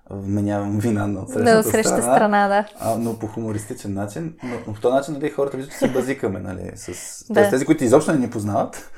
вменявам 0.09 0.79
вина 0.79 1.07
на 1.07 1.21
отсрещната 1.21 1.63
Да, 1.63 1.63
страна, 1.63 2.01
страна, 2.01 2.47
да. 2.47 2.65
а, 2.79 2.97
но 2.97 3.19
по 3.19 3.27
хумористичен 3.27 3.93
начин. 3.93 4.33
Но, 4.43 4.55
но 4.67 4.73
по 4.73 4.81
този 4.81 4.93
начин 4.95 5.13
нали, 5.13 5.29
хората 5.29 5.57
виждат, 5.57 5.73
че 5.73 5.79
се 5.79 5.91
базикаме. 5.91 6.39
Нали, 6.39 6.71
с... 6.75 7.25
Да. 7.27 7.33
Тоест, 7.33 7.49
тези, 7.49 7.65
които 7.65 7.83
изобщо 7.83 8.11
не 8.11 8.17
ни 8.19 8.29
познават, 8.29 8.91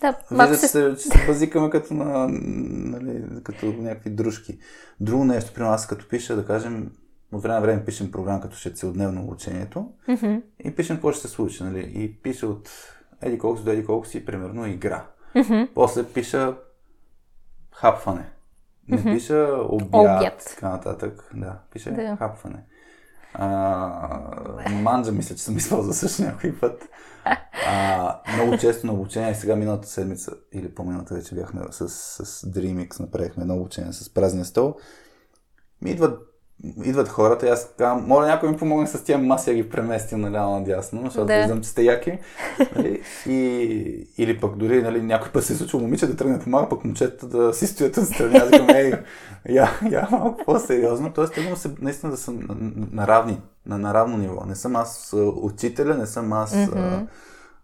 Да, 0.00 0.14
виждат, 0.30 0.60
се... 0.60 0.94
че, 0.96 1.02
се, 1.02 1.08
се 1.08 1.26
базикаме 1.26 1.70
като, 1.70 1.94
на, 1.94 2.28
нали, 2.28 3.24
като 3.44 3.66
някакви 3.66 4.10
дружки. 4.10 4.58
Друго 5.00 5.24
нещо, 5.24 5.52
примерно 5.54 5.74
аз 5.74 5.86
като 5.86 6.08
пиша, 6.08 6.36
да 6.36 6.46
кажем, 6.46 6.90
от 7.32 7.42
време 7.42 7.54
на 7.54 7.60
време 7.60 7.84
пишем 7.84 8.10
програма 8.10 8.40
като 8.40 8.56
ще 8.56 8.74
целодневно 8.74 9.22
обучението 9.22 9.88
Мгм. 10.08 10.34
и 10.64 10.74
пишем 10.74 10.96
какво 10.96 11.12
ще 11.12 11.20
се 11.20 11.28
случи. 11.28 11.64
Нали? 11.64 11.92
И 11.94 12.22
пиша 12.22 12.46
от 12.46 12.70
еди 13.22 13.38
колко 13.38 13.58
си 13.58 13.64
до 13.64 13.70
еди 13.70 13.84
колко 13.86 14.06
си, 14.06 14.24
примерно, 14.24 14.66
игра. 14.66 15.06
Мгм. 15.34 15.62
После 15.74 16.04
пиша 16.12 16.56
хапване. 17.74 18.30
Не 18.88 19.04
пиша 19.04 19.56
обяд, 19.68 19.88
Обяд. 19.92 20.44
така 20.48 20.68
нататък. 20.68 21.30
Да, 21.34 21.58
пише 21.72 21.90
Да. 21.90 22.16
хапване. 22.16 22.64
А, 23.34 23.48
манджа 24.70 25.12
мисля, 25.12 25.36
че 25.36 25.42
съм 25.42 25.56
използвал 25.56 25.92
също 25.92 26.22
някой 26.22 26.58
път. 26.60 26.88
А, 27.66 28.20
много 28.34 28.58
често 28.58 28.86
на 28.86 28.92
обучение, 28.92 29.34
сега 29.34 29.56
миналата 29.56 29.88
седмица, 29.88 30.32
или 30.52 30.74
по-миналата 30.74 31.14
вече 31.14 31.34
бяхме 31.34 31.60
с, 31.70 31.88
с 31.88 32.46
DreamX, 32.50 33.00
направихме 33.00 33.40
едно 33.42 33.56
обучение 33.56 33.92
с 33.92 34.14
празния 34.14 34.44
стол. 34.44 34.74
Ми 35.82 35.90
идват, 35.90 36.27
идват 36.64 37.08
хората 37.08 37.46
и 37.46 37.50
аз 37.50 37.68
казвам, 37.78 38.06
моля 38.06 38.26
някой 38.26 38.50
ми 38.50 38.56
помогне 38.56 38.86
с 38.86 39.04
тия 39.04 39.18
маси 39.18 39.50
да 39.50 39.56
ги 39.56 39.70
преместим 39.70 40.20
наляво 40.20 40.54
надясно, 40.54 41.02
защото 41.04 41.26
Да. 41.26 41.38
виждам, 41.38 41.62
че 41.62 41.68
сте 41.68 41.82
яки. 41.82 42.18
Нали? 42.76 43.02
И, 43.26 44.08
или 44.18 44.40
пък 44.40 44.56
дори 44.56 44.82
нали, 44.82 45.02
някой 45.02 45.32
път 45.32 45.44
се 45.44 45.56
случва 45.56 45.78
момиче 45.78 46.06
да 46.06 46.16
тръгне 46.16 46.36
да 46.36 46.44
помага, 46.44 46.68
пък 46.68 46.84
момчета 46.84 47.26
да 47.26 47.54
си 47.54 47.66
стоят 47.66 47.96
отстрани. 47.96 48.36
Аз 48.36 48.50
викам, 48.50 48.68
ей, 48.70 48.92
я, 49.48 49.70
я 49.90 50.08
малко 50.10 50.44
по-сериозно. 50.44 51.12
Тоест, 51.12 51.34
тръгвам 51.34 51.56
се 51.56 51.70
наистина 51.80 52.12
да 52.12 52.18
съм 52.18 52.38
на, 52.48 52.56
на, 52.92 53.06
равни, 53.06 53.40
на, 53.66 53.78
на 53.78 53.94
равно 53.94 54.16
ниво. 54.16 54.44
Не 54.46 54.54
съм 54.54 54.76
аз 54.76 55.14
учителя, 55.42 55.94
не 55.94 56.06
съм 56.06 56.32
аз 56.32 56.54
а, 56.54 57.06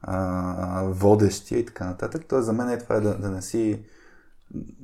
а, 0.03 0.83
водещия 0.89 1.59
и 1.59 1.67
така 1.67 1.85
нататък. 1.85 2.25
Тоест, 2.29 2.47
за 2.47 2.53
мен 2.53 2.69
е 2.69 2.79
това 2.79 2.97
е 2.97 3.01
да, 3.01 3.15
да 3.19 3.31
не 3.31 3.43
си 3.43 3.81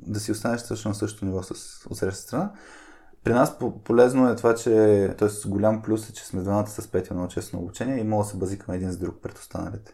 да 0.07 0.19
си 0.19 0.31
останеш 0.31 0.67
точно 0.67 0.89
на 0.89 0.95
същото 0.95 1.25
ниво 1.25 1.43
с 1.43 1.53
отсреща 1.89 2.21
страна. 2.21 2.51
При 3.23 3.33
нас 3.33 3.59
по- 3.59 3.79
полезно 3.79 4.29
е 4.29 4.35
това, 4.35 4.55
че 4.55 4.69
т.е. 5.17 5.49
голям 5.49 5.81
плюс 5.81 6.09
е, 6.09 6.13
че 6.13 6.25
сме 6.25 6.41
двамата 6.41 6.67
с 6.67 6.87
Петя 6.87 7.13
много 7.13 7.29
честно 7.29 7.59
обучение 7.59 7.97
и 7.97 8.03
мога 8.03 8.23
да 8.23 8.29
се 8.29 8.37
базикаме 8.37 8.77
един 8.77 8.91
с 8.91 8.97
друг 8.97 9.15
пред 9.21 9.37
останалите. 9.37 9.93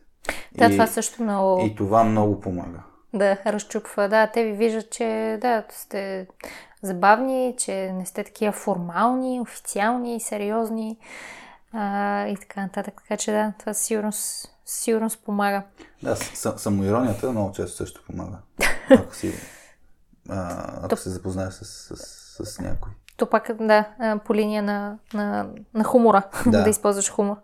Да, 0.57 0.65
и, 0.65 0.71
това 0.71 0.87
също 0.87 1.23
много 1.23 1.65
и 1.65 1.75
това 1.75 2.03
много 2.03 2.41
помага. 2.41 2.83
да 3.13 3.37
разчупва. 3.45 4.09
Да, 4.09 4.27
те 4.27 4.43
ви 4.43 4.51
виждат, 4.51 4.91
че 4.91 5.37
да, 5.41 5.63
сте 5.69 6.27
забавни, 6.81 7.55
че 7.57 7.91
не 7.93 8.05
сте 8.05 8.23
такива 8.23 8.51
формални, 8.51 9.39
официални, 9.41 10.19
сериозни 10.19 10.97
а, 11.73 12.27
и 12.27 12.35
така 12.35 12.61
нататък. 12.61 12.93
Така 13.01 13.17
че 13.17 13.31
да, 13.31 13.53
това 13.59 13.73
сигурност, 13.73 14.51
сигурност 14.65 15.23
помага. 15.25 15.63
Да, 16.03 16.15
самоиронията 16.57 17.31
много 17.31 17.51
често 17.51 17.77
също 17.77 18.03
помага. 18.07 18.37
Ако 18.89 19.15
си 19.15 19.33
а, 20.29 20.71
ако 20.85 20.97
се 20.97 21.09
запознаеш 21.09 21.53
с, 21.53 21.65
с, 21.95 22.45
с 22.45 22.59
някой. 22.59 22.91
То 23.17 23.25
пак, 23.25 23.51
да, 23.59 23.85
по 24.25 24.35
линия 24.35 24.63
на, 24.63 24.97
на, 25.13 25.49
на 25.73 25.83
хумора, 25.83 26.23
Да. 26.45 26.63
да. 26.63 26.69
използваш 26.69 27.11
хумор. 27.11 27.35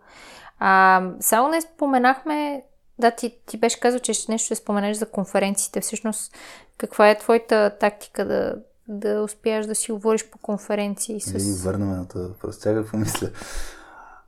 А, 0.58 1.02
само 1.20 1.48
не 1.48 1.60
споменахме, 1.60 2.62
да, 2.98 3.10
ти, 3.10 3.38
ти 3.46 3.58
беше 3.58 3.80
казал, 3.80 4.00
че 4.00 4.14
ще 4.14 4.32
нещо 4.32 4.46
ще 4.46 4.54
споменеш 4.54 4.96
за 4.96 5.06
конференциите. 5.06 5.80
Всъщност, 5.80 6.34
каква 6.78 7.10
е 7.10 7.18
твоята 7.18 7.76
тактика 7.80 8.24
да, 8.24 8.56
да 8.88 9.22
успееш 9.22 9.66
да 9.66 9.74
си 9.74 9.92
говориш 9.92 10.30
по 10.30 10.38
конференции 10.38 11.20
с... 11.20 11.64
върнем 11.64 11.88
на 11.88 12.08
този 12.08 12.28
въпрос. 12.28 12.56
Сега 12.56 12.80
какво 12.80 12.96
мисля? 12.96 13.30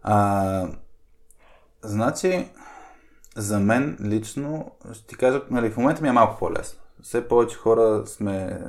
А, 0.02 0.68
значи, 1.82 2.50
за 3.36 3.60
мен 3.60 3.98
лично, 4.04 4.70
ще 4.92 5.06
ти 5.06 5.16
кажа, 5.16 5.42
нали, 5.50 5.70
в 5.70 5.76
момента 5.76 6.02
ми 6.02 6.08
е 6.08 6.12
малко 6.12 6.38
по-лесно. 6.38 6.80
Все 7.02 7.28
повече 7.28 7.56
хора 7.56 8.02
сме, 8.06 8.60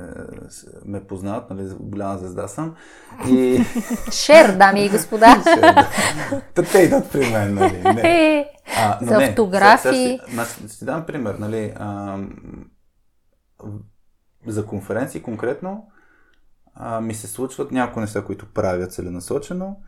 ме 0.84 1.04
познават, 1.04 1.50
нали, 1.50 1.68
голяма 1.80 2.18
звезда 2.18 2.48
съм. 2.48 2.74
И... 3.28 3.64
Шер, 4.12 4.56
дами 4.56 4.84
и 4.84 4.88
господа! 4.88 5.42
Та 6.54 6.62
те 6.62 6.78
идват 6.78 7.12
при 7.12 7.30
мен, 7.30 7.54
нали? 7.54 7.82
Не. 7.82 8.50
А, 8.76 8.98
За 9.02 9.14
автографи. 9.14 9.88
Сега, 9.88 10.24
сега 10.28 10.44
ще, 10.44 10.68
ще 10.68 10.78
ти 10.78 10.84
дам 10.84 11.06
пример, 11.06 11.34
нали? 11.34 11.72
А, 11.76 12.18
за 14.46 14.66
конференции 14.66 15.22
конкретно 15.22 15.88
а, 16.80 17.00
ми 17.00 17.14
се 17.14 17.26
случват 17.26 17.72
някои 17.72 18.00
неща, 18.00 18.24
които 18.24 18.52
правя 18.52 18.86
целенасочено. 18.86 19.80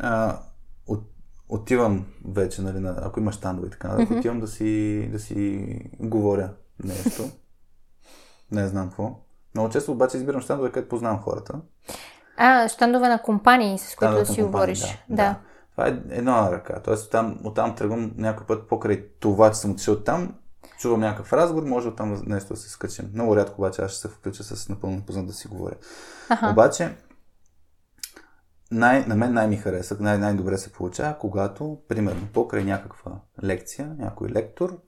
А, 0.00 0.38
от, 0.86 1.04
отивам 1.48 2.06
вече, 2.28 2.62
нали, 2.62 2.80
на, 2.80 2.96
ако 3.02 3.20
има 3.20 3.32
щандове 3.32 3.66
и 3.66 3.70
така, 3.70 3.88
mm-hmm. 3.88 4.18
отивам 4.18 4.40
да 4.40 4.46
си, 4.46 5.08
да 5.12 5.18
си 5.18 5.66
говоря 6.00 6.50
нещо. 6.84 7.30
Не 8.52 8.68
знам 8.68 8.88
какво. 8.88 9.20
Много 9.54 9.70
често 9.70 9.92
обаче 9.92 10.16
избирам 10.16 10.40
щандове, 10.40 10.72
където 10.72 10.88
познавам 10.88 11.20
хората. 11.22 11.60
А, 12.36 12.68
щандове 12.68 13.08
на 13.08 13.22
компании, 13.22 13.78
с 13.78 13.96
които 13.96 14.14
да 14.14 14.26
си 14.26 14.26
компании, 14.26 14.46
говориш. 14.46 14.80
Да, 14.80 14.86
Да. 15.08 15.16
да. 15.16 15.36
Това 15.70 15.86
е 15.88 15.90
една 16.10 16.42
на 16.42 16.52
ръка. 16.52 16.82
Тоест 16.82 17.06
оттам, 17.06 17.40
оттам 17.44 17.74
тръгвам 17.76 18.12
някой 18.16 18.46
път 18.46 18.68
покрай 18.68 19.08
това, 19.20 19.50
че 19.50 19.58
съм 19.58 19.70
отишъл 19.70 20.02
там, 20.02 20.34
чувам 20.78 21.00
някакъв 21.00 21.32
разговор, 21.32 21.62
може 21.62 21.88
оттам 21.88 22.22
нещо 22.26 22.54
да 22.54 22.60
се 22.60 22.70
скачим. 22.70 23.10
Много 23.14 23.36
рядко 23.36 23.60
обаче 23.60 23.82
аз 23.82 23.90
ще 23.90 24.00
се 24.00 24.08
включа 24.08 24.44
с 24.44 24.68
напълно 24.68 24.96
непознат 24.96 25.26
да 25.26 25.32
си 25.32 25.48
говоря. 25.48 25.74
Аха. 26.28 26.50
Обаче, 26.50 26.96
най, 28.70 29.06
на 29.06 29.14
мен 29.16 29.32
най-ми 29.34 29.56
хареса, 29.56 29.96
най- 30.00 30.18
най-добре 30.18 30.58
се 30.58 30.72
получава, 30.72 31.18
когато, 31.18 31.78
примерно, 31.88 32.28
покрай 32.32 32.64
някаква 32.64 33.12
лекция, 33.44 33.94
някой 33.98 34.28
лектор, 34.28 34.78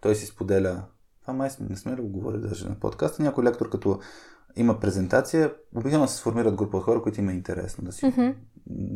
той 0.00 0.14
си 0.14 0.26
споделя, 0.26 0.82
това 1.26 1.34
май 1.34 1.50
не 1.60 1.76
сме 1.76 1.96
ли 1.96 2.00
го 2.00 2.08
говорили 2.08 2.42
даже 2.42 2.68
на 2.68 2.74
подкаста, 2.74 3.22
някой 3.22 3.44
лектор 3.44 3.68
като 3.68 4.00
има 4.56 4.80
презентация, 4.80 5.54
обикновено 5.74 6.08
се 6.08 6.16
сформират 6.16 6.54
група 6.54 6.76
от 6.76 6.82
хора, 6.82 7.02
които 7.02 7.20
има 7.20 7.32
интересно 7.32 7.84
да 7.84 7.92
си, 7.92 8.14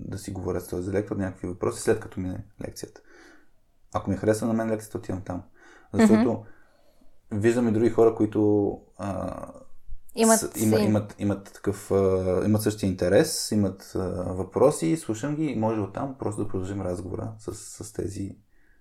да 0.09 0.19
си 0.19 0.31
говорят 0.31 0.65
с 0.65 0.69
този 0.69 0.93
лектор 0.93 1.17
някакви 1.17 1.49
въпроси, 1.49 1.83
след 1.83 2.01
като 2.01 2.21
мине 2.21 2.45
лекцията. 2.67 3.01
Ако 3.95 4.11
ми 4.11 4.17
хареса 4.17 4.47
на 4.47 4.53
мен 4.53 4.71
лекцията, 4.71 4.99
отивам 4.99 5.23
там. 5.23 5.43
Защото 5.93 6.45
виждам 7.33 7.69
и 7.69 7.73
други 7.73 7.91
хора, 7.91 8.15
които 8.15 8.73
а, 8.99 9.47
Имат 10.15 10.39
с, 10.41 10.63
има, 10.63 10.77
си- 10.77 10.83
имат, 10.83 11.15
имат, 11.19 11.53
такъв, 11.53 11.91
а, 11.91 12.43
имат 12.47 12.63
същия 12.63 12.89
интерес, 12.89 13.51
имат 13.53 13.93
а, 13.95 13.99
въпроси, 14.33 14.97
слушам 14.97 15.37
ги 15.37 15.45
и 15.45 15.57
може 15.57 15.81
оттам 15.81 16.15
просто 16.19 16.43
да 16.43 16.49
продължим 16.49 16.81
разговора 16.81 17.33
с, 17.39 17.55
с 17.85 17.93
тези 17.93 18.37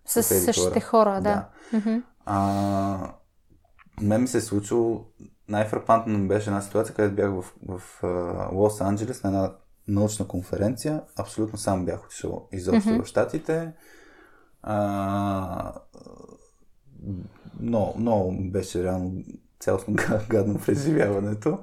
С 0.05 0.30
тези 0.30 0.45
същите 0.45 0.80
хора, 0.80 1.21
да. 1.21 1.49
Мгм. 1.73 1.95
А, 2.26 3.13
мен 4.01 4.21
ми 4.21 4.27
се 4.27 4.38
е 4.38 4.41
случило, 4.41 5.05
най-фрапантно 5.49 6.27
беше 6.27 6.49
една 6.49 6.61
ситуация, 6.61 6.95
където 6.95 7.15
бях 7.15 7.30
в, 7.31 7.41
в 7.67 8.03
а, 8.03 8.07
Лос-Анджелес 8.51 9.23
на 9.23 9.30
една 9.30 9.51
научна 9.88 10.27
конференция. 10.27 11.01
Абсолютно 11.17 11.57
сам 11.57 11.85
бях 11.85 12.05
отишъл 12.05 12.47
изобщо 12.51 12.89
Мгм. 12.89 13.03
в 13.03 13.05
Штатите. 13.05 13.71
А, 14.63 15.73
много 17.97 18.31
ми 18.31 18.51
беше 18.51 18.84
реално 18.84 19.23
цялостно 19.59 19.93
га- 19.93 20.27
гадно 20.30 20.59
преживяването. 20.59 21.59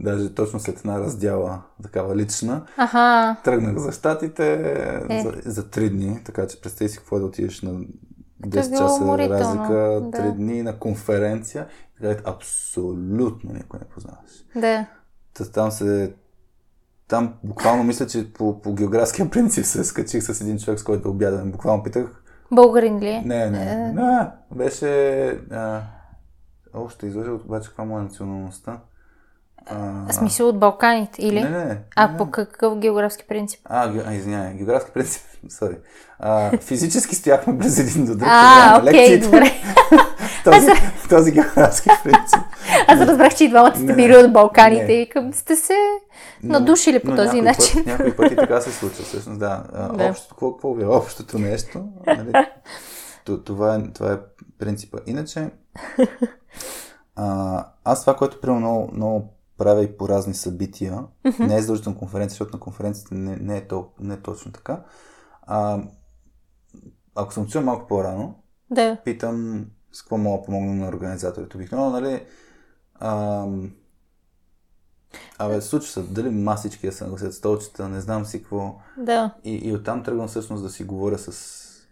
Даже 0.00 0.34
точно 0.34 0.60
след 0.60 0.78
една 0.78 1.00
раздяла, 1.00 1.62
такава 1.82 2.16
лична, 2.16 2.66
Аха, 2.76 3.36
тръгнах 3.44 3.76
за 3.76 3.92
Штатите 3.92 4.52
Е. 5.10 5.22
за, 5.22 5.50
за 5.50 5.62
3 5.64 5.90
дни, 5.90 6.20
така 6.24 6.46
че 6.46 6.60
представи 6.60 6.88
си 6.88 6.98
какво 6.98 7.16
е 7.16 7.20
да 7.20 7.26
отидеш 7.26 7.62
на 7.62 7.80
10 8.46 8.68
било 8.68 8.78
часа 8.78 9.18
разлика, 9.18 9.74
да. 10.02 10.18
3 10.18 10.32
дни 10.32 10.62
на 10.62 10.78
конференция, 10.78 11.66
където 11.96 12.22
абсолютно 12.26 13.52
никой 13.52 13.78
не 13.78 13.84
познаваш. 13.84 14.44
да. 14.56 14.86
Та 15.34 15.44
Там 15.52 15.70
се... 15.70 16.14
Там 17.08 17.34
буквално 17.44 17.82
мисля, 17.84 18.06
че 18.06 18.32
по, 18.32 18.62
по 18.62 18.74
географския 18.74 19.30
принцип 19.30 19.64
се 19.64 19.84
скачих 19.84 20.22
с 20.22 20.40
един 20.40 20.58
човек, 20.58 20.80
с 20.80 20.84
който 20.84 21.10
обядвам. 21.10 21.52
Буквално 21.52 21.82
питах. 21.82 22.22
Българин 22.52 22.98
ли 22.98 23.08
е? 23.08 23.22
Не, 23.24 23.50
не, 23.50 23.92
не. 23.92 24.30
Беше... 24.54 25.28
А... 25.50 25.82
О, 26.74 26.88
ще 26.88 27.06
излъжа 27.06 27.32
обаче 27.32 27.68
каква 27.68 27.84
му 27.84 27.98
е 27.98 28.02
националността. 28.02 28.80
А, 29.70 30.12
смисъл 30.12 30.48
от 30.48 30.58
Балканите 30.58 31.22
или? 31.22 31.42
Не, 31.42 31.50
не, 31.50 31.64
не. 31.64 31.78
А 31.96 32.08
не. 32.08 32.16
по 32.16 32.30
какъв 32.30 32.78
географски 32.78 33.24
принцип? 33.28 33.60
А, 33.64 33.92
а 34.06 34.14
извинявай, 34.14 34.54
географски 34.54 34.90
принцип, 34.94 35.22
сори. 35.48 35.76
Физически 36.60 37.14
стояхме 37.14 37.52
близо 37.52 37.82
един 37.82 38.06
до 38.06 38.14
друг. 38.14 38.28
А, 38.30 38.82
окей, 38.82 39.20
добре. 39.20 39.52
този, 40.44 40.66
този 41.08 41.32
географски 41.32 41.88
принцип. 42.04 42.40
Аз 42.86 43.00
разбрах, 43.00 43.34
че 43.34 43.44
и 43.44 43.48
двамата 43.48 43.76
сте 43.76 43.94
били 43.94 44.16
от 44.16 44.32
Балканите 44.32 44.86
не. 44.86 44.92
и 44.92 45.08
към 45.08 45.32
сте 45.32 45.56
се 45.56 45.76
надушили 46.42 46.98
по 46.98 47.10
но 47.10 47.16
този 47.16 47.40
начин. 47.40 47.84
Път, 47.84 47.86
някои 47.86 48.16
пъти 48.16 48.36
така 48.36 48.60
се 48.60 48.72
случва, 48.72 49.04
всъщност, 49.04 49.38
да. 49.38 49.64
да. 49.72 50.08
Общото, 50.08 50.34
какво, 50.34 50.52
какво 50.52 50.80
е 50.80 50.84
общото 50.84 51.38
нещо? 51.38 51.84
Нали? 52.06 52.32
Това, 53.44 53.74
е, 53.74 53.92
това 53.94 54.12
е 54.12 54.16
принципа. 54.58 54.98
Иначе, 55.06 55.50
а, 57.16 57.64
аз 57.84 58.00
това, 58.00 58.16
което 58.16 58.40
приема 58.40 58.60
много, 58.60 58.90
много 58.94 59.37
правя 59.58 59.82
и 59.82 59.96
по 59.96 60.08
разни 60.08 60.34
събития, 60.34 61.04
mm-hmm. 61.24 61.46
не 61.46 61.56
е 61.56 61.60
задължително 61.60 61.98
конференция, 61.98 62.34
защото 62.34 62.56
на 62.56 62.60
конференцията 62.60 63.14
не, 63.14 63.36
не, 63.36 63.56
е, 63.56 63.66
тол, 63.66 63.88
не 64.00 64.14
е 64.14 64.20
точно 64.20 64.52
така. 64.52 64.84
А, 65.42 65.82
ако 67.14 67.32
съм 67.32 67.46
чул 67.46 67.62
малко 67.62 67.86
по-рано, 67.86 68.34
да. 68.70 68.96
питам 69.04 69.66
с 69.92 70.02
какво 70.02 70.16
мога 70.16 70.38
да 70.38 70.44
помогна 70.44 70.74
на 70.74 70.88
организаторите. 70.88 71.56
Обикновено, 71.56 71.90
нали, 71.90 72.22
а, 72.94 73.46
Абе, 75.38 75.60
случва 75.60 75.92
се, 75.92 76.02
дали 76.02 76.30
масички 76.30 76.86
да 76.86 76.92
се 76.92 77.04
нагласят 77.04 77.34
столчета, 77.34 77.88
не 77.88 78.00
знам 78.00 78.24
си 78.24 78.42
какво. 78.42 78.80
Да. 78.98 79.34
И, 79.44 79.54
и 79.54 79.72
оттам 79.72 80.02
тръгвам 80.02 80.28
всъщност 80.28 80.62
да 80.62 80.70
си 80.70 80.84
говоря 80.84 81.18
с... 81.18 81.32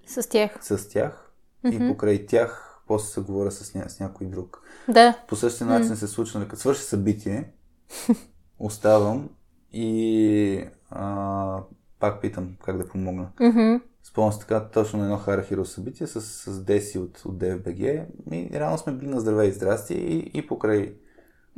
С 0.06 0.28
тях. 0.28 0.58
С 0.60 0.88
тях. 0.88 1.32
Mm-hmm. 1.64 1.86
И 1.86 1.92
покрай 1.92 2.26
тях 2.26 2.66
после 2.86 3.08
се 3.08 3.20
говоря 3.20 3.50
с, 3.50 3.74
ня... 3.74 3.84
с 3.88 4.00
някой 4.00 4.26
друг. 4.26 4.62
Да. 4.88 5.14
По 5.28 5.36
същия 5.36 5.66
начин 5.66 5.90
mm-hmm. 5.90 5.94
се 5.94 6.08
случва, 6.08 6.38
нали, 6.38 6.48
като 6.48 6.60
свърши 6.60 6.82
събитие, 6.82 7.52
оставам 8.58 9.28
и 9.72 10.64
а, 10.90 11.62
пак 12.00 12.20
питам 12.20 12.56
как 12.64 12.78
да 12.78 12.88
помогна. 12.88 13.30
Mm-hmm. 13.40 13.82
Спомням 14.02 14.32
се 14.32 14.38
така 14.38 14.68
точно 14.68 14.98
на 14.98 15.04
едно 15.04 15.18
Хара 15.18 15.64
събитие 15.64 16.06
с, 16.06 16.20
с 16.20 16.64
Деси 16.64 16.98
от, 16.98 17.18
от 17.24 17.38
DFBG 17.38 18.06
и 18.32 18.50
реално 18.52 18.78
сме 18.78 18.92
били 18.92 19.10
на 19.10 19.20
здраве 19.20 19.46
и 19.46 19.52
здрасти 19.52 19.94
и, 19.94 20.38
и 20.38 20.46
покрай 20.46 20.94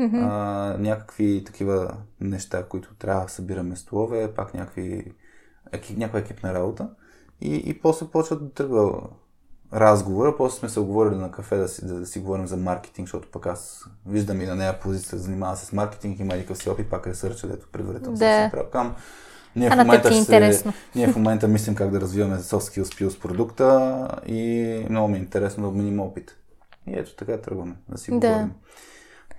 mm-hmm. 0.00 0.26
а, 0.30 0.78
някакви 0.78 1.44
такива 1.46 1.96
неща, 2.20 2.66
които 2.68 2.94
трябва 2.94 3.22
да 3.22 3.28
събираме 3.28 3.76
столове, 3.76 4.34
пак 4.34 4.54
някакви, 4.54 5.12
екип, 5.72 5.98
някаква 5.98 6.18
екипна 6.18 6.54
работа 6.54 6.90
и, 7.40 7.62
и 7.66 7.80
после 7.80 8.06
почва 8.06 8.36
да 8.36 8.52
тръгва 8.52 9.10
разговора, 9.72 10.36
после 10.36 10.58
сме 10.58 10.68
се 10.68 10.80
оговорили 10.80 11.14
на 11.14 11.30
кафе 11.30 11.56
да 11.56 11.68
си, 11.68 11.86
да, 11.86 11.94
да 11.94 12.06
си 12.06 12.18
говорим 12.18 12.46
за 12.46 12.56
маркетинг, 12.56 13.08
защото 13.08 13.28
пък 13.32 13.46
аз 13.46 13.84
виждам 14.06 14.40
и 14.40 14.46
на 14.46 14.54
нея 14.54 14.80
позиция, 14.80 15.18
занимава 15.18 15.56
се 15.56 15.66
с 15.66 15.72
маркетинг, 15.72 16.20
има 16.20 16.36
и 16.36 16.46
къв 16.46 16.58
си 16.58 16.70
опит, 16.70 16.90
пак 16.90 17.06
ресърча, 17.06 17.48
дето 17.48 17.68
предварително 17.72 18.18
да. 18.18 18.50
съм 18.50 18.68
правил. 18.70 18.92
Ние 19.56 19.70
в, 19.70 19.76
момента 19.76 20.08
е 20.14 20.52
се, 20.52 20.72
ние 20.94 21.08
в 21.08 21.16
момента 21.16 21.48
мислим 21.48 21.74
как 21.74 21.90
да 21.90 22.00
развиваме 22.00 22.38
soft 22.38 22.82
skills 22.82 23.08
с 23.08 23.20
продукта 23.20 24.08
и 24.26 24.86
много 24.90 25.08
ми 25.08 25.16
е 25.16 25.20
интересно 25.20 25.62
да 25.62 25.68
обменим 25.68 26.00
опит. 26.00 26.36
И 26.86 26.98
ето 26.98 27.16
така 27.16 27.40
тръгваме 27.40 27.74
да 27.88 27.98
си 27.98 28.10
да. 28.10 28.16
говорим. 28.16 28.52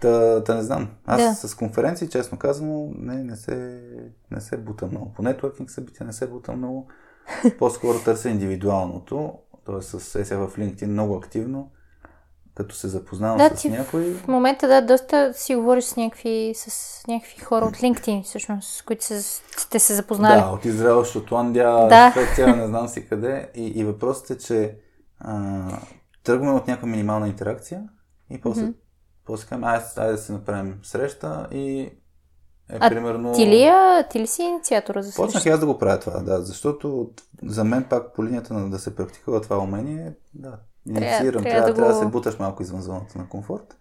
Та, 0.01 0.43
та 0.43 0.55
не 0.55 0.61
знам. 0.61 0.89
Аз 1.05 1.41
да. 1.41 1.47
с 1.47 1.55
конференции, 1.55 2.09
честно 2.09 2.37
казано, 2.37 2.91
не, 2.95 3.23
не, 3.23 3.35
се, 3.35 3.81
не 4.31 4.41
се 4.41 4.57
бута 4.57 4.87
много. 4.87 5.13
По 5.13 5.21
нетворкинг 5.21 5.71
събития 5.71 6.05
не 6.05 6.13
се 6.13 6.27
бута 6.27 6.51
много. 6.51 6.87
По-скоро 7.59 7.99
търся 7.99 8.29
индивидуалното 8.29 9.33
т.е. 9.71 9.81
с 9.81 10.15
е 10.15 10.35
в 10.35 10.51
LinkedIn 10.57 10.85
много 10.85 11.15
активно, 11.15 11.71
като 12.55 12.75
се 12.75 12.87
запознавам 12.87 13.37
да, 13.37 13.57
с 13.57 13.65
някой. 13.65 14.13
В 14.13 14.27
момента 14.27 14.67
да, 14.67 14.81
доста 14.81 15.33
си 15.33 15.55
говориш 15.55 15.83
с 15.83 15.95
някакви, 15.95 16.53
с 16.55 17.03
някакви 17.07 17.39
хора 17.39 17.65
от 17.65 17.77
LinkedIn, 17.77 18.23
всъщност, 18.23 18.77
с 18.77 18.81
които 18.81 19.05
се, 19.05 19.21
сте 19.57 19.79
се 19.79 19.95
запознали. 19.95 20.41
Да, 20.41 20.47
от 20.47 20.65
Израел, 20.65 21.03
Шотландия, 21.03 21.87
да. 21.87 22.11
Швеция, 22.11 22.55
не 22.55 22.67
знам 22.67 22.87
си 22.87 23.07
къде. 23.07 23.49
И, 23.55 23.67
и 23.67 23.83
въпросът 23.83 24.29
е, 24.29 24.37
че 24.37 24.77
а, 25.19 25.63
тръгваме 26.23 26.51
от 26.51 26.67
някаква 26.67 26.87
минимална 26.87 27.27
интеракция 27.27 27.83
и 28.29 28.41
после, 28.41 28.63
mm-hmm. 28.63 28.75
после 29.25 29.47
казваме, 29.47 29.67
айде, 29.67 29.85
айде 29.97 30.11
да 30.11 30.17
се 30.17 30.31
направим 30.31 30.79
среща 30.83 31.47
и 31.51 31.89
е, 32.71 32.77
а 32.79 32.89
примерно... 32.89 33.33
ти, 33.33 33.47
ли, 33.47 33.71
ти 34.11 34.19
ли 34.19 34.27
си 34.27 34.41
инициатора 34.41 35.01
за 35.01 35.15
Почнах 35.15 35.45
аз 35.45 35.59
да 35.59 35.65
го 35.65 35.77
правя 35.77 35.99
това, 35.99 36.19
да, 36.19 36.41
защото 36.41 37.09
за 37.43 37.63
мен 37.63 37.83
пак 37.89 38.13
по 38.13 38.25
линията 38.25 38.53
на 38.53 38.69
да 38.69 38.79
се 38.79 38.95
практикува 38.95 39.41
това 39.41 39.57
умение, 39.57 40.13
да, 40.33 40.57
инициирам, 40.87 41.43
трябва, 41.43 41.43
трябва, 41.43 41.67
да, 41.67 41.73
трябва 41.73 41.93
го... 41.93 41.99
да 41.99 42.05
се 42.05 42.11
буташ 42.11 42.39
малко 42.39 42.63
извън 42.63 42.81
зоната 42.81 43.17
на 43.17 43.29
комфорт. 43.29 43.77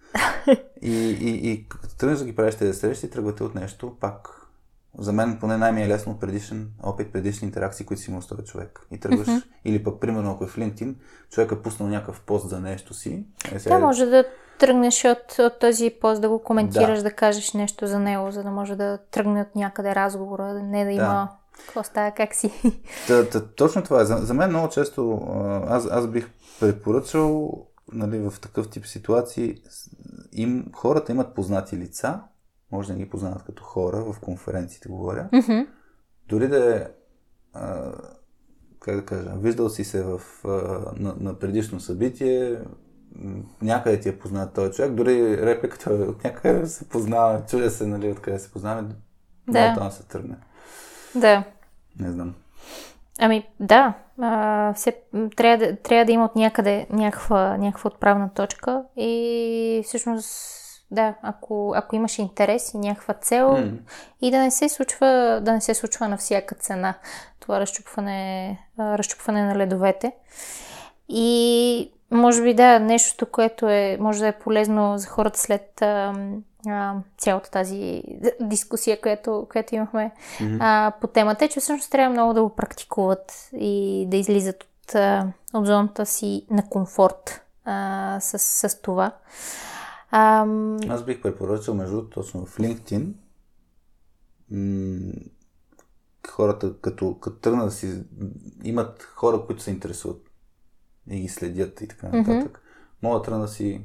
и, 0.82 0.94
и, 1.20 1.50
и 1.50 1.66
тръгнеш 1.98 2.18
да 2.18 2.24
ги 2.24 2.36
правиш 2.36 2.54
тези 2.54 2.78
срещи, 2.78 3.10
тръгвате 3.10 3.44
от 3.44 3.54
нещо, 3.54 3.96
пак 4.00 4.48
за 4.98 5.12
мен 5.12 5.38
поне 5.40 5.56
най-ми 5.56 5.82
е 5.82 5.88
лесно 5.88 6.18
предишен 6.18 6.70
опит, 6.82 7.12
предишни 7.12 7.46
интеракции, 7.46 7.86
които 7.86 8.02
си 8.02 8.10
имал 8.10 8.22
с 8.22 8.26
този 8.26 8.42
човек. 8.42 8.80
И 8.90 9.00
тръгваш, 9.00 9.26
mm-hmm. 9.26 9.42
или 9.64 9.84
пък, 9.84 10.00
примерно, 10.00 10.30
ако 10.30 10.44
е 10.44 10.46
в 10.46 10.56
LinkedIn, 10.56 10.94
човек 11.30 11.52
е 11.52 11.62
пуснал 11.62 11.88
някакъв 11.88 12.20
пост 12.20 12.48
за 12.48 12.60
нещо 12.60 12.94
си. 12.94 13.24
Е, 13.52 13.58
сега... 13.58 13.78
Да, 13.78 13.84
може 13.84 14.06
да 14.06 14.24
тръгнеш 14.58 15.04
от, 15.04 15.38
от 15.38 15.58
този 15.58 15.90
пост 16.00 16.20
да 16.20 16.28
го 16.28 16.42
коментираш, 16.42 16.98
да. 16.98 17.02
да 17.02 17.10
кажеш 17.10 17.52
нещо 17.52 17.86
за 17.86 17.98
него, 17.98 18.30
за 18.30 18.42
да 18.42 18.50
може 18.50 18.76
да 18.76 18.98
тръгне 19.10 19.40
от 19.40 19.54
някъде 19.54 19.94
разговора, 19.94 20.54
не 20.54 20.84
да 20.84 20.90
има 20.90 21.02
да. 21.02 21.28
какво 21.64 21.82
става, 21.82 22.10
как 22.10 22.34
си. 22.34 22.52
Та, 23.06 23.28
та, 23.28 23.46
точно 23.46 23.82
това 23.82 24.00
е. 24.00 24.04
За, 24.04 24.16
за 24.16 24.34
мен 24.34 24.50
много 24.50 24.68
често 24.68 25.20
аз, 25.68 25.88
аз 25.90 26.06
бих 26.06 26.30
препоръчал 26.60 27.52
нали, 27.92 28.18
в 28.18 28.40
такъв 28.40 28.70
тип 28.70 28.86
ситуации 28.86 29.62
им, 30.32 30.66
хората 30.74 31.12
имат 31.12 31.34
познати 31.34 31.76
лица, 31.76 32.20
може 32.72 32.92
да 32.92 32.98
ги 32.98 33.10
познават 33.10 33.42
като 33.42 33.62
хора, 33.62 34.12
в 34.12 34.20
конференциите 34.20 34.88
говоря. 34.88 35.28
Mm-hmm. 35.32 35.66
Дори 36.28 36.48
да 36.48 36.76
е 36.76 36.86
как 38.80 38.96
да 38.96 39.04
кажа, 39.04 39.30
виждал 39.36 39.68
си 39.68 39.84
се 39.84 40.02
в, 40.02 40.20
на, 40.96 41.16
на 41.20 41.38
предишно 41.38 41.80
събитие, 41.80 42.58
някъде 43.62 44.00
ти 44.00 44.08
е 44.08 44.18
познат 44.18 44.54
този 44.54 44.72
човек, 44.72 44.92
дори 44.92 45.46
репликата 45.46 45.90
от 45.90 46.24
някъде 46.24 46.66
се 46.66 46.88
познава, 46.88 47.42
чудя 47.46 47.70
се, 47.70 47.86
нали, 47.86 48.10
откъде 48.10 48.38
се 48.38 48.52
познаваме, 48.52 48.88
да. 49.48 49.74
това 49.74 49.90
се 49.90 50.02
тръгне. 50.02 50.36
Да. 51.14 51.44
Не 52.00 52.10
знам. 52.10 52.34
Ами, 53.18 53.46
да. 53.60 53.94
А, 54.20 54.72
все, 54.74 54.96
трябва, 55.36 55.66
да, 55.66 55.76
трябва 55.76 56.04
да 56.04 56.12
има 56.12 56.24
от 56.24 56.36
някъде 56.36 56.86
някаква, 56.90 57.56
някаква 57.56 57.88
отправна 57.88 58.30
точка 58.34 58.82
и 58.96 59.82
всъщност 59.84 60.28
да, 60.90 61.14
ако, 61.22 61.72
ако 61.76 61.96
имаш 61.96 62.18
интерес 62.18 62.74
и 62.74 62.78
някаква 62.78 63.14
цел 63.14 63.48
mm. 63.48 63.78
и 64.22 64.30
да 64.30 64.38
не 64.38 64.50
се 64.50 64.68
случва, 64.68 65.40
да 65.42 65.52
не 65.52 65.60
се 65.60 65.74
случва 65.74 66.08
на 66.08 66.16
всяка 66.16 66.54
цена 66.54 66.94
това 67.40 67.60
разчупване, 67.60 68.58
разчупване 68.78 69.44
на 69.44 69.56
ледовете. 69.56 70.12
И 71.08 71.92
може 72.10 72.42
би 72.42 72.54
да, 72.54 72.78
нещото, 72.78 73.26
което 73.26 73.68
е, 73.68 73.96
може 74.00 74.20
да 74.20 74.28
е 74.28 74.38
полезно 74.38 74.98
за 74.98 75.06
хората 75.06 75.38
след 75.38 75.82
а, 75.82 76.14
а, 76.66 76.94
цялата 77.18 77.50
тази 77.50 78.02
дискусия, 78.40 79.00
която, 79.00 79.46
която 79.50 79.74
имахме 79.74 80.12
mm-hmm. 80.38 80.56
а, 80.60 80.92
по 81.00 81.06
темата, 81.06 81.44
е, 81.44 81.48
че 81.48 81.60
всъщност 81.60 81.90
трябва 81.90 82.12
много 82.12 82.32
да 82.34 82.42
го 82.42 82.56
практикуват 82.56 83.50
и 83.52 84.06
да 84.10 84.16
излизат 84.16 84.62
от, 84.62 84.94
от 85.54 85.66
зоната 85.66 86.06
си 86.06 86.46
на 86.50 86.68
комфорт 86.68 87.42
а, 87.64 88.20
с, 88.20 88.38
с 88.68 88.82
това. 88.82 89.12
А, 90.10 90.46
Аз 90.88 91.04
бих 91.04 91.22
препоръчал, 91.22 91.74
между 91.74 92.02
точно 92.02 92.46
в 92.46 92.58
LinkedIn, 92.58 93.12
м- 94.50 95.12
хората, 96.28 96.74
като, 96.80 97.18
като 97.20 97.36
тръгнат 97.36 97.66
да 97.66 97.72
си 97.72 98.02
имат 98.64 99.02
хора, 99.02 99.42
които 99.46 99.62
се 99.62 99.70
интересуват 99.70 100.27
и 101.10 101.20
ги 101.20 101.28
следят 101.28 101.80
и 101.80 101.88
така 101.88 102.08
нататък, 102.08 102.58
mm-hmm. 102.58 103.02
могат 103.02 103.40
да 103.40 103.48
си 103.48 103.82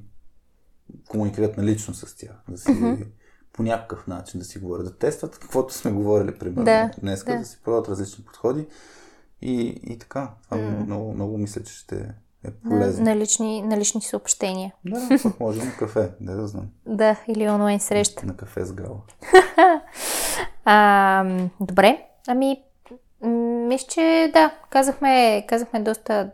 комуникират 1.08 1.58
налично 1.58 1.94
с 1.94 2.16
тях, 2.16 2.36
да 2.50 2.58
си 2.58 2.68
mm-hmm. 2.68 3.08
по 3.54 3.64
някакъв 3.64 4.08
начин 4.08 4.40
да 4.40 4.45
си 4.45 4.60
говорят, 4.60 4.86
да 4.86 4.98
тестват 4.98 5.40
каквото 5.40 5.74
сме 5.74 5.91
говорили 5.91 6.38
примерно 6.38 6.66
да, 6.66 6.91
днес, 7.02 7.24
да. 7.24 7.38
да 7.38 7.45
си 7.45 7.60
пробват 7.64 7.88
различни 7.88 8.26
подходи 8.26 8.68
и, 9.41 9.82
и 9.84 9.98
така. 9.98 10.32
Това 10.44 10.58
mm. 10.58 10.86
много, 10.86 11.14
много 11.14 11.38
мисля, 11.38 11.64
че 11.64 11.74
ще 11.74 11.95
е 12.44 12.52
полезно. 12.52 13.06
На, 13.06 13.16
лични, 13.16 13.62
на 13.62 13.78
лични 13.78 14.02
съобщения. 14.02 14.74
Да, 14.86 15.10
пък 15.24 15.40
може 15.40 15.66
на 15.66 15.72
кафе, 15.72 16.12
да 16.22 16.36
да 16.36 16.48
знам. 16.48 16.70
Да, 16.86 17.16
или 17.28 17.50
онлайн 17.50 17.80
среща. 17.80 18.26
На, 18.26 18.32
на 18.32 18.38
кафе 18.38 18.66
с 18.66 18.74
гала. 18.74 19.02
а, 20.66 21.48
добре, 21.60 22.06
ами 22.28 22.64
мисля, 23.68 23.88
че 23.90 24.32
да, 24.34 24.52
казахме, 24.70 25.45
казахме 25.48 25.80
доста 25.80 26.32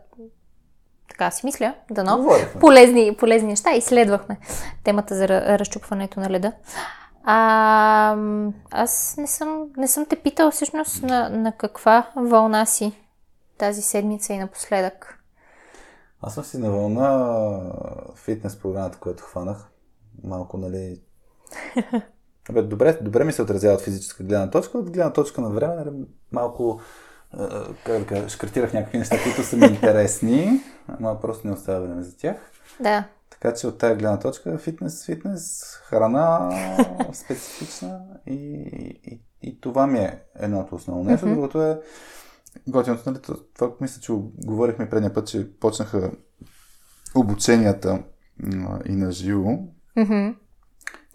така 1.10 1.30
си 1.30 1.46
мисля, 1.46 1.74
дано, 1.90 2.30
полезни, 2.60 3.16
полезни 3.16 3.48
неща. 3.48 3.72
Изследвахме 3.72 4.38
темата 4.84 5.14
за 5.14 5.28
разчупването 5.28 6.20
на 6.20 6.30
леда. 6.30 6.52
А, 7.24 8.16
аз 8.70 9.14
не 9.18 9.26
съм, 9.26 9.66
не 9.76 9.88
съм 9.88 10.06
те 10.06 10.16
питал 10.16 10.50
всъщност 10.50 11.02
на, 11.02 11.28
на 11.28 11.52
каква 11.52 12.10
вълна 12.16 12.66
си 12.66 12.92
тази 13.58 13.82
седмица 13.82 14.32
и 14.32 14.38
напоследък. 14.38 15.18
Аз 16.22 16.34
съм 16.34 16.44
си 16.44 16.58
на 16.58 16.70
вълна 16.70 17.60
фитнес 18.14 18.56
програмата, 18.56 18.98
която 18.98 19.22
хванах. 19.22 19.68
Малко, 20.24 20.58
нали... 20.58 21.00
Абе, 22.50 22.62
добре, 22.62 22.98
добре 23.02 23.24
ми 23.24 23.32
се 23.32 23.42
отразява 23.42 23.74
от 23.74 23.80
физическа 23.80 24.24
гледна 24.24 24.50
точка, 24.50 24.78
от 24.78 24.90
гледна 24.90 25.12
точка 25.12 25.40
на 25.40 25.50
време, 25.50 25.74
нали, 25.74 25.90
малко 26.32 26.80
как 27.84 27.98
да 27.98 28.06
кажа, 28.06 28.28
шкартирах 28.28 28.72
някакви 28.72 28.98
неща, 28.98 29.22
които 29.22 29.42
са 29.42 29.56
ми 29.56 29.66
интересни, 29.66 30.60
ама 30.98 31.20
просто 31.20 31.46
не 31.46 31.52
оставя 31.52 31.80
време 31.80 32.02
за 32.02 32.16
тях. 32.16 32.36
Да. 32.80 33.04
Така 33.30 33.54
че 33.54 33.66
от 33.66 33.78
тази 33.78 33.94
гледна 33.94 34.18
точка 34.18 34.58
фитнес, 34.58 35.06
фитнес, 35.06 35.74
храна 35.84 36.50
специфична 37.12 38.00
и, 38.26 38.34
и, 39.04 39.20
и 39.42 39.60
това 39.60 39.86
ми 39.86 39.98
е 39.98 40.22
едното 40.36 40.74
основно 40.74 41.04
нещо. 41.04 41.26
Mm-hmm. 41.26 41.34
Другото 41.34 41.62
е 41.62 41.80
готиното, 42.68 43.10
нали, 43.10 43.20
това 43.54 43.70
мисля, 43.80 44.00
че 44.00 44.12
говорихме 44.44 44.90
предния 44.90 45.14
път, 45.14 45.26
че 45.26 45.58
почнаха 45.58 46.10
обученията 47.14 48.02
и 48.86 48.96
на 48.96 49.12
живо. 49.12 49.58
Mm-hmm. 49.96 50.34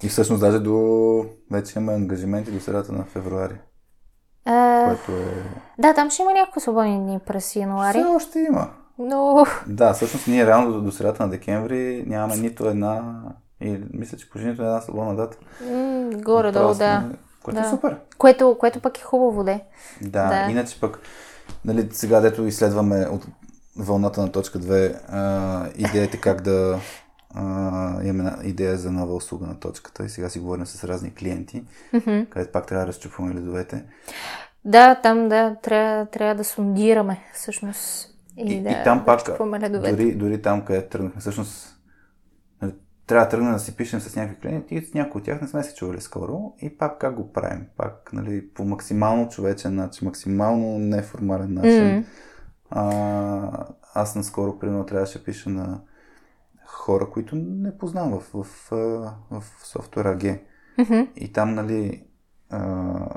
И 0.04 0.10
всъщност 0.10 0.42
даже 0.42 0.60
до 0.60 1.26
вече 1.52 1.80
има 1.80 1.94
ангажименти 1.94 2.52
до 2.52 2.60
средата 2.60 2.92
на 2.92 3.06
февруари. 3.06 3.60
А... 4.46 4.86
Което 4.88 5.12
е... 5.12 5.44
Да, 5.80 5.94
там 5.94 6.10
ще 6.10 6.22
има 6.22 6.34
някакво 6.34 6.60
свободни 6.60 7.00
дни 7.00 7.20
през 7.26 7.56
януари. 7.56 7.98
Все 7.98 8.08
още 8.08 8.40
има. 8.40 8.74
Но... 9.00 9.46
Да, 9.68 9.94
всъщност 9.94 10.28
ние 10.28 10.46
реално 10.46 10.74
до, 10.74 10.82
до 10.82 10.92
средата 10.92 11.24
на 11.24 11.30
декември 11.30 12.04
нямаме 12.08 12.38
нито 12.38 12.68
една 12.68 13.22
и 13.62 13.78
мисля, 13.94 14.18
че 14.18 14.30
почти 14.30 14.48
нито 14.48 14.62
една 14.62 14.82
свободна 14.82 15.16
дата. 15.16 15.38
М, 15.72 16.10
горе-долу, 16.14 16.74
да. 16.74 17.04
Което 17.44 17.62
да. 17.62 17.68
е 17.68 17.70
супер. 17.70 17.98
Което, 18.18 18.58
което 18.60 18.80
пък 18.80 18.98
е 18.98 19.04
хубаво, 19.04 19.44
де. 19.44 19.64
Да, 20.02 20.28
Да. 20.30 20.52
иначе 20.52 20.80
пък, 20.80 21.00
нали, 21.66 21.90
сега 21.92 22.20
дето 22.20 22.46
изследваме 22.46 23.08
от 23.12 23.26
вълната 23.78 24.22
на 24.22 24.32
точка 24.32 24.60
2, 24.60 25.00
а, 25.10 25.70
идеята 25.76 26.18
как 26.22 26.42
да 26.42 26.80
а, 27.34 28.04
имаме 28.04 28.32
идея 28.44 28.78
за 28.78 28.92
нова 28.92 29.16
услуга 29.16 29.46
на 29.46 29.60
точката 29.60 30.06
и 30.06 30.10
сега 30.10 30.30
си 30.30 30.40
говорим 30.40 30.66
с 30.66 30.84
разни 30.84 31.14
клиенти, 31.16 31.64
Мгм. 31.94 32.22
където 32.30 32.52
пак 32.52 32.68
трябва 32.68 32.86
да 32.86 32.88
разчупваме 32.88 33.34
ледовете. 33.34 33.84
Да, 34.66 34.96
там 34.96 35.30
да, 35.30 35.56
трябва, 35.64 36.06
трябва 36.06 36.36
да 36.36 36.44
сондираме 36.44 37.20
всъщност. 37.34 38.15
И, 38.38 38.54
И, 38.54 38.64
да, 38.64 38.70
и 38.70 38.84
там 38.84 39.00
да 39.00 39.06
пак, 39.06 39.22
дори, 39.70 40.16
дори 40.16 40.42
там, 40.42 40.66
където 40.66 40.90
тръгнахме, 40.90 41.22
всъщност 41.22 41.76
трябва 43.08 43.26
да 43.26 43.30
тръгнем 43.30 43.54
да 43.54 43.60
си 43.60 43.76
пишем 43.76 44.00
с 44.00 44.16
някакви 44.16 44.42
клиенти 44.42 44.76
и 44.76 44.86
с 44.86 44.94
някои 44.94 45.20
от 45.20 45.26
тях 45.26 45.42
не 45.42 45.48
сме 45.48 45.64
се 45.64 45.76
чували 45.76 46.02
скоро 46.02 46.54
и 46.62 46.78
пак 46.78 47.00
как 47.00 47.16
го 47.16 47.32
правим? 47.32 47.66
Пак 47.78 48.10
нали, 48.14 48.50
по 48.50 48.64
максимално 48.66 49.30
човечен 49.30 49.76
начин, 49.76 50.06
максимално 50.06 50.80
неформален 50.80 51.54
начин. 51.54 51.96
М. 51.96 52.04
А, 52.70 53.68
аз 53.94 54.16
наскоро, 54.16 54.60
примерно, 54.60 54.86
трябваше 54.86 55.18
да 55.18 55.24
пиша 55.24 55.50
на 55.50 55.82
хора, 56.66 57.10
които 57.10 57.36
не 57.36 57.78
познавам 57.78 58.20
в, 58.20 58.44
в, 58.44 58.72
а, 58.72 58.76
в 59.32 59.44
софтуер 59.64 60.06
AG. 60.06 60.42
Мгм. 60.78 61.08
И 61.16 61.34
там, 61.34 61.54
нали, 61.54 62.04
а, 62.50 63.08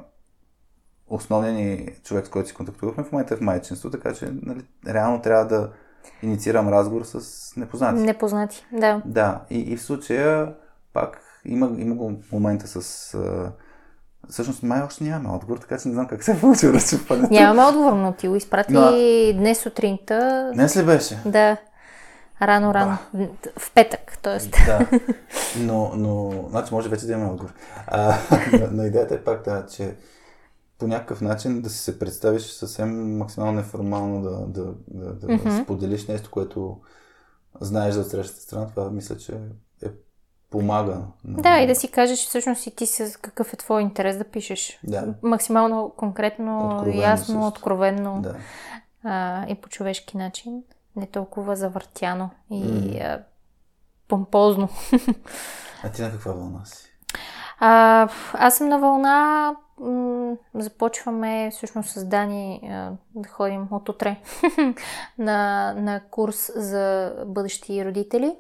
основният 1.11 1.57
ни 1.57 1.89
човек, 2.05 2.27
с 2.27 2.31
който 2.31 2.49
си 2.49 2.55
контактувахме 2.55 3.05
в 3.05 3.13
момента 3.13 3.35
е 3.35 3.37
в 3.37 3.41
майчинство, 3.41 3.91
така 3.91 4.15
че, 4.15 4.29
нали, 4.43 4.65
реално 4.89 5.23
трябва 5.23 5.47
да 5.47 5.71
инициирам 6.23 6.69
разговор 6.69 7.03
с 7.05 7.23
непознати. 7.57 8.03
Непознати, 8.03 8.67
да. 8.73 9.03
Да, 9.05 9.41
и, 9.51 9.59
и 9.59 9.77
в 9.77 9.83
случая 9.83 10.55
пак 10.93 11.21
има, 11.45 11.71
има 11.79 11.95
го 11.95 12.13
момента 12.33 12.67
с... 12.67 13.15
А, 13.15 13.53
всъщност 14.29 14.63
май 14.63 14.83
още 14.83 15.05
нямаме 15.05 15.35
отговор, 15.35 15.59
така 15.59 15.79
че 15.79 15.89
не 15.89 15.95
знам 15.95 16.07
как 16.07 16.25
се 16.25 16.33
е 16.33 16.41
получил 16.41 16.69
разчупването. 16.69 17.33
Нямаме 17.35 17.69
отговор, 17.69 17.93
но 17.93 18.13
ти 18.13 18.29
го 18.29 18.37
изпрати 18.37 18.73
Но- 18.73 18.93
днес 19.39 19.59
сутринта. 19.59 20.51
Днес 20.55 20.77
ли 20.77 20.85
беше? 20.85 21.23
Да. 21.27 21.57
Рано, 22.43 22.75
рано. 22.75 22.99
В 23.59 23.75
петък, 23.75 24.19
т.е. 24.23 24.39
Да, 24.67 24.87
но, 25.59 25.93
но 25.95 26.33
значи 26.51 26.75
може 26.75 26.89
вече 26.89 27.07
да 27.07 27.13
имаме 27.13 27.31
отговор. 27.31 27.53
А, 27.87 28.15
но, 28.53 28.69
но 28.73 28.83
идеята 28.83 29.15
е 29.15 29.25
пак 29.25 29.45
да, 29.45 29.67
че 29.67 29.95
по 30.79 30.87
някакъв 30.87 31.21
начин 31.21 31.63
да 31.63 31.71
си 31.71 31.79
се 31.79 31.99
представиш 31.99 32.43
съвсем 32.43 33.19
максимално 33.19 33.53
неформално 33.53 34.23
да, 34.23 34.47
да, 34.47 34.75
да, 34.89 35.15
да 35.15 35.33
Мгм. 35.35 35.63
споделиш 35.63 36.07
нещо, 36.07 36.31
което 36.31 36.81
знаеш 37.61 37.95
за 37.95 38.05
срещата 38.05 38.41
страна, 38.41 38.67
това 38.69 38.91
мисля, 38.91 39.17
че 39.17 39.33
е 39.83 39.89
помага. 40.51 41.01
Да, 41.25 41.59
и 41.59 41.67
да 41.67 41.75
си 41.75 41.91
кажеш 41.91 42.27
всъщност 42.27 42.67
и 42.67 42.77
ти 42.77 42.87
с 42.87 43.19
какъв 43.23 43.53
е 43.53 43.57
твой 43.57 43.83
интерес 43.83 44.19
да 44.19 44.25
пишеш. 44.25 44.81
Да. 44.85 45.15
Максимално 45.23 45.93
конкретно, 45.97 46.67
Откровенно 46.67 47.01
ясно, 47.03 47.25
също. 47.27 47.47
откровенно 47.47 48.23
Да. 48.23 48.37
а, 49.05 49.47
и 49.49 49.55
по 49.55 49.69
човешки 49.69 50.17
начин. 50.17 50.63
Не 50.97 51.07
толкова 51.07 51.57
завъртяно 51.57 52.31
и 52.51 52.65
М. 52.65 52.99
а, 53.01 53.21
помпозно. 54.09 54.69
А 55.83 55.91
ти 55.93 56.03
на 56.03 56.11
каква 56.11 56.33
вълна 56.33 56.65
си? 56.65 56.93
А, 57.61 58.09
аз 58.33 58.57
съм 58.57 58.69
на 58.69 58.79
вълна. 58.79 59.55
М- 59.81 60.37
започваме 60.55 61.51
всъщност 61.53 61.91
с 61.91 62.05
Дани 62.05 62.61
да 63.15 63.29
ходим 63.29 63.69
от 63.71 63.89
утре 63.89 64.17
на, 65.19 65.73
на 65.77 66.01
курс 66.11 66.53
за 66.57 67.15
бъдещи 67.27 67.85
родители 67.85 68.37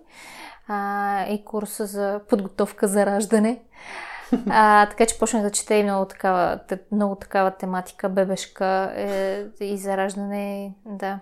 а, 0.69 1.25
и 1.29 1.45
курс 1.45 1.83
за 1.85 2.21
подготовка 2.29 2.89
за 2.89 3.07
раждане. 3.07 3.61
А, 4.51 4.87
така 4.87 5.07
че 5.07 5.19
почнах 5.19 5.43
да 5.43 5.51
чета 5.51 5.75
и 5.75 5.83
много 5.83 6.05
такава, 6.05 6.59
много 6.93 7.15
такава 7.15 7.51
тематика, 7.51 8.09
бебешка 8.09 8.93
е, 8.97 9.45
и 9.61 9.79
за 9.79 9.97
раждане, 9.97 10.75
да. 10.87 11.21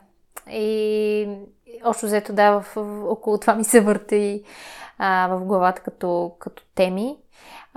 И 0.50 1.28
общо 1.84 2.06
взето, 2.06 2.32
да, 2.32 2.50
в, 2.50 2.66
в, 2.76 3.04
около 3.08 3.38
това 3.38 3.54
ми 3.54 3.64
се 3.64 3.80
върти 3.80 4.42
а, 4.98 5.28
в 5.28 5.44
главата 5.44 5.82
като, 5.82 6.32
като 6.38 6.62
теми. 6.74 7.16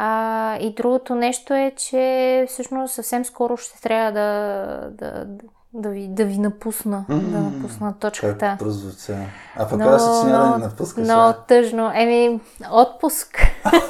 А, 0.01 0.57
и 0.59 0.73
другото 0.73 1.15
нещо 1.15 1.53
е, 1.53 1.71
че 1.77 2.45
всъщност 2.49 2.93
съвсем 2.93 3.25
скоро 3.25 3.57
ще 3.57 3.81
трябва 3.81 4.11
да, 4.11 4.89
да, 4.91 5.25
да, 5.73 5.89
ви, 5.89 6.07
да 6.07 6.25
ви 6.25 6.37
напусна, 6.37 7.05
М. 7.09 7.19
да 7.19 7.39
напусна 7.39 7.99
точката. 7.99 8.39
Как 8.39 8.59
прозвуча? 8.59 9.17
А 9.55 9.69
пък 9.69 9.79
казваш, 9.79 10.21
че 10.21 10.31
няма 10.31 10.51
да 10.51 10.57
ни 10.57 10.63
напускаш. 10.63 11.03
много 11.03 11.29
а? 11.29 11.33
тъжно. 11.33 11.91
Еми, 11.95 12.39
отпуск. 12.71 13.37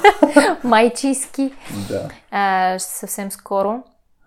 Майчийски. 0.64 1.54
Да. 1.88 2.08
А, 2.30 2.78
съвсем 2.78 3.30
скоро. 3.30 3.82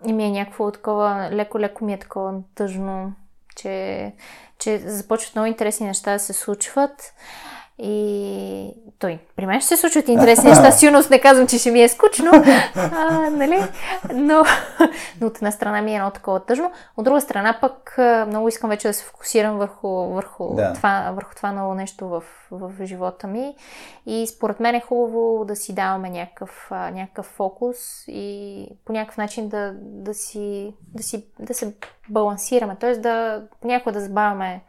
И 0.06 0.12
ми 0.12 0.24
е 0.24 0.30
някакво 0.30 0.70
такова, 0.70 1.28
леко-леко 1.32 1.84
ми 1.84 1.92
е 1.92 1.98
такова 1.98 2.34
тъжно, 2.54 3.12
че, 3.56 4.12
че 4.58 4.78
започват 4.78 5.34
много 5.34 5.46
интересни 5.46 5.86
неща 5.86 6.12
да 6.12 6.18
се 6.18 6.32
случват. 6.32 7.12
И 7.78 8.70
той, 8.98 9.18
при 9.36 9.46
мен 9.46 9.60
ще 9.60 9.68
се 9.68 9.76
случват 9.76 10.08
интересни 10.08 10.50
неща, 10.50 10.70
сигурно 10.72 11.02
не 11.10 11.20
казвам, 11.20 11.46
че 11.46 11.58
ще 11.58 11.70
ми 11.70 11.82
е 11.82 11.88
скучно, 11.88 12.30
а, 12.74 13.30
нали? 13.30 13.62
но, 14.14 14.44
но 15.20 15.26
от 15.26 15.36
една 15.36 15.50
страна 15.50 15.82
ми 15.82 15.92
е 15.92 15.96
едно 15.96 16.10
такова 16.10 16.44
тъжно, 16.44 16.72
от 16.96 17.04
друга 17.04 17.20
страна 17.20 17.58
пък 17.60 17.98
много 18.26 18.48
искам 18.48 18.70
вече 18.70 18.88
да 18.88 18.94
се 18.94 19.04
фокусирам 19.04 19.58
върху, 19.58 19.88
върху, 19.88 20.54
Да. 20.54 20.72
това, 20.72 21.10
върху 21.14 21.34
това 21.34 21.52
ново 21.52 21.74
нещо 21.74 22.08
в, 22.08 22.22
в 22.50 22.72
живота 22.84 23.26
ми 23.26 23.54
и 24.06 24.26
според 24.26 24.60
мен 24.60 24.74
е 24.74 24.80
хубаво 24.80 25.44
да 25.44 25.56
си 25.56 25.74
даваме 25.74 26.10
някакъв, 26.10 26.68
някакъв 26.70 27.26
фокус 27.26 27.76
и 28.08 28.66
по 28.84 28.92
някакъв 28.92 29.16
начин 29.16 29.48
да, 29.48 29.72
да, 29.80 30.14
си, 30.14 30.74
да, 30.94 31.02
си, 31.02 31.26
да 31.38 31.54
се 31.54 31.74
балансираме, 32.08 32.76
т.е. 32.76 32.96
да 32.96 33.42
понякога 33.60 33.92
да 33.92 34.00
забавяме 34.00 34.62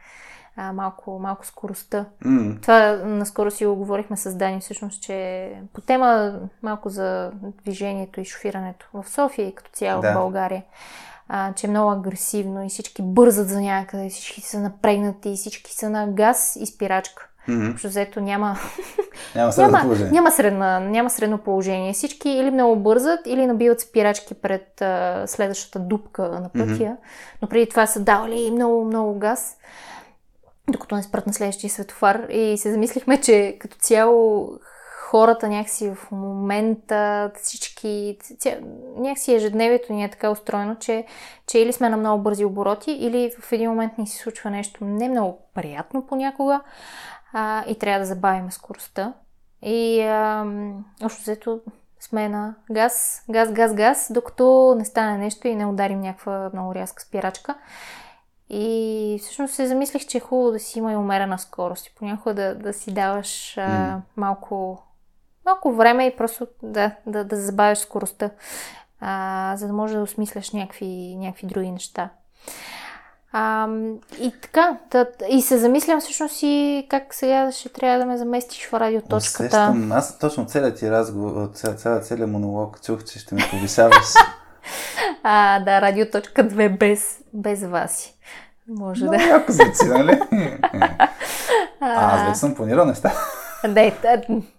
а, 0.57 0.73
малко, 0.73 1.19
малко 1.19 1.45
скоростта. 1.45 2.05
М, 2.21 2.55
Това 2.61 2.79
наскоро 2.95 3.51
си 3.51 3.65
го 3.65 3.75
говорихме 3.75 4.17
с 4.17 4.35
Дани, 4.35 4.59
всъщност, 4.59 5.01
че 5.01 5.49
по 5.73 5.81
тема 5.81 6.33
малко 6.63 6.89
за 6.89 7.31
движението 7.61 8.21
и 8.21 8.25
шофирането 8.25 8.85
в 8.93 9.05
София 9.05 9.47
и 9.47 9.55
като 9.55 9.71
цяло 9.73 10.01
Да. 10.01 10.11
в 10.11 10.15
България, 10.15 10.63
а, 11.29 11.53
че 11.53 11.67
е 11.67 11.69
много 11.69 11.91
агресивно 11.91 12.65
и 12.65 12.69
всички 12.69 13.01
бързат 13.01 13.49
за 13.49 13.61
някъде, 13.61 14.09
всички 14.09 14.41
са 14.41 14.59
напрегнати, 14.59 15.29
и 15.29 15.35
всички 15.35 15.73
са 15.73 15.89
на 15.89 16.07
газ 16.07 16.55
и 16.55 16.65
спирачка. 16.65 17.27
м. 17.47 17.69
Общо 17.71 17.87
взето 17.87 18.21
няма, 18.21 18.57
Няма 19.35 19.51
средно 19.53 19.71
няма, 19.71 19.81
положение. 19.83 20.11
няма, 20.11 20.31
средна, 20.31 20.79
няма 20.79 21.09
средно 21.09 21.37
положение. 21.37 21.93
Всички 21.93 22.29
или 22.29 22.51
много 22.51 22.75
бързат, 22.75 23.19
или 23.25 23.47
набиват 23.47 23.81
спирачки 23.81 24.33
пред 24.33 24.81
а, 24.81 25.23
следващата 25.27 25.79
дупка 25.79 26.21
на 26.21 26.49
пътя, 26.49 26.95
но 27.41 27.47
преди 27.49 27.69
това 27.69 27.87
са 27.87 27.99
давали 27.99 28.51
много, 28.51 28.85
много 28.85 29.19
газ, 29.19 29.57
докато 30.69 30.95
не 30.95 31.03
спрат 31.03 31.27
на 31.27 31.33
следващия 31.33 31.69
светофар. 31.69 32.27
И 32.29 32.57
се 32.57 32.71
замислихме, 32.71 33.21
че 33.21 33.57
като 33.59 33.77
цяло 33.77 34.49
хората 35.09 35.47
някакси 35.47 35.89
в 35.95 36.11
момента, 36.11 37.31
всички, 37.35 38.17
ця... 38.39 38.57
някакси 38.97 39.35
ежедневието 39.35 39.93
ни 39.93 40.03
е 40.03 40.11
така 40.11 40.29
устроено, 40.29 40.75
че, 40.75 41.05
че 41.47 41.59
или 41.59 41.73
сме 41.73 41.89
на 41.89 41.97
много 41.97 42.23
бързи 42.23 42.45
обороти, 42.45 42.91
или 42.91 43.31
в 43.39 43.51
един 43.51 43.69
момент 43.69 43.97
ни 43.97 44.07
се 44.07 44.17
случва 44.17 44.49
нещо 44.49 44.85
не 44.85 45.09
много 45.09 45.39
приятно 45.53 46.07
понякога 46.07 46.61
а, 47.33 47.63
и 47.67 47.79
трябва 47.79 47.99
да 47.99 48.05
забавим 48.05 48.51
скоростта. 48.51 49.13
И 49.61 50.01
а, 50.01 50.45
общо 51.03 51.21
взето 51.21 51.61
сме 51.99 52.29
на 52.29 52.55
газ, 52.71 53.23
газ, 53.29 53.51
газ, 53.51 53.73
газ, 53.73 54.11
докато 54.13 54.75
не 54.77 54.85
стане 54.85 55.17
нещо 55.17 55.47
и 55.47 55.55
не 55.55 55.65
ударим 55.65 56.01
някаква 56.01 56.49
много 56.53 56.75
рязка 56.75 57.03
спирачка. 57.03 57.55
И 58.49 59.19
всъщност 59.21 59.53
се 59.53 59.67
замислих, 59.67 60.07
че 60.07 60.17
е 60.17 60.21
хубаво 60.21 60.51
да 60.51 60.59
си 60.59 60.79
има 60.79 60.93
и 60.93 60.95
умерена 60.95 61.39
скорост 61.39 61.87
и 61.87 61.95
понякога 61.95 62.33
да, 62.33 62.55
да 62.55 62.73
си 62.73 62.93
даваш 62.93 63.57
а, 63.57 63.97
малко, 64.15 64.83
малко 65.45 65.73
време 65.73 66.05
и 66.05 66.15
просто 66.15 66.47
да, 66.63 66.91
да, 67.05 67.23
да 67.23 67.35
забавиш 67.35 67.77
скоростта, 67.77 68.29
а, 68.99 69.53
за 69.57 69.67
да 69.67 69.73
можеш 69.73 69.95
да 69.95 70.01
осмисляш 70.01 70.51
някакви, 70.51 71.15
някакви 71.15 71.47
други 71.47 71.71
неща. 71.71 72.09
А, 73.31 73.67
и 74.19 74.33
така, 74.41 74.77
да, 74.91 75.07
и 75.29 75.41
се 75.41 75.57
замислям 75.57 75.99
всъщност 75.99 76.39
и 76.43 76.87
как 76.89 77.13
сега 77.13 77.51
ще 77.51 77.69
трябва 77.69 77.99
да 77.99 78.05
ме 78.05 78.17
заместиш 78.17 78.67
в 78.67 78.73
радиоточката. 78.73 79.45
Усещам, 79.45 79.91
аз 79.91 80.19
точно 80.19 80.45
целият 80.45 80.77
ти 80.77 80.91
разговор, 80.91 81.49
ця, 81.53 81.75
ця, 81.75 81.99
целият 81.99 82.29
монолог 82.29 82.81
чух, 82.81 83.03
че 83.03 83.19
ще 83.19 83.35
ме 83.35 83.47
повишаваш. 83.51 84.05
а, 85.23 85.59
да, 85.59 85.81
радиоточка 85.81 86.43
2 86.43 86.77
без, 86.77 87.19
без 87.33 87.63
Васи. 87.63 88.13
Може 88.67 89.05
Но, 89.05 89.11
да. 89.11 89.23
Яко 89.23 89.51
звучи, 89.51 89.85
нали? 89.85 90.19
а, 91.81 92.15
аз 92.15 92.27
вече 92.27 92.39
съм 92.39 92.55
планирал 92.55 92.85
неща. 92.85 93.13
Да, 93.73 93.81
е, 93.81 93.93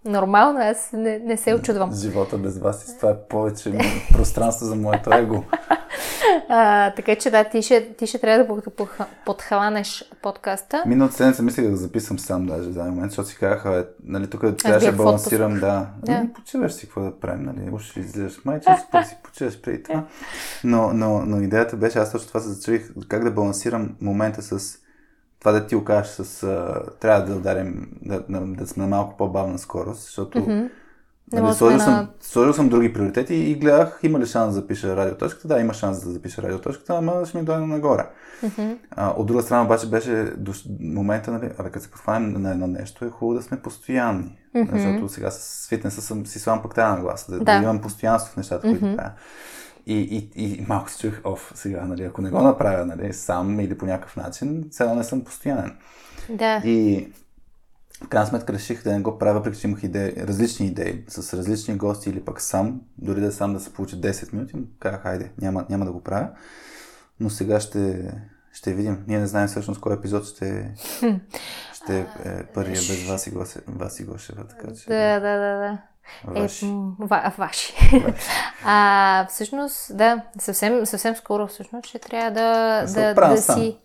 нормално, 0.05 0.61
аз 0.61 0.91
не, 0.93 1.19
не 1.19 1.37
се 1.37 1.55
очудвам. 1.55 1.95
Живота 1.95 2.39
без 2.39 2.59
вас, 2.59 2.97
това 2.99 3.11
е 3.11 3.17
повече 3.29 3.79
пространство 4.13 4.67
за 4.67 4.77
моето 4.77 5.15
его. 5.15 5.45
А, 6.49 6.91
така 6.95 7.17
че 7.17 7.31
да, 7.31 7.45
ти 7.45 7.63
ще, 7.63 7.95
ти 7.95 8.07
ще 8.07 8.19
трябва 8.19 8.45
да 8.45 8.63
подхванеш 9.25 10.05
подкаста. 10.23 10.83
Миналата 10.87 11.17
седмица 11.17 11.43
мислех 11.43 11.65
да 11.65 11.71
го 11.71 11.77
записвам 11.77 12.19
сам 12.19 12.47
даже 12.47 12.73
за 12.73 12.85
момент, 12.85 13.11
защото 13.11 13.29
си 13.29 13.37
казах, 13.37 13.87
нали, 14.05 14.31
тук 14.31 14.41
трябваше 14.57 14.91
да 14.91 14.97
балансирам, 14.97 15.55
да. 15.55 15.87
да. 16.03 16.13
Ами, 16.13 16.33
почиваш 16.33 16.73
си, 16.73 16.87
какво 16.87 17.01
да 17.01 17.21
правим, 17.21 17.45
нали, 17.45 17.71
уж 17.73 17.97
излизаш 17.97 18.45
майче, 18.45 18.71
си 19.05 19.17
почиваш 19.23 19.61
преди 19.61 19.83
това. 19.83 20.05
Но, 20.65 20.93
но, 20.93 21.23
но 21.27 21.41
идеята 21.41 21.77
беше, 21.77 21.99
аз 21.99 22.13
точно 22.13 22.29
това 22.29 22.41
се 22.41 22.49
зачудих, 22.49 22.91
как 23.09 23.25
да 23.25 23.31
балансирам 23.31 23.97
момента 24.01 24.43
с 24.43 24.79
това 25.41 25.53
да 25.53 25.67
ти 25.67 25.77
окажеш 25.77 26.11
с... 26.11 26.43
А, 26.43 26.83
трябва 27.01 27.25
да 27.25 27.37
ударим, 27.37 27.89
да, 28.03 28.23
да, 28.29 28.41
да 28.41 28.67
сме 28.67 28.83
на 28.83 28.89
малко 28.89 29.17
по-бавна 29.17 29.59
скорост, 29.59 30.03
защото 30.03 30.39
mm-hmm. 30.39 30.71
нали, 31.33 31.55
сложил, 31.55 31.79
на... 31.79 31.85
съм, 31.85 32.09
сложил 32.21 32.53
съм 32.53 32.69
други 32.69 32.93
приоритети 32.93 33.35
и 33.35 33.55
гледах 33.55 34.01
има 34.03 34.19
ли 34.19 34.27
шанс 34.27 34.55
да 34.55 34.61
запиша 34.61 34.97
радиоточката. 34.97 35.49
Да, 35.49 35.61
има 35.61 35.75
шанс 35.75 36.05
да 36.05 36.11
запиша 36.11 36.43
радиоточката, 36.43 36.97
ама 36.97 37.27
ще 37.27 37.39
ми 37.39 37.45
дойде 37.45 37.67
нагоре. 37.67 38.07
Mm-hmm. 38.45 38.77
А, 38.91 39.11
от 39.11 39.27
друга 39.27 39.43
страна 39.43 39.65
обаче 39.65 39.91
беше 39.91 40.33
до 40.37 40.53
момента, 40.81 41.31
нали, 41.31 41.51
а 41.59 41.65
като 41.65 41.85
се 41.85 41.91
подхванем 41.91 42.43
на 42.43 42.51
едно 42.51 42.67
нещо, 42.67 43.05
е 43.05 43.11
хубаво 43.11 43.39
да 43.39 43.43
сме 43.43 43.63
постоянни. 43.63 44.39
Mm-hmm. 44.57 44.73
Защото 44.73 45.09
сега 45.09 45.31
с 45.31 45.69
фитнеса 45.69 46.03
съм 46.03 46.27
си 46.27 46.39
слам 46.39 46.63
пък 46.63 46.75
трябва 46.75 46.97
на 46.97 47.03
гласа, 47.03 47.33
да, 47.33 47.39
да. 47.39 47.45
да 47.45 47.63
имам 47.63 47.81
постоянство 47.81 48.33
в 48.33 48.37
нещата, 48.37 48.67
mm-hmm. 48.67 48.81
които 48.81 48.97
правя. 48.97 49.13
И, 49.87 50.31
и, 50.37 50.45
и 50.45 50.65
малко 50.69 50.91
се 50.91 50.99
чух, 50.99 51.21
оф, 51.25 51.53
сега, 51.55 51.85
нали, 51.85 52.05
ако 52.05 52.23
не 52.23 52.31
го 52.31 52.43
направя 52.43 52.87
нали, 52.87 53.13
сам 53.13 53.61
или 53.61 53.79
по 53.79 53.87
някакъв 53.87 54.17
начин, 54.17 54.69
сега 54.71 54.95
не 54.95 55.05
съм 55.05 55.25
постоянен. 55.25 55.77
Да. 56.31 56.63
И 56.65 57.09
в 58.05 58.09
крайна 58.09 58.27
сметка 58.27 58.53
реших 58.53 58.85
да 58.85 58.93
не 58.93 59.01
го 59.01 59.19
правя, 59.19 59.35
въпреки 59.35 59.61
че 59.61 59.67
имах 59.67 59.83
идеи, 59.83 60.13
различни 60.17 60.67
идеи, 60.67 61.05
с 61.09 61.35
различни 61.37 61.77
гости 61.77 62.11
или 62.11 62.25
пък 62.25 62.41
сам, 62.41 62.81
дори 62.99 63.21
да 63.21 63.33
сам 63.33 63.53
да 63.53 63.61
се 63.61 63.73
получи 63.73 63.97
10 63.97 64.33
минути, 64.33 64.55
казах, 64.79 65.03
хайде, 65.03 65.33
няма, 65.41 65.67
няма 65.71 65.85
да 65.85 65.93
го 65.93 66.03
правя. 66.03 66.29
Но 67.21 67.31
сега 67.31 67.61
ще, 67.61 68.13
ще 68.53 68.75
видим. 68.75 69.05
Ние 69.09 69.19
не 69.19 69.27
знаем 69.27 69.49
всъщност 69.49 69.81
кой 69.81 69.95
епизод 69.95 70.25
ще, 70.25 70.75
ще 71.75 71.99
е 72.25 72.45
първия 72.55 72.75
без 72.75 73.09
вас 73.09 73.27
и, 73.27 73.31
Гоше, 73.31 73.61
вас 73.67 74.01
и 74.01 74.05
Гошева. 74.05 74.47
Така, 74.47 74.75
че... 74.75 74.89
Да, 74.89 75.21
да, 75.21 75.39
да, 75.39 75.59
да. 75.59 75.83
Ваши. 76.25 76.67
Е, 76.67 76.71
ва, 76.99 77.33
ваши. 77.39 77.75
а, 78.65 79.27
всъщност, 79.31 79.97
да, 79.97 80.23
съвсем, 80.39 80.87
съвсем 80.87 81.17
скоро 81.17 81.47
всъщност 81.47 81.89
ще 81.89 81.99
трябва 81.99 82.31
да, 82.31 82.85
да, 82.95 83.15
да, 83.15 83.29
да 83.29 83.37
си... 83.43 83.79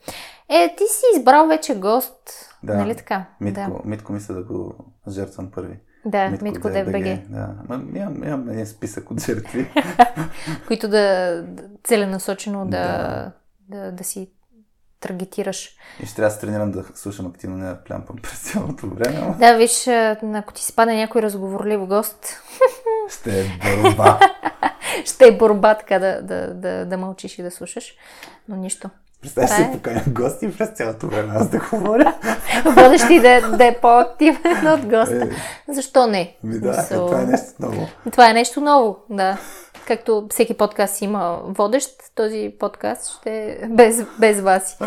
Е, 0.50 0.76
ти 0.78 0.84
си 0.84 1.04
избрал 1.18 1.48
вече 1.48 1.76
гост, 1.76 2.56
да. 2.64 2.76
нали 2.76 2.96
така? 2.96 3.26
Митко, 3.42 3.62
да. 3.62 3.90
Митко 3.90 4.14
мисля 4.14 4.34
да 4.34 4.44
го 4.44 4.76
жертвам 5.10 5.52
първи. 5.52 5.80
Да, 6.06 6.30
Митко, 6.30 6.44
Митко 6.44 6.70
ДБГ. 6.70 7.30
Да, 7.30 7.56
Ама, 7.70 7.84
имам, 7.96 8.24
имам 8.24 8.50
един 8.50 8.66
списък 8.66 9.12
от 9.12 9.22
жертви. 9.22 9.72
Които 10.68 10.88
да 10.88 11.46
целенасочено 11.84 12.66
да, 12.66 12.70
да. 12.70 13.32
да, 13.70 13.92
да 13.92 14.04
си 14.04 14.32
таргетираш. 15.02 15.70
И 16.04 16.06
ще 16.06 16.16
трябва 16.16 16.30
да 16.30 16.36
се 16.36 16.42
тренирам 16.42 16.72
да 16.72 16.84
слушам 16.96 17.28
активно, 17.28 17.58
не 17.58 17.70
да 17.70 17.84
плямпам 17.84 18.16
през 18.24 18.40
цялото 18.40 18.88
време. 18.88 19.36
Да, 19.40 19.54
виж, 19.54 19.88
ако 20.34 20.54
ти 20.54 20.64
спадне 20.64 20.96
някой 20.96 21.22
разговорлив 21.22 21.80
гост. 21.80 22.42
ще 23.20 23.42
е 23.42 23.44
борба. 23.82 24.20
ще 25.06 25.28
е 25.28 25.38
борба 25.38 25.76
така 25.76 26.00
да, 26.00 26.22
да, 26.22 26.54
да, 26.54 26.86
да 26.86 26.98
мълчиш 26.98 27.40
и 27.40 27.44
да 27.44 27.52
слушаш. 27.52 27.94
Но 28.50 28.56
нищо. 28.56 28.90
Представя 29.22 29.48
си 29.48 29.62
е... 29.62 29.72
поканя 29.72 30.04
гости 30.08 30.58
през 30.58 30.70
цялото 30.70 31.08
време 31.08 31.34
аз 31.36 31.50
да 31.50 31.60
говоря. 31.72 32.14
Водещи 32.66 33.20
да, 33.20 33.58
да 33.58 33.66
е 33.66 33.80
по-активен 33.82 34.68
от 34.68 34.86
госта. 34.86 35.24
Е, 35.24 35.30
Защо 35.74 36.08
не? 36.08 36.36
Ми 36.44 36.60
да, 36.60 36.74
so... 36.74 36.94
е, 36.94 36.96
това 36.96 37.22
е 37.22 37.26
нещо 37.26 37.54
ново. 37.60 37.88
Това 38.12 38.30
е 38.30 38.34
нещо 38.34 38.62
ново, 38.62 38.98
да. 39.10 39.38
Както 39.88 40.28
всеки 40.30 40.58
подкаст 40.58 41.02
има 41.02 41.42
водещ, 41.46 41.90
този 42.16 42.56
подкаст 42.60 43.10
ще 43.10 43.58
е 43.62 43.68
без, 43.70 44.06
без 44.20 44.42
вас. 44.42 44.78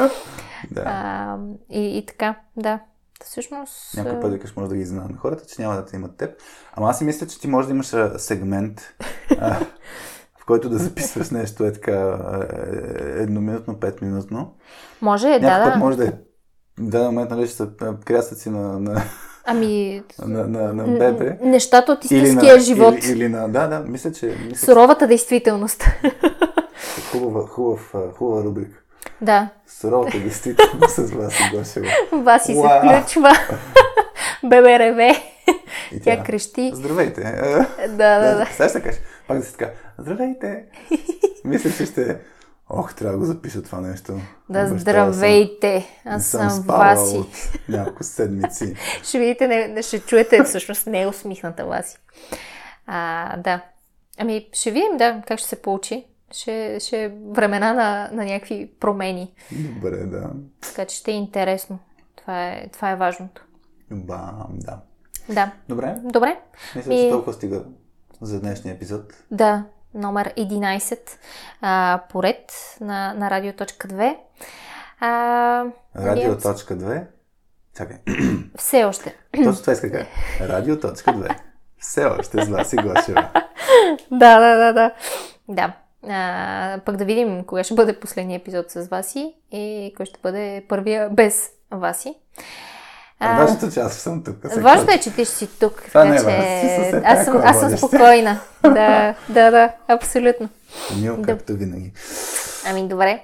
Да. 0.70 0.82
А, 0.86 1.38
и, 1.70 1.98
и 1.98 2.06
така, 2.06 2.34
да. 2.56 2.80
Всъщност... 3.24 3.96
Някой 3.96 4.20
път 4.20 4.32
викаш, 4.32 4.56
може 4.56 4.68
да 4.68 4.76
ги 4.76 4.82
изненадаме 4.82 5.18
хората, 5.18 5.46
че 5.46 5.62
няма 5.62 5.74
да 5.74 5.84
те 5.84 5.96
имат 5.96 6.16
теб. 6.16 6.40
Ама 6.74 6.90
аз 6.90 6.98
си 6.98 7.04
мисля, 7.04 7.26
че 7.26 7.40
ти 7.40 7.48
може 7.48 7.68
да 7.68 7.74
имаш 7.74 7.94
сегмент, 8.16 8.80
а, 9.38 9.60
в 10.40 10.46
който 10.46 10.68
да 10.68 10.78
записваш 10.78 11.30
нещо 11.30 11.64
е 11.64 11.72
така 11.72 12.18
едноминутно, 13.16 13.80
петминутно. 13.80 14.54
Може, 15.00 15.28
Някой 15.28 15.48
да, 15.48 15.64
път 15.64 15.72
да. 15.72 15.78
може 15.78 15.96
да 15.96 16.06
е 16.06 16.12
даден 16.78 17.06
момент, 17.06 17.30
нали, 17.30 17.46
ще 17.46 17.56
са 17.56 17.70
крясъци 18.04 18.50
на, 18.50 18.80
на, 18.80 19.02
Ами... 19.44 20.02
На, 20.26 20.48
на, 20.48 20.72
на 20.72 20.98
бебе. 20.98 21.38
Нещата 21.42 21.92
от 21.92 22.04
истинския 22.04 22.60
живот. 22.60 22.94
Или, 23.04 23.12
или 23.12 23.28
на... 23.28 23.48
Да, 23.48 23.66
да, 23.66 23.80
мисля, 23.80 24.12
че... 24.12 24.26
Мисля, 24.26 24.66
Суровата 24.66 25.06
действителност. 25.06 25.84
Хубава, 27.10 27.46
хубав, 27.46 27.94
хубава 28.18 28.44
рубрика. 28.44 28.78
Да. 29.20 29.48
Суровата 29.66 30.18
действителност 30.18 30.94
с 30.94 31.10
Васи 31.10 31.42
Гошева. 31.54 31.86
Васи 32.12 32.54
се 32.54 32.80
включва. 33.02 33.32
Бебе 34.44 34.78
реве. 34.78 35.12
Тя, 35.90 36.16
тя 36.16 36.22
крещи. 36.22 36.70
Здравейте. 36.74 37.20
Да, 37.88 38.18
да, 38.20 38.36
да. 38.36 38.48
Сега 38.52 38.68
ще 38.68 38.80
кажеш. 38.80 39.00
Пак 39.28 39.38
да 39.38 39.44
си 39.44 39.52
така. 39.52 39.70
Здравейте. 39.98 40.64
Мисля, 41.44 41.70
че 41.76 41.86
ще 41.86 42.16
Ох, 42.76 42.94
трябва 42.94 43.12
да 43.12 43.18
го 43.18 43.24
запиша 43.24 43.62
това 43.62 43.80
нещо. 43.80 44.12
Да, 44.48 44.62
Баща, 44.62 44.78
здравейте! 44.78 45.86
Аз 46.04 46.26
съм, 46.26 46.50
съм 46.50 46.62
Васи. 46.62 47.22
Няколко 47.68 48.04
седмици. 48.04 48.74
ще 49.02 49.18
видите, 49.18 49.48
не, 49.48 49.68
не, 49.68 49.82
ще 49.82 50.00
чуете 50.00 50.44
всъщност 50.44 50.86
не 50.86 51.02
е 51.02 51.06
усмихната 51.06 51.64
Васи. 51.64 51.96
А, 52.86 53.36
да. 53.36 53.60
Ами, 54.18 54.48
ще 54.52 54.70
видим, 54.70 54.96
да, 54.96 55.22
как 55.26 55.38
ще 55.38 55.48
се 55.48 55.62
получи. 55.62 56.06
Ще, 56.32 56.80
ще 56.80 57.04
е 57.04 57.12
времена 57.30 57.74
на, 57.74 58.10
на 58.12 58.24
някакви 58.24 58.70
промени. 58.80 59.32
Добре, 59.52 59.96
да. 59.96 60.30
Така 60.60 60.84
че 60.84 60.96
ще 60.96 61.10
е 61.10 61.14
интересно. 61.14 61.78
Това 62.16 62.48
е, 62.48 62.68
това 62.72 62.90
е 62.90 62.96
важното. 62.96 63.44
Бам, 63.90 64.48
да. 64.50 64.80
Да. 65.28 65.52
Добре. 65.68 65.96
Добре. 66.02 66.38
Мисля, 66.76 66.92
че 66.92 67.10
толкова 67.10 67.32
стига 67.32 67.64
за 68.20 68.40
днешния 68.40 68.74
епизод. 68.74 69.12
Да, 69.30 69.64
номер 69.94 70.34
11 70.36 70.98
а, 71.60 72.00
поред 72.10 72.52
на, 72.80 73.14
на 73.14 73.30
Радио.2. 73.30 74.16
А, 75.00 75.64
Радио.2? 75.96 77.06
Чакай. 77.76 77.96
Все 78.58 78.84
още. 78.84 79.16
Точно 79.44 79.60
това 79.60 79.72
иска 79.72 79.90
кажа. 79.92 80.06
Радио.2. 80.40 81.36
Все 81.78 82.04
още 82.04 82.44
с 82.44 82.48
Васи 82.48 82.76
Гошева. 82.76 83.28
да, 84.10 84.38
да, 84.40 84.56
да, 84.56 84.72
да. 84.72 84.94
Да. 85.48 85.72
А, 86.08 86.80
пък 86.84 86.96
да 86.96 87.04
видим 87.04 87.44
кога 87.44 87.64
ще 87.64 87.74
бъде 87.74 88.00
последния 88.00 88.36
епизод 88.36 88.70
с 88.70 88.88
Васи 88.88 89.34
и 89.52 89.92
кой 89.96 90.06
ще 90.06 90.20
бъде 90.22 90.64
първия 90.68 91.10
без 91.10 91.50
Васи. 91.70 92.14
А, 93.20 93.38
важното, 93.38 93.72
че 93.72 93.80
аз 93.80 93.92
съм 93.92 94.24
тук. 94.24 94.36
Важното 94.56 94.92
е, 94.92 94.98
че 94.98 95.14
ти 95.14 95.24
ще 95.24 95.34
си 95.34 95.48
тук. 95.60 95.82
Това 95.88 96.04
не 96.04 96.16
е 96.16 96.20
че... 96.90 97.02
Аз 97.04 97.24
съм, 97.24 97.40
аз 97.44 97.60
съм 97.60 97.78
спокойна. 97.78 98.40
да, 98.62 99.14
да, 99.28 99.50
да, 99.50 99.72
абсолютно. 99.88 100.48
Мил, 101.00 101.22
както 101.22 101.52
да. 101.52 101.58
винаги. 101.58 101.92
Ами, 102.66 102.88
добре. 102.88 103.22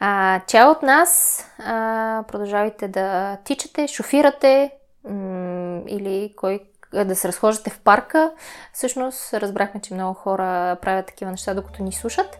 А, 0.00 0.40
чао 0.46 0.70
от 0.70 0.82
нас. 0.82 1.44
А, 1.58 2.24
продължавайте 2.28 2.88
да 2.88 3.36
тичате, 3.44 3.86
шофирате 3.86 4.70
м- 5.08 5.80
или 5.88 6.32
кой 6.36 6.60
да 6.94 7.16
се 7.16 7.28
разхождате 7.28 7.70
в 7.70 7.80
парка. 7.80 8.30
Всъщност 8.72 9.34
разбрахме, 9.34 9.80
че 9.80 9.94
много 9.94 10.14
хора 10.14 10.76
правят 10.82 11.06
такива 11.06 11.30
неща, 11.30 11.54
докато 11.54 11.82
ни 11.82 11.92
слушат. 11.92 12.38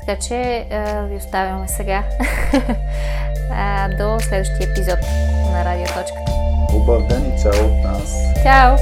Така 0.00 0.20
че 0.20 0.68
а, 0.70 1.02
ви 1.02 1.16
оставяме 1.16 1.68
сега 1.68 2.04
а, 3.52 3.88
до 3.98 4.20
следващия 4.20 4.70
епизод 4.70 4.98
на 5.52 5.64
Радиоточката. 5.64 6.32
Хубав 6.70 7.06
ден 7.06 7.34
и 7.34 7.42
чао 7.42 7.66
от 7.66 7.84
нас! 7.84 8.14
Чао! 8.42 8.76